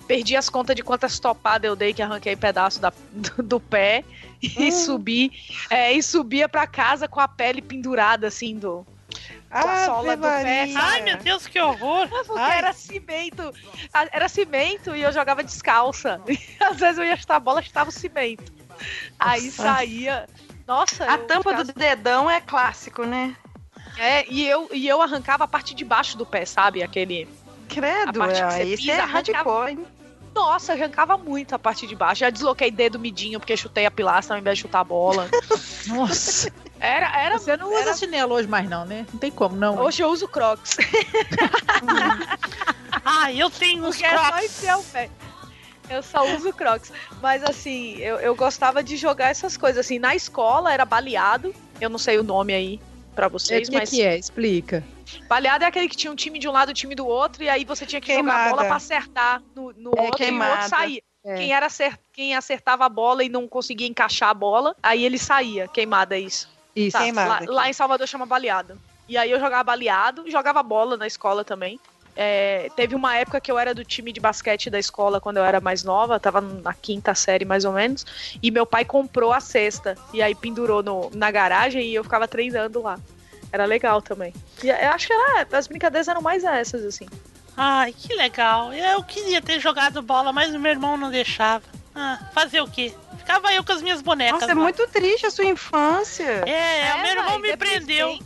Perdi 0.08 0.34
as 0.34 0.48
contas 0.48 0.74
de 0.74 0.82
quantas 0.82 1.20
topadas 1.20 1.68
eu 1.68 1.76
dei 1.76 1.92
que 1.92 2.00
arranquei 2.00 2.34
pedaço 2.34 2.80
da, 2.80 2.90
do, 3.12 3.42
do 3.42 3.60
pé. 3.60 4.02
E 4.42 4.72
subi. 4.72 5.30
é, 5.68 5.92
e 5.92 6.02
subia 6.02 6.48
pra 6.48 6.66
casa 6.66 7.06
com 7.06 7.20
a 7.20 7.28
pele 7.28 7.60
pendurada, 7.60 8.28
assim, 8.28 8.58
do, 8.58 8.86
a 9.50 9.84
sola 9.84 10.16
do 10.16 10.22
pé. 10.22 10.72
Ai, 10.74 11.02
meu 11.02 11.18
Deus, 11.18 11.46
que 11.46 11.60
horror. 11.60 12.08
Era 12.38 12.72
cimento. 12.72 13.52
Era 14.10 14.26
cimento 14.28 14.96
e 14.96 15.02
eu 15.02 15.12
jogava 15.12 15.44
descalça. 15.44 16.18
E 16.26 16.38
às 16.64 16.78
vezes 16.78 16.96
eu 16.96 17.04
ia 17.04 17.16
chutar 17.16 17.36
a 17.36 17.40
bola, 17.40 17.60
chutava 17.60 17.90
o 17.90 17.92
cimento. 17.92 18.50
Aí 19.18 19.44
Nossa. 19.44 19.62
saía. 19.62 20.26
Nossa, 20.66 21.04
A 21.04 21.16
tampa 21.18 21.62
do 21.62 21.72
dedão 21.72 22.28
é 22.30 22.40
clássico, 22.40 23.04
né? 23.04 23.36
É, 23.98 24.26
e 24.28 24.46
eu, 24.46 24.68
e 24.72 24.86
eu 24.86 25.00
arrancava 25.00 25.44
a 25.44 25.48
parte 25.48 25.74
de 25.74 25.84
baixo 25.84 26.18
do 26.18 26.26
pé, 26.26 26.44
sabe? 26.44 26.82
Aquele. 26.82 27.28
Credo, 27.68 28.22
A 28.22 28.26
parte 28.26 28.42
que 28.42 28.50
você 28.52 28.62
é, 28.62 28.66
esse 28.68 28.76
pisa, 28.82 28.92
é 28.92 29.00
arrancava- 29.00 29.32
hardcore, 29.50 29.70
hein? 29.72 29.86
Nossa, 30.34 30.72
eu 30.74 30.76
arrancava 30.82 31.16
muito 31.16 31.54
a 31.54 31.58
parte 31.58 31.86
de 31.86 31.94
baixo. 31.96 32.20
Já 32.20 32.28
desloquei 32.30 32.70
dedo 32.70 32.98
midinho 32.98 33.40
porque 33.40 33.56
chutei 33.56 33.86
a 33.86 33.90
pilastra 33.90 34.36
ao 34.36 34.40
invés 34.40 34.58
de 34.58 34.62
chutar 34.62 34.80
a 34.80 34.84
bola. 34.84 35.28
Nossa. 35.88 36.52
Era, 36.78 37.06
era. 37.18 37.38
Você 37.38 37.56
não 37.56 37.68
usa 37.70 37.80
era- 37.80 37.96
chinelo 37.96 38.34
hoje 38.34 38.46
mais, 38.46 38.68
não, 38.68 38.84
né? 38.84 39.06
Não 39.10 39.18
tem 39.18 39.30
como, 39.30 39.56
não. 39.56 39.78
Hoje 39.80 40.02
eu 40.02 40.08
uso 40.10 40.28
crocs. 40.28 40.76
Ah, 43.08 43.32
eu 43.32 43.48
tenho 43.48 43.84
uns 43.86 43.96
Porque 43.96 44.04
é 44.04 44.18
só 44.18 44.24
crocs. 44.32 44.44
enfiar 44.44 44.78
o 44.78 44.82
pé. 44.84 45.10
Eu 45.89 46.03
só 46.03 46.24
uso 46.34 46.53
crocs. 46.53 46.93
Mas 47.22 47.43
assim, 47.45 47.97
eu, 47.99 48.16
eu 48.16 48.34
gostava 48.34 48.82
de 48.82 48.97
jogar 48.97 49.28
essas 49.30 49.57
coisas. 49.57 49.84
Assim, 49.87 49.99
na 49.99 50.14
escola 50.14 50.72
era 50.72 50.84
baleado. 50.84 51.55
Eu 51.80 51.89
não 51.89 51.99
sei 51.99 52.18
o 52.18 52.22
nome 52.22 52.53
aí 52.55 52.80
pra 53.14 53.26
É, 53.26 53.28
vocês, 53.28 53.68
o 53.68 53.70
que, 53.70 53.76
mas. 53.78 53.91
que 53.91 54.03
é? 54.03 54.16
Explica. 54.18 54.84
Baleado 55.28 55.64
é 55.64 55.68
aquele 55.68 55.89
que 55.89 55.97
tinha 55.97 56.12
um 56.12 56.16
time 56.16 56.39
de 56.39 56.49
um 56.49 56.53
lado 56.53 56.70
e 56.70 56.72
um 56.72 56.74
time 56.74 56.95
do 56.95 57.07
outro, 57.07 57.43
e 57.43 57.49
aí 57.49 57.64
você 57.64 57.87
tinha 57.87 58.01
que 58.01 58.09
jogar 58.09 58.20
a 58.20 58.24
Queimada. 58.24 58.51
bola 58.51 58.64
pra 58.64 58.76
acertar 58.76 59.41
no, 59.55 59.72
no 59.72 59.93
É, 59.97 60.01
outro 60.03 60.07
e 60.07 60.11
o 60.11 60.16
queimada. 60.16 60.53
outro 60.53 60.68
saía. 60.68 61.01
É. 61.24 61.34
Quem, 61.37 61.53
era 61.53 61.66
acer- 61.66 61.99
quem 62.12 62.34
acertava 62.37 62.84
a 62.84 62.89
bola 62.89 63.22
e 63.24 63.28
não 63.28 63.47
conseguia 63.49 63.87
encaixar 63.87 64.30
a 64.30 64.34
bola, 64.34 64.74
aí 64.82 65.05
ele 65.05 65.18
saía. 65.18 65.68
Queimada 65.68 66.16
é 66.16 66.20
isso. 66.20 66.49
Isso. 66.74 66.97
Tá, 66.99 67.05
Queimada 67.05 67.47
lá, 67.47 67.53
lá 67.62 67.68
em 67.70 67.72
Salvador 67.72 68.07
chama 68.09 68.26
baleado. 68.26 68.78
E 69.09 69.16
aí 69.16 69.30
eu 69.30 69.39
jogava 69.39 69.62
baleado, 69.64 70.28
jogava 70.30 70.62
bola 70.62 70.97
na 70.97 71.07
escola 71.07 71.45
também. 71.45 71.78
É, 72.16 72.70
teve 72.74 72.94
uma 72.94 73.14
época 73.16 73.40
que 73.40 73.50
eu 73.52 73.58
era 73.58 73.74
do 73.74 73.84
time 73.84 74.10
de 74.10 74.18
basquete 74.20 74.70
da 74.70 74.78
escola 74.78 75.20
quando 75.20 75.36
eu 75.36 75.44
era 75.44 75.60
mais 75.60 75.84
nova, 75.84 76.18
tava 76.18 76.40
na 76.40 76.72
quinta 76.72 77.14
série 77.14 77.44
mais 77.44 77.64
ou 77.66 77.72
menos, 77.72 78.06
e 78.42 78.50
meu 78.50 78.64
pai 78.64 78.84
comprou 78.84 79.32
a 79.32 79.40
cesta, 79.40 79.94
e 80.14 80.22
aí 80.22 80.34
pendurou 80.34 80.82
no- 80.82 81.10
na 81.14 81.30
garagem 81.30 81.82
e 81.82 81.94
eu 81.94 82.02
ficava 82.02 82.26
treinando 82.26 82.80
lá. 82.82 82.98
Era 83.52 83.64
legal 83.64 84.00
também. 84.02 84.32
E 84.62 84.68
eu 84.68 84.90
acho 84.90 85.06
que 85.06 85.12
era, 85.12 85.46
as 85.52 85.66
brincadeiras 85.66 86.08
eram 86.08 86.20
mais 86.22 86.42
essas, 86.42 86.84
assim. 86.84 87.06
Ai, 87.56 87.92
que 87.92 88.12
legal. 88.14 88.72
Eu 88.72 89.02
queria 89.04 89.40
ter 89.40 89.60
jogado 89.60 90.02
bola, 90.02 90.32
mas 90.32 90.54
o 90.54 90.58
meu 90.58 90.72
irmão 90.72 90.96
não 90.96 91.10
deixava. 91.10 91.62
Ah, 91.94 92.18
fazer 92.34 92.60
o 92.60 92.68
quê? 92.68 92.92
Ficava 93.16 93.52
eu 93.54 93.64
com 93.64 93.72
as 93.72 93.80
minhas 93.80 94.02
bonecas. 94.02 94.40
Nossa, 94.40 94.52
é 94.52 94.54
lá. 94.54 94.62
muito 94.62 94.86
triste 94.88 95.26
a 95.26 95.30
sua 95.30 95.46
infância. 95.46 96.24
É, 96.46 96.94
o 96.94 97.02
meu 97.02 97.10
irmão 97.12 97.38
me 97.38 97.56
prendeu. 97.56 98.18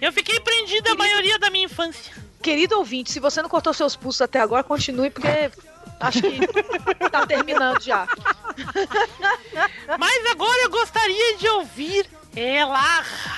Eu 0.00 0.12
fiquei 0.12 0.38
prendida 0.40 0.92
a 0.92 0.94
maioria 0.94 1.38
da 1.38 1.48
minha 1.48 1.64
infância. 1.64 2.12
Querido 2.46 2.78
ouvinte, 2.78 3.10
se 3.10 3.18
você 3.18 3.42
não 3.42 3.48
cortou 3.48 3.74
seus 3.74 3.96
pulsos 3.96 4.22
até 4.22 4.38
agora, 4.38 4.62
continue, 4.62 5.10
porque 5.10 5.50
acho 5.98 6.22
que 6.22 6.46
tá 7.10 7.26
terminando 7.26 7.82
já. 7.82 8.06
Mas 9.98 10.26
agora 10.30 10.62
eu 10.62 10.70
gostaria 10.70 11.36
de 11.38 11.48
ouvir 11.48 12.06
ela, 12.36 12.78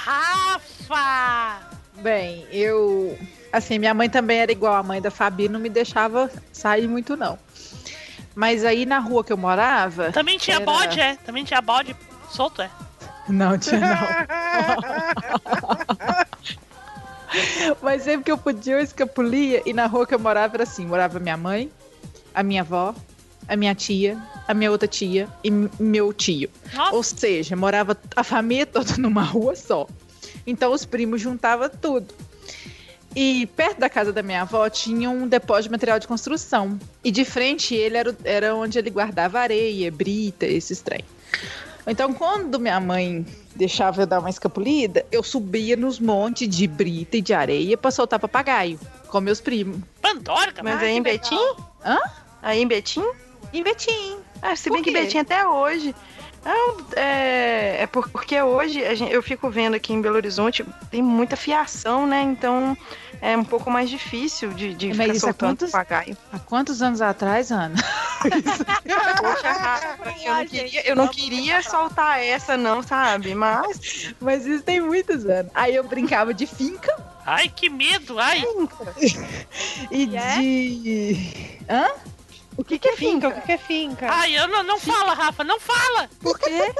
Rafa. 0.04 1.62
Bem, 1.94 2.46
eu. 2.52 3.18
Assim, 3.50 3.78
minha 3.78 3.94
mãe 3.94 4.10
também 4.10 4.40
era 4.40 4.52
igual 4.52 4.74
a 4.74 4.82
mãe 4.82 5.00
da 5.00 5.10
Fabi, 5.10 5.48
não 5.48 5.58
me 5.58 5.70
deixava 5.70 6.30
sair 6.52 6.86
muito, 6.86 7.16
não. 7.16 7.38
Mas 8.34 8.62
aí 8.62 8.84
na 8.84 8.98
rua 8.98 9.24
que 9.24 9.32
eu 9.32 9.38
morava. 9.38 10.12
Também 10.12 10.36
tinha 10.36 10.56
era- 10.56 10.66
bode, 10.66 11.00
é? 11.00 11.16
Também 11.16 11.44
tinha 11.44 11.62
bode 11.62 11.96
solto, 12.28 12.60
é? 12.60 12.68
Não 13.26 13.56
tinha, 13.56 13.80
não. 13.80 13.96
Mas 17.82 18.02
sempre 18.02 18.24
que 18.24 18.32
eu 18.32 18.38
podia, 18.38 18.74
eu 18.74 18.80
escapulia. 18.80 19.62
E 19.64 19.72
na 19.72 19.86
rua 19.86 20.06
que 20.06 20.14
eu 20.14 20.18
morava 20.18 20.56
era 20.56 20.62
assim: 20.62 20.86
morava 20.86 21.18
minha 21.18 21.36
mãe, 21.36 21.70
a 22.34 22.42
minha 22.42 22.62
avó, 22.62 22.94
a 23.46 23.56
minha 23.56 23.74
tia, 23.74 24.18
a 24.46 24.54
minha 24.54 24.70
outra 24.70 24.86
tia 24.86 25.28
e 25.42 25.50
meu 25.50 26.12
tio. 26.12 26.50
Ou 26.92 27.02
seja, 27.02 27.56
morava 27.56 27.96
a 28.14 28.22
família 28.22 28.66
toda 28.66 28.96
numa 28.98 29.22
rua 29.22 29.56
só. 29.56 29.86
Então 30.46 30.72
os 30.72 30.84
primos 30.84 31.20
juntavam 31.20 31.68
tudo. 31.68 32.14
E 33.16 33.46
perto 33.56 33.80
da 33.80 33.88
casa 33.88 34.12
da 34.12 34.22
minha 34.22 34.42
avó 34.42 34.68
tinha 34.68 35.10
um 35.10 35.26
depósito 35.26 35.64
de 35.64 35.70
material 35.70 35.98
de 35.98 36.06
construção. 36.06 36.78
E 37.02 37.10
de 37.10 37.24
frente 37.24 37.74
ele 37.74 37.96
era, 37.96 38.16
era 38.22 38.54
onde 38.54 38.78
ele 38.78 38.90
guardava 38.90 39.40
areia, 39.40 39.90
brita, 39.90 40.46
esses 40.46 40.80
trem. 40.80 41.04
Então, 41.86 42.12
quando 42.12 42.60
minha 42.60 42.78
mãe 42.78 43.26
deixava 43.58 44.02
eu 44.02 44.06
dar 44.06 44.20
uma 44.20 44.30
escapulida, 44.30 45.04
eu 45.10 45.22
subia 45.22 45.76
nos 45.76 45.98
montes 45.98 46.48
de 46.48 46.66
brita 46.66 47.16
e 47.16 47.20
de 47.20 47.34
areia 47.34 47.76
pra 47.76 47.90
soltar 47.90 48.20
papagaio, 48.20 48.78
com 49.08 49.20
meus 49.20 49.40
primos. 49.40 49.80
Pandora, 50.00 50.54
Mas 50.62 50.80
aí 50.80 50.96
em 50.96 51.02
Betim? 51.02 51.54
Hã? 51.84 51.98
Aí 52.40 52.62
em 52.62 52.66
Betim? 52.66 53.04
Em 53.52 53.62
Betim. 53.62 54.16
Ah, 54.40 54.54
se 54.54 54.70
bem 54.70 54.82
que? 54.82 54.92
Betim 54.92 55.18
até 55.18 55.46
hoje. 55.46 55.94
Não, 56.48 56.76
é, 56.96 57.82
é 57.82 57.86
por- 57.86 58.08
porque 58.08 58.40
hoje 58.40 58.82
a 58.82 58.94
gente- 58.94 59.12
eu 59.12 59.22
fico 59.22 59.50
vendo 59.50 59.74
aqui 59.74 59.92
em 59.92 60.00
Belo 60.00 60.16
Horizonte, 60.16 60.64
tem 60.90 61.02
muita 61.02 61.36
fiação, 61.36 62.06
né? 62.06 62.22
Então 62.22 62.74
é 63.20 63.36
um 63.36 63.44
pouco 63.44 63.70
mais 63.70 63.90
difícil 63.90 64.50
de, 64.54 64.72
de 64.72 64.88
Mas 64.94 65.08
ficar 65.08 65.18
soltando 65.18 65.50
quantos- 65.58 65.70
papagaio. 65.72 66.16
Há 66.32 66.38
quantos 66.38 66.80
anos 66.80 67.02
atrás, 67.02 67.52
Ana? 67.52 67.74
Poxa, 69.20 69.52
Rafa, 69.52 70.14
eu 70.24 70.34
não 70.34 70.46
queria, 70.46 70.88
eu 70.88 70.96
não 70.96 71.08
queria 71.08 71.62
soltar 71.62 72.20
essa, 72.24 72.56
não, 72.56 72.82
sabe? 72.82 73.34
Mas. 73.34 74.14
Mas 74.18 74.46
isso 74.46 74.62
tem 74.62 74.80
muitos 74.80 75.26
anos. 75.26 75.52
Aí 75.54 75.74
eu 75.74 75.84
brincava 75.84 76.32
de 76.32 76.46
finca 76.46 76.96
Ai, 77.26 77.50
que 77.50 77.68
medo, 77.68 78.18
ai. 78.18 78.42
e 79.90 80.06
de. 80.06 81.58
Hã? 81.68 81.88
O 82.58 82.64
que, 82.64 82.76
que 82.76 82.88
é 82.88 82.96
finca? 82.96 83.28
O 83.28 83.32
que, 83.32 83.40
que 83.42 83.52
é 83.52 83.56
finca? 83.56 84.08
Ai, 84.10 84.36
eu 84.36 84.48
não, 84.48 84.64
não 84.64 84.80
fala, 84.80 85.14
Rafa, 85.14 85.44
não 85.44 85.60
fala. 85.60 86.10
Por 86.20 86.36
quê? 86.36 86.74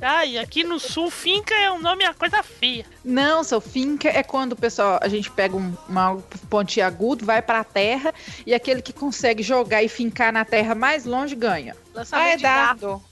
Ai, 0.00 0.38
aqui 0.38 0.64
no 0.64 0.80
sul, 0.80 1.10
finca 1.10 1.54
é 1.54 1.70
um 1.70 1.78
nome, 1.78 2.02
é 2.02 2.08
uma 2.08 2.14
coisa 2.14 2.42
feia. 2.42 2.86
Não, 3.04 3.44
seu 3.44 3.60
finca 3.60 4.08
é 4.08 4.22
quando 4.22 4.52
o 4.52 4.56
pessoal, 4.56 4.98
a 5.02 5.08
gente 5.08 5.30
pega 5.30 5.54
um, 5.54 5.76
uma 5.86 6.16
pontiagudo, 6.48 7.26
vai 7.26 7.42
pra 7.42 7.62
terra 7.62 8.14
e 8.46 8.54
aquele 8.54 8.80
que 8.80 8.92
consegue 8.92 9.42
jogar 9.42 9.82
e 9.82 9.88
fincar 9.88 10.32
na 10.32 10.46
terra 10.46 10.74
mais 10.74 11.04
longe 11.04 11.34
ganha. 11.34 11.76
Ah, 12.10 12.28
é 12.28 12.38
dardo. 12.38 13.02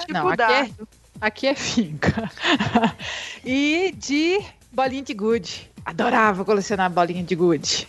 Tipo 0.00 0.12
Não, 0.12 0.28
aqui 0.28 0.42
é, 0.42 0.70
aqui 1.20 1.46
é 1.46 1.54
finca. 1.54 2.28
e 3.44 3.94
de 3.96 4.44
bolinha 4.72 5.02
de 5.02 5.14
gude. 5.14 5.70
Adorava 5.84 6.44
colecionar 6.44 6.90
bolinha 6.90 7.22
de 7.22 7.36
gude. 7.36 7.86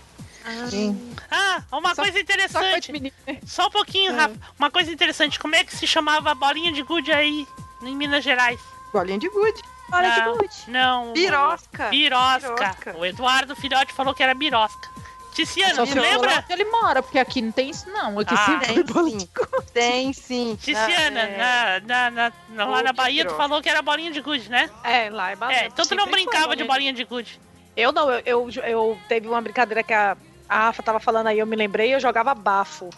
Ah, 1.30 1.64
uma 1.72 1.96
Só- 1.96 2.02
coisa 2.02 2.18
Só 2.18 2.22
interessante. 2.22 2.88
de 2.88 2.92
menino. 2.92 3.16
Só 3.46 3.68
um 3.68 3.72
pouquinho, 3.72 4.16
Rafa. 4.16 4.36
Uma 4.58 4.70
coisa 4.72 4.92
interessante. 4.92 5.40
Como 5.40 5.56
é 5.56 5.64
que 5.64 5.76
se 5.76 5.86
chamava 5.88 6.32
a 6.32 6.36
bolinha 6.36 6.72
de 6.72 6.82
gude 6.82 7.12
aí 7.12 7.48
em 7.82 7.96
Minas 7.96 8.24
Gerais? 8.24 8.60
Bolinha 8.94 9.18
de 9.20 9.30
gude. 9.30 9.62
Bolinha 9.90 10.12
de 10.14 10.22
gude. 10.38 10.56
Não. 10.68 11.14
Birosca. 11.14 11.90
Birosca. 11.90 12.50
Birosca. 12.56 12.96
O 12.98 13.06
Eduardo 13.06 13.56
Filhote 13.56 13.94
falou 13.94 14.14
que 14.14 14.24
era 14.24 14.34
birosca. 14.34 14.90
Ticiana, 15.34 15.76
Só 15.76 15.86
você 15.86 15.94
se 15.94 16.00
lembra? 16.00 16.40
onde 16.40 16.52
ele 16.54 16.66
mora, 16.66 17.02
porque 17.02 17.18
aqui 17.18 17.42
não 17.42 17.54
tem 17.54 17.70
isso 17.70 17.90
não. 17.90 18.20
Aqui 18.20 18.34
Ah, 18.34 18.46
sempre 18.46 18.74
Tem 18.74 18.84
bolinha 18.84 19.20
sim. 19.22 19.30
Tem 19.74 20.14
sim. 20.14 20.56
Ticiana, 20.62 21.22
é, 21.22 21.80
na, 21.86 22.10
na, 22.12 22.32
na- 22.50 22.66
lá 22.66 22.84
na 22.84 22.92
Bahia 22.92 23.24
tu 23.26 23.34
falou 23.36 23.62
que 23.62 23.70
era 23.70 23.82
bolinha 23.82 24.12
de 24.12 24.20
gude, 24.20 24.50
né? 24.50 24.70
É, 24.84 25.10
lá 25.10 25.32
é 25.32 25.36
bastante. 25.38 25.64
É, 25.64 25.68
então 25.68 25.86
tu 25.86 25.96
não 25.96 26.08
brincava 26.08 26.54
de 26.54 26.66
bolinha 26.66 26.92
de 26.92 27.06
gude. 27.06 27.40
Eu 27.78 27.94
não, 27.94 28.12
eu, 28.12 28.22
eu, 28.26 28.50
eu 28.66 29.00
teve 29.08 29.26
uma 29.30 29.40
brincadeira 29.42 29.82
que 29.82 29.94
a, 29.94 30.18
a 30.52 30.66
Rafa 30.66 30.84
tava 30.84 31.00
falando 31.00 31.28
aí, 31.28 31.40
eu 31.40 31.46
me 31.48 31.56
lembrei, 31.56 31.94
eu 31.96 32.00
jogava 32.00 32.34
bafo. 32.36 32.90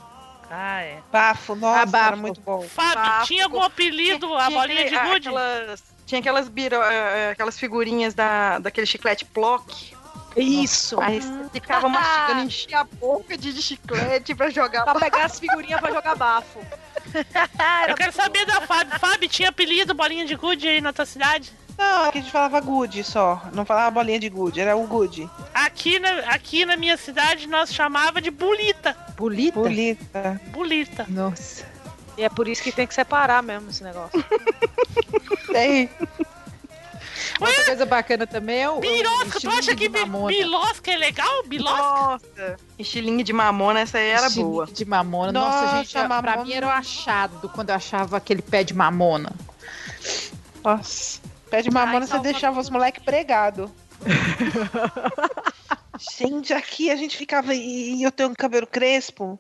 Ah, 0.50 0.82
é. 0.82 1.00
Bafo, 1.12 1.56
nossa, 1.56 1.82
Ah, 1.82 1.86
bafo. 1.86 2.08
era 2.08 2.16
muito 2.16 2.42
bom. 2.42 2.62
Fábio, 2.64 2.96
Bafo. 3.04 3.26
tinha 3.28 3.44
algum 3.46 3.62
apelido 3.62 4.34
a 4.36 4.48
Tinha 4.48 4.60
bolinha 4.60 4.84
de 4.90 4.98
gude? 5.00 5.28
Aquelas, 5.30 5.84
tinha 6.06 6.20
aquelas, 6.20 6.48
biro, 6.50 6.76
eh, 6.76 7.32
aquelas 7.32 7.58
figurinhas 7.60 8.14
da, 8.14 8.60
daquele 8.60 8.86
chiclete 8.86 9.26
Plock. 9.26 9.96
Isso. 10.36 11.00
Aí 11.00 11.22
você 11.22 11.50
ficava 11.54 11.88
mastigando, 11.88 12.42
enchia 12.46 12.80
a 12.80 12.84
boca 12.84 13.38
de, 13.38 13.54
de 13.54 13.62
chiclete 13.62 14.34
pra 14.36 14.50
jogar. 14.50 14.84
Pra 14.84 14.96
pegar 14.96 15.26
as 15.26 15.40
figurinhas 15.40 15.80
pra 15.80 15.92
jogar 15.92 16.16
bafo. 16.16 16.60
Eu 17.88 17.96
quero 17.96 18.12
saber 18.12 18.46
da 18.46 18.62
Fábio. 18.62 19.00
Fábio, 19.00 19.30
tinha 19.30 19.50
apelido 19.50 19.94
bolinha 19.94 20.26
de 20.26 20.36
gude 20.36 20.68
aí 20.68 20.82
na 20.82 20.92
tua 20.94 21.06
cidade? 21.06 21.52
Não, 21.78 22.06
aqui 22.06 22.20
a 22.20 22.22
gente 22.22 22.32
falava 22.32 22.60
good 22.62 23.04
só. 23.04 23.42
Não 23.54 23.66
falava 23.66 23.90
bolinha 23.92 24.20
de 24.20 24.30
good, 24.30 24.60
era 24.60 24.76
o 24.76 24.86
good. 24.88 25.30
Aqui 25.54 26.00
na, 26.00 26.10
aqui 26.30 26.66
na 26.66 26.78
minha 26.78 26.98
cidade 26.98 27.48
nós 27.48 27.74
chamava 27.74 28.22
de 28.22 28.30
bulita. 28.30 28.96
Bolita? 29.18 29.60
Bolita. 29.60 30.42
Bulita. 30.52 31.06
Nossa. 31.10 31.66
E 32.18 32.24
é 32.24 32.30
por 32.30 32.48
isso 32.48 32.62
que 32.62 32.72
tem 32.72 32.86
que 32.86 32.94
separar 32.94 33.42
mesmo 33.42 33.70
esse 33.70 33.84
negócio. 33.84 34.24
Tem. 35.52 35.90
Outra 37.40 37.66
coisa 37.66 37.86
bacana 37.86 38.28
também 38.28 38.60
é 38.62 38.70
o. 38.70 38.80
Birosca, 38.80 39.40
tu 39.40 39.50
acha 39.50 39.76
que 39.76 39.90
bilosca 39.90 40.92
é 40.92 40.98
legal? 40.98 41.44
Bilosca? 41.46 41.78
Nossa, 41.82 42.58
estilingue 42.78 43.24
de 43.24 43.34
mamona, 43.34 43.82
essa 43.82 43.98
aí 43.98 44.10
era 44.10 44.28
Estilingue 44.28 44.52
boa. 44.52 44.66
de 44.68 44.86
mamona. 44.86 45.32
Nossa, 45.32 45.62
Nossa, 45.66 45.78
gente, 45.78 45.92
pra 45.94 46.08
mamona. 46.08 46.44
mim 46.44 46.54
era 46.54 46.68
o 46.68 46.70
achado 46.70 47.50
quando 47.50 47.70
eu 47.70 47.76
achava 47.76 48.18
aquele 48.18 48.42
pé 48.42 48.64
de 48.64 48.74
mamona. 48.74 49.32
Nossa. 50.64 51.20
Pé 51.54 51.62
de 51.62 51.70
mamona, 51.70 52.08
você 52.08 52.18
deixava 52.18 52.60
os 52.60 52.68
moleques 52.68 53.04
pregados. 53.04 53.70
gente, 56.18 56.52
aqui 56.52 56.90
a 56.90 56.96
gente 56.96 57.16
ficava. 57.16 57.54
E 57.54 58.02
eu 58.02 58.12
tenho 58.12 58.30
um 58.30 58.34
cabelo 58.34 58.66
crespo. 58.66 59.40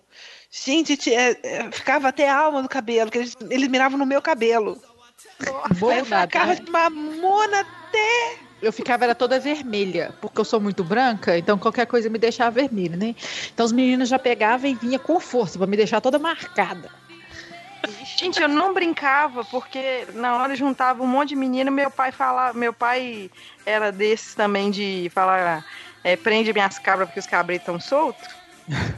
Gente, 0.51 0.95
ti- 0.95 1.11
é, 1.11 1.35
é, 1.41 1.71
ficava 1.71 2.09
até 2.09 2.29
a 2.29 2.37
alma 2.37 2.61
do 2.61 2.69
cabelo, 2.69 3.09
que 3.09 3.17
eles, 3.17 3.35
eles 3.49 3.67
miravam 3.67 3.97
no 3.97 4.05
meu 4.05 4.21
cabelo. 4.21 4.79
Boa 5.79 5.95
eu 5.95 6.05
ficava 6.05 6.55
de 6.55 6.71
mamona 6.71 7.61
até. 7.61 8.35
Eu 8.61 8.71
ficava 8.71 9.05
era 9.05 9.15
toda 9.15 9.39
vermelha, 9.39 10.13
porque 10.21 10.39
eu 10.39 10.45
sou 10.45 10.61
muito 10.61 10.83
branca, 10.83 11.35
então 11.35 11.57
qualquer 11.57 11.87
coisa 11.87 12.11
me 12.11 12.19
deixava 12.19 12.51
vermelha, 12.51 12.95
né? 12.95 13.15
Então 13.51 13.65
os 13.65 13.71
meninos 13.71 14.07
já 14.07 14.19
pegavam 14.19 14.69
e 14.69 14.75
vinha 14.75 14.99
com 14.99 15.19
força 15.19 15.57
pra 15.57 15.65
me 15.65 15.75
deixar 15.75 15.99
toda 15.99 16.19
marcada. 16.19 16.91
Gente, 18.17 18.41
eu 18.41 18.47
não 18.47 18.73
brincava, 18.73 19.43
porque 19.45 20.07
na 20.13 20.37
hora 20.37 20.55
juntava 20.55 21.03
um 21.03 21.07
monte 21.07 21.29
de 21.29 21.35
menino, 21.35 21.71
meu 21.71 21.91
pai 21.91 22.11
falava, 22.11 22.57
meu 22.57 22.71
pai 22.71 23.29
era 23.65 23.91
desses 23.91 24.33
também 24.35 24.71
de 24.71 25.11
falar, 25.13 25.65
é, 26.03 26.15
prende 26.15 26.53
minhas 26.53 26.79
cabras 26.79 27.07
porque 27.09 27.19
os 27.19 27.27
cabritos 27.27 27.63
estão 27.63 27.79
soltos. 27.79 28.27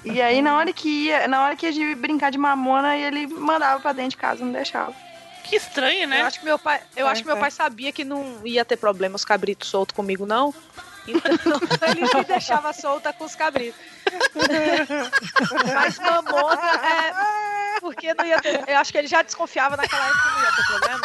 E 0.03 0.21
aí 0.21 0.41
na 0.41 0.55
hora 0.55 0.71
que 0.71 0.87
ia, 1.05 1.27
na 1.27 1.43
hora 1.43 1.55
que 1.55 1.65
ia 1.65 1.71
de 1.73 1.95
brincar 1.95 2.29
de 2.29 2.37
mamona, 2.37 2.95
ele 2.95 3.25
mandava 3.25 3.79
pra 3.79 3.91
dentro 3.93 4.11
de 4.11 4.17
casa, 4.17 4.45
não 4.45 4.51
deixava. 4.51 4.93
Que 5.43 5.55
estranho, 5.55 6.07
né? 6.07 6.21
Eu 6.21 6.25
acho 6.25 6.39
que 6.39 6.45
meu 6.45 6.59
pai, 6.59 6.81
eu 6.95 7.07
É, 7.07 7.11
acho 7.11 7.21
que 7.21 7.27
meu 7.27 7.37
é. 7.37 7.39
pai 7.39 7.51
sabia 7.51 7.91
que 7.91 8.03
não 8.03 8.41
ia 8.45 8.63
ter 8.65 8.77
problema 8.77 9.15
os 9.15 9.25
cabritos 9.25 9.69
soltos 9.69 9.95
comigo, 9.95 10.25
não. 10.25 10.53
Então 11.07 11.59
ele 11.89 12.01
me 12.01 12.23
deixava 12.23 12.73
solta 12.73 13.13
com 13.13 13.25
os 13.25 13.35
cabritos. 13.35 13.79
Mas 15.73 15.99
mamona 15.99 16.71
é. 16.85 17.79
Porque 17.79 18.13
não 18.13 18.25
ia 18.25 18.41
ter. 18.41 18.63
Eu 18.67 18.77
acho 18.77 18.91
que 18.91 18.97
ele 18.97 19.07
já 19.07 19.21
desconfiava 19.21 19.77
naquela 19.77 20.07
época 20.07 20.23
que 20.23 20.29
não 20.29 20.43
ia 20.43 20.51
ter 20.51 20.65
problema. 20.65 21.01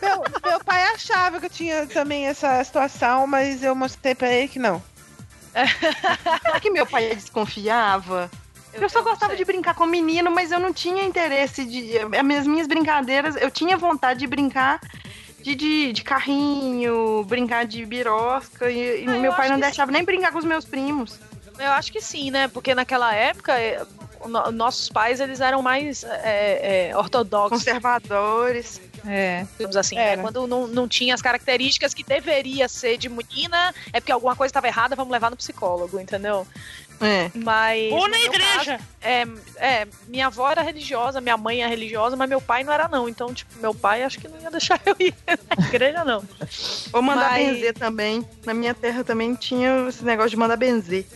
Meu, 0.00 0.50
meu 0.50 0.64
pai 0.64 0.84
achava 0.84 1.40
que 1.40 1.46
eu 1.46 1.50
tinha 1.50 1.86
também 1.86 2.26
essa 2.26 2.62
situação, 2.64 3.26
mas 3.26 3.62
eu 3.62 3.74
mostrei 3.74 4.14
pra 4.14 4.32
ele 4.32 4.48
que 4.48 4.58
não. 4.58 4.82
Será 6.42 6.60
que 6.60 6.70
meu 6.70 6.86
pai 6.86 7.14
desconfiava? 7.14 8.30
Eu, 8.72 8.88
só 8.88 8.98
não 8.98 9.10
gostava 9.10 9.32
sei. 9.32 9.38
de 9.38 9.44
brincar 9.44 9.74
com 9.74 9.86
menino, 9.86 10.30
mas 10.30 10.52
eu 10.52 10.60
não 10.60 10.72
tinha 10.72 11.02
interesse 11.02 11.64
de. 11.64 11.98
As 11.98 12.24
minhas, 12.24 12.46
minhas 12.46 12.66
brincadeiras, 12.66 13.34
eu 13.36 13.50
tinha 13.50 13.76
vontade 13.76 14.20
de 14.20 14.26
brincar 14.26 14.80
de, 15.42 15.54
de, 15.54 15.92
de 15.92 16.02
carrinho, 16.04 17.24
brincar 17.24 17.64
de 17.66 17.84
birosca, 17.86 18.70
e, 18.70 19.04
e 19.04 19.08
Ah, 19.08 19.14
eu 19.16 19.20
meu 19.20 19.32
pai 19.34 19.48
não 19.48 19.58
deixava 19.60 19.90
nem 19.92 20.04
brincar 20.04 20.32
com 20.32 20.38
os 20.38 20.44
meus 20.44 20.64
primos. 20.64 21.18
Eu 21.58 21.72
acho 21.72 21.90
que 21.92 22.00
sim, 22.00 22.30
né? 22.30 22.48
Porque 22.48 22.74
naquela 22.74 23.12
época, 23.14 23.58
eh, 23.58 23.84
no- 24.26 24.52
nossos 24.52 24.88
pais 24.88 25.18
eles 25.20 25.40
eram 25.40 25.60
mais 25.62 26.04
é, 26.04 26.88
é, 26.90 26.96
ortodoxos, 26.96 27.58
Conservadores. 27.64 28.80
É. 29.06 29.46
digamos 29.56 29.76
assim, 29.76 29.94
né? 29.94 30.16
Quando 30.16 30.46
não, 30.46 30.66
não 30.66 30.88
tinha 30.88 31.14
as 31.14 31.22
características 31.22 31.94
que 31.94 32.02
deveria 32.02 32.68
ser 32.68 32.96
de 32.98 33.08
menina, 33.08 33.72
é 33.92 34.00
porque 34.00 34.12
alguma 34.12 34.34
coisa 34.36 34.50
estava 34.50 34.66
errada, 34.66 34.96
vamos 34.96 35.12
levar 35.12 35.30
no 35.30 35.36
psicólogo, 35.36 35.98
entendeu? 36.00 36.46
É. 37.00 37.30
Mas. 37.34 37.92
Ou 37.92 38.08
na 38.08 38.18
igreja. 38.18 38.78
caso, 38.78 38.84
é, 39.00 39.24
é, 39.56 39.88
minha 40.08 40.26
avó 40.26 40.50
era 40.50 40.62
religiosa, 40.62 41.20
minha 41.20 41.36
mãe 41.36 41.62
é 41.62 41.66
religiosa, 41.66 42.16
mas 42.16 42.28
meu 42.28 42.40
pai 42.40 42.64
não 42.64 42.72
era, 42.72 42.88
não. 42.88 43.08
Então, 43.08 43.32
tipo, 43.32 43.56
meu 43.60 43.72
pai 43.74 44.02
acho 44.02 44.18
que 44.18 44.26
não 44.28 44.40
ia 44.40 44.50
deixar 44.50 44.80
eu 44.84 44.96
ir 44.98 45.14
na 45.26 45.66
igreja, 45.66 46.04
não. 46.04 46.24
Ou 46.92 47.00
mandar 47.02 47.30
Mas- 47.32 47.46
benzer 47.46 47.74
também. 47.74 48.28
Na 48.44 48.52
minha 48.52 48.74
terra 48.74 49.04
também 49.04 49.34
tinha 49.34 49.86
esse 49.88 50.04
negócio 50.04 50.30
de 50.30 50.36
mandar 50.36 50.56
benzer. 50.56 51.06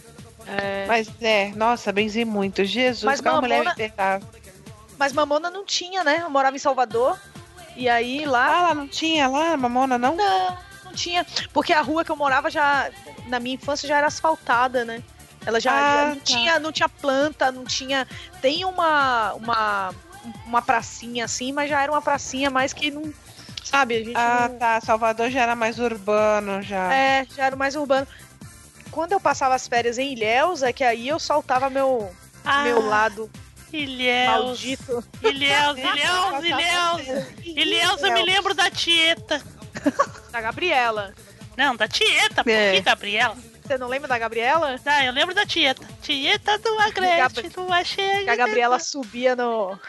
É. 0.47 0.87
Mas 0.87 1.09
é, 1.21 1.53
nossa, 1.57 1.93
benzi 1.93 2.25
muito. 2.25 2.65
Jesus, 2.65 3.05
Mas 3.05 3.21
aquela 3.21 3.41
mulher 3.41 3.59
Mamona- 3.59 3.71
me 3.71 3.77
pegava. 3.77 4.27
Mas 4.99 5.13
Mamona 5.13 5.51
não 5.51 5.65
tinha, 5.65 6.05
né? 6.05 6.21
Eu 6.23 6.31
morava 6.31 6.55
em 6.55 6.61
Salvador. 6.61 7.19
E 7.77 7.89
aí 7.89 8.25
lá. 8.25 8.47
Ah, 8.59 8.63
lá 8.69 8.75
não 8.75 8.87
tinha 8.87 9.27
lá, 9.29 9.57
Mamona, 9.57 9.97
não? 9.99 10.15
Não, 10.15 10.59
não 10.85 10.93
tinha. 10.93 11.27
Porque 11.53 11.73
a 11.73 11.81
rua 11.81 12.05
que 12.05 12.11
eu 12.13 12.17
morava 12.17 12.51
já. 12.51 12.91
Na 13.27 13.41
minha 13.41 13.55
infância 13.55 13.89
já 13.89 13.97
era 13.99 14.07
asfaltada, 14.09 14.85
né? 14.85 15.03
Ela 15.45 15.61
já 15.61 15.73
Ah, 15.73 16.07
não, 16.11 16.17
tá. 16.17 16.21
tinha, 16.25 16.59
não 16.59 16.73
tinha 16.73 16.89
planta, 16.89 17.51
não 17.53 17.65
tinha. 17.65 18.07
Tem 18.41 18.65
uma, 18.65 19.33
uma, 19.35 19.95
uma 20.47 20.63
pracinha 20.63 21.25
assim, 21.25 21.53
mas 21.53 21.69
já 21.69 21.83
era 21.83 21.91
uma 21.91 22.03
pracinha 22.03 22.49
mais 22.51 22.73
que 22.73 22.91
não. 22.91 23.13
Sabe, 23.65 23.97
a 23.97 24.05
gente 24.05 24.17
Ah, 24.17 24.49
não- 24.51 24.59
tá. 24.59 24.81
Salvador 24.81 25.31
já 25.31 25.41
era 25.43 25.57
mais 25.57 25.79
urbano, 25.79 26.63
já. 26.63 26.93
É, 26.93 27.27
já 27.37 27.47
era 27.47 27.57
mais 27.57 27.75
urbano. 27.75 28.07
Quando 28.91 29.13
eu 29.13 29.21
passava 29.21 29.55
as 29.55 29.67
férias 29.67 29.99
em 29.99 30.13
Ilhéus, 30.13 30.63
é 30.63 30.73
que 30.73 30.85
aí 30.85 31.09
eu 31.09 31.19
soltava 31.19 31.71
meu, 31.71 32.15
Ah, 32.45 32.63
meu 32.65 32.87
lado 32.87 33.31
Ilhéus. 33.73 34.31
maldito. 34.31 35.05
Ilhéus, 35.23 35.79
Ilhéus, 35.81 36.45
Ilhéus. 36.45 37.29
Ilhéus, 37.45 38.03
eu 38.03 38.13
me 38.13 38.23
lembro 38.23 38.53
da 38.55 38.71
Tieta. 38.71 39.43
Da 40.31 40.41
Gabriela. 40.41 41.15
Não, 41.57 41.75
da 41.75 41.89
Tieta, 41.89 42.45
por 42.45 42.51
É. 42.51 42.73
que 42.73 42.81
Gabriela? 42.83 43.37
Você 43.73 43.79
não 43.79 43.89
lembra 43.89 44.07
da 44.07 44.19
Gabriela? 44.19 44.79
Ah, 44.85 45.03
eu 45.07 45.13
lembro 45.15 45.35
da 45.35 45.47
Tieta. 45.47 45.83
Tieta 46.03 46.59
do 46.59 46.79
Agreste, 46.79 47.49
do 47.49 47.73
Achei. 47.73 48.25
Que 48.25 48.29
a 48.29 48.37
Gabriela 48.37 48.79
subia 48.79 49.35
no, 49.35 49.81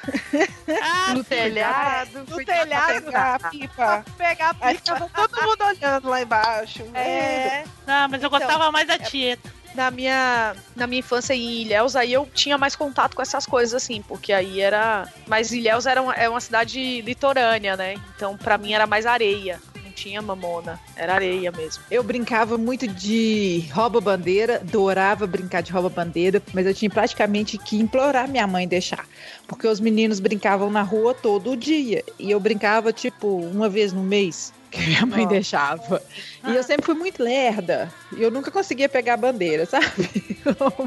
Ah, 0.81 1.11
No 1.13 1.21
telhado. 1.21 2.23
no 2.29 2.45
telhado 2.45 3.01
pegar 3.03 3.35
a 3.35 3.49
pipa. 3.49 4.05
pegar 4.17 4.55
a 4.61 4.67
Aí 4.67 4.75
pipa. 4.77 4.85
tava 4.95 5.09
todo 5.13 5.41
mundo 5.45 5.63
olhando 5.65 6.07
lá 6.07 6.21
embaixo. 6.21 6.81
É, 6.93 7.65
Não, 7.85 8.07
mas 8.07 8.23
eu 8.23 8.27
Então, 8.27 8.39
gostava 8.39 8.71
mais 8.71 8.87
da 8.87 8.97
Tieta. 8.97 9.51
na 9.75 9.91
minha, 9.91 10.55
na 10.77 10.87
minha 10.87 10.99
infância 11.01 11.33
em 11.33 11.63
Ilhéus, 11.63 11.97
aí 11.97 12.13
eu 12.13 12.25
tinha 12.33 12.57
mais 12.57 12.77
contato 12.77 13.17
com 13.17 13.21
essas 13.21 13.45
coisas, 13.45 13.73
assim, 13.83 14.01
porque 14.01 14.31
aí 14.31 14.61
era. 14.61 15.05
Mas 15.27 15.51
Ilhéus 15.51 15.85
era 15.85 16.01
uma, 16.01 16.13
é 16.13 16.29
uma 16.29 16.39
cidade 16.39 17.01
litorânea, 17.01 17.75
né? 17.75 17.95
Então 18.15 18.37
pra 18.37 18.57
mim 18.57 18.71
era 18.73 18.87
mais 18.87 19.05
areia. 19.05 19.59
Tinha 19.95 20.21
mamona, 20.21 20.79
era 20.95 21.13
areia 21.15 21.51
mesmo. 21.51 21.83
Eu 21.89 22.03
brincava 22.03 22.57
muito 22.57 22.87
de 22.87 23.63
rouba-bandeira, 23.71 24.57
adorava 24.57 25.25
brincar 25.27 25.61
de 25.61 25.71
rouba-bandeira, 25.71 26.41
mas 26.53 26.65
eu 26.65 26.73
tinha 26.73 26.89
praticamente 26.89 27.57
que 27.57 27.77
implorar 27.77 28.27
minha 28.27 28.45
mãe 28.47 28.67
deixar. 28.67 29.05
Porque 29.47 29.67
os 29.67 29.79
meninos 29.79 30.19
brincavam 30.19 30.69
na 30.69 30.81
rua 30.81 31.13
todo 31.13 31.55
dia. 31.55 32.03
E 32.17 32.31
eu 32.31 32.39
brincava, 32.39 32.91
tipo, 32.91 33.27
uma 33.27 33.69
vez 33.69 33.93
no 33.93 34.03
mês, 34.03 34.51
que 34.71 34.81
minha 34.81 35.05
mãe 35.05 35.25
Ó. 35.25 35.27
deixava. 35.27 36.01
E 36.47 36.55
eu 36.55 36.63
sempre 36.63 36.85
fui 36.85 36.95
muito 36.95 37.21
lerda. 37.23 37.93
E 38.17 38.21
eu 38.21 38.31
nunca 38.31 38.49
conseguia 38.49 38.89
pegar 38.89 39.13
a 39.13 39.17
bandeira, 39.17 39.65
sabe? 39.69 40.41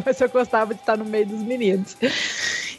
mas 0.04 0.20
eu 0.20 0.28
gostava 0.28 0.74
de 0.74 0.80
estar 0.80 0.96
no 0.96 1.04
meio 1.04 1.26
dos 1.26 1.42
meninos. 1.42 1.96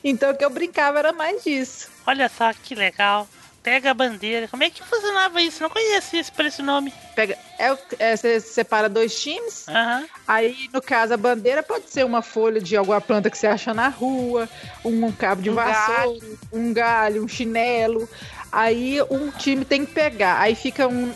Então 0.04 0.32
o 0.32 0.38
que 0.38 0.44
eu 0.46 0.50
brincava 0.50 1.00
era 1.00 1.14
mais 1.14 1.44
disso. 1.44 1.90
Olha 2.06 2.30
só 2.30 2.54
que 2.54 2.76
legal. 2.76 3.28
Pega 3.68 3.92
a 3.92 3.94
bandeira. 3.94 4.48
Como 4.48 4.64
é 4.64 4.70
que 4.70 4.82
funcionava 4.82 5.42
isso? 5.42 5.62
Não 5.62 5.70
conhecia 5.70 6.22
isso 6.22 6.32
por 6.32 6.46
esse 6.46 6.62
nome. 6.62 6.94
Pega, 7.14 7.38
é, 7.60 7.78
é, 8.00 8.16
você 8.16 8.40
separa 8.40 8.88
dois 8.88 9.20
times, 9.20 9.68
Aham. 9.68 10.06
Aí, 10.26 10.70
no 10.72 10.82
caso, 10.82 11.14
a 11.14 11.18
bandeira 11.18 11.62
pode 11.62 11.90
ser 11.90 12.06
uma 12.06 12.22
folha 12.22 12.62
de 12.62 12.78
alguma 12.78 13.02
planta 13.02 13.30
que 13.30 13.38
você 13.38 13.46
acha 13.46 13.74
na 13.74 13.90
rua, 13.90 14.48
um 14.86 15.12
cabo 15.12 15.42
de 15.42 15.50
Um 15.50 15.54
vassoura, 15.56 16.26
um 16.54 16.72
galho, 16.72 17.22
um 17.22 17.28
chinelo. 17.28 18.08
Aí 18.50 19.02
um 19.12 19.30
time 19.32 19.66
tem 19.66 19.86
que 19.86 19.92
pegar. 19.92 20.40
Aí 20.40 20.56
fica 20.56 20.88
um, 20.88 21.14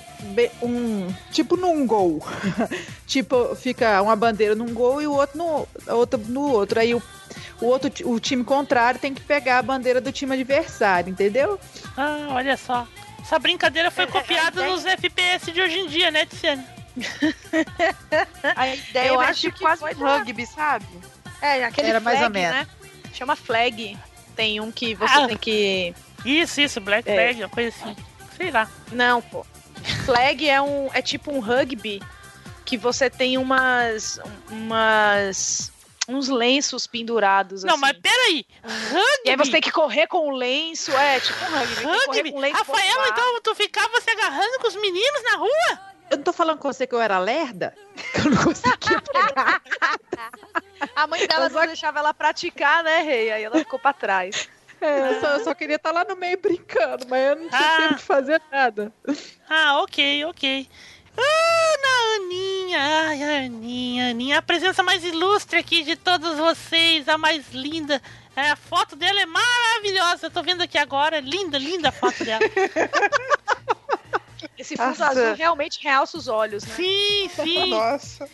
um 0.62 1.08
tipo 1.32 1.56
num 1.56 1.88
gol. 1.88 2.22
tipo, 3.08 3.56
fica 3.56 4.02
uma 4.02 4.16
bandeira 4.18 4.56
num 4.56 4.74
gol 4.74 5.02
e 5.02 5.08
o 5.08 5.14
outro 5.14 5.38
no 5.38 5.68
outro 5.88 6.20
no 6.28 6.52
outro. 6.52 6.82
Aí 6.82 6.94
o, 6.94 7.02
o 7.62 7.66
outro 7.66 7.92
o 8.10 8.20
time 8.20 8.44
contrário 8.44 9.00
tem 9.00 9.14
que 9.14 9.22
pegar 9.22 9.60
a 9.60 9.62
bandeira 9.62 10.00
do 10.02 10.12
time 10.12 10.34
adversário, 10.34 11.10
entendeu? 11.12 11.60
Ah, 11.98 12.28
olha 12.32 12.56
só. 12.58 12.88
Essa 13.22 13.38
brincadeira 13.40 13.88
É, 13.90 13.92
foi 13.92 14.08
copiada 14.12 14.66
nos 14.68 14.86
FPS 14.86 15.52
de 15.52 15.62
hoje 15.62 15.80
em 15.80 15.88
dia, 15.88 16.10
né, 16.12 16.26
Tiziane? 16.26 16.66
A 18.56 18.68
ideia 18.68 19.08
Eu 19.10 19.22
é 19.22 19.26
acho 19.28 19.42
tipo 19.42 19.58
que 19.58 19.64
quase 19.64 19.82
foi 19.82 19.96
um 19.96 20.00
da- 20.00 20.18
rugby, 20.18 20.46
sabe? 20.46 20.86
É, 21.42 21.64
aquele 21.64 21.90
Era 21.90 22.00
mais 22.00 22.18
flag, 22.20 22.30
ou 22.30 22.34
menos. 22.42 22.58
né? 22.58 22.68
Chama 23.14 23.36
flag. 23.36 23.98
Tem 24.36 24.60
um 24.60 24.72
que 24.72 24.94
você 24.96 25.14
Ah. 25.18 25.28
tem 25.28 25.38
que. 25.38 25.94
Isso, 26.26 26.62
isso, 26.62 26.80
Black 26.80 27.10
É. 27.10 27.14
Flag, 27.16 27.44
uma 27.44 27.50
coisa 27.50 27.76
assim. 27.76 27.96
Sei 28.38 28.52
lá. 28.52 28.70
Não, 28.92 29.22
pô. 29.22 29.46
Flag 30.06 30.48
é 30.48 30.62
um. 30.62 30.90
É 30.94 31.02
tipo 31.02 31.32
um 31.32 31.40
rugby 31.40 32.02
que 32.66 32.78
você 32.78 33.10
tem 33.10 33.38
umas. 33.38 34.20
umas. 34.50 35.71
Uns 36.16 36.30
lenços 36.30 36.86
pendurados. 36.88 37.64
Não, 37.64 37.72
assim. 37.74 37.82
mas 37.82 37.98
peraí. 37.98 38.46
E 39.26 39.30
aí 39.30 39.36
você 39.38 39.52
tem 39.52 39.62
que 39.62 39.72
correr 39.72 40.08
com 40.08 40.30
o 40.30 40.32
lenço. 40.36 40.92
É, 40.92 41.20
tipo 41.20 41.44
um 41.46 41.48
rugby. 41.50 41.76
tem 41.76 41.76
que 41.76 42.06
correr 42.06 42.18
Rugby? 42.20 42.32
com 42.32 42.40
lenço 42.40 42.58
Rafaela, 42.58 43.04
pontuado. 43.06 43.12
então 43.12 43.42
tu 43.42 43.56
ficava 43.56 44.02
se 44.02 44.10
agarrando 44.10 44.60
com 44.60 44.68
os 44.68 44.76
meninos 44.76 45.24
na 45.24 45.36
rua? 45.38 45.92
Eu 46.10 46.18
não 46.18 46.24
tô 46.24 46.34
falando 46.34 46.58
com 46.60 46.72
você 46.72 46.86
que 46.86 46.94
eu 46.94 47.00
era 47.00 47.18
lerda, 47.20 47.74
eu 48.26 48.32
não 48.32 48.44
conseguia 48.44 49.02
pegar. 49.02 49.62
A 50.96 51.08
mãe 51.08 51.26
dela 51.28 51.48
não 51.50 51.66
deixava 51.66 52.00
ela 52.00 52.14
praticar, 52.14 52.84
né, 52.84 53.02
Rei? 53.02 53.32
Aí 53.32 53.44
ela 53.44 53.58
ficou 53.60 53.80
pra 53.80 53.94
trás. 53.94 54.50
É, 54.82 55.12
eu, 55.16 55.22
só, 55.22 55.28
eu 55.38 55.44
só 55.44 55.54
queria 55.54 55.76
estar 55.76 55.92
lá 55.92 56.04
no 56.04 56.16
meio 56.16 56.38
brincando, 56.40 57.06
mas 57.08 57.30
eu 57.30 57.36
não 57.36 57.48
tinha 57.50 57.60
Ah. 57.62 57.78
tempo 57.84 57.96
de 57.96 58.02
fazer 58.02 58.42
nada. 58.52 58.92
Ah, 59.48 59.80
ok, 59.84 60.26
ok. 60.26 60.68
Ana 61.22 62.16
Aninha, 62.16 62.80
ai, 62.80 63.46
Aninha, 63.46 64.10
Aninha, 64.10 64.38
a 64.40 64.42
presença 64.42 64.82
mais 64.82 65.04
ilustre 65.04 65.60
aqui 65.60 65.84
de 65.84 65.96
todos 65.96 66.38
vocês, 66.38 67.08
a 67.08 67.18
mais 67.18 67.52
linda. 67.52 68.02
É, 68.36 68.52
a 68.52 68.56
foto 68.56 68.96
dela 68.96 69.20
é 69.20 69.26
maravilhosa, 69.26 70.28
eu 70.28 70.32
tô 70.32 70.42
vendo 70.42 70.62
aqui 70.62 70.78
agora, 70.78 71.20
linda, 71.20 71.58
linda 71.58 71.90
a 71.90 71.92
foto 71.92 72.24
dela. 72.24 72.42
Esse 74.58 74.76
fundo 74.78 74.90
Nossa. 74.90 75.08
azul 75.08 75.34
realmente 75.36 75.82
realça 75.82 76.18
os 76.18 76.28
olhos, 76.28 76.64
né? 76.64 76.76
Sim, 76.76 77.30
sim. 77.36 77.70
Nossa. 77.70 78.30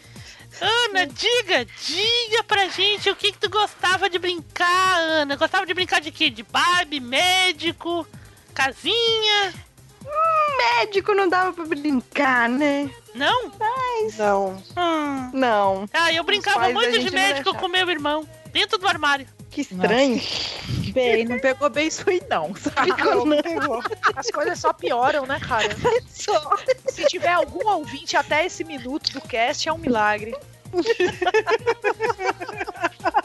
Ana, 0.59 1.05
diga, 1.05 1.65
diga 1.65 2.43
pra 2.43 2.67
gente 2.67 3.09
o 3.09 3.15
que, 3.15 3.31
que 3.31 3.37
tu 3.37 3.49
gostava 3.49 4.09
de 4.09 4.17
brincar, 4.17 4.99
Ana. 4.99 5.35
Gostava 5.35 5.65
de 5.65 5.73
brincar 5.73 6.01
de 6.01 6.11
quê? 6.11 6.29
De 6.29 6.43
Barbie, 6.43 6.99
médico, 6.99 8.07
casinha? 8.53 9.53
Médico 10.57 11.13
não 11.13 11.29
dava 11.29 11.53
pra 11.53 11.65
brincar, 11.65 12.49
né? 12.49 12.89
Não? 13.13 13.51
Não. 14.17 14.63
Hum. 14.77 15.31
Não. 15.33 15.89
Ah, 15.93 16.11
eu 16.13 16.23
brincava 16.23 16.69
muito 16.69 16.99
de 16.99 17.11
médico 17.11 17.53
com 17.55 17.67
meu 17.67 17.89
irmão, 17.89 18.27
dentro 18.51 18.77
do 18.77 18.87
armário. 18.87 19.27
Que 19.49 19.61
estranho. 19.61 20.21
Bem, 20.93 21.25
não 21.25 21.39
pegou 21.39 21.69
bem 21.69 21.87
isso 21.87 22.07
aí, 22.09 22.21
não. 22.29 22.55
sabe? 22.55 22.91
Não, 22.97 23.23
não 23.23 23.39
pegou. 23.41 23.83
As 24.15 24.31
coisas 24.31 24.57
só 24.57 24.73
pioram, 24.73 25.27
né, 25.27 25.39
cara? 25.39 25.75
Só. 26.09 26.55
Se 26.87 27.05
tiver 27.05 27.33
algum 27.33 27.67
ouvinte 27.67 28.17
até 28.17 28.47
esse 28.47 28.63
minuto 28.63 29.11
do 29.11 29.21
cast, 29.21 29.69
é 29.69 29.73
um 29.73 29.77
milagre. 29.77 30.35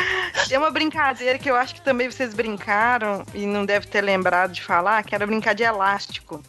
Tem 0.48 0.58
uma 0.58 0.70
brincadeira 0.70 1.38
que 1.38 1.50
eu 1.50 1.56
acho 1.56 1.74
que 1.74 1.80
também 1.80 2.10
vocês 2.10 2.34
brincaram 2.34 3.24
e 3.34 3.46
não 3.46 3.64
deve 3.64 3.86
ter 3.86 4.00
lembrado 4.00 4.52
de 4.52 4.62
falar, 4.62 5.02
que 5.02 5.14
era 5.14 5.26
brincar 5.26 5.54
de 5.54 5.62
elástico. 5.62 6.42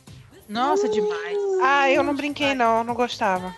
Nossa, 0.48 0.88
demais. 0.88 1.38
Ah, 1.62 1.90
eu 1.90 2.04
não 2.04 2.16
brinquei, 2.16 2.54
não. 2.54 2.84
Não 2.84 2.94
gostava. 2.94 3.56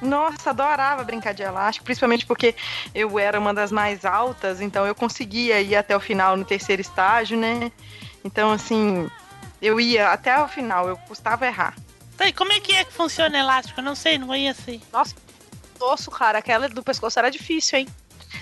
Nossa, 0.00 0.50
adorava 0.50 1.04
brincar 1.04 1.32
de 1.32 1.42
elástico, 1.42 1.84
principalmente 1.84 2.26
porque 2.26 2.56
eu 2.92 3.18
era 3.18 3.38
uma 3.38 3.54
das 3.54 3.70
mais 3.70 4.04
altas, 4.04 4.60
então 4.60 4.84
eu 4.84 4.96
conseguia 4.96 5.60
ir 5.60 5.76
até 5.76 5.96
o 5.96 6.00
final 6.00 6.36
no 6.36 6.44
terceiro 6.44 6.82
estágio, 6.82 7.38
né? 7.38 7.70
Então, 8.24 8.50
assim, 8.50 9.08
eu 9.60 9.80
ia 9.80 10.10
até 10.10 10.42
o 10.42 10.48
final, 10.48 10.88
eu 10.88 10.96
custava 10.96 11.46
errar. 11.46 11.76
Tá, 12.16 12.26
e 12.26 12.32
como 12.32 12.52
é 12.52 12.58
que 12.58 12.74
é 12.74 12.84
que 12.84 12.92
funciona 12.92 13.38
elástico? 13.38 13.78
Eu 13.78 13.84
não 13.84 13.94
sei, 13.94 14.18
não 14.18 14.26
conheço. 14.26 14.80
Nossa, 14.92 15.14
osso, 15.80 16.10
cara, 16.10 16.38
aquela 16.38 16.68
do 16.68 16.82
pescoço 16.82 17.18
era 17.18 17.30
difícil, 17.30 17.78
hein? 17.78 17.88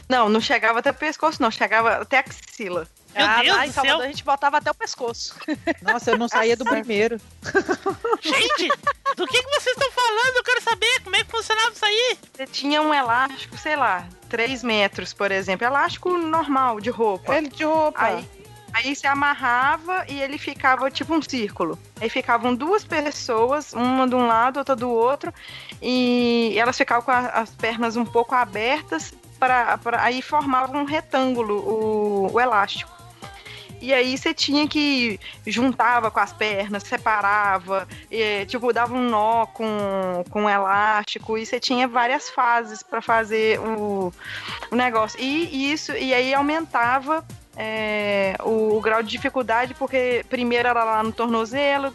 Não, 0.09 0.29
não 0.29 0.41
chegava 0.41 0.79
até 0.79 0.91
o 0.91 0.95
pescoço, 0.95 1.41
não, 1.41 1.51
chegava 1.51 2.03
até 2.03 2.19
a 2.19 2.21
axila. 2.21 2.87
Meu 3.15 3.27
ah, 3.27 3.43
Deus 3.43 3.57
lá 3.57 3.63
do 3.63 3.69
em 3.69 3.73
Salvador 3.73 3.99
céu. 3.99 4.07
a 4.07 4.11
gente 4.13 4.25
botava 4.25 4.57
até 4.59 4.71
o 4.71 4.75
pescoço. 4.75 5.35
Nossa, 5.83 6.13
eu 6.13 6.19
não 6.19 6.29
saía 6.29 6.57
do 6.57 6.65
primeiro. 6.65 7.21
Gente, 8.23 8.69
do 9.17 9.27
que, 9.27 9.43
que 9.43 9.51
vocês 9.51 9.77
estão 9.77 9.91
falando? 9.91 10.37
Eu 10.37 10.45
quero 10.45 10.63
saber 10.63 11.01
como 11.03 11.17
é 11.17 11.25
que 11.25 11.31
funcionava 11.31 11.71
isso 11.73 11.85
aí. 11.85 12.19
Você 12.33 12.47
tinha 12.47 12.81
um 12.83 12.95
elástico, 12.95 13.57
sei 13.59 13.75
lá, 13.75 14.07
3 14.29 14.63
metros, 14.63 15.13
por 15.13 15.33
exemplo, 15.33 15.67
elástico 15.67 16.11
normal, 16.17 16.81
de 16.81 16.91
roupa. 16.91 17.37
Ele 17.37 17.49
de 17.49 17.65
roupa. 17.65 18.01
Aí, 18.01 18.29
aí 18.73 18.95
você 18.95 19.09
amarrava 19.09 20.05
e 20.09 20.21
ele 20.23 20.39
ficava 20.39 20.89
tipo 20.91 21.13
um 21.13 21.21
círculo. 21.23 21.77
Aí 22.01 22.09
ficavam 22.09 22.55
duas 22.55 22.85
pessoas, 22.85 23.73
uma 23.73 24.07
de 24.07 24.15
um 24.15 24.27
lado, 24.27 24.59
outra 24.59 24.77
do 24.77 24.89
outro, 24.89 25.35
e 25.83 26.55
elas 26.57 26.77
ficavam 26.77 27.03
com 27.03 27.11
a- 27.11 27.29
as 27.31 27.51
pernas 27.51 27.97
um 27.97 28.05
pouco 28.05 28.35
abertas, 28.37 29.13
para 29.41 30.03
aí 30.03 30.21
formava 30.21 30.77
um 30.77 30.85
retângulo 30.85 31.57
o, 31.57 32.33
o 32.33 32.41
elástico. 32.41 33.01
E 33.81 33.95
aí 33.95 34.17
você 34.17 34.35
tinha 34.35 34.69
que 34.69 35.19
juntava 35.47 36.11
com 36.11 36.21
as 36.21 36.35
pernas, 36.35 36.83
separava, 36.83 37.89
e, 38.11 38.45
tipo, 38.45 38.71
dava 38.75 38.95
um 38.95 39.09
nó 39.09 39.47
com, 39.47 40.23
com 40.29 40.51
elástico, 40.51 41.39
e 41.39 41.47
você 41.47 41.59
tinha 41.59 41.89
várias 41.89 42.29
fases 42.29 42.83
para 42.83 43.01
fazer 43.01 43.59
o, 43.59 44.13
o 44.71 44.77
negócio. 44.77 45.19
E 45.19 45.73
isso, 45.73 45.93
e 45.93 46.13
aí 46.13 46.35
aumentava 46.35 47.25
é, 47.57 48.37
o, 48.45 48.77
o 48.77 48.81
grau 48.83 49.03
de 49.03 49.09
dificuldade, 49.09 49.73
porque 49.73 50.27
primeiro 50.29 50.69
era 50.69 50.85
lá 50.85 51.03
no 51.03 51.11
tornozelo, 51.11 51.95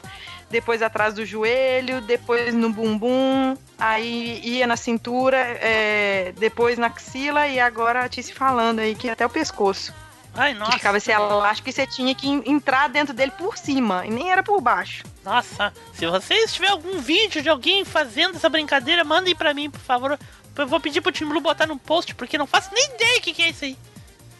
depois 0.50 0.82
atrás 0.82 1.14
do 1.14 1.26
joelho, 1.26 2.02
depois 2.02 2.54
no 2.54 2.70
bumbum, 2.72 3.56
aí 3.78 4.40
ia 4.44 4.66
na 4.68 4.78
cintura, 4.78 5.38
é, 5.38 6.34
depois 6.38 6.78
na 6.78 6.88
axila 6.88 7.48
e 7.48 7.60
agora 7.60 8.04
a 8.06 8.10
Tice 8.10 8.34
falando 8.34 8.80
aí 8.80 8.96
que 8.96 9.10
até 9.10 9.26
o 9.26 9.30
pescoço. 9.30 9.94
Ai, 10.38 10.54
Que 10.54 10.60
nossa. 10.60 10.72
ficava 10.74 10.98
esse 10.98 11.12
elástico 11.12 11.70
e 11.70 11.72
você 11.74 11.88
tinha 11.88 12.14
que 12.14 12.28
en- 12.28 12.44
entrar 12.46 12.90
dentro 12.90 13.14
dele 13.14 13.32
por 13.38 13.58
cima, 13.58 14.06
e 14.06 14.10
nem 14.12 14.30
era 14.32 14.44
por 14.44 14.60
baixo. 14.60 15.04
Nossa, 15.24 15.74
se 15.94 16.06
vocês 16.06 16.54
tiverem 16.54 16.74
algum 16.74 17.00
vídeo 17.00 17.42
de 17.42 17.48
alguém 17.50 17.86
fazendo 17.86 18.36
essa 18.36 18.50
brincadeira, 18.50 19.04
mandem 19.06 19.34
pra 19.36 19.54
mim, 19.54 19.70
por 19.70 19.80
favor. 19.80 20.20
Eu 20.58 20.68
vou 20.68 20.80
pedir 20.80 21.00
pro 21.02 21.12
Tim 21.12 21.26
Blue 21.26 21.40
botar 21.42 21.66
no 21.66 21.78
post, 21.80 22.14
porque 22.16 22.38
não 22.38 22.46
faço 22.48 22.70
nem 22.74 22.86
ideia 22.96 23.18
o 23.18 23.22
que, 23.22 23.34
que 23.34 23.44
é 23.44 23.50
isso 23.50 23.64
aí. 23.66 23.78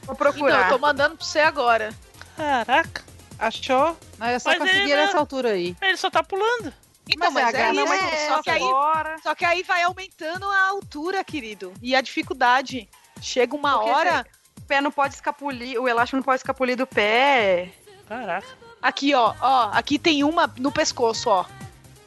Vou 0.04 0.14
Então, 0.14 0.16
procurar. 0.16 0.64
eu 0.70 0.74
tô 0.74 0.80
mandando 0.80 1.16
pra 1.18 1.26
você 1.26 1.40
agora. 1.40 1.90
Caraca, 2.38 3.02
Achou? 3.38 3.98
Mas 4.18 4.34
eu 4.34 4.40
só 4.40 4.50
Mas 4.50 4.60
consegui 4.60 4.80
ele 4.92 4.96
não- 4.96 5.06
nessa 5.06 5.18
altura 5.18 5.50
aí. 5.52 5.76
ele 5.82 5.98
só 5.98 6.10
tá 6.10 6.24
pulando. 6.24 6.74
Então, 7.08 7.30
Mas 7.32 7.44
é 7.44 7.46
mas, 7.46 7.56
a 7.56 7.58
é, 7.58 7.74
graça, 7.74 7.96
isso, 7.96 8.06
mas 8.10 8.28
só, 8.28 8.42
que 8.44 8.50
aí, 8.50 8.64
agora. 8.64 9.16
só 9.22 9.36
que 9.36 9.46
aí 9.46 9.62
vai 9.64 9.84
aumentando 9.84 10.50
a 10.50 10.68
altura, 10.70 11.24
querido. 11.24 11.72
E 11.82 11.96
a 11.96 12.02
dificuldade. 12.02 12.90
Chega 13.22 13.56
uma 13.56 13.74
Porque 13.78 13.90
hora. 13.92 14.26
O 14.58 14.62
pé 14.64 14.82
não 14.82 14.92
pode 14.92 15.14
escapulir, 15.14 15.80
o 15.80 15.88
elástico 15.88 16.18
não 16.18 16.24
pode 16.24 16.38
escapulir 16.40 16.76
do 16.76 16.88
pé. 16.88 17.72
Caraca. 18.10 18.48
Aqui, 18.82 19.14
ó, 19.14 19.34
ó, 19.40 19.70
aqui 19.72 20.00
tem 20.00 20.24
uma 20.24 20.52
no 20.58 20.72
pescoço, 20.72 21.30
ó. 21.30 21.46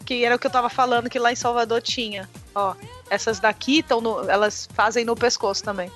Que 0.05 0.25
era 0.25 0.35
o 0.35 0.39
que 0.39 0.47
eu 0.47 0.51
tava 0.51 0.69
falando 0.69 1.09
que 1.09 1.19
lá 1.19 1.31
em 1.31 1.37
Salvador 1.37 1.81
tinha. 1.81 2.29
Ó, 2.55 2.75
essas 3.09 3.39
daqui 3.39 3.79
estão 3.81 4.01
no, 4.01 4.29
elas 4.29 4.69
fazem 4.75 5.05
no 5.05 5.15
pescoço 5.15 5.63
também. 5.63 5.93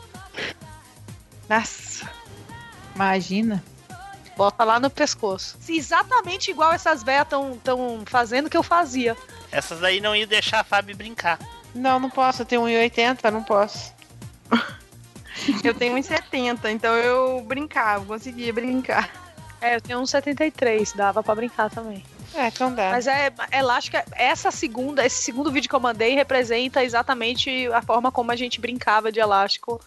Nossa. 1.49 2.09
Imagina. 2.95 3.63
Bota 4.37 4.65
lá 4.65 4.81
no 4.81 4.89
pescoço. 4.91 5.57
Exatamente 5.69 6.51
igual 6.51 6.73
essas 6.73 7.03
velhas 7.03 7.25
estão 7.25 7.59
tão 7.63 8.03
fazendo 8.07 8.49
que 8.49 8.57
eu 8.57 8.63
fazia. 8.63 9.17
Essas 9.51 9.81
daí 9.81 10.01
não 10.01 10.17
iam 10.17 10.27
deixar 10.27 10.61
a 10.61 10.65
Fábio 10.65 10.97
brincar. 10.97 11.39
Não, 11.75 11.99
não 12.01 12.11
posso. 12.11 12.43
Eu 12.43 12.47
tenho 12.47 12.63
1,80, 12.63 13.31
não 13.31 13.43
posso. 13.43 13.93
Eu 15.65 15.75
tenho 15.75 15.97
1,70, 15.97 16.71
então 16.71 16.95
eu 16.95 17.41
brincava, 17.43 18.05
conseguia 18.05 18.53
brincar. 18.53 19.11
É, 19.61 19.75
eu 19.77 19.81
tenho 19.81 19.99
uns 19.99 20.11
73, 20.11 20.93
dava 20.93 21.23
pra 21.23 21.35
brincar 21.35 21.71
também. 21.71 22.05
É, 22.35 22.47
então 22.49 22.73
dá. 22.73 22.91
Mas 22.91 23.07
é, 23.07 23.33
elástico, 23.51 23.97
é- 23.97 24.05
essa 24.15 24.51
segunda, 24.51 25.05
esse 25.05 25.23
segundo 25.23 25.51
vídeo 25.51 25.69
que 25.69 25.75
eu 25.75 25.81
mandei 25.81 26.15
representa 26.15 26.85
exatamente 26.85 27.67
a 27.73 27.83
forma 27.83 28.13
como 28.13 28.31
a 28.31 28.37
gente 28.37 28.61
brincava 28.61 29.11
de 29.11 29.21
elástico 29.21 29.81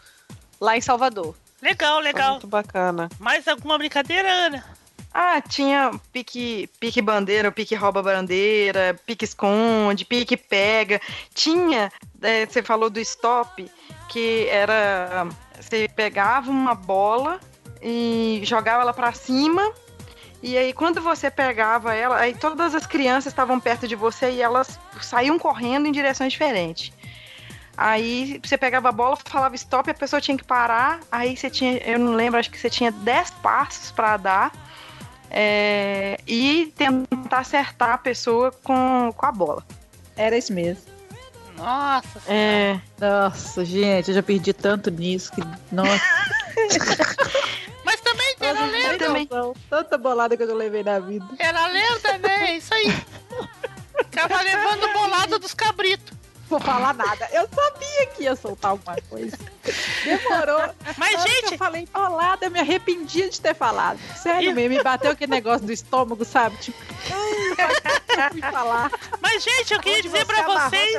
lá 0.59 0.75
em 0.75 0.81
Salvador. 0.81 1.35
Legal, 1.65 1.95
Foi 1.95 2.03
legal. 2.03 2.31
Muito 2.33 2.47
bacana. 2.47 3.09
Mais 3.19 3.47
alguma 3.47 3.75
brincadeira, 3.77 4.29
Ana? 4.29 4.63
Ah, 5.11 5.41
tinha 5.41 5.91
pique, 6.11 6.69
pique 6.79 7.01
bandeira, 7.01 7.51
pique 7.51 7.73
rouba 7.73 8.03
bandeira, 8.03 8.99
pique 9.05 9.25
esconde, 9.25 10.05
pique 10.05 10.37
pega. 10.37 11.01
Tinha, 11.33 11.91
é, 12.21 12.45
você 12.45 12.61
falou 12.61 12.89
do 12.89 12.99
stop, 12.99 13.65
que 14.09 14.47
era 14.49 15.27
você 15.59 15.87
pegava 15.87 16.51
uma 16.51 16.75
bola 16.75 17.39
e 17.81 18.41
jogava 18.43 18.83
ela 18.83 18.93
pra 18.93 19.13
cima. 19.13 19.73
E 20.43 20.57
aí 20.57 20.71
quando 20.71 21.01
você 21.01 21.31
pegava 21.31 21.95
ela, 21.95 22.17
aí 22.17 22.35
todas 22.35 22.75
as 22.75 22.85
crianças 22.85 23.31
estavam 23.31 23.59
perto 23.59 23.87
de 23.87 23.95
você 23.95 24.29
e 24.29 24.41
elas 24.41 24.79
saíam 25.01 25.39
correndo 25.39 25.87
em 25.87 25.91
direções 25.91 26.33
diferentes. 26.33 26.91
Aí 27.77 28.39
você 28.43 28.57
pegava 28.57 28.89
a 28.89 28.91
bola, 28.91 29.17
falava 29.25 29.55
stop, 29.55 29.89
a 29.89 29.93
pessoa 29.93 30.21
tinha 30.21 30.37
que 30.37 30.43
parar. 30.43 30.99
Aí 31.11 31.35
você 31.35 31.49
tinha, 31.49 31.77
eu 31.77 31.99
não 31.99 32.13
lembro, 32.13 32.39
acho 32.39 32.49
que 32.49 32.57
você 32.57 32.69
tinha 32.69 32.91
10 32.91 33.31
passos 33.41 33.91
pra 33.91 34.17
dar. 34.17 34.51
é, 35.29 36.17
e 36.25 36.73
tentar 36.77 37.39
acertar 37.39 37.89
a 37.91 37.97
pessoa 37.97 38.51
com, 38.63 39.11
com 39.15 39.25
a 39.25 39.31
bola. 39.31 39.63
Era 40.15 40.37
isso 40.37 40.53
mesmo. 40.53 40.95
Nossa 41.57 42.21
É, 42.27 42.79
Nossa, 42.99 43.63
gente, 43.63 44.09
eu 44.09 44.15
já 44.15 44.23
perdi 44.23 44.53
tanto 44.53 44.91
nisso 44.91 45.31
que. 45.31 45.41
Nossa, 45.71 46.01
Mas 47.83 48.01
também 48.01 48.35
era 48.39 48.65
lenda. 48.65 48.97
também. 49.05 49.29
tanta 49.69 49.97
bolada 49.97 50.35
que 50.35 50.43
eu 50.43 50.47
já 50.47 50.53
levei 50.53 50.83
na 50.83 50.99
vida. 50.99 51.25
Era 51.39 51.69
né? 52.17 52.51
É 52.51 52.57
Isso 52.57 52.73
aí. 52.73 52.91
Ficava 53.97 54.41
levando 54.41 54.93
bolada 54.93 55.39
dos 55.39 55.53
cabritos. 55.53 56.14
Vou 56.47 56.59
falar 56.59 56.93
nada. 56.93 57.27
Eu 57.31 57.47
sabia 57.53 58.05
que 58.07 58.23
ia 58.23 58.35
soltar 58.35 58.71
alguma 58.71 58.95
coisa. 59.09 59.37
Demorou. 60.03 60.61
Mas, 60.97 61.23
gente, 61.23 61.53
eu 61.53 61.57
falei 61.57 61.87
eu 62.45 62.51
me 62.51 62.59
arrependia 62.59 63.29
de 63.29 63.41
ter 63.41 63.55
falado. 63.55 63.99
Sério 64.15 64.51
E- 64.51 64.53
mesmo, 64.53 64.77
me 64.77 64.83
bateu 64.83 65.11
aquele 65.11 65.31
negócio 65.31 65.65
do 65.65 65.71
estômago, 65.73 66.23
sabe? 66.23 66.55
Tipo, 66.57 66.77
eu 67.09 68.31
fui 68.31 68.41
falar. 68.41 68.91
mas, 69.21 69.43
gente, 69.43 69.73
eu 69.73 69.79
queria 69.79 69.97
Onde 69.99 70.07
dizer 70.09 70.19
você 70.19 70.25
pra 70.25 70.69
vocês. 70.69 70.95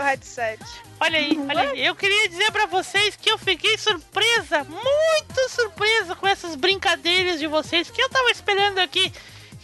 Olha 0.99 1.19
aí, 1.19 1.39
olha 1.49 1.71
aí. 1.71 1.87
Eu 1.87 1.95
queria 1.95 2.29
dizer 2.29 2.51
pra 2.51 2.67
vocês 2.67 3.15
que 3.15 3.31
eu 3.31 3.39
fiquei 3.39 3.77
surpresa, 3.79 4.65
muito 4.65 5.49
surpresa 5.51 6.17
com 6.17 6.27
essas 6.27 6.57
brincadeiras 6.57 7.39
de 7.39 7.47
vocês, 7.47 7.91
que 7.91 8.03
eu 8.03 8.09
tava 8.09 8.31
esperando 8.31 8.79
aqui 8.79 9.13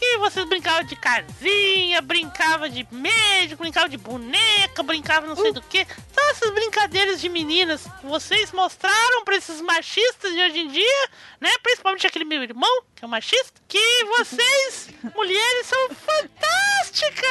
que 0.03 0.19
vocês 0.19 0.45
brincavam 0.47 0.83
de 0.83 0.97
casinha, 0.97 2.03
brincavam 2.03 2.69
de 2.69 2.85
médico, 2.91 3.63
brincavam 3.63 3.89
de 3.89 3.97
boneca, 3.97 4.83
brincavam 4.83 5.29
não 5.29 5.37
sei 5.37 5.53
do 5.53 5.63
que. 5.63 5.87
São 6.13 6.31
essas 6.31 6.51
brincadeiras 6.51 7.21
de 7.21 7.29
meninas 7.29 7.87
que 8.01 8.07
vocês 8.07 8.51
mostraram 8.51 9.25
pra 9.25 9.37
esses 9.37 9.61
machistas 9.61 10.33
de 10.33 10.41
hoje 10.41 10.59
em 10.59 10.67
dia, 10.67 11.09
né? 11.41 11.51
Principalmente 11.63 12.05
aquele 12.05 12.25
meu 12.25 12.43
irmão, 12.43 12.83
que 12.97 13.05
é 13.05 13.07
um 13.07 13.11
machista, 13.11 13.61
que 13.69 14.05
vocês, 14.19 14.89
mulheres, 15.15 15.67
são 15.69 15.89
fantásticas! 15.95 17.23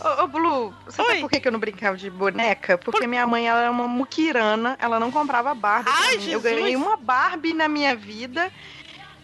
Ô, 0.00 0.24
ô, 0.24 0.26
Blue, 0.26 0.74
você 0.84 1.02
Oi. 1.02 1.06
sabe 1.06 1.20
por 1.20 1.30
que 1.30 1.46
eu 1.46 1.52
não 1.52 1.60
brincava 1.60 1.96
de 1.96 2.10
boneca? 2.10 2.76
Porque 2.78 3.06
minha 3.06 3.28
mãe 3.28 3.46
ela 3.46 3.60
era 3.60 3.70
uma 3.70 3.86
muquirana, 3.86 4.76
ela 4.80 4.98
não 4.98 5.12
comprava 5.12 5.54
Barbie. 5.54 5.88
Ai. 5.94 6.18
Eu 6.34 6.40
ganhei 6.40 6.74
uma 6.74 6.96
Barbie 6.96 7.54
na 7.54 7.68
minha 7.68 7.94
vida. 7.94 8.50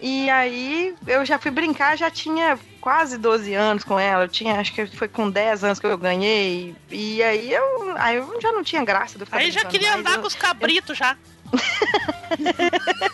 E 0.01 0.30
aí 0.30 0.94
eu 1.07 1.24
já 1.26 1.38
fui 1.38 1.51
brincar, 1.51 1.96
já 1.96 2.11
tinha 2.11 2.59
quase 2.80 3.18
12 3.18 3.53
anos 3.55 3.84
com 3.84 3.98
ela. 4.01 4.24
Eu 4.24 4.28
tinha, 4.28 4.59
acho 4.59 4.72
que 4.72 4.86
foi 4.86 5.09
com 5.09 5.30
10 5.30 5.62
anos 5.64 5.78
que 5.78 5.86
eu 5.86 5.98
ganhei. 5.98 6.74
E 6.90 7.22
aí 7.22 7.53
eu, 7.53 7.94
aí 7.98 8.16
eu 8.16 8.40
já 8.40 8.51
não 8.53 8.62
tinha 8.64 8.82
graça 8.84 9.18
do 9.18 9.26
ficar 9.26 9.38
Aí 9.38 9.51
já 9.51 9.64
queria 9.66 9.94
andar 9.96 10.14
eu- 10.14 10.20
com 10.22 10.26
os 10.26 10.34
cabritos 10.34 10.96
já. 10.96 11.14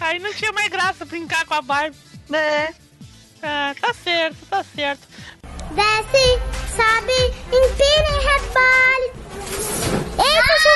Aí 0.00 0.18
não 0.18 0.32
tinha 0.34 0.50
mais 0.52 0.68
graça 0.68 1.04
brincar 1.04 1.44
com 1.46 1.54
a 1.54 1.62
Barbie. 1.62 1.96
né? 2.28 2.74
Ah, 3.42 3.74
tá 3.80 3.92
certo, 3.94 4.36
tá 4.48 4.64
certo. 4.74 5.00
Desce, 5.72 6.40
sobe, 6.76 7.34
empina 7.48 8.08
e 8.08 8.20
rebole. 8.24 9.06
Eita, 10.18 10.54
Giovana! 10.60 10.71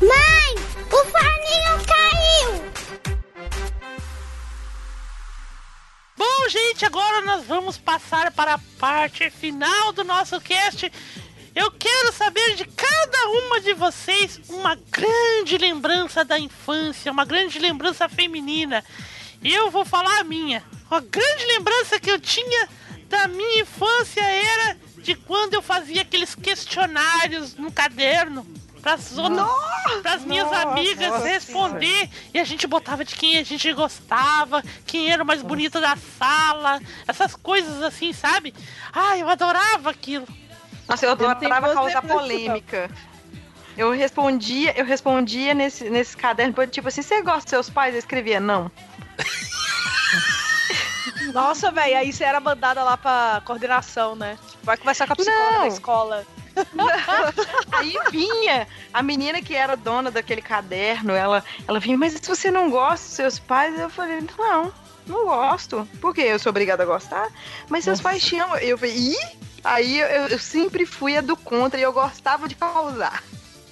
Mãe, 0.00 0.54
o 0.86 1.04
forninho 1.10 1.84
caiu! 1.84 2.72
Bom, 6.16 6.48
gente, 6.48 6.84
agora 6.84 7.20
nós 7.22 7.44
vamos 7.46 7.78
passar 7.78 8.30
para 8.30 8.54
a 8.54 8.60
parte 8.78 9.28
final 9.28 9.92
do 9.92 10.04
nosso 10.04 10.40
cast. 10.40 10.92
Eu 11.52 11.72
quero 11.72 12.12
saber 12.12 12.54
de 12.54 12.64
cada 12.64 13.28
uma 13.28 13.60
de 13.60 13.74
vocês 13.74 14.40
uma 14.48 14.76
grande 14.76 15.58
lembrança 15.58 16.24
da 16.24 16.38
infância, 16.38 17.10
uma 17.10 17.24
grande 17.24 17.58
lembrança 17.58 18.08
feminina. 18.08 18.84
E 19.42 19.52
eu 19.52 19.68
vou 19.68 19.84
falar 19.84 20.20
a 20.20 20.24
minha. 20.24 20.62
A 20.88 21.00
grande 21.00 21.44
lembrança 21.46 21.98
que 21.98 22.10
eu 22.10 22.20
tinha 22.20 22.68
da 23.08 23.26
minha 23.26 23.62
infância 23.62 24.22
era 24.22 24.76
de 24.98 25.16
quando 25.16 25.54
eu 25.54 25.62
fazia 25.62 26.02
aqueles 26.02 26.36
questionários 26.36 27.56
no 27.56 27.72
caderno 27.72 28.46
para 28.82 30.14
as 30.14 30.24
minhas 30.24 30.50
Nossa, 30.50 30.68
amigas 30.68 31.08
nossa 31.08 31.26
responder 31.26 32.10
e 32.32 32.38
a 32.38 32.44
gente 32.44 32.66
botava 32.66 33.04
de 33.04 33.14
quem 33.14 33.38
a 33.38 33.42
gente 33.42 33.72
gostava, 33.72 34.62
quem 34.86 35.10
era 35.10 35.22
o 35.22 35.26
mais 35.26 35.42
bonito 35.42 35.80
da 35.80 35.96
sala, 35.96 36.80
essas 37.06 37.34
coisas 37.34 37.82
assim, 37.82 38.12
sabe? 38.12 38.54
Ai, 38.92 39.22
eu 39.22 39.28
adorava 39.28 39.90
aquilo. 39.90 40.26
Nossa, 40.88 41.06
eu 41.06 41.12
adorava 41.12 41.74
causar 41.74 42.02
lembranças, 42.02 42.10
polêmica. 42.10 42.90
Eu 43.76 43.92
respondia, 43.92 44.74
eu 44.76 44.84
respondia 44.84 45.54
nesse, 45.54 45.88
nesse 45.88 46.16
caderno, 46.16 46.54
tipo 46.66 46.88
assim, 46.88 47.02
você 47.02 47.22
gosta 47.22 47.42
dos 47.42 47.50
seus 47.50 47.70
pais? 47.70 47.94
Eu 47.94 48.00
escrevia, 48.00 48.40
não. 48.40 48.70
Nossa, 51.32 51.70
velho, 51.70 51.98
aí 51.98 52.12
você 52.12 52.24
era 52.24 52.40
mandada 52.40 52.82
lá 52.82 52.96
pra 52.96 53.42
coordenação, 53.44 54.16
né? 54.16 54.38
Vai 54.62 54.76
conversar 54.76 55.06
com 55.06 55.12
a 55.12 55.16
psicóloga 55.16 55.52
Não. 55.52 55.60
da 55.60 55.68
escola. 55.68 56.26
Aí 57.72 57.94
vinha 58.10 58.66
a 58.92 59.02
menina 59.02 59.40
que 59.42 59.54
era 59.54 59.76
dona 59.76 60.10
daquele 60.10 60.42
caderno, 60.42 61.12
ela, 61.12 61.44
ela 61.66 61.78
vinha, 61.80 61.96
mas 61.96 62.12
se 62.14 62.28
você 62.28 62.50
não 62.50 62.70
gosta 62.70 63.06
dos 63.06 63.14
seus 63.14 63.38
pais, 63.38 63.78
eu 63.78 63.88
falei, 63.90 64.20
não, 64.38 64.72
não 65.06 65.24
gosto. 65.26 65.88
Por 66.00 66.14
quê? 66.14 66.22
Eu 66.22 66.38
sou 66.38 66.50
obrigada 66.50 66.82
a 66.82 66.86
gostar? 66.86 67.28
Mas 67.68 67.84
seus 67.84 68.00
pais 68.00 68.22
te 68.22 68.38
amam. 68.38 68.56
Eu 68.58 68.76
falei, 68.78 68.94
ih? 68.94 69.16
Aí 69.64 69.98
eu, 69.98 70.06
eu 70.28 70.38
sempre 70.38 70.86
fui 70.86 71.16
a 71.16 71.20
do 71.20 71.36
contra 71.36 71.78
e 71.78 71.82
eu 71.82 71.92
gostava 71.92 72.48
de 72.48 72.54
causar. 72.54 73.22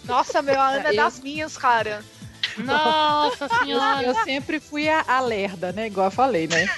Nossa, 0.05 0.41
meu, 0.43 0.61
a 0.61 0.69
Ana 0.69 0.89
é 0.89 0.93
Eu- 0.93 0.97
das 0.97 1.21
minhas, 1.21 1.57
cara. 1.57 2.05
Nossa 2.57 3.49
senhora. 3.49 4.03
Eu 4.03 4.15
sempre 4.25 4.59
fui 4.61 4.89
a, 4.89 5.05
a 5.07 5.21
lerda, 5.21 5.73
né? 5.73 5.87
Igual 5.89 6.07
eu 6.07 6.11
falei, 6.11 6.47
né? 6.49 6.69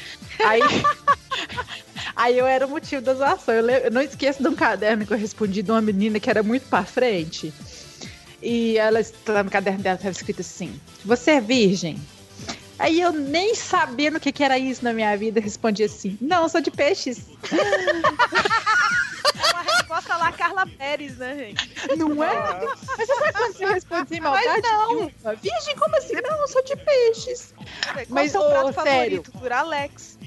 Aí, 0.45 0.61
aí 2.17 2.39
eu 2.39 2.47
era 2.47 2.67
o 2.67 2.71
motivo 2.71 3.03
da 3.03 3.15
zoação. 3.15 3.55
Eu, 3.55 3.69
eu 3.69 3.91
não 3.91 4.01
esqueço 4.01 4.43
de 4.43 4.49
um 4.49 4.55
caderno 4.55 5.07
que 5.07 5.13
eu 5.13 5.19
respondi 5.19 5.63
de 5.63 5.71
uma 5.71 5.81
menina 5.81 6.21
que 6.21 6.31
era 6.31 6.43
muito 6.43 6.69
pra 6.69 6.85
frente. 6.85 7.53
E 8.43 8.79
ela, 8.79 9.01
lá 9.27 9.43
no 9.43 9.51
caderno 9.51 9.83
dela, 9.83 9.97
estava 9.97 10.13
escrito 10.13 10.41
assim: 10.41 10.81
Você 11.05 11.33
é 11.33 11.41
virgem? 11.41 12.01
Aí 12.79 13.01
eu 13.01 13.13
nem 13.13 13.55
sabendo 13.57 14.19
o 14.19 14.21
que, 14.21 14.31
que 14.31 14.45
era 14.45 14.57
isso 14.57 14.85
na 14.85 14.93
minha 14.93 15.17
vida, 15.17 15.41
respondi 15.41 15.83
assim: 15.83 16.17
Não, 16.21 16.49
sou 16.49 16.61
de 16.61 16.71
peixes. 16.71 17.23
É 19.41 19.53
uma 19.53 19.63
resposta 19.63 20.17
lá, 20.17 20.33
Carla 20.33 20.67
Pérez, 20.67 21.17
né, 21.17 21.37
gente? 21.37 21.97
Não 21.97 22.23
é? 22.25 22.35
Mas 22.37 22.81
você 22.81 23.07
sabe 23.07 23.33
quando 23.33 23.53
você 23.57 23.67
responde 23.67 24.09
sem 24.09 24.21
maldade? 24.21 24.47
Mas 24.49 24.63
não. 24.63 25.37
Virgem, 25.37 25.77
como 25.77 25.97
assim? 25.97 26.15
Não, 26.15 26.41
eu 26.41 26.49
sou 26.49 26.65
de 26.65 26.77
peixes. 26.77 27.55
Qual 27.55 28.07
Mas, 28.09 28.35
é 28.35 28.39
o 28.39 28.43
seu 28.43 28.51
ô, 28.51 28.51
prato 28.51 28.83
sério. 28.83 29.23
favorito? 29.23 29.33
Por 29.33 29.53
Alex. 29.53 30.19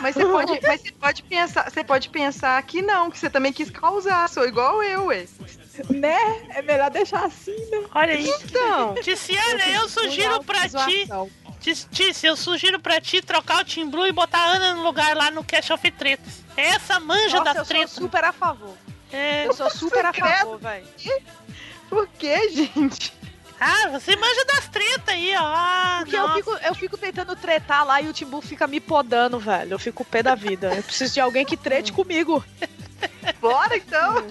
Mas 0.00 0.14
você 0.14 0.24
pode, 0.24 0.60
mas 0.62 0.80
você 0.80 0.92
pode 0.92 1.22
pensar, 1.22 1.70
você 1.70 1.84
pode 1.84 2.08
pensar 2.08 2.62
que 2.62 2.80
não, 2.80 3.10
que 3.10 3.18
você 3.18 3.28
também 3.28 3.52
quis 3.52 3.70
causar, 3.70 4.28
sou 4.28 4.46
igual 4.46 4.82
eu, 4.82 5.06
ué. 5.06 5.26
Né? 5.90 6.18
É 6.50 6.62
melhor 6.62 6.90
deixar 6.90 7.24
assim, 7.24 7.56
né? 7.70 7.84
Olha 7.94 8.14
aí. 8.14 8.28
Então, 8.44 8.94
Ticiana, 8.94 9.66
eu 9.68 9.88
sugiro 9.88 10.42
pra 10.42 10.68
ti. 10.68 11.08
Tícia, 11.90 12.28
eu 12.28 12.36
sugiro 12.36 12.80
pra 12.80 13.00
ti 13.00 13.20
trocar 13.20 13.60
o 13.60 13.64
Tim 13.64 13.88
Blue 13.88 14.06
e 14.06 14.12
botar 14.12 14.38
a 14.38 14.50
Ana 14.52 14.74
no 14.74 14.82
lugar 14.82 15.16
lá 15.16 15.30
no 15.30 15.44
Cash 15.44 15.70
of 15.70 15.90
Tretas. 15.90 16.42
Essa 16.56 16.98
manja 16.98 17.38
Nossa, 17.38 17.44
da 17.44 17.50
eu 17.50 17.64
sou 17.64 17.66
treta. 17.66 17.88
super 17.88 18.24
a 18.24 18.32
favor. 18.32 18.74
É. 19.12 19.46
Eu 19.46 19.52
sou 19.52 19.70
super 19.70 20.04
a 20.06 20.12
favor, 20.12 20.58
velho. 20.58 20.86
por 21.88 22.06
que, 22.08 22.48
gente? 22.50 23.12
Ah, 23.60 23.88
você 23.90 24.14
manja 24.16 24.44
das 24.44 24.68
tretas 24.68 25.08
aí, 25.14 25.34
ó. 25.36 25.40
Ah, 25.42 25.98
Porque 26.00 26.16
eu 26.16 26.22
nossa. 26.22 26.34
fico, 26.36 26.50
eu 26.64 26.74
fico 26.74 26.96
tentando 26.96 27.34
tretar 27.36 27.84
lá 27.84 28.00
e 28.00 28.08
o 28.08 28.12
Timbu 28.12 28.40
fica 28.40 28.66
me 28.66 28.80
podando, 28.80 29.38
velho. 29.38 29.72
Eu 29.74 29.78
fico 29.78 30.04
pé 30.04 30.22
da 30.22 30.34
vida. 30.34 30.72
Eu 30.74 30.82
preciso 30.82 31.14
de 31.14 31.20
alguém 31.20 31.44
que 31.44 31.56
trete 31.56 31.92
comigo. 31.92 32.44
Bora 33.40 33.76
então. 33.76 34.26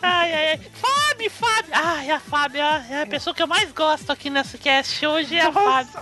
Ai, 0.00 0.32
ai, 0.32 0.48
ai. 0.50 0.60
Fábio, 0.74 1.30
Fábio. 1.30 1.70
Ai, 1.72 2.10
a 2.10 2.20
Fábio 2.20 2.60
é 2.62 3.02
a 3.02 3.06
pessoa 3.06 3.34
que 3.34 3.42
eu 3.42 3.46
mais 3.46 3.72
gosto 3.72 4.10
aqui 4.12 4.30
nessa 4.30 4.56
cast 4.56 5.04
hoje, 5.06 5.36
é 5.36 5.42
a 5.42 5.52
Fábio. 5.52 5.92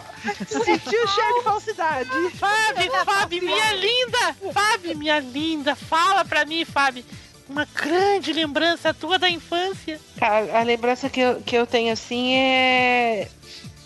Sentiu 0.46 1.04
o 1.04 1.08
cheiro 1.08 1.34
de 1.38 1.44
falsidade. 1.44 2.10
Fábio, 2.36 2.92
Fábio, 3.04 3.42
minha 3.42 3.72
linda! 3.72 4.36
Fábio, 4.52 4.96
minha 4.98 5.18
linda, 5.20 5.74
fala 5.74 6.24
pra 6.24 6.44
mim, 6.44 6.64
Fábio. 6.64 7.04
Uma 7.48 7.66
grande 7.74 8.32
lembrança 8.32 8.92
tua 8.92 9.18
da 9.18 9.30
infância. 9.30 10.00
Cara, 10.18 10.58
a 10.58 10.62
lembrança 10.62 11.08
que 11.08 11.20
eu, 11.20 11.40
que 11.42 11.56
eu 11.56 11.66
tenho 11.66 11.92
assim 11.92 12.34
é. 12.34 13.28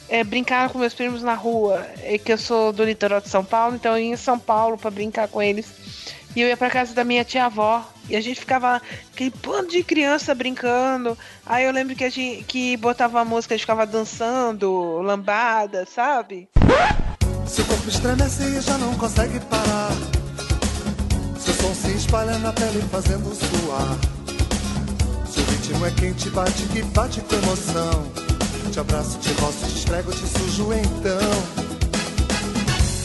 É 0.08 0.24
brincar 0.24 0.70
com 0.70 0.78
meus 0.78 0.92
primos 0.92 1.22
na 1.22 1.34
rua. 1.34 1.86
É 2.02 2.18
que 2.18 2.32
eu 2.32 2.38
sou 2.38 2.72
do 2.72 2.82
litoral 2.84 3.20
de 3.20 3.28
São 3.28 3.44
Paulo, 3.44 3.76
então 3.76 3.96
eu 3.96 4.04
ia 4.04 4.12
em 4.12 4.16
São 4.16 4.38
Paulo 4.38 4.76
pra 4.76 4.90
brincar 4.90 5.28
com 5.28 5.40
eles. 5.40 5.66
E 6.34 6.40
eu 6.40 6.48
ia 6.48 6.56
pra 6.56 6.70
casa 6.70 6.94
da 6.94 7.04
minha 7.04 7.24
tia-avó. 7.24 7.84
E 8.08 8.16
a 8.16 8.20
gente 8.20 8.40
ficava 8.40 8.82
aquele 9.12 9.32
bando 9.42 9.68
de 9.68 9.84
criança 9.84 10.34
brincando. 10.34 11.16
Aí 11.46 11.64
eu 11.64 11.72
lembro 11.72 11.94
que 11.94 12.02
a 12.02 12.10
gente 12.10 12.42
que 12.42 12.76
botava 12.76 13.18
uma 13.18 13.24
música, 13.24 13.54
a 13.54 13.56
gente 13.56 13.62
ficava 13.62 13.86
dançando, 13.86 15.00
lambada, 15.00 15.86
sabe? 15.86 16.48
Seu 17.46 17.64
corpo 17.64 17.88
estremece 17.88 18.42
e 18.42 18.60
já 18.60 18.76
não 18.78 18.96
consegue 18.96 19.38
parar. 19.40 19.92
Espalha 22.10 22.38
na 22.38 22.52
pele 22.52 22.82
fazendo 22.90 23.32
suar. 23.32 23.96
Seu 25.32 25.44
ritmo 25.44 25.86
é 25.86 25.92
quente, 25.92 26.28
bate 26.30 26.64
que 26.64 26.82
bate 26.82 27.20
com 27.20 27.36
emoção. 27.36 28.02
Te 28.72 28.80
abraço, 28.80 29.16
te 29.18 29.32
roço, 29.34 29.64
te 29.68 29.76
esfrego, 29.76 30.10
te 30.10 30.26
sujo 30.26 30.72
então. 30.72 31.30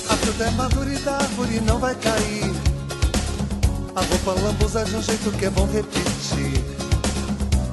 A 0.10 0.18
fruta 0.18 0.46
é 0.46 0.50
madura 0.50 0.92
e 0.92 0.98
da 0.98 1.18
árvore 1.18 1.62
não 1.62 1.78
vai 1.78 1.94
cair. 1.94 2.52
A 3.96 4.02
roupa 4.02 4.42
lambuza 4.42 4.84
de 4.84 4.96
um 4.96 5.04
jeito 5.04 5.30
que 5.38 5.46
é 5.46 5.50
bom 5.52 5.68
repetir. 5.68 6.66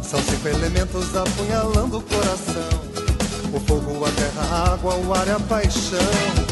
São 0.03 0.21
cinco 0.23 0.49
elementos 0.49 1.17
apunhalando 1.17 1.97
o 1.97 2.03
coração. 2.03 2.79
O 3.55 3.61
fogo, 3.61 4.05
a 4.05 4.11
terra, 4.11 4.55
a 4.55 4.75
água, 4.75 4.97
o 4.97 5.15
ar 5.15 5.27
e 5.27 5.31
a 5.31 5.41
paixão. 5.41 6.52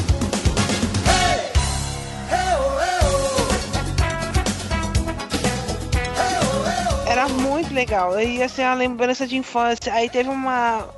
Era 7.20 7.28
muito 7.28 7.74
legal. 7.74 8.18
E 8.18 8.42
assim, 8.42 8.62
a 8.62 8.72
lembrança 8.72 9.26
de 9.26 9.36
infância. 9.36 9.92
Aí 9.92 10.08
teve 10.08 10.30
uma, 10.30 10.88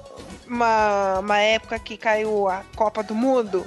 uma, 0.46 1.18
uma 1.18 1.38
época 1.38 1.76
que 1.80 1.96
caiu 1.96 2.48
a 2.48 2.62
Copa 2.76 3.02
do 3.02 3.12
Mundo. 3.12 3.66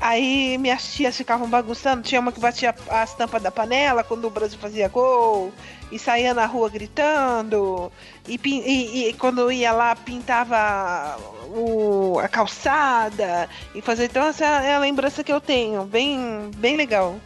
Aí 0.00 0.56
minhas 0.56 0.94
tias 0.94 1.14
ficavam 1.14 1.46
bagunçando. 1.50 2.00
Tinha 2.00 2.22
uma 2.22 2.32
que 2.32 2.40
batia 2.40 2.74
as 2.88 3.12
tampas 3.12 3.42
da 3.42 3.50
panela 3.50 4.02
quando 4.02 4.24
o 4.26 4.30
Brasil 4.30 4.58
fazia 4.58 4.88
gol. 4.88 5.52
E 5.90 5.98
saía 5.98 6.32
na 6.32 6.46
rua 6.46 6.70
gritando. 6.70 7.92
E, 8.26 8.40
e- 8.42 9.08
e 9.10 9.12
quando 9.12 9.52
ia 9.52 9.72
lá, 9.72 9.94
pintava 9.94 11.18
o, 11.54 12.18
a 12.18 12.28
calçada. 12.28 13.46
E 13.74 13.82
fazia. 13.82 14.06
Então, 14.06 14.24
essa 14.24 14.46
é 14.46 14.74
a 14.74 14.78
lembrança 14.78 15.22
que 15.22 15.30
eu 15.30 15.38
tenho. 15.38 15.84
Bem, 15.84 16.50
bem 16.56 16.78
legal. 16.78 17.16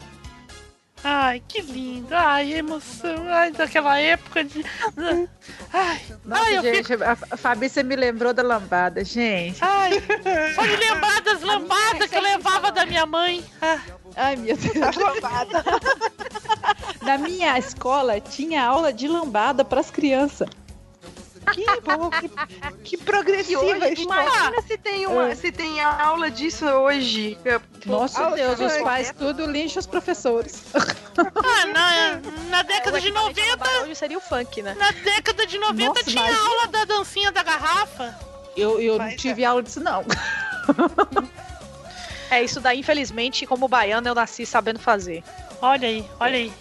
Ai, 1.05 1.43
que 1.47 1.61
lindo. 1.61 2.09
Ai, 2.15 2.55
emoção. 2.55 3.29
Ai, 3.29 3.51
daquela 3.53 3.99
época 3.99 4.43
de. 4.43 4.65
Ai, 5.73 6.01
Nossa, 6.25 6.43
ai 6.43 6.57
eu 6.59 6.63
gente, 6.63 6.87
fico. 6.87 7.05
a, 7.05 7.15
Fabi, 7.37 7.69
você 7.69 7.83
me 7.83 7.95
lembrou 7.95 8.33
da 8.35 8.43
lambada, 8.43 9.05
gente. 9.05 9.59
Ai, 9.63 9.93
só 10.55 10.63
de 10.67 10.77
lembrar 10.77 11.21
das 11.23 11.43
lambadas 11.43 12.09
que 12.11 12.17
eu 12.17 12.23
levava 12.23 12.73
da 12.73 12.85
minha 12.87 13.07
mãe. 13.07 13.45
Ah, 13.63 13.79
Ai, 14.17 14.37
meu 14.37 14.57
Deus. 14.57 14.75
Na 17.03 17.19
minha 17.19 17.59
escola 17.59 18.19
tinha 18.21 18.65
aula 18.65 18.93
de 18.93 19.07
lambada 19.07 19.65
para 19.65 19.81
as 19.81 19.91
crianças. 19.91 20.49
Que 21.53 21.81
bom, 21.81 22.11
que, 22.11 22.29
que 22.83 22.97
progressiva 22.97 23.61
hoje, 23.61 23.85
a 23.85 23.89
história. 23.91 24.29
imagina 24.29 24.63
se 24.63 24.79
tem, 24.79 25.07
uma, 25.07 25.35
se 25.35 25.53
tem 25.53 25.81
aula 25.81 26.31
disso 26.31 26.65
hoje. 26.67 27.39
Nossa 27.85 28.23
Aula 28.25 28.37
Deus, 28.37 28.59
de 28.59 28.65
os 28.65 28.77
pais 28.79 29.15
tudo 29.17 29.47
lincham 29.47 29.81
os 29.81 29.87
professores. 29.87 30.65
ah, 30.75 31.67
na, 31.67 32.21
na 32.51 32.63
década 32.63 33.01
de 33.01 33.11
90. 33.11 33.83
Hoje 33.83 33.95
seria 33.95 34.19
o 34.19 34.21
funk, 34.21 34.63
né? 34.63 34.75
Na 34.79 34.91
década 34.91 35.47
de 35.47 35.59
90 35.59 35.89
Nossa, 35.89 36.05
tinha 36.05 36.25
imagina. 36.25 36.49
aula 36.49 36.67
da 36.67 36.85
dancinha 36.85 37.31
da 37.33 37.43
garrafa. 37.43 38.19
Eu, 38.57 38.81
eu 38.81 38.99
não 38.99 39.15
tive 39.17 39.45
aula 39.45 39.63
disso, 39.63 39.81
não. 39.81 40.05
É, 42.31 42.43
isso 42.43 42.61
daí, 42.61 42.81
infelizmente, 42.81 43.47
como 43.47 43.69
baiano, 43.69 44.09
eu 44.09 44.15
nasci 44.15 44.45
sabendo 44.45 44.81
fazer. 44.81 45.23
Olha 45.63 45.87
aí, 45.89 46.05
olha 46.19 46.37
aí. 46.37 46.53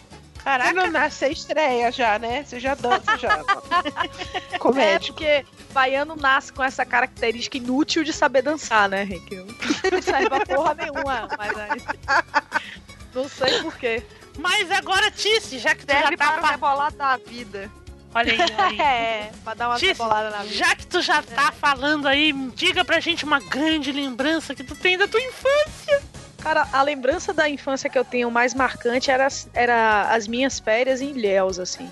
Você 0.46 0.50
Caraca. 0.52 0.74
não 0.74 0.92
nasce, 0.92 1.18
você 1.18 1.28
estreia 1.30 1.92
já, 1.92 2.20
né? 2.20 2.44
Você 2.44 2.60
já 2.60 2.76
dança 2.76 3.18
já. 3.18 3.40
É, 4.52 4.58
Comédia. 4.60 5.12
porque 5.12 5.46
baiano 5.74 6.16
nasce 6.16 6.54
com 6.54 6.64
essa 6.64 6.86
característica 6.86 7.58
inútil 7.58 8.04
de 8.04 8.14
saber 8.14 8.42
dançar, 8.44 8.88
né, 8.88 9.04
Rick? 9.04 9.36
Não 9.36 10.02
serve 10.02 10.30
pra 10.30 10.46
porra 10.46 10.76
nenhuma, 10.76 11.28
mas 11.38 11.58
aí... 11.58 11.82
Não 13.14 13.28
sei 13.30 13.62
porquê. 13.62 14.04
Mas 14.38 14.70
agora, 14.72 15.10
Tice, 15.10 15.58
já 15.58 15.74
que 15.74 15.86
tu 15.86 15.92
já 15.94 16.02
Serve 16.02 16.18
tá. 16.18 16.32
para 16.34 16.38
o 16.40 16.42
fa- 16.46 16.52
rebolado 16.52 16.96
da 16.98 17.18
vida. 17.18 17.72
Olha 18.14 18.32
aí, 18.34 18.40
olha 18.40 18.66
aí. 18.66 18.80
É, 18.82 19.32
pra 19.44 19.54
dar 19.54 19.70
uma 19.70 19.80
cebolada 19.80 20.30
na 20.30 20.44
vida. 20.44 20.54
já 20.56 20.76
que 20.76 20.86
tu 20.86 21.02
já 21.02 21.22
tá 21.24 21.52
falando 21.54 22.08
aí, 22.08 22.32
diga 22.56 22.84
pra 22.86 23.00
gente 23.00 23.24
uma 23.26 23.40
grande 23.40 23.92
lembrança 23.92 24.54
que 24.54 24.64
tu 24.64 24.76
tem 24.76 24.98
da 24.98 25.08
tua 25.08 25.22
infância. 25.22 26.02
Cara, 26.46 26.68
a 26.72 26.84
lembrança 26.84 27.34
da 27.34 27.50
infância 27.50 27.90
que 27.90 27.98
eu 27.98 28.06
tenho 28.06 28.30
mais 28.30 28.54
marcante 28.54 29.10
era, 29.10 29.28
era 29.52 30.14
as 30.14 30.28
minhas 30.28 30.60
férias 30.60 31.02
em 31.02 31.10
Ilhéus, 31.10 31.58
assim. 31.58 31.92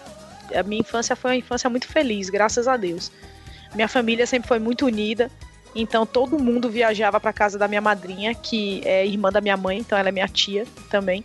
A 0.54 0.62
minha 0.62 0.82
infância 0.82 1.16
foi 1.16 1.32
uma 1.32 1.38
infância 1.38 1.68
muito 1.72 1.88
feliz, 1.88 2.30
graças 2.30 2.68
a 2.68 2.78
Deus. 2.78 3.12
Minha 3.74 3.88
família 3.88 4.28
sempre 4.28 4.48
foi 4.48 4.60
muito 4.60 4.86
unida, 4.86 5.32
então 5.74 6.06
todo 6.06 6.38
mundo 6.38 6.70
viajava 6.70 7.20
pra 7.20 7.34
casa 7.34 7.58
da 7.58 7.68
minha 7.68 7.82
madrinha, 7.82 8.36
que 8.36 8.84
é 8.86 9.04
irmã 9.04 9.32
da 9.32 9.42
minha 9.42 9.58
mãe, 9.58 9.80
então 9.80 9.98
ela 9.98 10.10
é 10.10 10.12
minha 10.12 10.28
tia 10.28 10.68
também. 10.88 11.24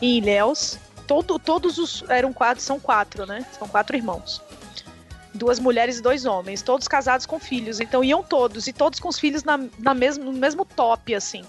Em 0.00 0.18
Ilhéus, 0.18 0.78
todo, 1.08 1.40
todos 1.40 1.76
os 1.76 2.04
eram 2.08 2.32
quatro, 2.32 2.62
são 2.62 2.78
quatro, 2.78 3.26
né? 3.26 3.44
São 3.58 3.66
quatro 3.66 3.96
irmãos. 3.96 4.40
Duas 5.34 5.58
mulheres 5.58 5.98
e 5.98 6.02
dois 6.02 6.24
homens, 6.24 6.62
todos 6.62 6.86
casados 6.86 7.26
com 7.26 7.40
filhos. 7.40 7.80
Então 7.80 8.04
iam 8.04 8.22
todos, 8.22 8.68
e 8.68 8.72
todos 8.72 9.00
com 9.00 9.08
os 9.08 9.18
filhos 9.18 9.42
na, 9.42 9.58
na 9.76 9.92
mesmo, 9.92 10.26
no 10.26 10.38
mesmo 10.38 10.64
top, 10.64 11.16
assim. 11.16 11.42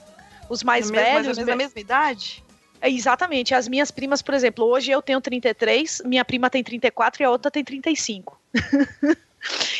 Os 0.50 0.64
mais 0.64 0.88
No 0.90 0.94
mesmo- 0.96 1.06
velhos. 1.06 1.26
mais 1.26 1.38
ou 1.38 1.46
menos 1.46 1.46
me- 1.46 1.52
da 1.52 1.56
mesma 1.56 1.80
idade? 1.82 2.44
É, 2.82 2.90
Exatamente. 2.90 3.54
As 3.56 3.68
minhas 3.68 3.90
primas, 3.92 4.22
por 4.22 4.34
exemplo, 4.34 4.66
hoje 4.66 4.92
eu 4.92 5.02
tenho 5.02 5.20
33, 5.22 6.02
minha 6.06 6.24
prima 6.26 6.50
tem 6.50 6.64
34 6.64 7.22
e 7.22 7.26
a 7.26 7.30
outra 7.32 7.50
tem 7.50 7.64
35. 7.64 8.40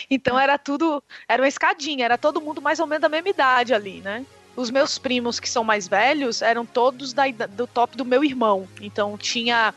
então 0.10 0.40
era 0.40 0.58
tudo, 0.58 1.04
era 1.28 1.42
uma 1.42 1.48
escadinha, 1.48 2.06
era 2.06 2.18
todo 2.18 2.42
mundo 2.42 2.62
mais 2.62 2.80
ou 2.80 2.88
menos 2.88 3.02
da 3.02 3.10
mesma 3.10 3.30
idade 3.30 3.74
ali, 3.74 4.02
né? 4.02 4.26
Os 4.56 4.70
meus 4.72 4.98
primos 4.98 5.40
que 5.40 5.50
são 5.50 5.64
mais 5.64 5.88
velhos 5.88 6.42
eram 6.42 6.66
todos 6.66 7.12
da, 7.14 7.24
do 7.50 7.68
top 7.68 7.98
do 7.98 8.06
meu 8.06 8.24
irmão. 8.24 8.68
Então 8.80 9.18
tinha 9.18 9.74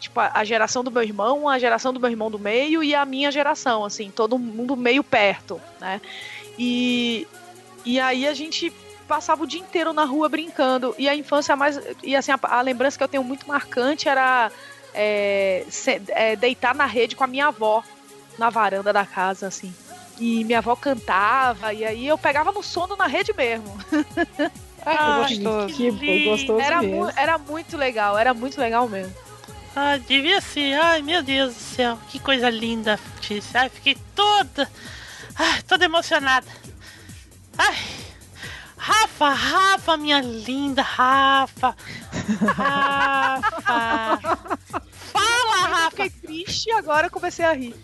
tipo 0.00 0.18
a, 0.18 0.30
a 0.34 0.44
geração 0.44 0.82
do 0.82 0.90
meu 0.90 1.02
irmão, 1.02 1.48
a 1.48 1.58
geração 1.58 1.92
do 1.92 2.00
meu 2.00 2.08
irmão 2.10 2.30
do 2.30 2.38
meio 2.38 2.82
e 2.82 2.94
a 2.94 3.04
minha 3.04 3.30
geração, 3.30 3.84
assim, 3.84 4.10
todo 4.10 4.38
mundo 4.38 4.76
meio 4.76 5.04
perto, 5.04 5.60
né? 5.80 6.00
E 6.58 7.26
e 7.84 7.98
aí 8.00 8.26
a 8.26 8.32
gente 8.32 8.72
passava 9.14 9.42
o 9.42 9.46
dia 9.46 9.60
inteiro 9.60 9.92
na 9.92 10.04
rua 10.04 10.26
brincando. 10.28 10.94
E 10.96 11.06
a 11.08 11.14
infância 11.14 11.54
mais. 11.54 11.78
E 12.02 12.16
assim, 12.16 12.32
a, 12.32 12.38
a 12.42 12.60
lembrança 12.62 12.96
que 12.96 13.04
eu 13.04 13.08
tenho 13.08 13.22
muito 13.22 13.46
marcante 13.46 14.08
era 14.08 14.50
é, 14.94 15.66
se- 15.68 16.00
é, 16.08 16.34
deitar 16.34 16.74
na 16.74 16.86
rede 16.86 17.14
com 17.14 17.22
a 17.24 17.26
minha 17.26 17.48
avó 17.48 17.84
na 18.38 18.48
varanda 18.48 18.90
da 18.92 19.04
casa, 19.04 19.46
assim. 19.48 19.74
E 20.18 20.44
minha 20.44 20.58
avó 20.58 20.74
cantava, 20.76 21.74
e 21.74 21.84
aí 21.84 22.06
eu 22.06 22.16
pegava 22.16 22.52
no 22.52 22.62
sono 22.62 22.96
na 22.96 23.06
rede 23.06 23.32
mesmo. 23.36 23.76
Ah, 24.84 25.18
gostoso. 25.28 25.74
que 25.76 25.92
Que 25.92 26.24
gostoso 26.24 26.60
Era, 26.60 26.82
mesmo. 26.82 27.04
mu- 27.04 27.12
era 27.14 27.38
muito 27.38 27.76
legal, 27.76 28.18
era 28.18 28.34
muito 28.34 28.60
legal 28.60 28.88
mesmo. 28.88 29.14
Ah, 29.76 29.96
devia 29.96 30.40
ser. 30.40 30.74
Ai, 30.74 31.02
meu 31.02 31.22
Deus 31.22 31.54
do 31.54 31.60
céu. 31.60 31.96
Que 32.08 32.18
coisa 32.18 32.50
linda. 32.50 32.98
Ai, 33.54 33.68
fiquei 33.68 33.96
toda. 34.12 34.68
Ai, 35.36 35.62
toda 35.68 35.84
emocionada. 35.84 36.48
Ai. 37.56 37.76
Rafa, 38.86 39.28
Rafa, 39.28 39.96
minha 39.96 40.20
linda 40.20 40.82
Rafa. 40.82 41.76
Rafa. 42.56 44.18
Fala, 45.12 45.66
Rafa. 45.68 45.90
Fiquei 45.90 46.10
triste 46.10 46.66
e 46.68 46.72
agora 46.72 47.06
eu 47.06 47.10
comecei 47.10 47.44
a 47.44 47.52
rir. 47.52 47.76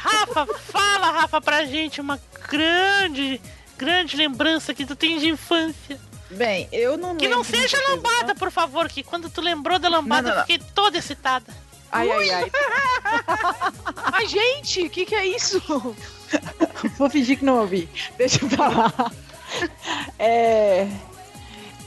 Rafa, 0.00 0.46
fala, 0.46 1.10
Rafa, 1.10 1.40
pra 1.40 1.64
gente 1.64 2.00
uma 2.00 2.20
grande, 2.48 3.40
grande 3.76 4.16
lembrança 4.16 4.72
que 4.72 4.86
tu 4.86 4.94
tem 4.94 5.18
de 5.18 5.28
infância. 5.28 5.98
Bem, 6.30 6.68
eu 6.70 6.96
não 6.96 7.16
Que 7.16 7.26
não 7.28 7.42
seja 7.42 7.76
muita 7.76 7.88
coisa, 7.88 7.96
lambada, 7.96 8.34
por 8.36 8.52
favor, 8.52 8.88
que 8.88 9.02
quando 9.02 9.28
tu 9.28 9.40
lembrou 9.40 9.80
da 9.80 9.88
lambada, 9.88 10.22
Não, 10.22 10.28
não, 10.28 10.34
eu 10.36 10.36
não. 10.36 10.46
fiquei 10.46 10.64
toda 10.72 10.96
excitada. 10.96 11.52
Ai, 11.90 12.08
ai, 12.08 12.30
ai. 12.30 12.50
Mas, 14.12 14.30
gente, 14.30 14.82
o 14.82 14.90
que, 14.90 15.04
que 15.06 15.14
é 15.16 15.26
isso? 15.26 15.60
Vou 16.96 17.10
fingir 17.10 17.36
que 17.40 17.44
não 17.44 17.58
ouvi. 17.62 17.88
Deixa 18.16 18.44
eu 18.44 18.48
falar. 18.50 18.94
É, 20.22 20.86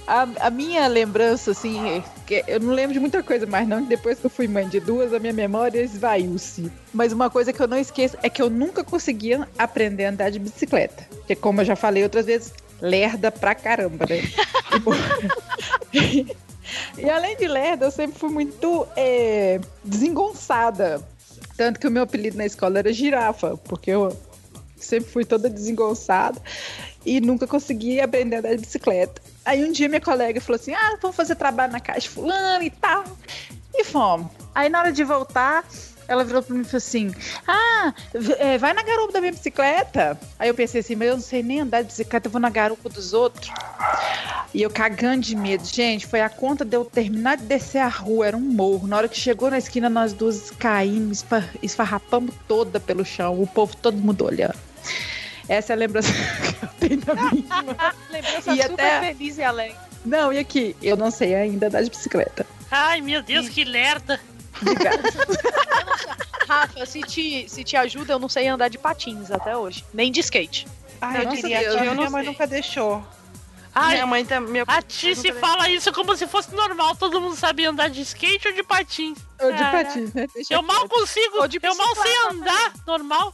a, 0.07 0.27
a 0.39 0.49
minha 0.49 0.87
lembrança, 0.87 1.51
assim, 1.51 1.89
é 1.89 2.03
que 2.25 2.43
eu 2.47 2.59
não 2.59 2.73
lembro 2.73 2.93
de 2.93 2.99
muita 2.99 3.23
coisa 3.23 3.45
mais, 3.45 3.67
não. 3.67 3.83
que 3.83 3.89
Depois 3.89 4.19
que 4.19 4.25
eu 4.25 4.29
fui 4.29 4.47
mãe 4.47 4.67
de 4.67 4.79
duas, 4.79 5.13
a 5.13 5.19
minha 5.19 5.33
memória 5.33 5.81
esvaiu-se. 5.81 6.71
Mas 6.93 7.13
uma 7.13 7.29
coisa 7.29 7.53
que 7.53 7.61
eu 7.61 7.67
não 7.67 7.77
esqueço 7.77 8.17
é 8.21 8.29
que 8.29 8.41
eu 8.41 8.49
nunca 8.49 8.83
conseguia 8.83 9.47
aprender 9.57 10.05
a 10.05 10.09
andar 10.09 10.29
de 10.29 10.39
bicicleta. 10.39 11.07
Porque, 11.09 11.35
como 11.35 11.61
eu 11.61 11.65
já 11.65 11.75
falei 11.75 12.03
outras 12.03 12.25
vezes, 12.25 12.53
lerda 12.81 13.31
pra 13.31 13.55
caramba, 13.55 14.05
né? 14.09 14.21
Tipo, 14.73 14.91
e 16.97 17.09
além 17.09 17.37
de 17.37 17.47
lerda, 17.47 17.85
eu 17.85 17.91
sempre 17.91 18.17
fui 18.17 18.29
muito 18.29 18.87
é, 18.95 19.59
desengonçada. 19.83 20.99
Tanto 21.55 21.79
que 21.79 21.87
o 21.87 21.91
meu 21.91 22.03
apelido 22.03 22.37
na 22.37 22.45
escola 22.45 22.79
era 22.79 22.91
girafa, 22.91 23.55
porque 23.55 23.91
eu 23.91 24.17
sempre 24.75 25.09
fui 25.11 25.23
toda 25.23 25.49
desengonçada 25.49 26.41
e 27.05 27.19
nunca 27.21 27.45
consegui 27.47 27.99
aprender 27.99 28.37
a 28.37 28.39
andar 28.39 28.55
de 28.55 28.61
bicicleta. 28.61 29.21
Aí 29.45 29.63
um 29.63 29.71
dia 29.71 29.87
minha 29.89 30.01
colega 30.01 30.39
falou 30.41 30.59
assim: 30.59 30.73
Ah, 30.73 30.97
vamos 31.01 31.15
fazer 31.17 31.35
trabalho 31.35 31.71
na 31.71 31.79
casa 31.79 32.01
fulano 32.07 32.63
e 32.63 32.69
tal. 32.69 33.03
E 33.75 33.83
fomos. 33.83 34.27
Aí 34.55 34.69
na 34.69 34.79
hora 34.79 34.91
de 34.91 35.03
voltar, 35.03 35.65
ela 36.07 36.23
virou 36.23 36.41
pra 36.43 36.55
mim 36.55 36.61
e 36.61 36.65
falou 36.65 36.77
assim: 36.77 37.11
Ah, 37.47 37.93
é, 38.39 38.57
vai 38.57 38.73
na 38.73 38.83
garupa 38.83 39.13
da 39.13 39.19
minha 39.19 39.31
bicicleta. 39.33 40.17
Aí 40.39 40.47
eu 40.49 40.53
pensei 40.55 40.79
assim: 40.81 40.95
Mas 40.95 41.07
eu 41.09 41.13
não 41.15 41.21
sei 41.23 41.43
nem 41.43 41.59
andar 41.61 41.81
de 41.81 41.87
bicicleta, 41.87 42.27
eu 42.27 42.31
vou 42.31 42.39
na 42.41 42.49
garupa 42.49 42.87
dos 42.89 43.13
outros. 43.13 43.49
E 44.53 44.61
eu 44.61 44.69
cagando 44.69 45.21
de 45.21 45.35
medo. 45.35 45.65
Gente, 45.65 46.05
foi 46.05 46.21
a 46.21 46.29
conta 46.29 46.63
de 46.63 46.77
eu 46.77 46.85
terminar 46.85 47.37
de 47.37 47.43
descer 47.45 47.79
a 47.79 47.87
rua, 47.87 48.27
era 48.27 48.37
um 48.37 48.41
morro. 48.41 48.87
Na 48.87 48.97
hora 48.97 49.07
que 49.09 49.17
chegou 49.17 49.49
na 49.49 49.57
esquina, 49.57 49.89
nós 49.89 50.13
duas 50.13 50.51
caímos, 50.51 51.17
esfa- 51.17 51.49
esfarrapamos 51.63 52.35
toda 52.47 52.79
pelo 52.79 53.03
chão. 53.03 53.41
O 53.41 53.47
povo 53.47 53.75
todo 53.75 53.97
mundo 53.97 54.23
olhando. 54.25 54.55
Essa 55.53 55.73
é 55.73 55.75
a 55.75 55.77
lembrança 55.77 56.11
que 56.13 56.65
eu 56.65 56.69
tenho 56.79 57.01
da 57.01 57.15
minha. 57.15 57.93
Lembrança 58.09 58.53
E 58.53 58.61
super 58.63 58.73
até- 58.73 58.99
feliz 59.13 59.37
e 59.37 59.43
alegre. 59.43 59.77
Não, 60.05 60.33
e 60.33 60.39
aqui? 60.39 60.75
Eu 60.81 60.97
não 60.97 61.09
sei 61.11 61.33
ainda 61.35 61.67
andar 61.67 61.81
de 61.83 61.89
bicicleta. 61.89 62.45
Ai, 62.71 62.99
meu 63.01 63.21
Deus, 63.21 63.47
que 63.49 63.63
lerda. 63.63 64.19
Rafa, 66.47 66.85
se 66.85 67.01
te, 67.01 67.47
se 67.49 67.63
te 67.63 67.75
ajuda, 67.77 68.13
eu 68.13 68.19
não 68.19 68.27
sei 68.29 68.47
andar 68.47 68.67
de 68.69 68.77
patins 68.77 69.31
até 69.31 69.55
hoje. 69.55 69.83
Nem 69.93 70.11
de 70.11 70.19
skate. 70.19 70.67
Ai, 71.01 71.21
eu 71.21 71.25
Nossa, 71.25 71.35
queria 71.37 71.59
Deus, 71.59 71.75
eu 71.75 71.93
minha 71.95 72.09
mãe 72.09 72.23
sei. 72.23 72.31
nunca 72.31 72.47
deixou. 72.47 73.03
Ai, 73.75 73.93
Minha 73.95 74.05
mãe 74.07 74.23
tá. 74.25 74.39
Minha... 74.39 74.63
a 74.67 74.81
Tice 74.83 75.31
fala 75.33 75.67
isso 75.69 75.91
como 75.93 76.15
se 76.15 76.27
fosse 76.27 76.53
normal, 76.53 76.95
todo 76.95 77.19
mundo 77.19 77.35
sabia 77.35 77.69
andar 77.71 77.89
de 77.89 78.01
skate 78.01 78.47
ou 78.49 78.53
de 78.53 78.61
patins. 78.61 79.17
Ou 79.41 79.51
de 79.51 79.63
patins, 79.63 80.13
né? 80.13 80.27
Deixa 80.33 80.53
Eu 80.53 80.61
mal 80.61 80.87
consigo, 80.87 81.37
eu 81.37 81.75
mal 81.75 81.95
sei 81.95 82.13
andar 82.29 82.73
normal. 82.85 83.33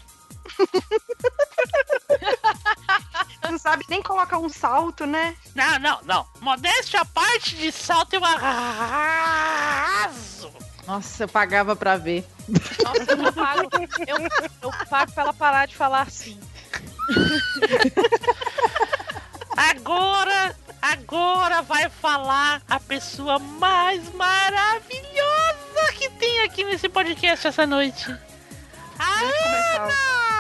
Não 3.50 3.58
sabe 3.58 3.86
nem 3.90 4.04
colocar 4.04 4.38
um 4.38 4.50
salto, 4.50 5.06
né? 5.06 5.36
Não, 5.56 5.80
não, 5.80 6.00
não. 6.04 6.28
Modéstia 6.40 7.02
à 7.02 7.06
parte 7.06 7.56
de 7.56 7.72
salto 7.72 8.14
eu 8.14 8.24
arraso. 8.24 9.60
Nossa, 10.86 11.24
eu 11.24 11.28
pagava 11.28 11.76
pra 11.76 11.98
ver. 11.98 12.28
Nossa, 12.84 13.12
eu 13.12 13.18
não 13.18 13.34
pago. 13.34 13.70
Eu, 14.08 14.18
eu 14.62 14.72
pago 14.88 15.12
pra 15.12 15.24
ela 15.24 15.34
parar 15.34 15.66
de 15.68 15.76
falar 15.76 16.02
assim. 16.02 16.40
Agora, 19.56 20.56
agora 20.82 21.62
vai 21.62 21.90
falar 21.90 22.62
a 22.70 22.80
pessoa 22.80 23.40
mais 23.40 24.14
maravilhosa 24.14 25.94
que 25.98 26.10
tem 26.12 26.42
aqui 26.44 26.64
nesse 26.64 26.88
podcast 26.88 27.48
essa 27.48 27.68
noite. 27.68 28.16
A 28.98 29.20
Ana! 29.22 30.39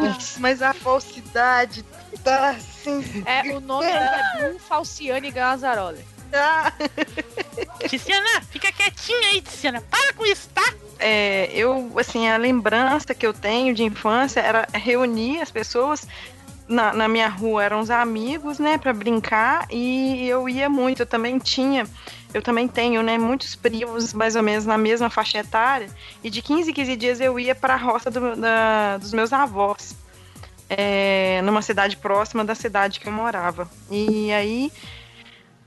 Putz, 0.00 0.36
mas 0.38 0.62
a 0.62 0.72
falsidade 0.72 1.84
tá 2.22 2.50
assim. 2.50 3.24
É, 3.24 3.54
o 3.54 3.60
nome 3.60 3.86
dela 3.86 4.16
é 4.16 4.48
Blue 4.48 4.58
Falciane 4.58 5.30
Gazzaroli. 5.30 6.04
Ah. 6.32 6.72
Tiziana, 7.88 8.40
fica 8.50 8.70
quietinha 8.72 9.28
aí, 9.28 9.40
Tiziana. 9.40 9.80
Para 9.80 10.12
com 10.12 10.26
isso, 10.26 10.48
tá? 10.52 10.74
É, 10.98 11.50
eu, 11.52 11.92
assim, 11.98 12.28
a 12.28 12.36
lembrança 12.36 13.14
que 13.14 13.26
eu 13.26 13.32
tenho 13.32 13.74
de 13.74 13.84
infância 13.84 14.40
era 14.40 14.66
reunir 14.72 15.40
as 15.40 15.50
pessoas 15.50 16.06
na, 16.68 16.92
na 16.92 17.08
minha 17.08 17.28
rua, 17.28 17.62
eram 17.64 17.80
os 17.80 17.90
amigos, 17.90 18.58
né, 18.58 18.76
pra 18.78 18.92
brincar, 18.92 19.66
e 19.70 20.28
eu 20.28 20.48
ia 20.48 20.68
muito, 20.68 21.02
eu 21.02 21.06
também 21.06 21.38
tinha, 21.38 21.86
eu 22.34 22.42
também 22.42 22.66
tenho, 22.66 23.02
né, 23.02 23.16
muitos 23.18 23.54
primos 23.54 24.12
mais 24.12 24.34
ou 24.36 24.42
menos 24.42 24.66
na 24.66 24.76
mesma 24.76 25.08
faixa 25.08 25.38
etária, 25.38 25.88
e 26.24 26.28
de 26.30 26.42
15 26.42 26.70
em 26.70 26.74
15 26.74 26.96
dias 26.96 27.20
eu 27.20 27.38
ia 27.38 27.54
pra 27.54 27.76
roça 27.76 28.10
do- 28.10 28.34
da- 28.36 28.96
dos 28.98 29.12
meus 29.12 29.32
avós, 29.32 29.94
é, 30.68 31.40
numa 31.42 31.62
cidade 31.62 31.96
próxima 31.96 32.44
da 32.44 32.54
cidade 32.54 32.98
que 32.98 33.06
eu 33.06 33.12
morava. 33.12 33.70
E 33.90 34.32
aí 34.32 34.72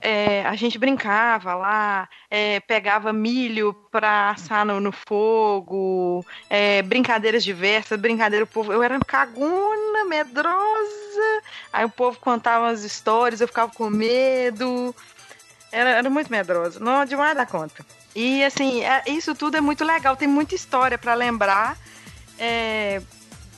é, 0.01 0.43
a 0.45 0.55
gente 0.55 0.77
brincava 0.77 1.53
lá, 1.55 2.07
é, 2.29 2.59
pegava 2.61 3.11
milho 3.11 3.73
pra 3.91 4.31
assar 4.31 4.65
no, 4.65 4.79
no 4.79 4.91
fogo, 4.91 6.25
é, 6.49 6.81
brincadeiras 6.81 7.43
diversas, 7.43 7.99
brincadeira, 7.99 8.43
o 8.45 8.47
povo. 8.47 8.71
Eu 8.71 8.81
era 8.81 8.99
cagona, 8.99 10.05
medrosa. 10.07 11.41
Aí 11.73 11.85
o 11.85 11.89
povo 11.89 12.19
contava 12.19 12.69
as 12.69 12.83
histórias, 12.83 13.41
eu 13.41 13.47
ficava 13.47 13.71
com 13.73 13.89
medo. 13.89 14.95
Era, 15.71 15.89
era 15.91 16.09
muito 16.09 16.31
medrosa, 16.31 16.79
não 16.79 17.05
demais 17.05 17.35
da 17.35 17.45
conta. 17.45 17.85
E 18.15 18.43
assim, 18.43 18.83
é- 18.83 19.03
isso 19.07 19.35
tudo 19.35 19.57
é 19.57 19.61
muito 19.61 19.83
legal, 19.83 20.15
tem 20.15 20.27
muita 20.27 20.55
história 20.55 20.97
pra 20.97 21.13
lembrar. 21.13 21.77
é, 22.41 23.01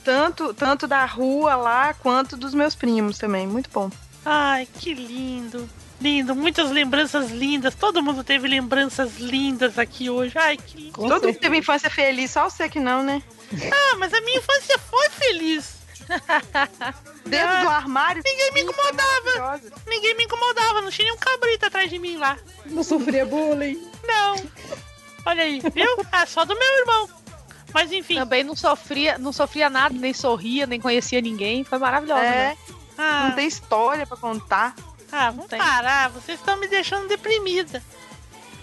tanto, 0.04 0.52
tanto 0.52 0.88
da 0.88 1.04
rua 1.04 1.54
lá 1.54 1.94
quanto 1.94 2.36
dos 2.36 2.52
meus 2.52 2.74
primos 2.74 3.16
também. 3.18 3.46
Muito 3.46 3.70
bom. 3.70 3.88
Ai, 4.24 4.66
que 4.66 4.92
lindo. 4.92 5.68
Lindo, 6.02 6.34
muitas 6.34 6.68
lembranças 6.68 7.30
lindas. 7.30 7.76
Todo 7.76 8.02
mundo 8.02 8.24
teve 8.24 8.48
lembranças 8.48 9.18
lindas 9.18 9.78
aqui 9.78 10.10
hoje. 10.10 10.32
Ai, 10.36 10.56
que 10.56 10.76
lindo. 10.76 10.92
Todo 10.94 11.28
mundo 11.28 11.38
teve 11.38 11.58
infância 11.58 11.88
feliz, 11.88 12.32
só 12.32 12.50
você 12.50 12.68
que 12.68 12.80
não, 12.80 13.04
né? 13.04 13.22
Ah, 13.72 13.96
mas 13.98 14.12
a 14.12 14.20
minha 14.22 14.38
infância 14.38 14.76
foi 14.78 15.10
feliz. 15.10 15.76
Dentro 17.24 17.60
do 17.60 17.68
armário. 17.68 18.20
Ninguém 18.24 18.52
me 18.52 18.62
incomodava. 18.62 19.60
Ninguém 19.86 20.16
me 20.16 20.24
incomodava. 20.24 20.80
Não 20.80 20.90
tinha 20.90 21.04
nenhum 21.04 21.18
cabrito 21.18 21.66
atrás 21.66 21.88
de 21.88 22.00
mim 22.00 22.16
lá. 22.16 22.36
Não 22.66 22.82
sofria 22.82 23.24
bullying. 23.24 23.88
Não. 24.04 24.34
Olha 25.24 25.44
aí, 25.44 25.60
viu? 25.72 26.04
Ah, 26.10 26.26
só 26.26 26.44
do 26.44 26.58
meu 26.58 26.78
irmão. 26.80 27.08
Mas 27.72 27.92
enfim. 27.92 28.16
Também 28.16 28.42
não 28.42 28.56
sofria, 28.56 29.18
não 29.18 29.32
sofria 29.32 29.70
nada, 29.70 29.94
nem 29.96 30.12
sorria, 30.12 30.66
nem 30.66 30.80
conhecia 30.80 31.20
ninguém. 31.20 31.62
Foi 31.62 31.78
maravilhosa. 31.78 32.24
É, 32.24 32.48
né? 32.48 32.58
Ah, 32.98 33.28
não 33.28 33.36
tem 33.36 33.46
história 33.46 34.04
pra 34.04 34.16
contar. 34.16 34.74
Ah, 35.14 35.30
vamos 35.30 35.46
parar, 35.46 36.08
vocês 36.08 36.40
estão 36.40 36.56
me 36.56 36.66
deixando 36.66 37.06
deprimida. 37.06 37.82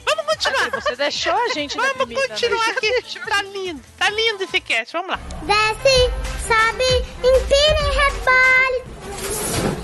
Vamos 0.03 0.25
continuar. 0.25 0.71
Você 0.71 0.95
deixou 0.95 1.35
a 1.35 1.49
gente 1.49 1.77
Vamos 1.77 1.91
deprimida, 1.93 2.21
né? 2.21 2.27
continuar 2.29 2.69
aqui. 2.69 3.19
Tá 3.27 3.43
lindo, 3.43 3.83
tá 3.99 4.09
lindo 4.09 4.43
esse 4.43 4.59
cast, 4.59 4.93
vamos 4.93 5.11
lá. 5.11 5.19
Desce, 5.43 6.11
sobe, 6.47 7.05
empina 7.19 7.93
e. 7.93 8.99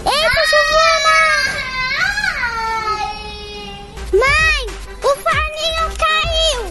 Eita, 0.09 0.45
chuvona! 0.47 1.15
Mãe, 4.13 4.65
o 5.03 5.15
forninho 5.21 5.85
caiu! 5.99 6.61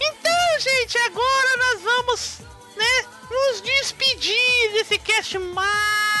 Então, 0.00 0.58
gente, 0.58 0.98
agora 0.98 1.56
nós 1.56 1.82
vamos, 1.82 2.40
né, 2.76 3.04
nos 3.30 3.60
despedir 3.62 4.72
desse 4.72 4.98
cast 4.98 5.38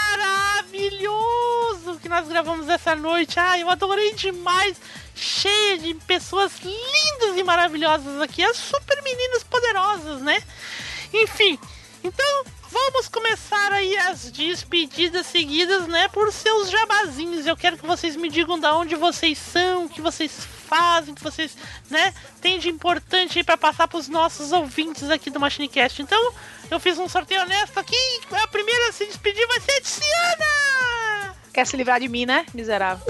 maravilhoso 0.06 1.98
que 2.00 2.08
nós 2.08 2.28
gravamos 2.28 2.68
essa 2.68 2.94
noite. 2.94 3.38
Ai, 3.38 3.62
eu 3.62 3.70
adorei 3.70 4.14
demais. 4.14 4.76
Cheia 5.14 5.78
de 5.78 5.94
pessoas 5.94 6.52
lindas 6.60 7.38
e 7.38 7.42
maravilhosas 7.42 8.20
aqui, 8.20 8.44
as 8.44 8.56
super 8.56 9.02
meninas 9.02 9.42
poderosas, 9.44 10.20
né? 10.20 10.42
Enfim, 11.12 11.58
então 12.04 12.44
vamos 12.76 13.08
começar 13.08 13.72
aí 13.72 13.96
as 13.96 14.30
despedidas 14.30 15.26
seguidas, 15.26 15.86
né, 15.86 16.08
por 16.08 16.30
seus 16.30 16.70
jabazinhos. 16.70 17.46
Eu 17.46 17.56
quero 17.56 17.78
que 17.78 17.86
vocês 17.86 18.14
me 18.16 18.28
digam 18.28 18.60
da 18.60 18.76
onde 18.76 18.94
vocês 18.94 19.38
são, 19.38 19.86
o 19.86 19.88
que 19.88 20.02
vocês 20.02 20.46
fazem, 20.68 21.12
o 21.12 21.16
que 21.16 21.22
vocês, 21.22 21.56
né, 21.88 22.12
têm 22.38 22.58
de 22.58 22.68
importante 22.68 23.38
aí 23.38 23.44
pra 23.44 23.56
passar 23.56 23.88
pros 23.88 24.08
nossos 24.08 24.52
ouvintes 24.52 25.08
aqui 25.08 25.30
do 25.30 25.40
Machinecast. 25.40 26.02
Então, 26.02 26.34
eu 26.70 26.78
fiz 26.78 26.98
um 26.98 27.08
sorteio 27.08 27.40
honesto 27.42 27.78
aqui, 27.78 28.20
a 28.30 28.46
primeira 28.48 28.90
a 28.90 28.92
se 28.92 29.06
despedir 29.06 29.46
vai 29.46 29.60
ser 29.60 29.72
a 29.72 29.80
Tiziana! 29.80 31.36
Quer 31.54 31.66
se 31.66 31.76
livrar 31.78 31.98
de 31.98 32.08
mim, 32.08 32.26
né, 32.26 32.44
miserável? 32.52 33.06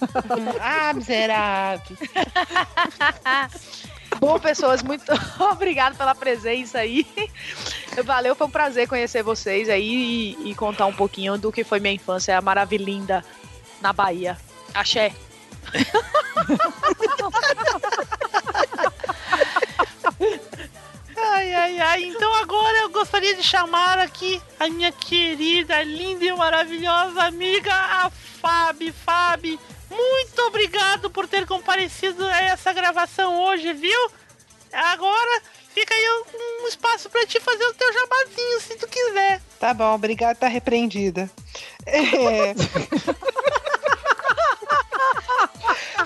ah, 0.58 0.94
miserável. 0.94 1.96
Bom, 4.18 4.38
pessoas, 4.38 4.82
muito 4.82 5.04
obrigado 5.52 5.96
pela 5.96 6.14
presença 6.14 6.78
aí. 6.78 7.06
Valeu, 8.04 8.34
foi 8.34 8.46
um 8.46 8.50
prazer 8.50 8.88
conhecer 8.88 9.22
vocês 9.22 9.68
aí 9.68 10.36
e, 10.40 10.50
e 10.50 10.54
contar 10.54 10.86
um 10.86 10.92
pouquinho 10.92 11.36
do 11.36 11.52
que 11.52 11.64
foi 11.64 11.80
minha 11.80 11.94
infância 11.94 12.40
maravilhinda 12.40 13.24
na 13.80 13.92
Bahia. 13.92 14.38
Axé. 14.72 15.12
Ai, 21.16 21.54
ai, 21.54 21.80
ai. 21.80 22.04
Então 22.04 22.34
agora 22.36 22.78
eu 22.78 22.90
gostaria 22.90 23.34
de 23.34 23.42
chamar 23.42 23.98
aqui 23.98 24.40
a 24.58 24.68
minha 24.68 24.92
querida, 24.92 25.82
linda 25.82 26.24
e 26.24 26.32
maravilhosa 26.32 27.24
amiga, 27.24 27.72
a 27.72 28.10
Fabi. 28.10 28.92
Fabi, 28.92 29.58
muito 29.94 30.42
obrigado 30.42 31.10
por 31.10 31.26
ter 31.28 31.46
comparecido 31.46 32.24
a 32.26 32.40
essa 32.42 32.72
gravação 32.72 33.42
hoje, 33.44 33.72
viu? 33.72 34.10
Agora 34.72 35.42
fica 35.74 35.94
aí 35.94 36.06
um 36.62 36.68
espaço 36.68 37.08
pra 37.10 37.26
te 37.26 37.38
fazer 37.40 37.64
o 37.66 37.74
teu 37.74 37.92
jabazinho, 37.92 38.60
se 38.60 38.76
tu 38.76 38.86
quiser. 38.88 39.40
Tá 39.60 39.72
bom, 39.74 39.94
obrigado, 39.94 40.36
tá 40.38 40.48
repreendida. 40.48 41.30
É, 41.86 42.54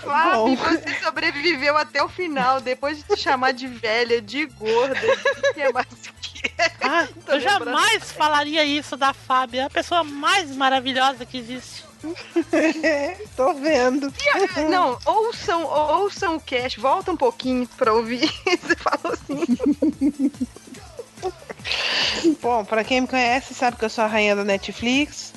Fábio, 0.01 0.33
Bom. 0.35 0.57
você 0.57 0.95
sobreviveu 1.03 1.77
até 1.77 2.03
o 2.03 2.09
final, 2.09 2.61
depois 2.61 2.99
de 2.99 3.03
te 3.05 3.17
chamar 3.17 3.53
de 3.53 3.67
velha, 3.67 4.21
de 4.21 4.47
gorda, 4.47 4.95
de 5.01 5.53
que 5.55 5.61
é 5.61 5.73
mais 5.73 5.87
o 5.87 6.13
que 6.21 6.53
Ah, 6.81 7.09
Tô 7.25 7.33
eu 7.33 7.41
jamais 7.41 8.13
falaria 8.13 8.65
isso 8.65 8.97
da 8.97 9.13
Fábio. 9.13 9.61
É 9.61 9.65
a 9.65 9.71
pessoa 9.71 10.05
mais 10.05 10.55
maravilhosa 10.55 11.25
que 11.27 11.39
existe. 11.39 11.85
tô 13.37 13.53
vendo. 13.55 14.13
Não, 14.71 14.99
ouçam, 15.05 15.65
ouçam 15.65 16.37
o 16.37 16.41
cast, 16.41 16.81
volta 16.81 17.13
um 17.13 17.17
pouquinho 17.17 17.69
pra 17.77 17.93
ouvir. 17.93 18.31
Você 18.47 18.77
falou 18.77 19.13
assim. 19.13 19.45
Bom, 22.41 22.65
pra 22.65 22.85
quem 22.85 23.03
me 23.03 23.09
conhece, 23.09 23.55
sabe 23.55 23.77
que 23.77 23.85
eu 23.85 23.91
sou 23.91 24.05
a 24.05 24.07
rainha 24.07 24.37
da 24.37 24.45
Netflix. 24.45 25.35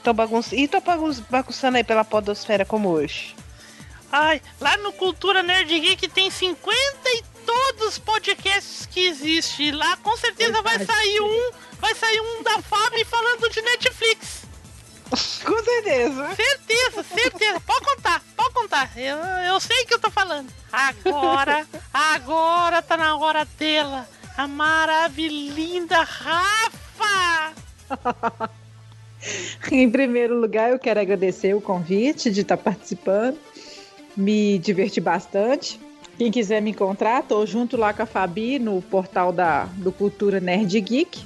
tô 0.06 0.14
bagunçando, 0.14 0.56
e 0.62 0.68
tô 0.68 0.80
bagun- 0.82 1.24
bagunçando 1.30 1.78
aí 1.78 1.84
pela 1.84 2.06
podosfera 2.06 2.64
como 2.64 2.90
hoje. 2.90 3.36
Ai, 4.12 4.40
lá 4.62 4.78
no 4.78 4.94
Cultura 4.94 5.42
Nerd 5.42 5.68
Geek 5.80 6.08
tem 6.10 6.30
50 6.30 6.78
e 7.08 7.24
todos 7.46 7.88
os 7.88 7.98
podcasts 8.00 8.86
que 8.86 9.08
existem. 9.08 9.72
Lá 9.72 9.98
com 9.98 10.16
certeza 10.16 10.62
vai 10.62 10.78
sair 10.86 11.20
um, 11.22 11.52
vai 11.80 11.94
sair 11.96 12.22
um 12.22 12.44
da 12.44 12.62
Fábio 12.62 13.06
falando 13.08 13.50
de 13.50 13.62
Netflix. 13.62 14.46
Com 15.46 15.64
certeza. 15.64 16.36
Certeza, 16.36 17.04
certeza. 17.04 17.60
Pode 17.60 17.86
contar, 17.86 18.22
pode 18.36 18.54
contar. 18.54 18.92
Eu, 18.98 19.18
eu 19.18 19.60
sei 19.60 19.86
que 19.86 19.94
eu 19.94 20.00
tô 20.00 20.10
falando. 20.10 20.52
Agora, 20.72 21.68
agora 21.94 22.82
tá 22.82 22.96
na 22.98 23.16
hora 23.18 23.46
dela. 23.58 24.08
A 24.38 24.48
maravilhinda 24.48 26.02
Rafa! 26.04 27.54
Em 29.72 29.90
primeiro 29.90 30.40
lugar, 30.40 30.72
eu 30.72 30.80
quero 30.80 31.00
agradecer 31.00 31.56
o 31.56 31.62
convite 31.62 32.30
de 32.30 32.42
estar 32.42 32.58
participando. 32.58 33.38
Me 34.16 34.58
diverti 34.60 35.02
bastante. 35.02 35.80
Quem 36.18 36.32
quiser 36.32 36.62
me 36.62 36.72
encontrar, 36.72 37.24
tô 37.24 37.46
junto 37.46 37.76
lá 37.76 37.94
com 37.94 38.04
a 38.04 38.06
Fabi 38.06 38.58
no 38.58 38.82
portal 38.82 39.34
da, 39.34 39.66
do 39.76 39.92
Cultura 39.92 40.40
Nerd 40.40 40.80
Geek. 40.80 41.24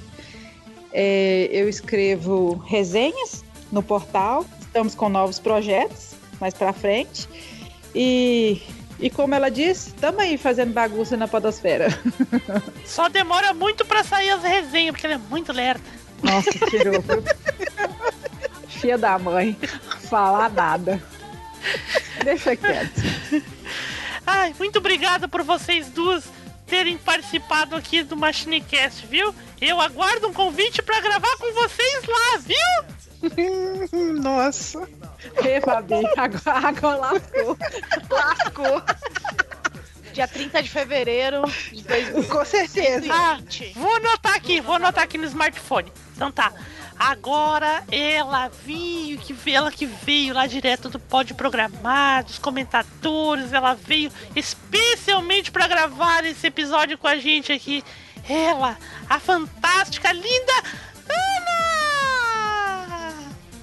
É, 0.92 1.48
eu 1.52 1.68
escrevo 1.68 2.54
resenhas 2.66 3.44
no 3.70 3.82
portal. 3.82 4.44
Estamos 4.60 4.94
com 4.94 5.08
novos 5.08 5.38
projetos 5.38 6.14
mais 6.40 6.54
pra 6.54 6.72
frente. 6.72 7.28
E, 7.94 8.60
e 8.98 9.10
como 9.10 9.34
ela 9.34 9.48
disse, 9.50 9.90
estamos 9.90 10.20
aí 10.20 10.36
fazendo 10.36 10.72
bagunça 10.72 11.16
na 11.16 11.28
podosfera. 11.28 11.88
Só 12.84 13.08
demora 13.08 13.52
muito 13.52 13.84
pra 13.84 14.02
sair 14.02 14.30
as 14.30 14.42
resenhas, 14.42 14.92
porque 14.92 15.06
ela 15.06 15.16
é 15.16 15.20
muito 15.30 15.52
lerda. 15.52 15.82
Nossa, 16.22 16.50
tirou. 16.68 17.02
Filha 18.68 18.98
da 18.98 19.18
mãe. 19.18 19.56
Falar 20.08 20.50
nada. 20.50 21.02
Deixa 22.24 22.56
quieto. 22.56 23.00
Ai, 24.26 24.54
muito 24.58 24.78
obrigado 24.78 25.28
por 25.28 25.42
vocês 25.42 25.88
duas 25.88 26.24
terem 26.66 26.96
participado 26.96 27.74
aqui 27.74 28.02
do 28.02 28.16
Machinecast, 28.16 29.06
viu? 29.06 29.34
Eu 29.60 29.80
aguardo 29.80 30.28
um 30.28 30.32
convite 30.32 30.80
pra 30.80 31.00
gravar 31.00 31.36
com 31.36 31.52
vocês 31.52 32.04
lá, 32.06 32.38
viu? 32.38 33.00
Nossa. 34.22 34.88
Ei, 35.44 35.60
Fabi, 35.60 36.06
agora, 36.16 36.68
agora 36.68 36.96
lascou. 36.96 37.58
Lascou. 38.10 38.82
Dia 40.12 40.26
30 40.26 40.62
de 40.62 40.68
fevereiro 40.68 41.42
de 41.72 41.82
2020. 41.82 42.28
Com 42.28 42.44
certeza. 42.44 43.06
Ah, 43.12 43.38
vou 43.74 43.94
anotar 43.96 44.34
aqui, 44.34 44.60
vou 44.60 44.74
anotar 44.74 45.04
aqui 45.04 45.18
no 45.18 45.24
smartphone. 45.24 45.92
Então 46.14 46.30
tá. 46.30 46.52
Agora 46.98 47.82
ela 47.90 48.48
veio, 48.48 49.16
que 49.18 49.32
veio, 49.32 49.56
ela 49.56 49.72
que 49.72 49.86
veio 49.86 50.34
lá 50.34 50.46
direto 50.46 50.90
do 50.90 50.98
Pode 50.98 51.32
Programar, 51.32 52.24
dos 52.24 52.38
comentadores, 52.38 53.54
ela 53.54 53.72
veio 53.72 54.12
especialmente 54.36 55.50
pra 55.50 55.66
gravar 55.66 56.26
esse 56.26 56.46
episódio 56.46 56.98
com 56.98 57.08
a 57.08 57.16
gente 57.16 57.52
aqui. 57.52 57.82
Ela, 58.28 58.76
a 59.08 59.18
fantástica, 59.18 60.12
linda 60.12 60.52
Ana! 61.08 61.49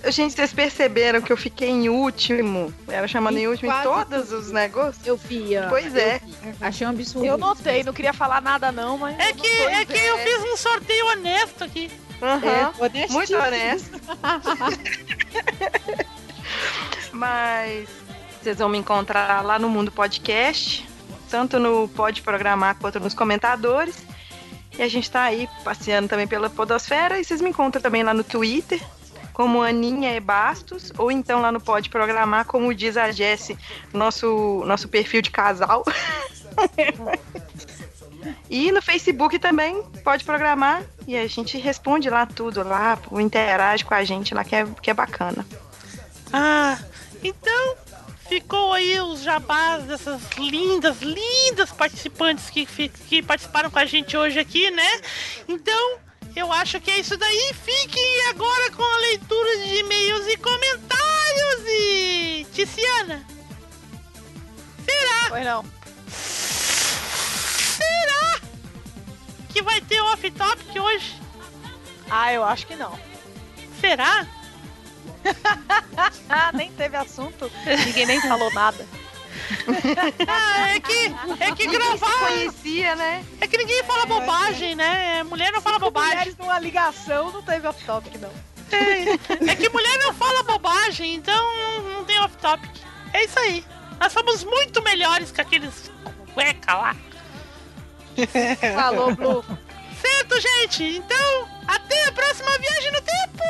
Gente, 0.09 0.35
vocês 0.35 0.53
perceberam 0.53 1.21
que 1.21 1.31
eu 1.31 1.37
fiquei 1.37 1.69
em 1.69 1.89
último? 1.89 2.73
Era 2.87 3.07
chamando 3.07 3.37
em 3.37 3.47
último 3.47 3.71
em 3.71 3.83
todos 3.83 4.31
os 4.31 4.51
negócios? 4.51 5.05
Eu 5.05 5.17
via. 5.17 5.67
Pois 5.69 5.95
é. 5.95 6.21
Achei 6.61 6.87
um 6.87 6.91
absurdo. 6.91 7.25
Eu 7.25 7.37
notei, 7.37 7.83
não 7.83 7.93
queria 7.93 8.13
falar 8.13 8.41
nada 8.41 8.71
não, 8.71 8.97
mas... 8.97 9.17
É 9.19 9.33
que, 9.33 9.47
é 9.47 9.85
que 9.85 9.97
eu 9.97 10.17
fiz 10.19 10.43
um 10.43 10.57
sorteio 10.57 11.07
honesto 11.07 11.63
aqui. 11.63 11.91
Aham. 12.21 12.73
É. 12.93 13.07
Muito 13.11 13.35
honesto. 13.35 13.99
Mas 17.11 17.87
vocês 18.41 18.57
vão 18.57 18.69
me 18.69 18.77
encontrar 18.77 19.43
lá 19.43 19.59
no 19.59 19.69
Mundo 19.69 19.91
Podcast, 19.91 20.87
tanto 21.29 21.59
no 21.59 21.87
Pode 21.89 22.21
Programar 22.21 22.75
quanto 22.75 22.99
nos 22.99 23.13
comentadores. 23.13 24.05
E 24.77 24.81
a 24.81 24.87
gente 24.87 25.09
tá 25.09 25.23
aí 25.23 25.49
passeando 25.63 26.07
também 26.07 26.27
pela 26.27 26.49
Podosfera. 26.49 27.19
E 27.19 27.23
vocês 27.23 27.41
me 27.41 27.49
encontram 27.49 27.81
também 27.81 28.03
lá 28.03 28.13
no 28.13 28.23
Twitter, 28.23 28.81
como 29.37 29.61
Aninha 29.61 30.15
e 30.15 30.19
Bastos, 30.19 30.91
ou 30.97 31.11
então 31.11 31.39
lá 31.39 31.51
no 31.51 31.61
Pode 31.61 31.91
Programar, 31.91 32.43
como 32.45 32.73
diz 32.73 32.97
a 32.97 33.11
Jessie, 33.11 33.55
nosso, 33.93 34.63
nosso 34.65 34.87
perfil 34.87 35.21
de 35.21 35.29
casal. 35.29 35.83
E 38.49 38.71
no 38.73 38.81
Facebook 38.81 39.39
também 39.39 39.81
pode 40.03 40.25
programar 40.25 40.83
e 41.07 41.15
a 41.15 41.27
gente 41.27 41.57
responde 41.57 42.09
lá 42.09 42.25
tudo 42.25 42.61
lá, 42.61 42.97
interage 43.11 43.85
com 43.85 43.93
a 43.93 44.03
gente 44.03 44.33
lá 44.33 44.43
que 44.43 44.55
é, 44.55 44.65
que 44.81 44.89
é 44.89 44.93
bacana. 44.93 45.45
Ah, 46.33 46.77
então 47.23 47.75
ficou 48.27 48.73
aí 48.73 48.99
os 48.99 49.21
jabás 49.21 49.83
dessas 49.83 50.21
lindas, 50.37 50.99
lindas 51.01 51.71
participantes 51.71 52.49
que, 52.49 52.65
que 52.65 53.21
participaram 53.21 53.69
com 53.69 53.79
a 53.79 53.85
gente 53.85 54.17
hoje 54.17 54.39
aqui, 54.39 54.69
né? 54.71 55.01
Então, 55.47 55.99
eu 56.37 56.51
acho 56.53 56.79
que 56.79 56.91
é 56.91 56.99
isso 56.99 57.17
daí. 57.17 57.51
Fiquem 57.63 58.27
agora 58.29 58.71
com 58.71 58.83
a 58.83 58.97
leitura 58.99 59.57
de 59.57 59.75
e-mails 59.79 60.27
e 60.27 60.37
comentários 60.37 61.63
e. 61.67 62.47
Ticiana! 62.53 63.25
Será? 64.85 65.29
Pois 65.29 65.45
não. 65.45 65.65
Será 67.77 68.39
que 69.49 69.61
vai 69.61 69.81
ter 69.81 69.99
off-topic 70.01 70.75
hoje? 70.81 71.19
Ah, 72.09 72.31
eu 72.31 72.43
acho 72.43 72.65
que 72.67 72.75
não. 72.75 72.97
Será? 73.81 74.25
Ah, 76.29 76.51
nem 76.55 76.71
teve 76.71 76.95
assunto. 76.95 77.51
Ninguém 77.85 78.05
nem 78.05 78.21
falou 78.21 78.51
nada. 78.53 78.85
Ah, 80.27 80.69
é 80.75 80.79
que, 80.79 80.93
é 81.39 81.51
que 81.55 81.67
Ninguém 81.67 81.69
se 81.69 81.97
gravar. 81.97 82.19
conhecia, 82.27 82.95
né? 82.95 83.23
É 83.47 83.49
que 83.49 83.57
ninguém 83.57 83.81
fala 83.85 84.05
bobagem, 84.05 84.75
né? 84.75 85.23
Mulher 85.23 85.53
não 85.53 85.61
fala 85.61 85.75
Cinco 85.77 85.85
bobagem. 85.85 86.17
mulheres 86.17 86.37
numa 86.37 86.59
ligação 86.59 87.31
não 87.31 87.41
teve 87.41 87.65
off-topic, 87.65 88.15
não. 88.19 88.29
É, 88.69 89.51
é 89.51 89.55
que 89.55 89.69
mulher 89.69 89.97
não 89.99 90.13
fala 90.13 90.43
bobagem, 90.43 91.15
então 91.15 91.55
não, 91.55 91.81
não 91.93 92.03
tem 92.03 92.19
off-topic. 92.19 92.69
É 93.13 93.23
isso 93.23 93.39
aí. 93.39 93.65
Nós 94.01 94.11
somos 94.11 94.43
muito 94.43 94.83
melhores 94.83 95.31
que 95.31 95.39
aqueles 95.39 95.89
cueca 96.33 96.73
lá. 96.73 96.95
Falou, 98.75 99.15
Blue. 99.15 99.45
Certo, 100.01 100.41
gente? 100.41 100.83
Então, 100.97 101.47
até 101.65 102.05
a 102.07 102.11
próxima 102.11 102.51
viagem 102.59 102.91
no 102.91 103.01
tempo! 103.01 103.43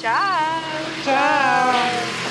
Tchau. 0.00 0.62
Tchau. 1.04 2.21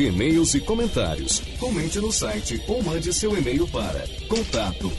De 0.00 0.06
e-mails 0.06 0.54
e 0.54 0.60
comentários. 0.60 1.42
Comente 1.58 1.98
no 1.98 2.10
site 2.10 2.58
ou 2.66 2.82
mande 2.82 3.12
seu 3.12 3.36
e-mail 3.36 3.68
para 3.68 4.08
contato 4.28 4.90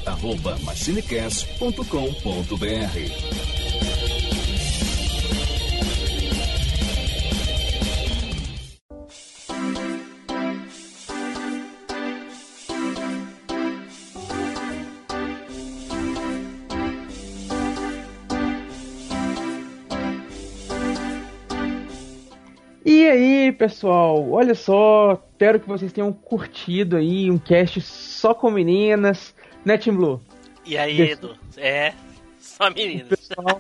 pessoal? 23.66 24.28
Olha 24.32 24.56
só, 24.56 25.14
espero 25.34 25.60
que 25.60 25.68
vocês 25.68 25.94
tenham 25.94 26.12
curtido 26.12 26.96
aí 26.98 27.30
um 27.30 27.38
cast 27.38 27.80
só 27.80 28.34
com 28.34 28.50
meninas, 28.50 29.36
né, 29.64 29.78
Tim 29.78 29.92
Blue? 29.92 30.20
E 30.66 30.76
aí, 30.76 30.98
Desse- 30.98 31.12
Edu? 31.14 31.36
É, 31.58 31.94
só 32.40 32.72
meninas. 32.72 33.08
Pessoal, 33.10 33.60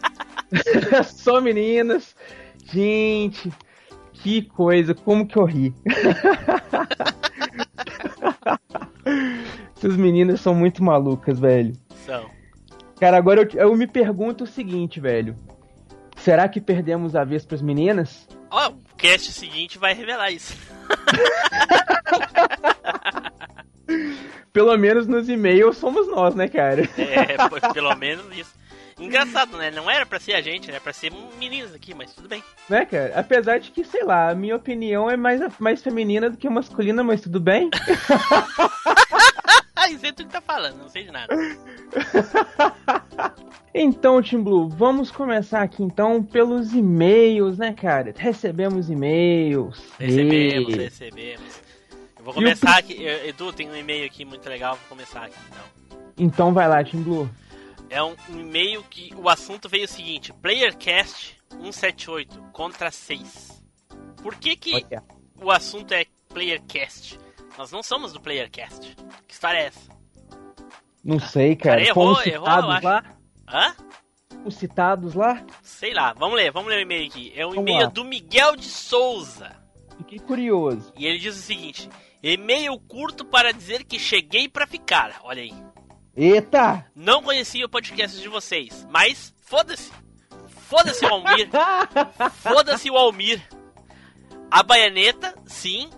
só 1.06 1.40
meninas. 1.40 2.16
Gente, 2.66 3.52
que 4.14 4.42
coisa, 4.42 4.96
como 4.96 5.28
que 5.28 5.38
eu 5.38 5.46
ri. 5.46 5.72
Essas 9.78 9.96
meninas 9.98 10.42
são 10.42 10.56
muito 10.56 10.84
malucas, 10.84 11.40
velho. 11.40 11.74
São. 12.08 12.26
Cara, 13.00 13.18
agora 13.18 13.42
eu, 13.44 13.50
eu 13.70 13.76
me 13.76 13.86
pergunto 13.86 14.46
o 14.46 14.48
seguinte, 14.48 15.00
velho. 15.00 15.36
Será 16.18 16.50
que 16.50 16.60
perdemos 16.60 17.16
a 17.16 17.24
vez 17.24 17.46
pras 17.46 17.62
meninas? 17.62 18.28
Ó, 18.50 18.70
o 18.70 18.91
cast 19.02 19.34
seguinte 19.34 19.80
vai 19.80 19.94
revelar 19.94 20.32
isso. 20.32 20.56
Pelo 24.54 24.78
menos 24.78 25.08
nos 25.08 25.28
e-mails 25.28 25.78
somos 25.78 26.08
nós, 26.08 26.36
né, 26.36 26.48
cara? 26.48 26.88
É, 26.98 27.74
pelo 27.74 27.96
menos 27.96 28.26
isso. 28.38 28.54
Engraçado, 29.00 29.58
né? 29.58 29.72
Não 29.72 29.90
era 29.90 30.06
pra 30.06 30.20
ser 30.20 30.34
a 30.34 30.42
gente, 30.42 30.70
era 30.70 30.80
pra 30.80 30.94
ser 30.94 31.12
meninas 31.40 31.74
aqui, 31.74 31.94
mas 31.94 32.14
tudo 32.14 32.28
bem. 32.28 32.44
Né, 32.70 32.86
cara? 32.86 33.14
Apesar 33.16 33.60
de 33.60 33.72
que, 33.72 33.84
sei 33.84 34.04
lá, 34.04 34.30
a 34.30 34.36
minha 34.36 34.56
opinião 34.56 35.10
é 35.10 35.18
mais, 35.18 35.42
mais 35.58 35.82
feminina 35.82 36.30
do 36.30 36.38
que 36.38 36.50
masculina, 36.50 37.04
mas 37.04 37.22
tudo 37.22 37.40
bem? 37.40 37.70
Ah, 39.84 39.90
isso 39.90 40.06
é 40.06 40.12
tu 40.12 40.24
que 40.26 40.32
tá 40.32 40.42
falando, 40.42 40.78
não 40.78 40.90
sei 40.90 41.06
de 41.06 41.12
nada. 41.12 41.34
Então, 43.74 44.22
Tim 44.22 44.42
Blue, 44.44 44.68
vamos 44.68 45.10
começar 45.10 45.62
aqui 45.62 45.82
então 45.82 46.22
pelos 46.22 46.74
e-mails, 46.74 47.58
né, 47.58 47.72
cara? 47.74 48.14
Recebemos 48.18 48.90
e-mails. 48.90 49.82
Recebemos, 49.98 50.74
E- 50.74 50.78
recebemos. 50.78 51.62
Eu 52.20 52.24
vou 52.26 52.34
E 52.34 52.38
o 52.38 52.40
começar 52.42 52.78
aqui. 52.78 53.02
Eu- 53.02 53.30
Edu, 53.30 53.54
tem 53.54 53.70
um 53.70 53.76
e-mail 53.76 54.06
aqui 54.06 54.26
muito 54.26 54.48
legal, 54.50 54.76
vou 54.76 54.90
começar 54.90 55.24
aqui 55.24 55.38
então. 55.50 55.64
Então 56.18 56.54
vai 56.54 56.68
lá, 56.68 56.84
Tim 56.84 57.02
Blue. 57.02 57.30
É 57.90 58.04
um, 58.04 58.14
um 58.30 58.40
e-mail 58.42 58.84
que 58.90 59.14
o 59.16 59.30
assunto 59.30 59.70
veio 59.70 59.86
o 59.86 59.88
seguinte: 59.88 60.34
PlayerCast 60.34 61.38
178 61.50 62.42
contra 62.52 62.92
6. 62.92 63.64
Por 64.22 64.36
que 64.36 64.58
que 64.58 64.76
Olha. 64.76 65.02
o 65.42 65.50
assunto 65.50 65.94
é 65.94 66.06
PlayerCast? 66.28 67.18
Nós 67.62 67.72
não 67.72 67.84
somos 67.84 68.12
do 68.12 68.20
PlayerCast. 68.20 68.96
Que 69.28 69.34
história 69.36 69.60
é 69.60 69.66
essa? 69.68 69.92
Não 71.04 71.20
sei, 71.20 71.56
cara. 71.56 71.76
Cara, 71.76 71.88
errou, 71.90 72.16
Fomos 72.16 72.26
errou, 72.26 72.48
citados 72.48 72.82
lá? 72.82 73.04
Hã? 73.48 73.76
Os 74.44 74.56
citados 74.56 75.14
lá? 75.14 75.46
Sei 75.62 75.94
lá, 75.94 76.12
vamos 76.14 76.38
ler, 76.38 76.52
vamos 76.52 76.70
ler 76.72 76.78
o 76.78 76.82
e-mail 76.82 77.06
aqui. 77.08 77.32
É 77.36 77.46
um 77.46 77.50
Vamos 77.52 77.62
e-mail 77.70 77.86
lá. 77.86 77.92
do 77.92 78.04
Miguel 78.04 78.56
de 78.56 78.66
Souza. 78.66 79.56
Fiquei 79.96 80.18
curioso. 80.18 80.92
E 80.98 81.06
ele 81.06 81.20
diz 81.20 81.38
o 81.38 81.42
seguinte: 81.42 81.88
e-mail 82.24 82.80
curto 82.80 83.24
para 83.24 83.52
dizer 83.54 83.84
que 83.84 84.00
cheguei 84.00 84.50
pra 84.50 84.66
ficar. 84.66 85.20
Olha 85.22 85.44
aí. 85.44 85.54
Eita! 86.18 86.84
Não 86.96 87.22
conhecia 87.22 87.64
o 87.64 87.70
podcast 87.70 88.20
de 88.20 88.28
vocês, 88.28 88.88
mas 88.90 89.36
foda-se. 89.44 89.92
Foda-se 90.68 91.06
o 91.06 91.10
Almir. 91.10 91.48
Foda-se 92.42 92.90
o 92.90 92.98
Almir. 92.98 93.40
A 94.50 94.64
baianeta, 94.64 95.36
sim, 95.46 95.92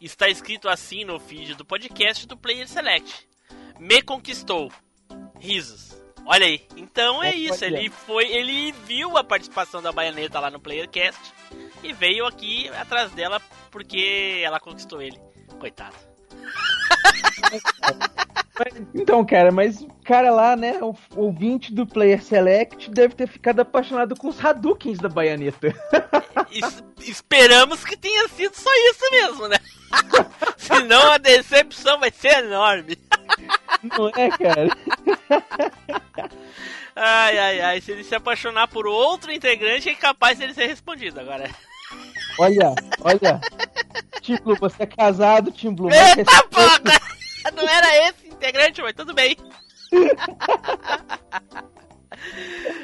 está 0.00 0.28
escrito 0.28 0.68
assim 0.68 1.04
no 1.04 1.18
feed 1.18 1.54
do 1.54 1.64
podcast 1.64 2.26
do 2.26 2.36
Player 2.36 2.68
Select. 2.68 3.28
Me 3.78 4.02
conquistou. 4.02 4.70
Risos. 5.38 5.96
Olha 6.26 6.46
aí. 6.46 6.66
Então 6.76 7.22
é 7.22 7.34
isso. 7.34 7.64
Ele 7.64 7.90
foi, 7.90 8.26
ele 8.26 8.72
viu 8.72 9.16
a 9.16 9.24
participação 9.24 9.82
da 9.82 9.92
baianeta 9.92 10.38
lá 10.38 10.50
no 10.50 10.60
PlayerCast 10.60 11.20
e 11.82 11.92
veio 11.92 12.26
aqui 12.26 12.68
atrás 12.68 13.10
dela 13.12 13.40
porque 13.70 14.42
ela 14.44 14.60
conquistou 14.60 15.00
ele. 15.00 15.18
Coitado. 15.58 15.96
Então, 18.94 19.24
cara, 19.24 19.50
mas 19.50 19.80
o 19.80 19.88
cara 20.04 20.30
lá, 20.30 20.54
né, 20.54 20.78
o 20.82 20.94
ouvinte 21.16 21.72
do 21.72 21.86
Player 21.86 22.22
Select 22.22 22.90
deve 22.90 23.14
ter 23.14 23.26
ficado 23.26 23.60
apaixonado 23.60 24.14
com 24.14 24.28
os 24.28 24.44
Hadoukens 24.44 24.98
da 24.98 25.08
baianeta. 25.08 25.74
Es- 26.52 26.82
esperamos 27.00 27.84
que 27.84 27.96
tenha 27.96 28.28
sido 28.28 28.54
só 28.54 28.70
isso 28.90 29.10
mesmo, 29.12 29.48
né? 29.48 29.56
Senão 30.58 31.12
a 31.12 31.16
decepção 31.18 31.98
vai 32.00 32.10
ser 32.10 32.44
enorme. 32.44 32.98
Não 33.82 34.08
é, 34.08 34.28
cara? 34.30 34.68
Ai, 36.96 37.38
ai, 37.38 37.60
ai. 37.60 37.80
Se 37.80 37.92
ele 37.92 38.04
se 38.04 38.14
apaixonar 38.14 38.68
por 38.68 38.86
outro 38.86 39.32
integrante, 39.32 39.88
é 39.88 39.94
capaz 39.94 40.38
dele 40.38 40.52
ser 40.54 40.66
respondido 40.66 41.20
agora. 41.20 41.48
Olha, 42.38 42.74
olha. 43.00 43.40
Tim 44.20 44.36
Blue, 44.42 44.56
você 44.60 44.82
é 44.82 44.86
casado, 44.86 45.50
Tim 45.50 45.72
Blue. 45.74 45.90
Eita 45.90 46.04
respeita- 46.16 46.42
porra! 46.50 46.80
Não 47.56 47.66
era 47.68 48.08
esse 48.08 48.28
integrante, 48.28 48.82
mas 48.82 48.92
tudo 48.94 49.14
bem. 49.14 49.36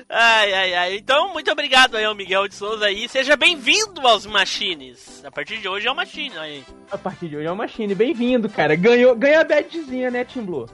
Ai, 0.09 0.53
ai, 0.55 0.75
ai. 0.75 0.97
Então, 0.97 1.33
muito 1.33 1.51
obrigado 1.51 1.97
aí 1.97 2.05
ao 2.05 2.15
Miguel 2.15 2.49
de 2.49 2.55
Souza 2.55 2.87
aí. 2.87 3.09
Seja 3.09 3.37
bem-vindo 3.37 4.07
aos 4.07 4.25
Machines. 4.25 5.23
A 5.25 5.31
partir 5.31 5.59
de 5.59 5.69
hoje 5.69 5.87
é 5.87 5.91
o 5.93 5.97
Machine, 5.97 6.37
aí. 6.39 6.65
A 6.91 6.97
partir 6.97 7.29
de 7.29 7.37
hoje 7.37 7.47
é 7.47 7.51
uma 7.51 7.65
Machine. 7.65 7.95
Bem-vindo, 7.95 8.49
cara. 8.49 8.75
Ganhou, 8.77 9.15
ganhou 9.17 9.41
a 9.41 9.45
badzinha, 9.45 10.11
né, 10.11 10.25
Tim 10.25 10.43
Blue? 10.43 10.67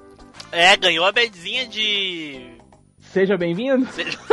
É, 0.52 0.76
ganhou 0.76 1.04
a 1.04 1.10
bedzinha 1.12 1.66
de. 1.66 2.52
Seja 3.00 3.36
bem-vindo. 3.36 3.86
Seja- 3.92 4.18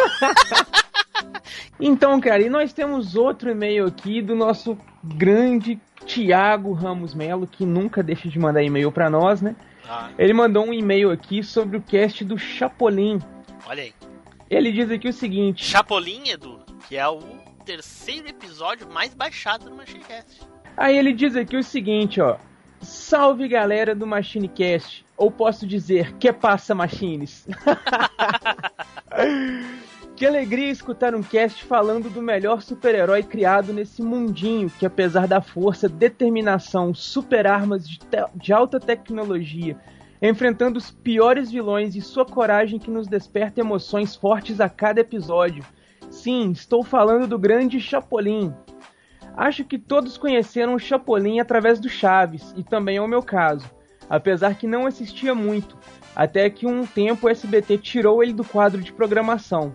Então, 1.82 2.20
cara, 2.20 2.42
e 2.44 2.50
nós 2.50 2.74
temos 2.74 3.16
outro 3.16 3.50
e-mail 3.50 3.88
aqui 3.88 4.22
do 4.22 4.36
nosso 4.36 4.78
grande 5.02 5.80
Tiago 6.06 6.74
Ramos 6.74 7.14
Melo, 7.14 7.46
que 7.48 7.66
nunca 7.66 8.02
deixa 8.02 8.28
de 8.30 8.40
mandar 8.40 8.64
e-mail 8.64 8.92
pra 8.92 9.10
nós, 9.10 9.42
né? 9.42 9.56
Ah, 9.88 10.10
Ele 10.18 10.34
mandou 10.34 10.66
um 10.66 10.74
e-mail 10.74 11.12
aqui 11.12 11.44
sobre 11.44 11.78
o 11.78 11.82
cast 11.82 12.24
do 12.24 12.38
Chapolin. 12.38 13.20
olha 13.68 13.84
aí. 13.84 13.94
Ele 14.50 14.72
diz 14.72 14.90
aqui 14.90 15.08
o 15.08 15.14
seguinte: 15.14 15.64
Chapolin, 15.66 16.30
Edu, 16.30 16.60
que 16.88 16.96
é 16.98 17.08
o 17.08 17.20
terceiro 17.66 18.28
episódio 18.28 18.88
mais 18.92 19.14
baixado 19.14 19.70
no 19.70 19.76
Machinecast. 19.76 20.42
Aí 20.76 20.98
ele 20.98 21.14
diz 21.14 21.36
aqui 21.36 21.56
o 21.58 21.64
seguinte, 21.64 22.20
ó. 22.22 22.38
Salve 22.82 23.48
galera 23.48 23.94
do 23.94 24.08
MachineCast. 24.08 25.06
Ou 25.18 25.30
posso 25.30 25.68
dizer, 25.68 26.14
que 26.14 26.32
passa 26.32 26.74
Machines? 26.74 27.46
que 30.20 30.26
alegria 30.26 30.70
escutar 30.70 31.16
um 31.16 31.24
cast 31.24 31.64
falando 31.64 32.10
do 32.10 32.22
melhor 32.22 32.62
super-herói 32.62 33.24
criado 33.24 33.72
nesse 33.72 34.02
mundinho 34.02 34.70
que, 34.70 34.86
apesar 34.86 35.26
da 35.30 35.40
força, 35.40 35.88
determinação, 35.88 36.94
super 36.94 37.48
armas 37.48 37.88
de, 37.88 38.02
de 38.36 38.52
alta 38.52 38.82
tecnologia, 38.82 39.78
enfrentando 40.22 40.78
os 40.78 40.92
piores 40.92 41.50
vilões 41.50 41.96
e 41.96 42.02
sua 42.02 42.26
coragem 42.26 42.78
que 42.78 42.92
nos 42.92 43.08
desperta 43.08 43.62
emoções 43.62 44.14
fortes 44.14 44.60
a 44.60 44.68
cada 44.68 45.00
episódio. 45.00 45.64
Sim, 46.10 46.52
estou 46.52 46.84
falando 46.84 47.26
do 47.26 47.40
grande 47.40 47.80
Chapolin, 47.80 48.54
Acho 49.38 49.64
que 49.64 49.78
todos 49.78 50.18
conheceram 50.18 50.74
o 50.76 50.80
Chapolin 50.80 51.40
através 51.40 51.80
do 51.80 51.88
Chaves, 51.88 52.54
e 52.58 52.64
também 52.64 52.98
é 52.98 53.02
o 53.02 53.08
meu 53.08 53.24
caso, 53.24 53.72
apesar 54.10 54.56
que 54.56 54.68
não 54.68 54.86
assistia 54.86 55.34
muito, 55.34 55.78
até 56.14 56.50
que 56.50 56.68
um 56.68 56.86
tempo 56.86 57.26
o 57.26 57.30
SBT 57.30 57.78
tirou 57.78 58.22
ele 58.22 58.34
do 58.34 58.44
quadro 58.44 58.82
de 58.82 58.92
programação. 58.92 59.74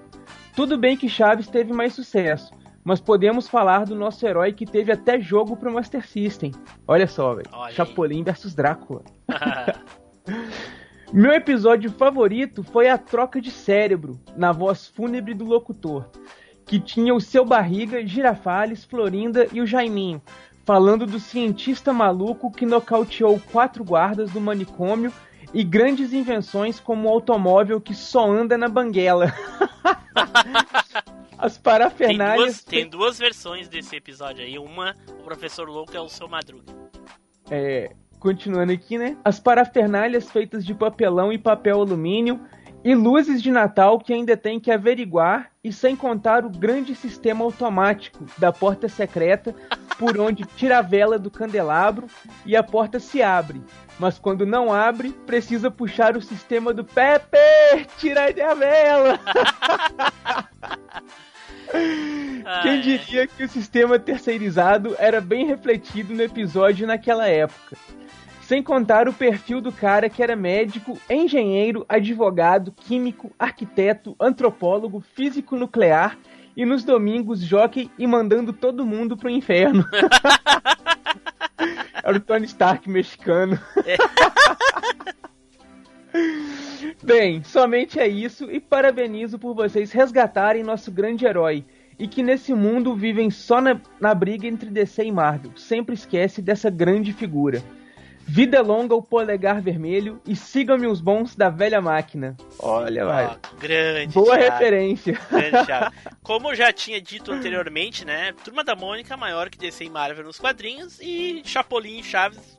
Tudo 0.55 0.79
bem 0.79 0.97
que 0.97 1.09
Chaves 1.09 1.49
teve 1.49 1.73
mais 1.73 1.95
sucesso, 1.95 2.53
mas 2.85 3.01
podemos 3.01 3.49
falar 3.49 3.87
do 3.87 3.97
nosso 3.97 4.25
herói 4.25 4.53
que 4.53 4.65
teve 4.65 4.93
até 4.93 5.19
jogo 5.19 5.57
pro 5.57 5.73
Master 5.73 6.07
System. 6.07 6.53
Olha 6.87 7.09
só, 7.09 7.35
velho. 7.35 7.49
Chapolin 7.71 8.23
versus 8.23 8.55
Drácula. 8.55 9.03
Meu 11.13 11.33
episódio 11.33 11.91
favorito 11.91 12.63
foi 12.63 12.89
a 12.89 12.97
troca 12.97 13.41
de 13.41 13.51
cérebro, 13.51 14.19
na 14.37 14.53
voz 14.53 14.87
fúnebre 14.87 15.35
do 15.35 15.45
locutor, 15.45 16.09
que 16.65 16.79
tinha 16.79 17.15
o 17.15 17.21
seu 17.21 17.45
barriga, 17.45 18.05
Girafales, 18.07 18.85
Florinda 18.85 19.49
e 19.53 19.61
o 19.61 19.67
Jaiminho, 19.67 20.23
falando 20.65 21.05
do 21.05 21.19
cientista 21.19 21.93
maluco 21.93 22.51
que 22.51 22.65
nocauteou 22.65 23.41
quatro 23.53 23.85
guardas 23.85 24.31
do 24.31 24.41
manicômio 24.41 25.13
e 25.55 25.63
grandes 25.63 26.13
invenções 26.13 26.81
como 26.81 27.09
o 27.09 27.11
automóvel 27.13 27.81
que 27.81 27.95
só 27.95 28.29
anda 28.29 28.59
na 28.59 28.69
banguela. 28.69 29.33
As 31.39 31.55
Tem 31.55 31.63
parafernálias. 31.63 32.47
duas, 32.47 32.65
tem 32.65 32.89
duas 32.89 33.19
versões 33.19 33.69
desse 33.69 33.95
episódio 33.97 34.43
aí. 34.43 34.59
Uma, 34.59 34.95
o 35.21 35.23
professor 35.25 35.69
louco 35.69 35.95
é 35.97 36.01
o 36.01 36.09
seu 36.09 36.27
Madruga. 36.29 36.73
É, 37.51 37.93
continuando 38.19 38.73
aqui, 38.73 38.97
né? 38.97 39.17
As 39.25 39.39
parafernálias 39.39 40.31
feitas 40.31 40.65
de 40.65 40.75
papelão 40.75 41.33
e 41.33 41.39
papel 41.39 41.81
alumínio 41.81 42.41
e 42.85 42.95
luzes 42.95 43.43
de 43.43 43.51
Natal 43.51 43.99
que 43.99 44.13
ainda 44.13 44.37
tem 44.37 44.61
que 44.61 44.71
averiguar 44.71 45.51
e 45.65 45.73
sem 45.73 45.97
contar 45.97 46.45
o 46.45 46.51
grande 46.51 46.95
sistema 46.95 47.43
automático 47.43 48.27
da 48.37 48.53
porta 48.53 48.89
secreta 48.89 49.55
por 49.99 50.21
onde 50.21 50.45
tira 50.45 50.79
a 50.79 50.83
vela 50.83 51.19
do 51.19 51.31
candelabro 51.31 52.07
e 52.45 52.55
a 52.55 52.63
porta 52.63 53.01
se 53.01 53.23
abre. 53.23 53.63
Mas 53.99 54.19
quando 54.19 54.45
não 54.45 54.73
abre, 54.73 55.13
precisa 55.25 55.71
puxar 55.71 56.17
o 56.17 56.23
sistema 56.23 56.75
do 56.75 56.85
Pepe, 56.85 57.39
tira 57.99 58.27
a 58.27 58.55
vela. 58.55 59.19
Quem 62.63 62.81
diria 62.83 63.27
que 63.27 63.45
o 63.45 63.49
sistema 63.49 63.99
terceirizado 63.99 64.95
era 64.99 65.21
bem 65.21 65.47
refletido 65.47 66.13
no 66.13 66.23
episódio 66.23 66.87
naquela 66.87 67.27
época? 67.27 67.77
Sem 68.47 68.63
contar 68.63 69.09
o 69.09 69.13
perfil 69.13 69.63
do 69.63 69.73
cara 69.73 70.11
que 70.11 70.23
era 70.23 70.37
médico, 70.37 71.01
engenheiro, 71.09 71.87
advogado, 71.89 72.73
químico, 72.73 73.33
arquiteto, 73.39 74.15
antropólogo, 74.21 75.01
físico 75.01 75.57
nuclear 75.57 76.19
e 76.55 76.67
nos 76.67 76.85
domingos 76.85 77.41
jockey 77.41 77.91
e 77.99 78.07
mandando 78.07 78.53
todo 78.53 78.85
mundo 78.85 79.17
pro 79.17 79.31
inferno. 79.31 79.89
era 82.05 82.19
o 82.19 82.21
Tony 82.21 82.45
Stark 82.45 82.87
mexicano. 82.89 83.59
Bem, 87.03 87.43
somente 87.43 87.99
é 87.99 88.07
isso 88.07 88.51
e 88.51 88.61
parabenizo 88.61 89.39
por 89.39 89.55
vocês 89.55 89.91
resgatarem 89.91 90.63
nosso 90.63 90.93
grande 90.93 91.25
herói. 91.25 91.65
E 91.99 92.07
que 92.07 92.23
nesse 92.23 92.53
mundo 92.53 92.95
vivem 92.95 93.31
só 93.31 93.63
na, 93.63 93.81
na 93.99 94.15
briga 94.15 94.47
entre 94.47 94.69
DC 94.69 95.05
e 95.05 95.13
Marvel. 95.13 95.53
Sempre 95.57 95.95
esquece 95.95 96.43
dessa 96.43 96.69
grande 96.69 97.15
figura. 97.15 97.63
Vida 98.27 98.63
longa 98.63 98.95
o 98.95 99.03
polegar 99.03 99.61
vermelho 99.61 100.21
e 100.27 100.35
sigam-me 100.35 100.87
os 100.87 101.01
bons 101.01 101.37
da 101.37 101.51
velha 101.51 101.81
máquina. 101.81 102.37
Olha, 102.59 103.05
vai. 103.05 103.37
Grande. 103.61 104.15
Boa 104.15 104.39
Thiago. 104.39 104.53
referência. 104.53 105.21
Grande 105.31 105.65
Thiago. 105.67 105.95
Como 106.23 106.51
eu 106.51 106.55
já 106.55 106.73
tinha 106.73 107.01
dito 107.01 107.31
anteriormente, 107.33 108.05
né? 108.05 108.33
Turma 108.43 108.65
da 108.65 108.75
Mônica 108.75 109.17
maior 109.17 109.51
que 109.51 109.59
DC 109.59 109.85
e 109.85 109.91
Marvel 109.91 110.25
nos 110.25 110.39
quadrinhos 110.39 110.99
e 111.01 111.43
Chapolin 111.45 111.99
e 111.99 112.03
Chaves 112.03 112.59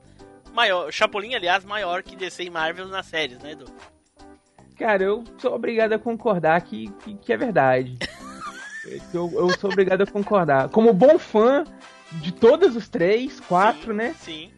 maior. 0.55 0.91
Chapolin, 0.91 1.35
aliás, 1.35 1.65
maior 1.65 2.01
que 2.01 2.15
DC 2.15 2.43
e 2.43 2.49
Marvel 2.49 2.87
nas 2.87 3.05
séries, 3.05 3.37
né, 3.39 3.51
Edu? 3.51 3.65
Cara, 4.77 5.03
eu 5.03 5.23
sou 5.37 5.53
obrigado 5.53 5.93
a 5.93 5.99
concordar 5.99 6.59
que, 6.61 6.89
que, 7.03 7.15
que 7.15 7.33
é 7.33 7.37
verdade. 7.37 7.97
eu, 9.13 9.31
eu 9.33 9.49
sou 9.59 9.69
obrigado 9.69 10.01
a 10.01 10.07
concordar. 10.07 10.69
Como 10.69 10.93
bom 10.93 11.19
fã 11.19 11.65
de 12.11 12.31
todos 12.31 12.75
os 12.75 12.87
três, 12.87 13.39
quatro, 13.41 13.93
né? 13.93 14.15
Sim. 14.19 14.51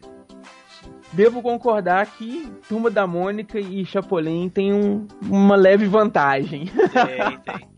Devo 1.12 1.40
concordar 1.42 2.06
que 2.06 2.52
Turma 2.68 2.90
da 2.90 3.06
Mônica 3.06 3.58
e 3.58 3.84
Chapolin 3.84 4.48
tem 4.48 4.72
um- 4.72 5.06
uma 5.22 5.56
leve 5.56 5.86
vantagem. 5.86 6.66
Tem, 6.66 7.38
tem. 7.40 7.68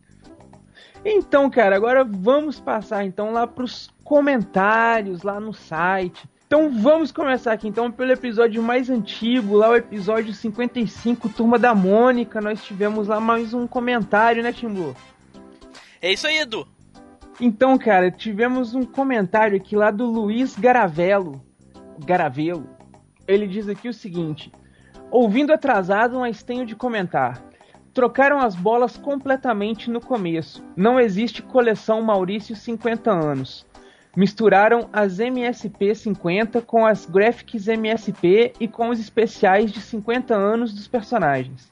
Então, 1.04 1.48
cara, 1.48 1.76
agora 1.76 2.04
vamos 2.04 2.60
passar 2.60 3.04
então 3.04 3.32
lá 3.32 3.46
pros 3.46 3.88
comentários 4.04 5.22
lá 5.22 5.40
no 5.40 5.52
site. 5.54 6.28
Então 6.46 6.68
vamos 6.70 7.12
começar 7.12 7.52
aqui 7.52 7.68
então 7.68 7.90
pelo 7.92 8.10
episódio 8.10 8.60
mais 8.60 8.90
antigo, 8.90 9.56
lá 9.56 9.70
o 9.70 9.76
episódio 9.76 10.34
55, 10.34 11.28
Turma 11.28 11.58
da 11.58 11.74
Mônica. 11.74 12.40
Nós 12.40 12.62
tivemos 12.64 13.06
lá 13.06 13.20
mais 13.20 13.54
um 13.54 13.66
comentário, 13.68 14.42
né, 14.42 14.52
Timbu? 14.52 14.94
É 16.02 16.12
isso 16.12 16.26
aí, 16.26 16.38
Edu. 16.40 16.66
Então, 17.40 17.78
cara, 17.78 18.10
tivemos 18.10 18.74
um 18.74 18.82
comentário 18.84 19.56
aqui 19.56 19.76
lá 19.76 19.90
do 19.92 20.04
Luiz 20.04 20.56
Garavelo. 20.58 21.40
Garavelo. 22.04 22.66
Ele 23.30 23.46
diz 23.46 23.68
aqui 23.68 23.88
o 23.88 23.94
seguinte: 23.94 24.50
Ouvindo 25.08 25.52
atrasado, 25.52 26.18
mas 26.18 26.42
tenho 26.42 26.66
de 26.66 26.74
comentar. 26.74 27.40
Trocaram 27.94 28.40
as 28.40 28.56
bolas 28.56 28.96
completamente 28.96 29.88
no 29.88 30.00
começo. 30.00 30.64
Não 30.76 30.98
existe 30.98 31.40
coleção 31.40 32.02
Maurício 32.02 32.56
50 32.56 33.08
anos. 33.08 33.64
Misturaram 34.16 34.88
as 34.92 35.20
MSP 35.20 35.94
50 35.94 36.60
com 36.62 36.84
as 36.84 37.06
Graphics 37.06 37.68
MSP 37.68 38.52
e 38.58 38.66
com 38.66 38.88
os 38.88 38.98
especiais 38.98 39.70
de 39.70 39.80
50 39.80 40.34
anos 40.34 40.72
dos 40.74 40.88
personagens. 40.88 41.70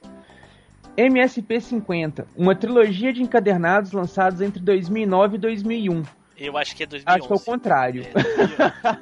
MSP 0.95 1.59
50, 1.59 2.25
uma 2.37 2.55
trilogia 2.55 3.11
de 3.11 3.21
encadernados 3.21 3.91
lançados 3.91 4.39
entre 4.39 4.61
2009 4.61 5.35
e 5.35 5.39
2001. 5.39 6.03
Eu 6.37 6.57
acho 6.57 6.73
que 6.73 6.83
é 6.83 6.85
2011. 6.85 7.19
Acho 7.19 7.27
que 7.27 7.33
é 7.33 7.35
o 7.35 7.39
contrário. 7.39 8.05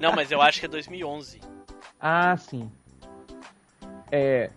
Não, 0.01 0.11
mas 0.13 0.31
eu 0.31 0.41
acho 0.41 0.59
que 0.59 0.65
é 0.65 0.69
2011. 0.69 1.56
Ah, 1.99 2.35
sim. 2.37 2.69
É. 4.11 4.49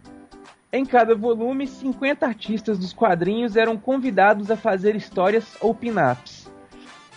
Em 0.72 0.84
cada 0.84 1.14
volume, 1.14 1.66
50 1.66 2.24
artistas 2.24 2.78
dos 2.78 2.92
quadrinhos 2.92 3.56
eram 3.56 3.76
convidados 3.76 4.50
a 4.50 4.56
fazer 4.56 4.94
histórias 4.94 5.56
ou 5.60 5.74
pin-ups. 5.74 6.50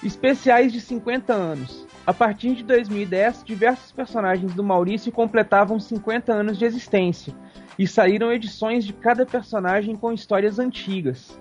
Especiais 0.01 0.73
de 0.73 0.81
50 0.81 1.33
anos. 1.33 1.85
A 2.05 2.13
partir 2.13 2.55
de 2.55 2.63
2010, 2.63 3.43
diversos 3.45 3.91
personagens 3.91 4.53
do 4.53 4.63
Maurício 4.63 5.11
completavam 5.11 5.79
50 5.79 6.33
anos 6.33 6.57
de 6.57 6.65
existência 6.65 7.33
e 7.77 7.87
saíram 7.87 8.31
edições 8.31 8.83
de 8.83 8.91
cada 8.91 9.25
personagem 9.25 9.95
com 9.95 10.11
histórias 10.11 10.59
antigas. 10.59 11.39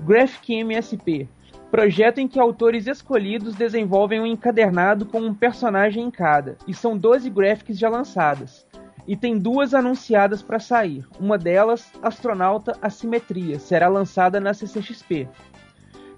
Graphic 0.00 0.54
MSP 0.54 1.28
projeto 1.70 2.18
em 2.18 2.28
que 2.28 2.38
autores 2.38 2.86
escolhidos 2.86 3.54
desenvolvem 3.54 4.20
um 4.20 4.26
encadernado 4.26 5.06
com 5.06 5.20
um 5.20 5.34
personagem 5.34 6.04
em 6.04 6.10
cada, 6.10 6.56
e 6.66 6.74
são 6.74 6.96
12 6.96 7.30
graphics 7.30 7.78
já 7.78 7.88
lançadas. 7.88 8.66
E 9.06 9.16
tem 9.16 9.38
duas 9.38 9.72
anunciadas 9.72 10.42
para 10.42 10.58
sair. 10.58 11.06
Uma 11.18 11.38
delas, 11.38 11.90
Astronauta 12.02 12.76
Assimetria, 12.82 13.58
será 13.58 13.88
lançada 13.88 14.38
na 14.38 14.52
CCXP. 14.52 15.26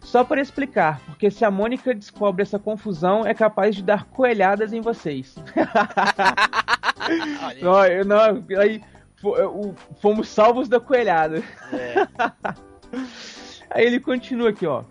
Só 0.01 0.24
para 0.24 0.40
explicar, 0.40 1.01
porque 1.06 1.31
se 1.31 1.44
a 1.44 1.51
Mônica 1.51 1.94
descobre 1.94 2.43
essa 2.43 2.59
confusão, 2.59 3.24
é 3.24 3.35
capaz 3.35 3.77
de 3.77 3.82
dar 3.82 4.06
coelhadas 4.06 4.72
em 4.72 4.81
vocês. 4.81 5.36
não, 7.62 7.85
eu 7.85 8.05
não, 8.05 8.43
aí 8.59 8.82
fomos 10.01 10.28
salvos 10.28 10.68
da 10.68 10.81
coelhada. 10.81 11.43
Aí 13.72 13.86
ele 13.86 14.01
continua 14.01 14.51
aqui, 14.51 14.66
ó. 14.66 14.82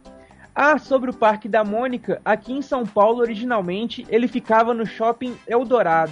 Ah, 0.61 0.77
sobre 0.77 1.09
o 1.09 1.13
Parque 1.13 1.47
da 1.47 1.63
Mônica, 1.63 2.21
aqui 2.25 2.51
em 2.51 2.61
São 2.61 2.85
Paulo, 2.85 3.21
originalmente, 3.21 4.05
ele 4.09 4.27
ficava 4.27 4.73
no 4.73 4.85
Shopping 4.85 5.33
Eldorado. 5.47 6.11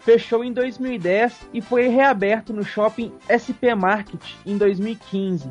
Fechou 0.00 0.42
em 0.42 0.52
2010 0.52 1.48
e 1.54 1.60
foi 1.60 1.86
reaberto 1.86 2.52
no 2.52 2.64
Shopping 2.64 3.12
SP 3.30 3.72
Market 3.72 4.20
em 4.44 4.58
2015. 4.58 5.48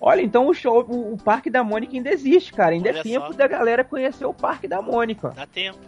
Olha, 0.00 0.20
então 0.20 0.48
o, 0.48 0.52
show, 0.52 0.84
o, 0.88 1.12
o 1.12 1.16
Parque 1.16 1.48
da 1.48 1.62
Mônica 1.62 1.94
ainda 1.94 2.10
existe, 2.10 2.52
cara. 2.52 2.72
Ainda 2.72 2.88
Olha 2.88 2.98
é 2.98 3.02
tempo 3.04 3.28
só. 3.28 3.34
da 3.34 3.46
galera 3.46 3.84
conhecer 3.84 4.24
o 4.24 4.34
Parque 4.34 4.66
da 4.66 4.82
Mônica. 4.82 5.28
Dá 5.28 5.46
tempo. 5.46 5.78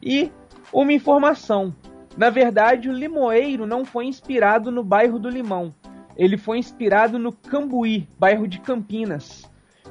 E 0.00 0.30
uma 0.72 0.92
informação. 0.92 1.74
Na 2.16 2.30
verdade, 2.30 2.88
o 2.88 2.92
Limoeiro 2.92 3.66
não 3.66 3.84
foi 3.84 4.06
inspirado 4.06 4.70
no 4.70 4.84
bairro 4.84 5.18
do 5.18 5.28
Limão. 5.28 5.74
Ele 6.16 6.36
foi 6.36 6.58
inspirado 6.58 7.18
no 7.18 7.32
Cambuí, 7.32 8.08
bairro 8.16 8.46
de 8.46 8.60
Campinas. 8.60 9.50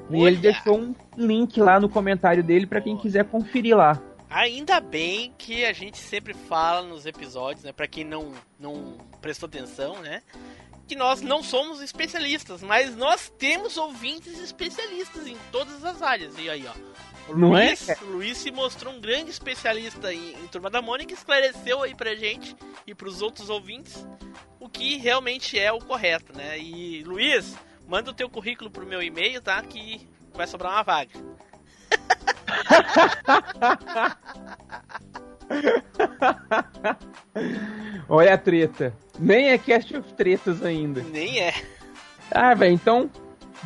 E 0.10 0.22
ele 0.24 0.38
deixou 0.38 0.78
um 0.78 0.96
link 1.18 1.60
lá 1.60 1.80
no 1.80 1.90
comentário 1.90 2.44
dele 2.44 2.66
para 2.66 2.82
quem 2.82 2.98
quiser 2.98 3.26
conferir 3.26 3.76
lá. 3.76 4.02
Ainda 4.30 4.80
bem 4.80 5.34
que 5.38 5.66
a 5.66 5.72
gente 5.74 5.98
sempre 5.98 6.34
fala 6.34 6.82
nos 6.86 7.06
episódios, 7.06 7.64
né? 7.64 7.72
Pra 7.72 7.88
quem 7.88 8.04
não, 8.04 8.34
não 8.60 8.98
prestou 9.22 9.48
atenção, 9.48 10.02
né? 10.02 10.22
Que 10.88 10.96
nós 10.96 11.22
não 11.22 11.42
somos 11.44 11.82
especialistas, 11.82 12.62
mas 12.62 12.96
nós 12.96 13.30
temos 13.38 13.78
ouvintes 13.78 14.40
especialistas 14.40 15.28
em 15.28 15.38
todas 15.52 15.84
as 15.84 16.02
áreas. 16.02 16.38
E 16.38 16.50
aí, 16.50 16.66
ó. 16.68 16.98
O 17.32 17.38
Não 17.38 17.58
é, 17.58 17.68
Luiz, 17.68 17.86
cara? 17.86 18.00
o 18.04 18.12
Luiz 18.12 18.38
se 18.38 18.52
mostrou 18.52 18.94
um 18.94 19.02
grande 19.02 19.30
especialista 19.32 20.14
em, 20.14 20.32
em 20.32 20.48
Turma 20.48 20.70
da 20.70 20.82
Mônica, 20.82 21.14
esclareceu 21.14 21.84
aí 21.84 21.94
pra 21.94 22.16
gente 22.16 22.56
e 22.86 22.96
pros 22.96 23.22
outros 23.22 23.50
ouvintes 23.50 24.06
o 24.60 24.70
que 24.70 24.98
realmente 24.98 25.58
é 25.58 25.72
o 25.72 25.80
correto, 25.80 26.34
né? 26.36 26.58
E 26.60 27.04
Luiz, 27.04 27.56
manda 27.88 28.12
o 28.12 28.14
teu 28.14 28.30
currículo 28.30 28.70
pro 28.70 28.86
meu 28.86 29.02
e-mail, 29.02 29.42
tá? 29.42 29.62
Que 29.62 30.08
vai 30.34 30.46
sobrar 30.46 30.74
uma 30.74 30.84
vaga. 30.84 31.10
Olha 38.10 38.34
a 38.34 38.38
treta. 38.38 38.94
Nem 39.18 39.50
é 39.50 39.58
cast 39.58 39.96
of 39.96 40.14
tretas 40.14 40.64
ainda. 40.64 41.02
Nem 41.02 41.40
é. 41.40 41.54
Ah, 42.32 42.54
velho, 42.54 42.74
então 42.74 43.10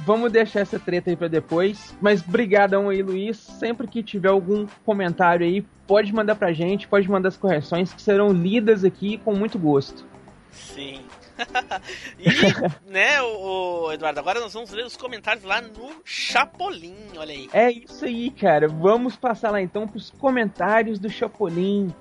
vamos 0.06 0.32
deixar 0.32 0.62
essa 0.62 0.80
treta 0.80 1.10
aí 1.10 1.16
pra 1.16 1.28
depois. 1.28 1.96
Mas 2.00 2.22
brigadão 2.22 2.90
aí, 2.90 3.02
Luiz. 3.02 3.38
Sempre 3.38 3.88
que 3.88 4.04
tiver 4.04 4.30
algum 4.30 4.68
comentário 4.86 5.46
aí, 5.46 5.62
pode 5.88 6.14
mandar 6.14 6.36
pra 6.36 6.54
gente, 6.54 6.88
pode 6.88 7.10
mandar 7.10 7.30
as 7.30 7.38
correções 7.38 7.94
que 7.94 8.02
serão 8.02 8.32
lidas 8.32 8.84
aqui 8.84 9.18
com 9.18 9.36
muito 9.36 9.58
gosto. 9.58 10.06
Sim. 10.52 11.02
e, 12.20 12.90
né, 12.90 13.22
o, 13.22 13.86
o 13.86 13.92
Eduardo, 13.92 14.20
agora 14.20 14.40
nós 14.40 14.54
vamos 14.54 14.72
ler 14.72 14.86
os 14.86 14.98
comentários 14.98 15.44
lá 15.44 15.62
no 15.62 16.02
Chapolin, 16.04 16.96
olha 17.18 17.34
aí. 17.34 17.50
É 17.54 17.72
isso 17.72 18.06
aí, 18.06 18.30
cara. 18.32 18.68
Vamos 18.68 19.16
passar 19.16 19.52
lá 19.52 19.62
então 19.62 19.88
pros 19.88 20.10
comentários 20.12 21.00
do 21.00 21.10
Chapolin. 21.10 21.94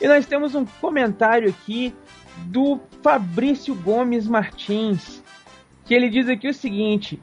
E 0.00 0.08
nós 0.08 0.26
temos 0.26 0.54
um 0.54 0.64
comentário 0.64 1.48
aqui 1.48 1.94
do 2.46 2.80
Fabrício 3.02 3.74
Gomes 3.74 4.26
Martins, 4.26 5.22
que 5.84 5.94
ele 5.94 6.08
diz 6.08 6.28
aqui 6.28 6.48
o 6.48 6.54
seguinte: 6.54 7.20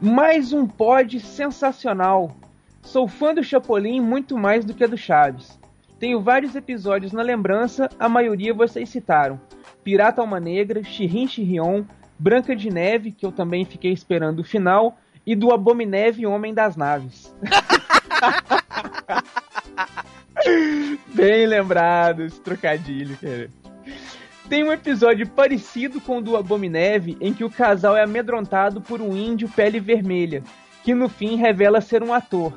mais 0.00 0.52
um 0.52 0.66
pod 0.66 1.18
sensacional. 1.20 2.34
Sou 2.82 3.08
fã 3.08 3.34
do 3.34 3.42
Chapolin 3.42 4.00
muito 4.00 4.38
mais 4.38 4.64
do 4.64 4.72
que 4.72 4.86
do 4.86 4.96
Chaves. 4.96 5.58
Tenho 5.98 6.20
vários 6.20 6.54
episódios 6.54 7.12
na 7.12 7.22
lembrança, 7.22 7.88
a 7.98 8.08
maioria 8.08 8.52
vocês 8.52 8.88
citaram. 8.88 9.40
Pirata 9.86 10.20
Alma 10.20 10.38
Negra, 10.40 10.82
Chirin 10.82 11.28
Chirion, 11.28 11.84
Branca 12.18 12.56
de 12.56 12.68
Neve, 12.68 13.12
que 13.12 13.24
eu 13.24 13.30
também 13.30 13.64
fiquei 13.64 13.92
esperando 13.92 14.40
o 14.40 14.44
final, 14.44 14.98
e 15.24 15.36
do 15.36 15.52
Abomineve 15.52 16.26
Homem 16.26 16.52
das 16.52 16.76
Naves. 16.76 17.32
Bem 21.14 21.46
lembrado 21.46 22.24
esse 22.24 22.40
trocadilho, 22.40 23.16
cara. 23.16 23.48
Tem 24.48 24.64
um 24.64 24.72
episódio 24.72 25.24
parecido 25.28 26.00
com 26.00 26.18
o 26.18 26.20
do 26.20 26.36
Abomineve, 26.36 27.16
em 27.20 27.32
que 27.32 27.44
o 27.44 27.50
casal 27.50 27.96
é 27.96 28.02
amedrontado 28.02 28.80
por 28.80 29.00
um 29.00 29.16
índio 29.16 29.48
pele 29.48 29.78
vermelha, 29.78 30.42
que 30.82 30.96
no 30.96 31.08
fim 31.08 31.36
revela 31.36 31.80
ser 31.80 32.02
um 32.02 32.12
ator. 32.12 32.52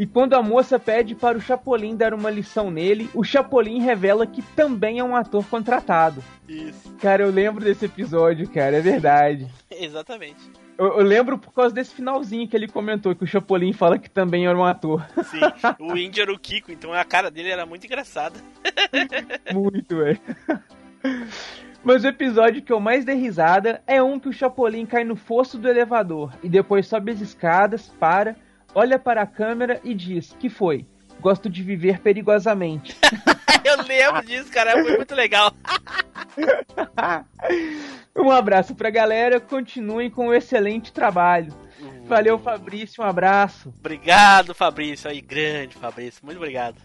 E 0.00 0.06
quando 0.06 0.32
a 0.32 0.42
moça 0.42 0.78
pede 0.78 1.14
para 1.14 1.36
o 1.36 1.40
Chapolin 1.42 1.94
dar 1.94 2.14
uma 2.14 2.30
lição 2.30 2.70
nele, 2.70 3.10
o 3.12 3.22
Chapolin 3.22 3.80
revela 3.80 4.26
que 4.26 4.40
também 4.40 4.98
é 4.98 5.04
um 5.04 5.14
ator 5.14 5.44
contratado. 5.44 6.24
Isso. 6.48 6.96
Cara, 6.96 7.22
eu 7.22 7.30
lembro 7.30 7.62
desse 7.62 7.84
episódio, 7.84 8.48
cara, 8.48 8.78
é 8.78 8.80
verdade. 8.80 9.46
Exatamente. 9.70 10.40
Eu, 10.78 11.00
eu 11.00 11.04
lembro 11.04 11.36
por 11.36 11.52
causa 11.52 11.74
desse 11.74 11.94
finalzinho 11.94 12.48
que 12.48 12.56
ele 12.56 12.66
comentou, 12.66 13.14
que 13.14 13.24
o 13.24 13.26
Chapolin 13.26 13.74
fala 13.74 13.98
que 13.98 14.08
também 14.08 14.46
era 14.46 14.56
um 14.56 14.64
ator. 14.64 15.06
Sim, 15.22 15.40
o 15.78 15.94
índio 15.94 16.22
era 16.22 16.32
o 16.32 16.38
Kiko, 16.38 16.72
então 16.72 16.94
a 16.94 17.04
cara 17.04 17.30
dele 17.30 17.50
era 17.50 17.66
muito 17.66 17.84
engraçada. 17.84 18.40
Muito, 19.52 19.98
velho. 19.98 20.20
Mas 21.84 22.04
o 22.04 22.08
episódio 22.08 22.62
que 22.62 22.72
eu 22.72 22.80
mais 22.80 23.04
dei 23.04 23.16
risada 23.16 23.82
é 23.86 24.02
um 24.02 24.18
que 24.18 24.30
o 24.30 24.32
Chapolin 24.32 24.86
cai 24.86 25.04
no 25.04 25.14
fosso 25.14 25.58
do 25.58 25.68
elevador 25.68 26.32
e 26.42 26.48
depois 26.48 26.86
sobe 26.86 27.12
as 27.12 27.20
escadas, 27.20 27.92
para, 28.00 28.34
olha 28.74 28.98
para 28.98 29.22
a 29.22 29.26
câmera 29.26 29.80
e 29.84 29.94
diz: 29.94 30.34
Que 30.38 30.48
foi? 30.48 30.86
Gosto 31.20 31.48
de 31.50 31.62
viver 31.62 32.00
perigosamente. 32.00 32.96
Eu 33.62 33.82
lembro 33.82 34.24
disso, 34.24 34.50
cara, 34.50 34.72
foi 34.72 34.96
muito 34.96 35.14
legal. 35.14 35.52
Um 38.16 38.30
abraço 38.30 38.74
pra 38.74 38.90
galera, 38.90 39.40
continuem 39.40 40.10
com 40.10 40.28
o 40.28 40.34
excelente 40.34 40.92
trabalho. 40.92 41.54
Valeu, 42.04 42.38
Fabrício, 42.38 43.02
um 43.02 43.06
abraço. 43.06 43.72
Obrigado, 43.78 44.54
Fabrício. 44.54 45.08
Aí, 45.08 45.20
grande 45.20 45.76
Fabrício, 45.76 46.20
muito 46.24 46.36
obrigado. 46.36 46.76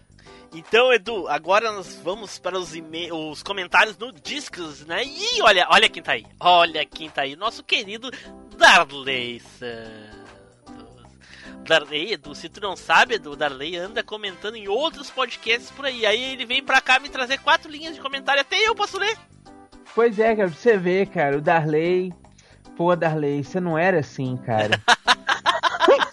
Então, 0.54 0.92
Edu, 0.92 1.28
agora 1.28 1.72
nós 1.72 2.00
vamos 2.02 2.38
para 2.38 2.56
os, 2.58 2.72
os 3.12 3.42
comentários 3.42 3.98
no 3.98 4.12
Discos, 4.12 4.86
né? 4.86 5.02
E 5.04 5.42
olha, 5.42 5.66
olha 5.70 5.88
quem 5.88 6.02
tá 6.02 6.12
aí. 6.12 6.24
Olha 6.38 6.86
quem 6.86 7.10
tá 7.10 7.22
aí. 7.22 7.36
Nosso 7.36 7.62
querido 7.64 8.10
Darley. 8.56 9.42
Darley, 11.66 12.12
Edu, 12.12 12.34
se 12.34 12.48
tu 12.48 12.60
não 12.60 12.76
sabe, 12.76 13.16
Edu, 13.16 13.32
o 13.32 13.36
Darley 13.36 13.76
anda 13.76 14.02
comentando 14.02 14.54
em 14.54 14.68
outros 14.68 15.10
podcasts 15.10 15.70
por 15.70 15.84
aí. 15.84 16.06
Aí 16.06 16.32
ele 16.32 16.46
vem 16.46 16.62
pra 16.62 16.80
cá 16.80 16.98
me 16.98 17.08
trazer 17.08 17.38
quatro 17.38 17.70
linhas 17.70 17.94
de 17.94 18.00
comentário. 18.00 18.40
Até 18.40 18.56
eu 18.56 18.74
posso 18.74 18.98
ler. 18.98 19.18
Pois 19.94 20.18
é, 20.18 20.36
cara, 20.36 20.48
pra 20.48 20.58
você 20.58 20.76
ver, 20.76 21.08
cara, 21.08 21.36
o 21.36 21.40
Darley. 21.40 22.12
Pô, 22.76 22.94
Darley, 22.94 23.42
você 23.42 23.58
não 23.58 23.76
era 23.76 24.00
assim, 24.00 24.36
cara. 24.36 24.80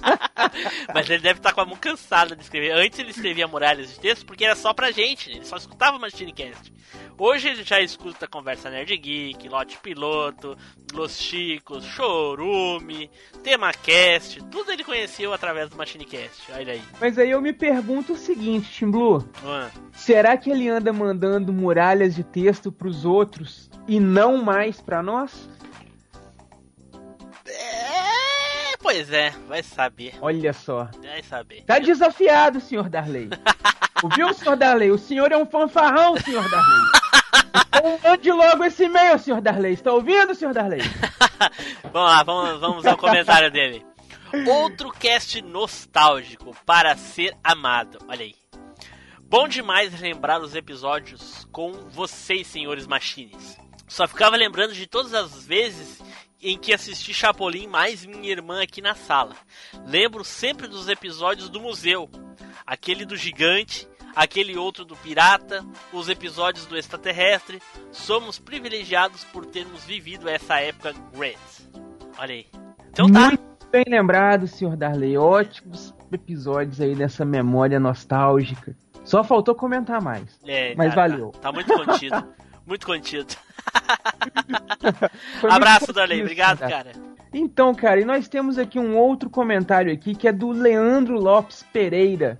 Mas 0.93 1.09
ele 1.09 1.21
deve 1.21 1.39
estar 1.39 1.53
com 1.53 1.61
a 1.61 1.65
mão 1.65 1.75
cansada 1.75 2.35
de 2.35 2.43
escrever. 2.43 2.71
Antes 2.71 2.99
ele 2.99 3.11
escrevia 3.11 3.47
muralhas 3.47 3.89
de 3.89 3.99
texto 3.99 4.25
porque 4.25 4.45
era 4.45 4.55
só 4.55 4.73
pra 4.73 4.91
gente, 4.91 5.29
ele 5.31 5.45
só 5.45 5.57
escutava 5.57 5.97
Machinecast. 5.97 6.71
Hoje 7.17 7.49
ele 7.49 7.63
já 7.63 7.79
escuta 7.79 8.27
Conversa 8.27 8.69
Nerd 8.69 8.95
Geek, 8.97 9.47
Lote 9.47 9.77
Piloto, 9.77 10.57
Los 10.93 11.17
Chicos, 11.17 11.85
Chorume, 11.85 13.09
TemaCast, 13.43 14.43
tudo 14.51 14.71
ele 14.71 14.83
conheceu 14.83 15.33
através 15.33 15.69
do 15.69 15.75
Machinecast. 15.77 16.51
Olha 16.51 16.73
aí. 16.73 16.81
Mas 16.99 17.17
aí 17.17 17.29
eu 17.31 17.41
me 17.41 17.53
pergunto 17.53 18.13
o 18.13 18.17
seguinte, 18.17 18.71
Tim 18.71 18.91
Blue. 18.91 19.27
Ah, 19.45 19.69
Será 19.93 20.35
que 20.37 20.49
ele 20.49 20.67
anda 20.67 20.91
mandando 20.91 21.53
muralhas 21.53 22.15
de 22.15 22.23
texto 22.23 22.71
pros 22.71 23.05
outros 23.05 23.69
e 23.87 23.99
não 23.99 24.43
mais 24.43 24.81
pra 24.81 25.01
nós? 25.03 25.49
É, 27.45 28.12
pois 28.83 29.11
é, 29.11 29.29
vai 29.47 29.63
saber. 29.63 30.13
Olha 30.21 30.51
só. 30.51 30.89
Vai 31.01 31.23
saber. 31.23 31.63
Tá 31.63 31.79
desafiado, 31.79 32.59
senhor 32.59 32.89
Darley. 32.89 33.29
Ouviu, 34.03 34.33
senhor 34.33 34.57
Darley? 34.57 34.91
O 34.91 34.97
senhor 34.97 35.31
é 35.31 35.37
um 35.37 35.45
fanfarrão, 35.45 36.17
senhor 36.17 36.47
Darley. 36.51 36.81
Então 37.67 37.99
mande 38.03 38.31
logo 38.31 38.63
esse 38.65 38.83
e-mail, 38.83 39.17
senhor 39.17 39.39
Darley. 39.39 39.73
Está 39.73 39.93
ouvindo, 39.93 40.35
senhor 40.35 40.53
Darley? 40.53 40.81
Vamos 41.91 42.11
lá, 42.11 42.23
vamos, 42.23 42.59
vamos 42.59 42.85
ao 42.85 42.97
comentário 42.97 43.51
dele. 43.51 43.85
Outro 44.47 44.91
cast 44.91 45.41
nostálgico 45.41 46.55
para 46.65 46.95
ser 46.95 47.35
amado. 47.43 47.99
Olha 48.07 48.21
aí. 48.23 48.35
Bom 49.21 49.47
demais 49.47 49.99
lembrar 49.99 50.41
os 50.41 50.55
episódios 50.55 51.47
com 51.51 51.71
vocês, 51.89 52.47
senhores 52.47 52.87
machines. 52.87 53.57
Só 53.87 54.07
ficava 54.07 54.35
lembrando 54.35 54.73
de 54.73 54.87
todas 54.87 55.13
as 55.13 55.45
vezes 55.45 56.01
em 56.43 56.57
que 56.57 56.73
assisti 56.73 57.13
Chapolin 57.13 57.67
mais 57.67 58.05
minha 58.05 58.29
irmã 58.29 58.61
aqui 58.61 58.81
na 58.81 58.93
sala. 58.93 59.35
Lembro 59.87 60.23
sempre 60.23 60.67
dos 60.67 60.89
episódios 60.89 61.49
do 61.49 61.59
museu. 61.59 62.09
Aquele 62.65 63.05
do 63.05 63.15
gigante, 63.15 63.87
aquele 64.15 64.57
outro 64.57 64.83
do 64.83 64.95
pirata, 64.95 65.65
os 65.91 66.09
episódios 66.09 66.65
do 66.65 66.77
extraterrestre. 66.77 67.61
Somos 67.91 68.37
privilegiados 68.37 69.23
por 69.25 69.45
termos 69.45 69.85
vivido 69.85 70.27
essa 70.27 70.59
época 70.59 70.93
great. 71.15 71.39
Olha 72.19 72.33
aí. 72.33 72.45
Então 72.91 73.09
tá. 73.09 73.27
Muito 73.27 73.67
bem 73.71 73.85
lembrado, 73.87 74.47
senhor 74.47 74.75
Darley. 74.75 75.17
Ótimos 75.17 75.93
episódios 76.11 76.79
aí 76.81 76.93
dessa 76.93 77.25
memória 77.25 77.79
nostálgica. 77.79 78.75
Só 79.03 79.23
faltou 79.23 79.55
comentar 79.55 80.01
mais. 80.01 80.39
É, 80.45 80.75
Mas 80.75 80.93
tá, 80.93 81.07
valeu. 81.07 81.31
Tá, 81.31 81.39
tá 81.39 81.51
muito 81.51 81.73
contido. 81.73 82.15
muito 82.65 82.85
contido. 82.85 83.35
Abraço, 85.49 85.93
Darley. 85.93 86.21
Obrigado, 86.21 86.59
cara. 86.59 86.71
cara. 86.71 86.91
Então, 87.33 87.73
cara, 87.73 87.99
e 87.99 88.05
nós 88.05 88.27
temos 88.27 88.57
aqui 88.57 88.77
um 88.77 88.95
outro 88.95 89.29
comentário 89.29 89.91
aqui 89.91 90.13
que 90.13 90.27
é 90.27 90.31
do 90.31 90.51
Leandro 90.51 91.19
Lopes 91.19 91.65
Pereira, 91.73 92.37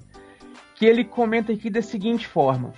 que 0.76 0.86
ele 0.86 1.04
comenta 1.04 1.52
aqui 1.52 1.70
da 1.70 1.82
seguinte 1.82 2.28
forma: 2.28 2.74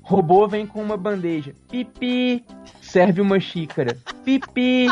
Robô 0.00 0.48
vem 0.48 0.66
com 0.66 0.82
uma 0.82 0.96
bandeja. 0.96 1.54
Pipi, 1.70 2.44
serve 2.80 3.20
uma 3.20 3.38
xícara. 3.38 3.98
Pipi, 4.24 4.88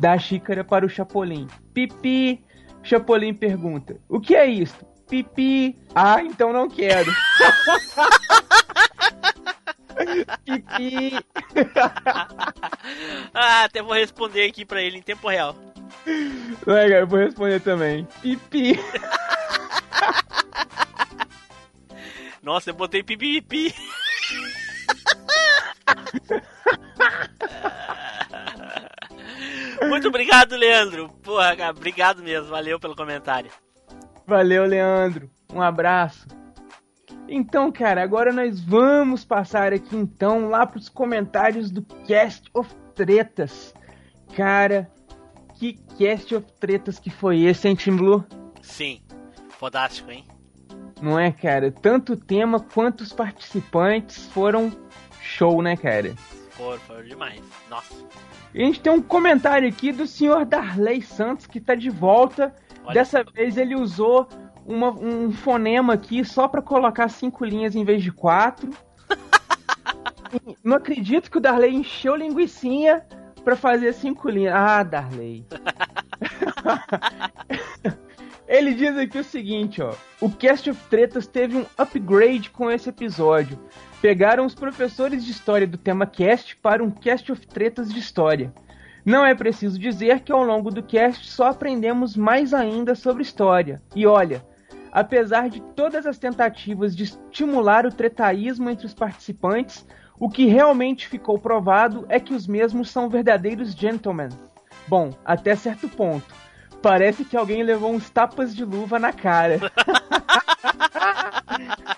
dá 0.00 0.12
a 0.12 0.18
xícara 0.18 0.62
para 0.62 0.84
o 0.84 0.88
Chapolin. 0.88 1.46
Pipi, 1.72 2.44
Chapolin 2.82 3.32
pergunta: 3.32 3.96
O 4.08 4.20
que 4.20 4.36
é 4.36 4.46
isso? 4.46 4.86
Pipi. 5.08 5.78
Ah, 5.94 6.22
então 6.22 6.52
não 6.52 6.68
quero. 6.68 7.10
Pipi. 10.44 11.12
ah, 13.34 13.64
até 13.64 13.82
vou 13.82 13.94
responder 13.94 14.44
aqui 14.44 14.64
pra 14.64 14.80
ele 14.82 14.98
em 14.98 15.02
tempo 15.02 15.28
real. 15.28 15.56
Legal, 16.66 17.00
eu 17.00 17.06
vou 17.06 17.18
responder 17.18 17.60
também. 17.60 18.06
Pipi. 18.22 18.78
Nossa, 22.42 22.70
eu 22.70 22.74
botei 22.74 23.02
pipi. 23.02 23.44
Muito 29.86 30.08
obrigado, 30.08 30.56
Leandro. 30.56 31.10
Porra, 31.22 31.54
cara, 31.56 31.70
obrigado 31.70 32.22
mesmo. 32.22 32.48
Valeu 32.48 32.80
pelo 32.80 32.96
comentário. 32.96 33.50
Valeu, 34.26 34.64
Leandro. 34.64 35.30
Um 35.52 35.60
abraço. 35.60 36.26
Então, 37.28 37.70
cara, 37.70 38.02
agora 38.02 38.32
nós 38.32 38.58
vamos 38.58 39.22
passar 39.22 39.72
aqui 39.72 39.94
então 39.94 40.48
lá 40.48 40.66
pros 40.66 40.88
comentários 40.88 41.70
do 41.70 41.82
Cast 41.82 42.48
of 42.54 42.74
Tretas. 42.94 43.74
Cara, 44.34 44.90
que 45.56 45.74
Cast 45.98 46.34
of 46.34 46.46
Tretas 46.58 46.98
que 46.98 47.10
foi 47.10 47.42
esse, 47.42 47.68
hein, 47.68 47.74
Tim 47.74 47.96
Blue? 47.96 48.24
Sim, 48.62 49.02
fodástico, 49.50 50.10
hein? 50.10 50.24
Não 51.02 51.18
é, 51.18 51.30
cara? 51.30 51.70
Tanto 51.70 52.14
o 52.14 52.16
tema 52.16 52.60
quanto 52.60 53.02
os 53.02 53.12
participantes 53.12 54.26
foram 54.28 54.72
show, 55.20 55.60
né, 55.62 55.76
cara? 55.76 56.14
Foram, 56.50 56.80
foram 56.80 57.04
demais. 57.04 57.42
Nossa. 57.68 57.94
E 58.54 58.62
a 58.62 58.64
gente 58.64 58.80
tem 58.80 58.92
um 58.92 59.02
comentário 59.02 59.68
aqui 59.68 59.92
do 59.92 60.06
senhor 60.06 60.46
Darley 60.46 61.02
Santos 61.02 61.46
que 61.46 61.60
tá 61.60 61.74
de 61.74 61.90
volta. 61.90 62.54
Olha 62.84 62.94
Dessa 62.94 63.22
vez 63.22 63.58
ele 63.58 63.74
usou 63.74 64.26
uma- 64.68 64.90
um 64.92 65.32
fonema 65.32 65.94
aqui 65.94 66.24
só 66.24 66.46
pra 66.46 66.62
colocar 66.62 67.08
cinco 67.08 67.44
linhas 67.44 67.74
em 67.74 67.84
vez 67.84 68.02
de 68.02 68.12
quatro. 68.12 68.70
Não 70.62 70.76
acredito 70.76 71.30
que 71.30 71.38
o 71.38 71.40
Darley 71.40 71.74
encheu 71.74 72.14
linguicinha 72.14 73.02
pra 73.44 73.56
fazer 73.56 73.92
cinco 73.94 74.28
linhas. 74.28 74.54
Ah, 74.54 74.82
Darley. 74.82 75.44
Ele 78.46 78.72
diz 78.72 78.96
aqui 78.96 79.18
o 79.18 79.24
seguinte, 79.24 79.82
ó. 79.82 79.92
O 80.20 80.30
Cast 80.30 80.70
of 80.70 80.80
Tretas 80.88 81.26
teve 81.26 81.56
um 81.58 81.66
upgrade 81.76 82.48
com 82.50 82.70
esse 82.70 82.88
episódio. 82.88 83.58
Pegaram 84.00 84.46
os 84.46 84.54
professores 84.54 85.22
de 85.24 85.30
história 85.32 85.66
do 85.66 85.76
tema 85.76 86.06
cast 86.06 86.56
para 86.56 86.82
um 86.82 86.90
Cast 86.90 87.30
of 87.30 87.46
Tretas 87.46 87.92
de 87.92 87.98
história. 87.98 88.52
Não 89.04 89.24
é 89.24 89.34
preciso 89.34 89.78
dizer 89.78 90.20
que 90.20 90.32
ao 90.32 90.42
longo 90.42 90.70
do 90.70 90.82
cast 90.82 91.28
só 91.30 91.48
aprendemos 91.48 92.16
mais 92.16 92.54
ainda 92.54 92.94
sobre 92.94 93.22
história. 93.22 93.82
E 93.94 94.06
olha, 94.06 94.42
apesar 94.92 95.48
de 95.48 95.60
todas 95.60 96.06
as 96.06 96.18
tentativas 96.18 96.96
de 96.96 97.04
estimular 97.04 97.86
o 97.86 97.92
tretaísmo 97.92 98.70
entre 98.70 98.86
os 98.86 98.94
participantes, 98.94 99.86
o 100.18 100.28
que 100.28 100.46
realmente 100.46 101.06
ficou 101.06 101.38
provado 101.38 102.04
é 102.08 102.18
que 102.18 102.34
os 102.34 102.46
mesmos 102.46 102.90
são 102.90 103.08
verdadeiros 103.08 103.72
gentlemen. 103.72 104.28
Bom, 104.86 105.14
até 105.24 105.54
certo 105.54 105.88
ponto. 105.88 106.34
Parece 106.82 107.24
que 107.24 107.36
alguém 107.36 107.62
levou 107.62 107.92
uns 107.92 108.10
tapas 108.10 108.54
de 108.54 108.64
luva 108.64 108.98
na 108.98 109.12
cara. 109.12 109.58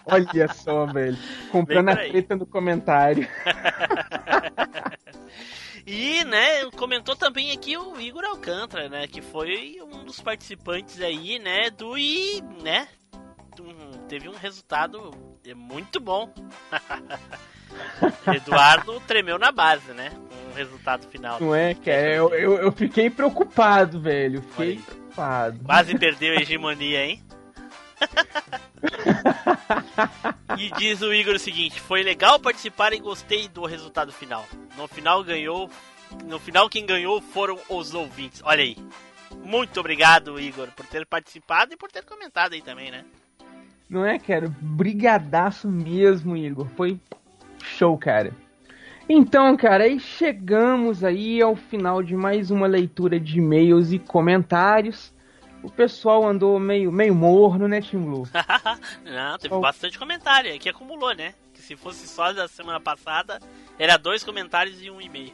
Olha 0.06 0.48
só, 0.52 0.86
velho. 0.86 1.16
Comprando 1.50 1.90
a 1.90 1.96
treta 1.96 2.36
no 2.36 2.46
comentário. 2.46 3.28
E, 5.92 6.24
né, 6.24 6.70
comentou 6.76 7.16
também 7.16 7.50
aqui 7.50 7.76
o 7.76 8.00
Igor 8.00 8.24
Alcântara, 8.24 8.88
né, 8.88 9.08
que 9.08 9.20
foi 9.20 9.78
um 9.82 10.04
dos 10.04 10.20
participantes 10.20 11.00
aí, 11.00 11.40
né, 11.40 11.68
do 11.68 11.98
e, 11.98 12.40
né, 12.62 12.86
teve 14.08 14.28
um 14.28 14.36
resultado 14.36 15.10
muito 15.56 15.98
bom. 15.98 16.32
Eduardo 18.32 19.00
tremeu 19.00 19.36
na 19.36 19.50
base, 19.50 19.92
né, 19.92 20.10
com 20.10 20.52
o 20.52 20.54
resultado 20.54 21.08
final. 21.08 21.40
Não 21.40 21.52
é, 21.52 21.74
cara? 21.74 22.14
Eu, 22.14 22.32
eu, 22.34 22.56
eu 22.58 22.70
fiquei 22.70 23.10
preocupado, 23.10 24.00
velho. 24.00 24.42
Fiquei 24.42 24.76
preocupado. 24.76 25.58
Quase 25.64 25.98
perdeu 25.98 26.38
a 26.38 26.40
hegemonia, 26.40 27.04
hein? 27.04 27.20
E 30.58 30.70
diz 30.78 31.02
o 31.02 31.12
Igor 31.12 31.34
o 31.34 31.38
seguinte: 31.38 31.80
foi 31.80 32.02
legal 32.02 32.38
participar 32.38 32.92
e 32.92 32.98
gostei 32.98 33.48
do 33.48 33.64
resultado 33.64 34.12
final. 34.12 34.44
No 34.76 34.86
final 34.88 35.22
ganhou. 35.24 35.70
No 36.24 36.40
final, 36.40 36.68
quem 36.68 36.84
ganhou 36.84 37.20
foram 37.20 37.56
os 37.68 37.94
ouvintes. 37.94 38.42
Olha 38.44 38.62
aí. 38.62 38.76
Muito 39.44 39.78
obrigado, 39.78 40.40
Igor, 40.40 40.68
por 40.72 40.84
ter 40.86 41.06
participado 41.06 41.72
e 41.72 41.76
por 41.76 41.90
ter 41.90 42.04
comentado 42.04 42.52
aí 42.52 42.60
também, 42.60 42.90
né? 42.90 43.04
Não 43.88 44.04
é, 44.04 44.18
cara? 44.18 44.52
Brigadaço 44.60 45.68
mesmo, 45.68 46.36
Igor. 46.36 46.66
Foi 46.76 46.98
show, 47.62 47.96
cara. 47.96 48.32
Então, 49.08 49.56
cara, 49.56 49.84
aí 49.84 49.98
chegamos 49.98 51.02
aí 51.02 51.42
ao 51.42 51.56
final 51.56 52.00
de 52.02 52.14
mais 52.14 52.50
uma 52.50 52.68
leitura 52.68 53.18
de 53.18 53.38
e-mails 53.38 53.92
e 53.92 53.98
comentários. 53.98 55.12
O 55.62 55.70
pessoal 55.70 56.26
andou 56.26 56.58
meio, 56.58 56.90
meio 56.90 57.14
morno, 57.14 57.68
né, 57.68 57.80
Tim 57.80 57.98
Blue? 57.98 58.26
Não, 59.04 59.38
teve 59.38 59.54
Oh. 59.54 59.60
bastante 59.60 59.98
comentário, 59.98 60.50
é 60.50 60.58
que 60.58 60.68
acumulou, 60.68 61.14
né? 61.14 61.34
Que 61.52 61.60
se 61.60 61.76
fosse 61.76 62.06
só 62.08 62.32
da 62.32 62.48
semana 62.48 62.80
passada, 62.80 63.38
era 63.78 63.96
dois 63.98 64.24
comentários 64.24 64.82
e 64.82 64.90
um 64.90 65.00
e-mail. 65.00 65.32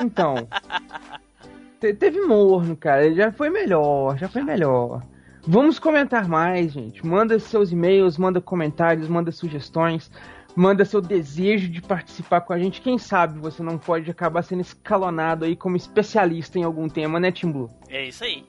Então, 0.00 0.34
te- 1.80 1.94
teve 1.94 2.20
morno, 2.22 2.76
cara. 2.76 3.12
Já 3.14 3.30
foi 3.30 3.50
melhor, 3.50 4.18
já 4.18 4.28
foi 4.28 4.42
melhor. 4.42 5.02
Vamos 5.46 5.78
comentar 5.78 6.28
mais, 6.28 6.72
gente. 6.72 7.04
Manda 7.06 7.38
seus 7.38 7.70
e-mails, 7.72 8.16
manda 8.18 8.40
comentários, 8.40 9.08
manda 9.08 9.30
sugestões, 9.32 10.10
manda 10.56 10.84
seu 10.84 11.00
desejo 11.00 11.68
de 11.68 11.80
participar 11.82 12.40
com 12.42 12.52
a 12.52 12.58
gente. 12.58 12.80
Quem 12.80 12.96
sabe 12.98 13.38
você 13.40 13.62
não 13.62 13.76
pode 13.78 14.10
acabar 14.10 14.42
sendo 14.42 14.60
escalonado 14.60 15.44
aí 15.44 15.54
como 15.56 15.76
especialista 15.76 16.58
em 16.58 16.62
algum 16.64 16.88
tema, 16.88 17.18
né, 17.20 17.30
Tim 17.32 17.50
Blue? 17.50 17.68
É 17.88 18.04
isso 18.06 18.22
aí. 18.24 18.44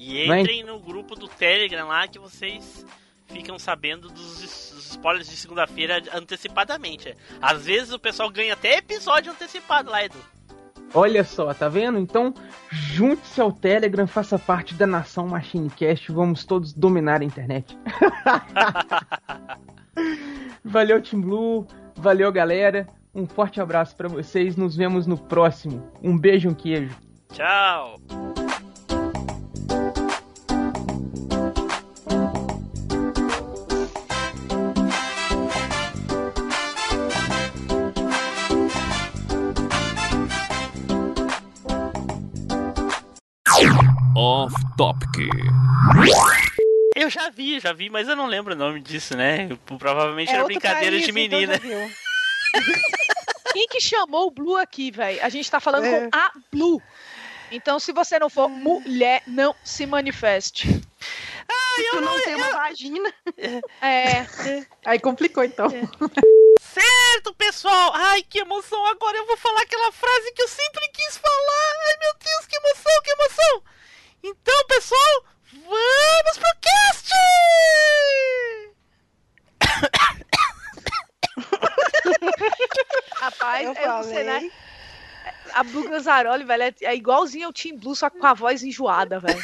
E 0.00 0.26
Mas- 0.28 0.42
entrem 0.42 0.62
no 0.62 0.78
grupo 0.78 1.14
do 1.16 1.26
Telegram 1.26 1.88
lá 1.88 2.06
que 2.06 2.18
vocês 2.18 2.86
ficam 3.26 3.58
sabendo 3.58 4.08
dos, 4.08 4.40
dos 4.40 4.90
spoilers 4.90 5.28
de 5.28 5.36
segunda-feira 5.36 6.02
antecipadamente. 6.14 7.14
Às 7.42 7.66
vezes 7.66 7.92
o 7.92 7.98
pessoal 7.98 8.30
ganha 8.30 8.54
até 8.54 8.78
episódio 8.78 9.32
antecipado 9.32 9.90
lá, 9.90 10.04
Edu. 10.04 10.18
Olha 10.94 11.22
só, 11.22 11.52
tá 11.52 11.68
vendo? 11.68 11.98
Então, 11.98 12.32
junte-se 12.70 13.40
ao 13.40 13.52
Telegram, 13.52 14.06
faça 14.06 14.38
parte 14.38 14.72
da 14.72 14.86
nação 14.86 15.26
Machinecast, 15.28 16.10
vamos 16.10 16.44
todos 16.46 16.72
dominar 16.72 17.20
a 17.20 17.24
internet. 17.24 17.76
valeu, 20.64 21.02
Team 21.02 21.20
Blue, 21.20 21.66
valeu, 21.94 22.32
galera. 22.32 22.86
Um 23.14 23.26
forte 23.26 23.60
abraço 23.60 23.96
pra 23.96 24.08
vocês, 24.08 24.56
nos 24.56 24.76
vemos 24.76 25.06
no 25.06 25.18
próximo. 25.18 25.92
Um 26.02 26.16
beijo, 26.16 26.48
um 26.48 26.54
queijo. 26.54 26.96
Tchau. 27.34 27.96
Off 44.44 44.54
Topic. 44.76 45.16
Eu 46.94 47.10
já 47.10 47.28
vi, 47.30 47.58
já 47.60 47.72
vi, 47.72 47.90
mas 47.90 48.06
eu 48.08 48.14
não 48.14 48.26
lembro 48.26 48.54
o 48.54 48.56
nome 48.56 48.80
disso, 48.80 49.16
né? 49.16 49.48
Provavelmente 49.78 50.30
É 50.30 50.34
era 50.36 50.44
brincadeira 50.44 50.96
país, 50.96 51.04
de 51.04 51.10
então 51.10 51.38
menina. 51.38 51.58
viu. 51.58 51.90
Quem 53.52 53.66
que 53.66 53.80
chamou 53.80 54.28
o 54.28 54.30
Blue 54.30 54.56
aqui, 54.56 54.90
velho? 54.92 55.18
A 55.24 55.28
gente 55.28 55.50
tá 55.50 55.58
falando 55.58 55.84
É. 55.86 56.00
com 56.02 56.10
a 56.16 56.30
Blue. 56.52 56.80
Então, 57.50 57.80
se 57.80 57.92
você 57.92 58.18
não 58.18 58.28
for 58.30 58.48
mulher, 58.48 59.22
não 59.26 59.54
se 59.64 59.86
manifeste. 59.86 60.68
Se 61.74 61.90
tu 61.90 62.00
não 62.00 62.20
tem 62.22 62.34
uma 62.36 62.50
vagina. 62.52 63.12
É. 63.80 64.26
Aí 64.84 64.98
complicou, 65.00 65.42
então. 65.44 65.68
Certo, 66.60 67.34
pessoal! 67.34 67.92
Ai, 67.94 68.22
que 68.22 68.38
emoção! 68.40 68.84
Agora 68.86 69.16
eu 69.16 69.26
vou 69.26 69.36
falar 69.36 69.62
aquela 69.62 69.90
frase 69.92 70.32
que 70.32 70.42
eu 70.42 70.48
sempre 70.48 70.86
quis 70.92 71.16
falar! 71.16 71.74
Ai, 71.88 71.96
meu 72.00 72.12
Deus, 72.22 72.46
que 72.46 72.56
emoção, 72.56 73.02
que 73.02 73.10
emoção! 73.10 73.62
Então, 74.22 74.66
pessoal, 74.66 75.24
vamos 75.52 76.38
pro 76.38 76.60
cast! 76.60 77.08
Rapaz, 83.16 83.66
Eu 83.66 83.74
eu, 83.74 83.88
não 83.88 84.02
sei, 84.02 84.24
né? 84.24 84.50
A 85.54 85.62
Blue 85.62 85.88
Gazzaroli, 85.88 86.44
velho, 86.44 86.62
é, 86.62 86.74
é 86.82 86.94
igualzinha 86.94 87.46
ao 87.46 87.52
Team 87.52 87.76
Blue, 87.76 87.94
só 87.94 88.10
com 88.10 88.24
a 88.26 88.34
voz 88.34 88.62
enjoada, 88.62 89.18
velho. 89.18 89.42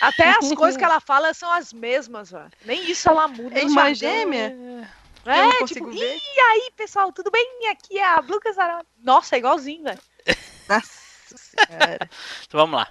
Até 0.00 0.30
as 0.30 0.52
coisas 0.54 0.76
que 0.76 0.84
ela 0.84 1.00
fala 1.00 1.32
são 1.34 1.50
as 1.52 1.72
mesmas, 1.72 2.30
velho. 2.30 2.50
Nem 2.64 2.90
isso 2.90 3.08
ela 3.08 3.28
muda. 3.28 3.58
É 3.58 3.68
jargão 3.68 3.94
gêmea? 3.94 4.88
É, 5.24 5.40
Eu 5.40 5.60
não 5.60 5.66
tipo, 5.66 5.90
ver. 5.90 6.18
e 6.18 6.40
aí, 6.40 6.70
pessoal, 6.76 7.12
tudo 7.12 7.30
bem? 7.30 7.68
Aqui 7.70 7.98
é 7.98 8.04
a 8.04 8.20
Blue 8.20 8.40
Gazzaroli. 8.40 8.84
Nossa, 8.98 9.36
é 9.36 9.38
igualzinho, 9.38 9.84
velho. 9.84 10.00
Nossa 10.68 11.01
senhora. 11.38 12.10
Então 12.46 12.60
vamos 12.60 12.76
lá. 12.80 12.88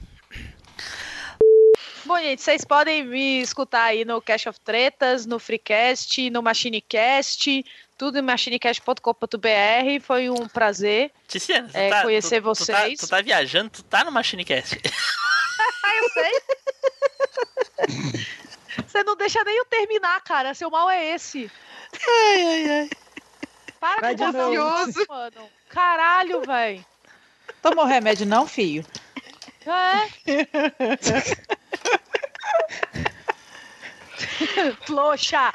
Bom, 2.06 2.18
gente, 2.18 2.42
vocês 2.42 2.66
podem 2.66 3.04
me 3.06 3.42
escutar 3.42 3.84
aí 3.84 4.04
no 4.04 4.20
Cash 4.22 4.48
of 4.48 4.60
Tretas, 4.60 5.26
no 5.26 5.38
Freecast, 5.40 6.30
no 6.32 6.42
Machinecast, 6.42 7.64
tudo 7.98 8.18
em 8.18 8.22
machinecast.com.br. 8.24 10.02
Foi 10.02 10.30
um 10.30 10.48
prazer. 10.48 11.12
É, 11.74 11.90
tá, 11.90 12.02
conhecer 12.02 12.42
tu- 12.42 12.54
tu 12.56 12.66
tá- 12.66 12.82
vocês. 12.84 13.00
Tu 13.00 13.08
tá, 13.08 13.22
viajando, 13.22 13.70
tu 13.70 13.84
tá 13.84 14.04
no 14.04 14.12
Machinecast. 14.12 14.82
Ah, 15.84 15.96
eu 16.02 16.10
sei. 16.10 16.32
Você 18.88 19.04
não 19.04 19.16
deixa 19.16 19.44
nem 19.44 19.58
eu 19.58 19.66
terminar, 19.66 20.22
cara. 20.24 20.54
Seu 20.56 20.70
mal 20.72 20.90
é 20.90 21.14
esse. 21.14 21.50
Ai, 21.94 22.44
ai, 22.44 22.70
ai. 22.82 22.90
Para 23.80 24.02
Vai 24.02 24.16
novo. 24.16 24.90
isso, 24.90 25.06
mano. 25.08 25.50
Caralho, 25.70 26.42
velho. 26.42 26.86
Tomou 27.62 27.86
remédio 27.86 28.26
não, 28.26 28.48
filho? 28.48 28.86
É. 29.66 30.08
Tloxa. 34.86 35.54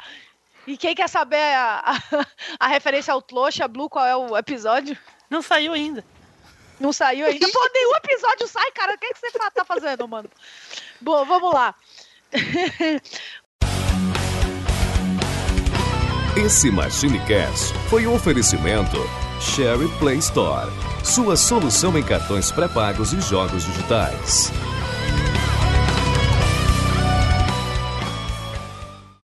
E 0.65 0.75
quem 0.77 0.93
quer 0.95 1.07
saber 1.07 1.37
a, 1.37 1.81
a, 1.85 2.25
a 2.59 2.67
referência 2.67 3.13
ao 3.13 3.21
Tloxa, 3.21 3.67
Blue, 3.67 3.89
qual 3.89 4.05
é 4.05 4.15
o 4.15 4.37
episódio? 4.37 4.97
Não 5.29 5.41
saiu 5.41 5.73
ainda. 5.73 6.03
Não 6.79 6.91
saiu 6.93 7.25
ainda? 7.25 7.47
Pô, 7.51 7.69
nenhum 7.73 7.95
episódio 7.95 8.47
sai, 8.47 8.69
cara. 8.71 8.93
O 8.93 8.97
que, 8.97 9.05
é 9.07 9.13
que 9.13 9.19
você 9.19 9.31
fa- 9.31 9.49
tá 9.51 9.65
fazendo, 9.65 10.07
mano? 10.07 10.29
Bom, 11.01 11.25
vamos 11.25 11.53
lá. 11.53 11.73
Esse 16.35 16.69
MachineCast 16.69 17.73
foi 17.89 18.05
um 18.05 18.13
oferecimento 18.13 18.97
Sherry 19.41 19.87
Play 19.99 20.17
Store. 20.17 20.69
Sua 21.07 21.37
solução 21.37 21.97
em 21.97 22.03
cartões 22.03 22.51
pré-pagos 22.51 23.13
e 23.13 23.21
jogos 23.21 23.63
digitais. 23.63 24.51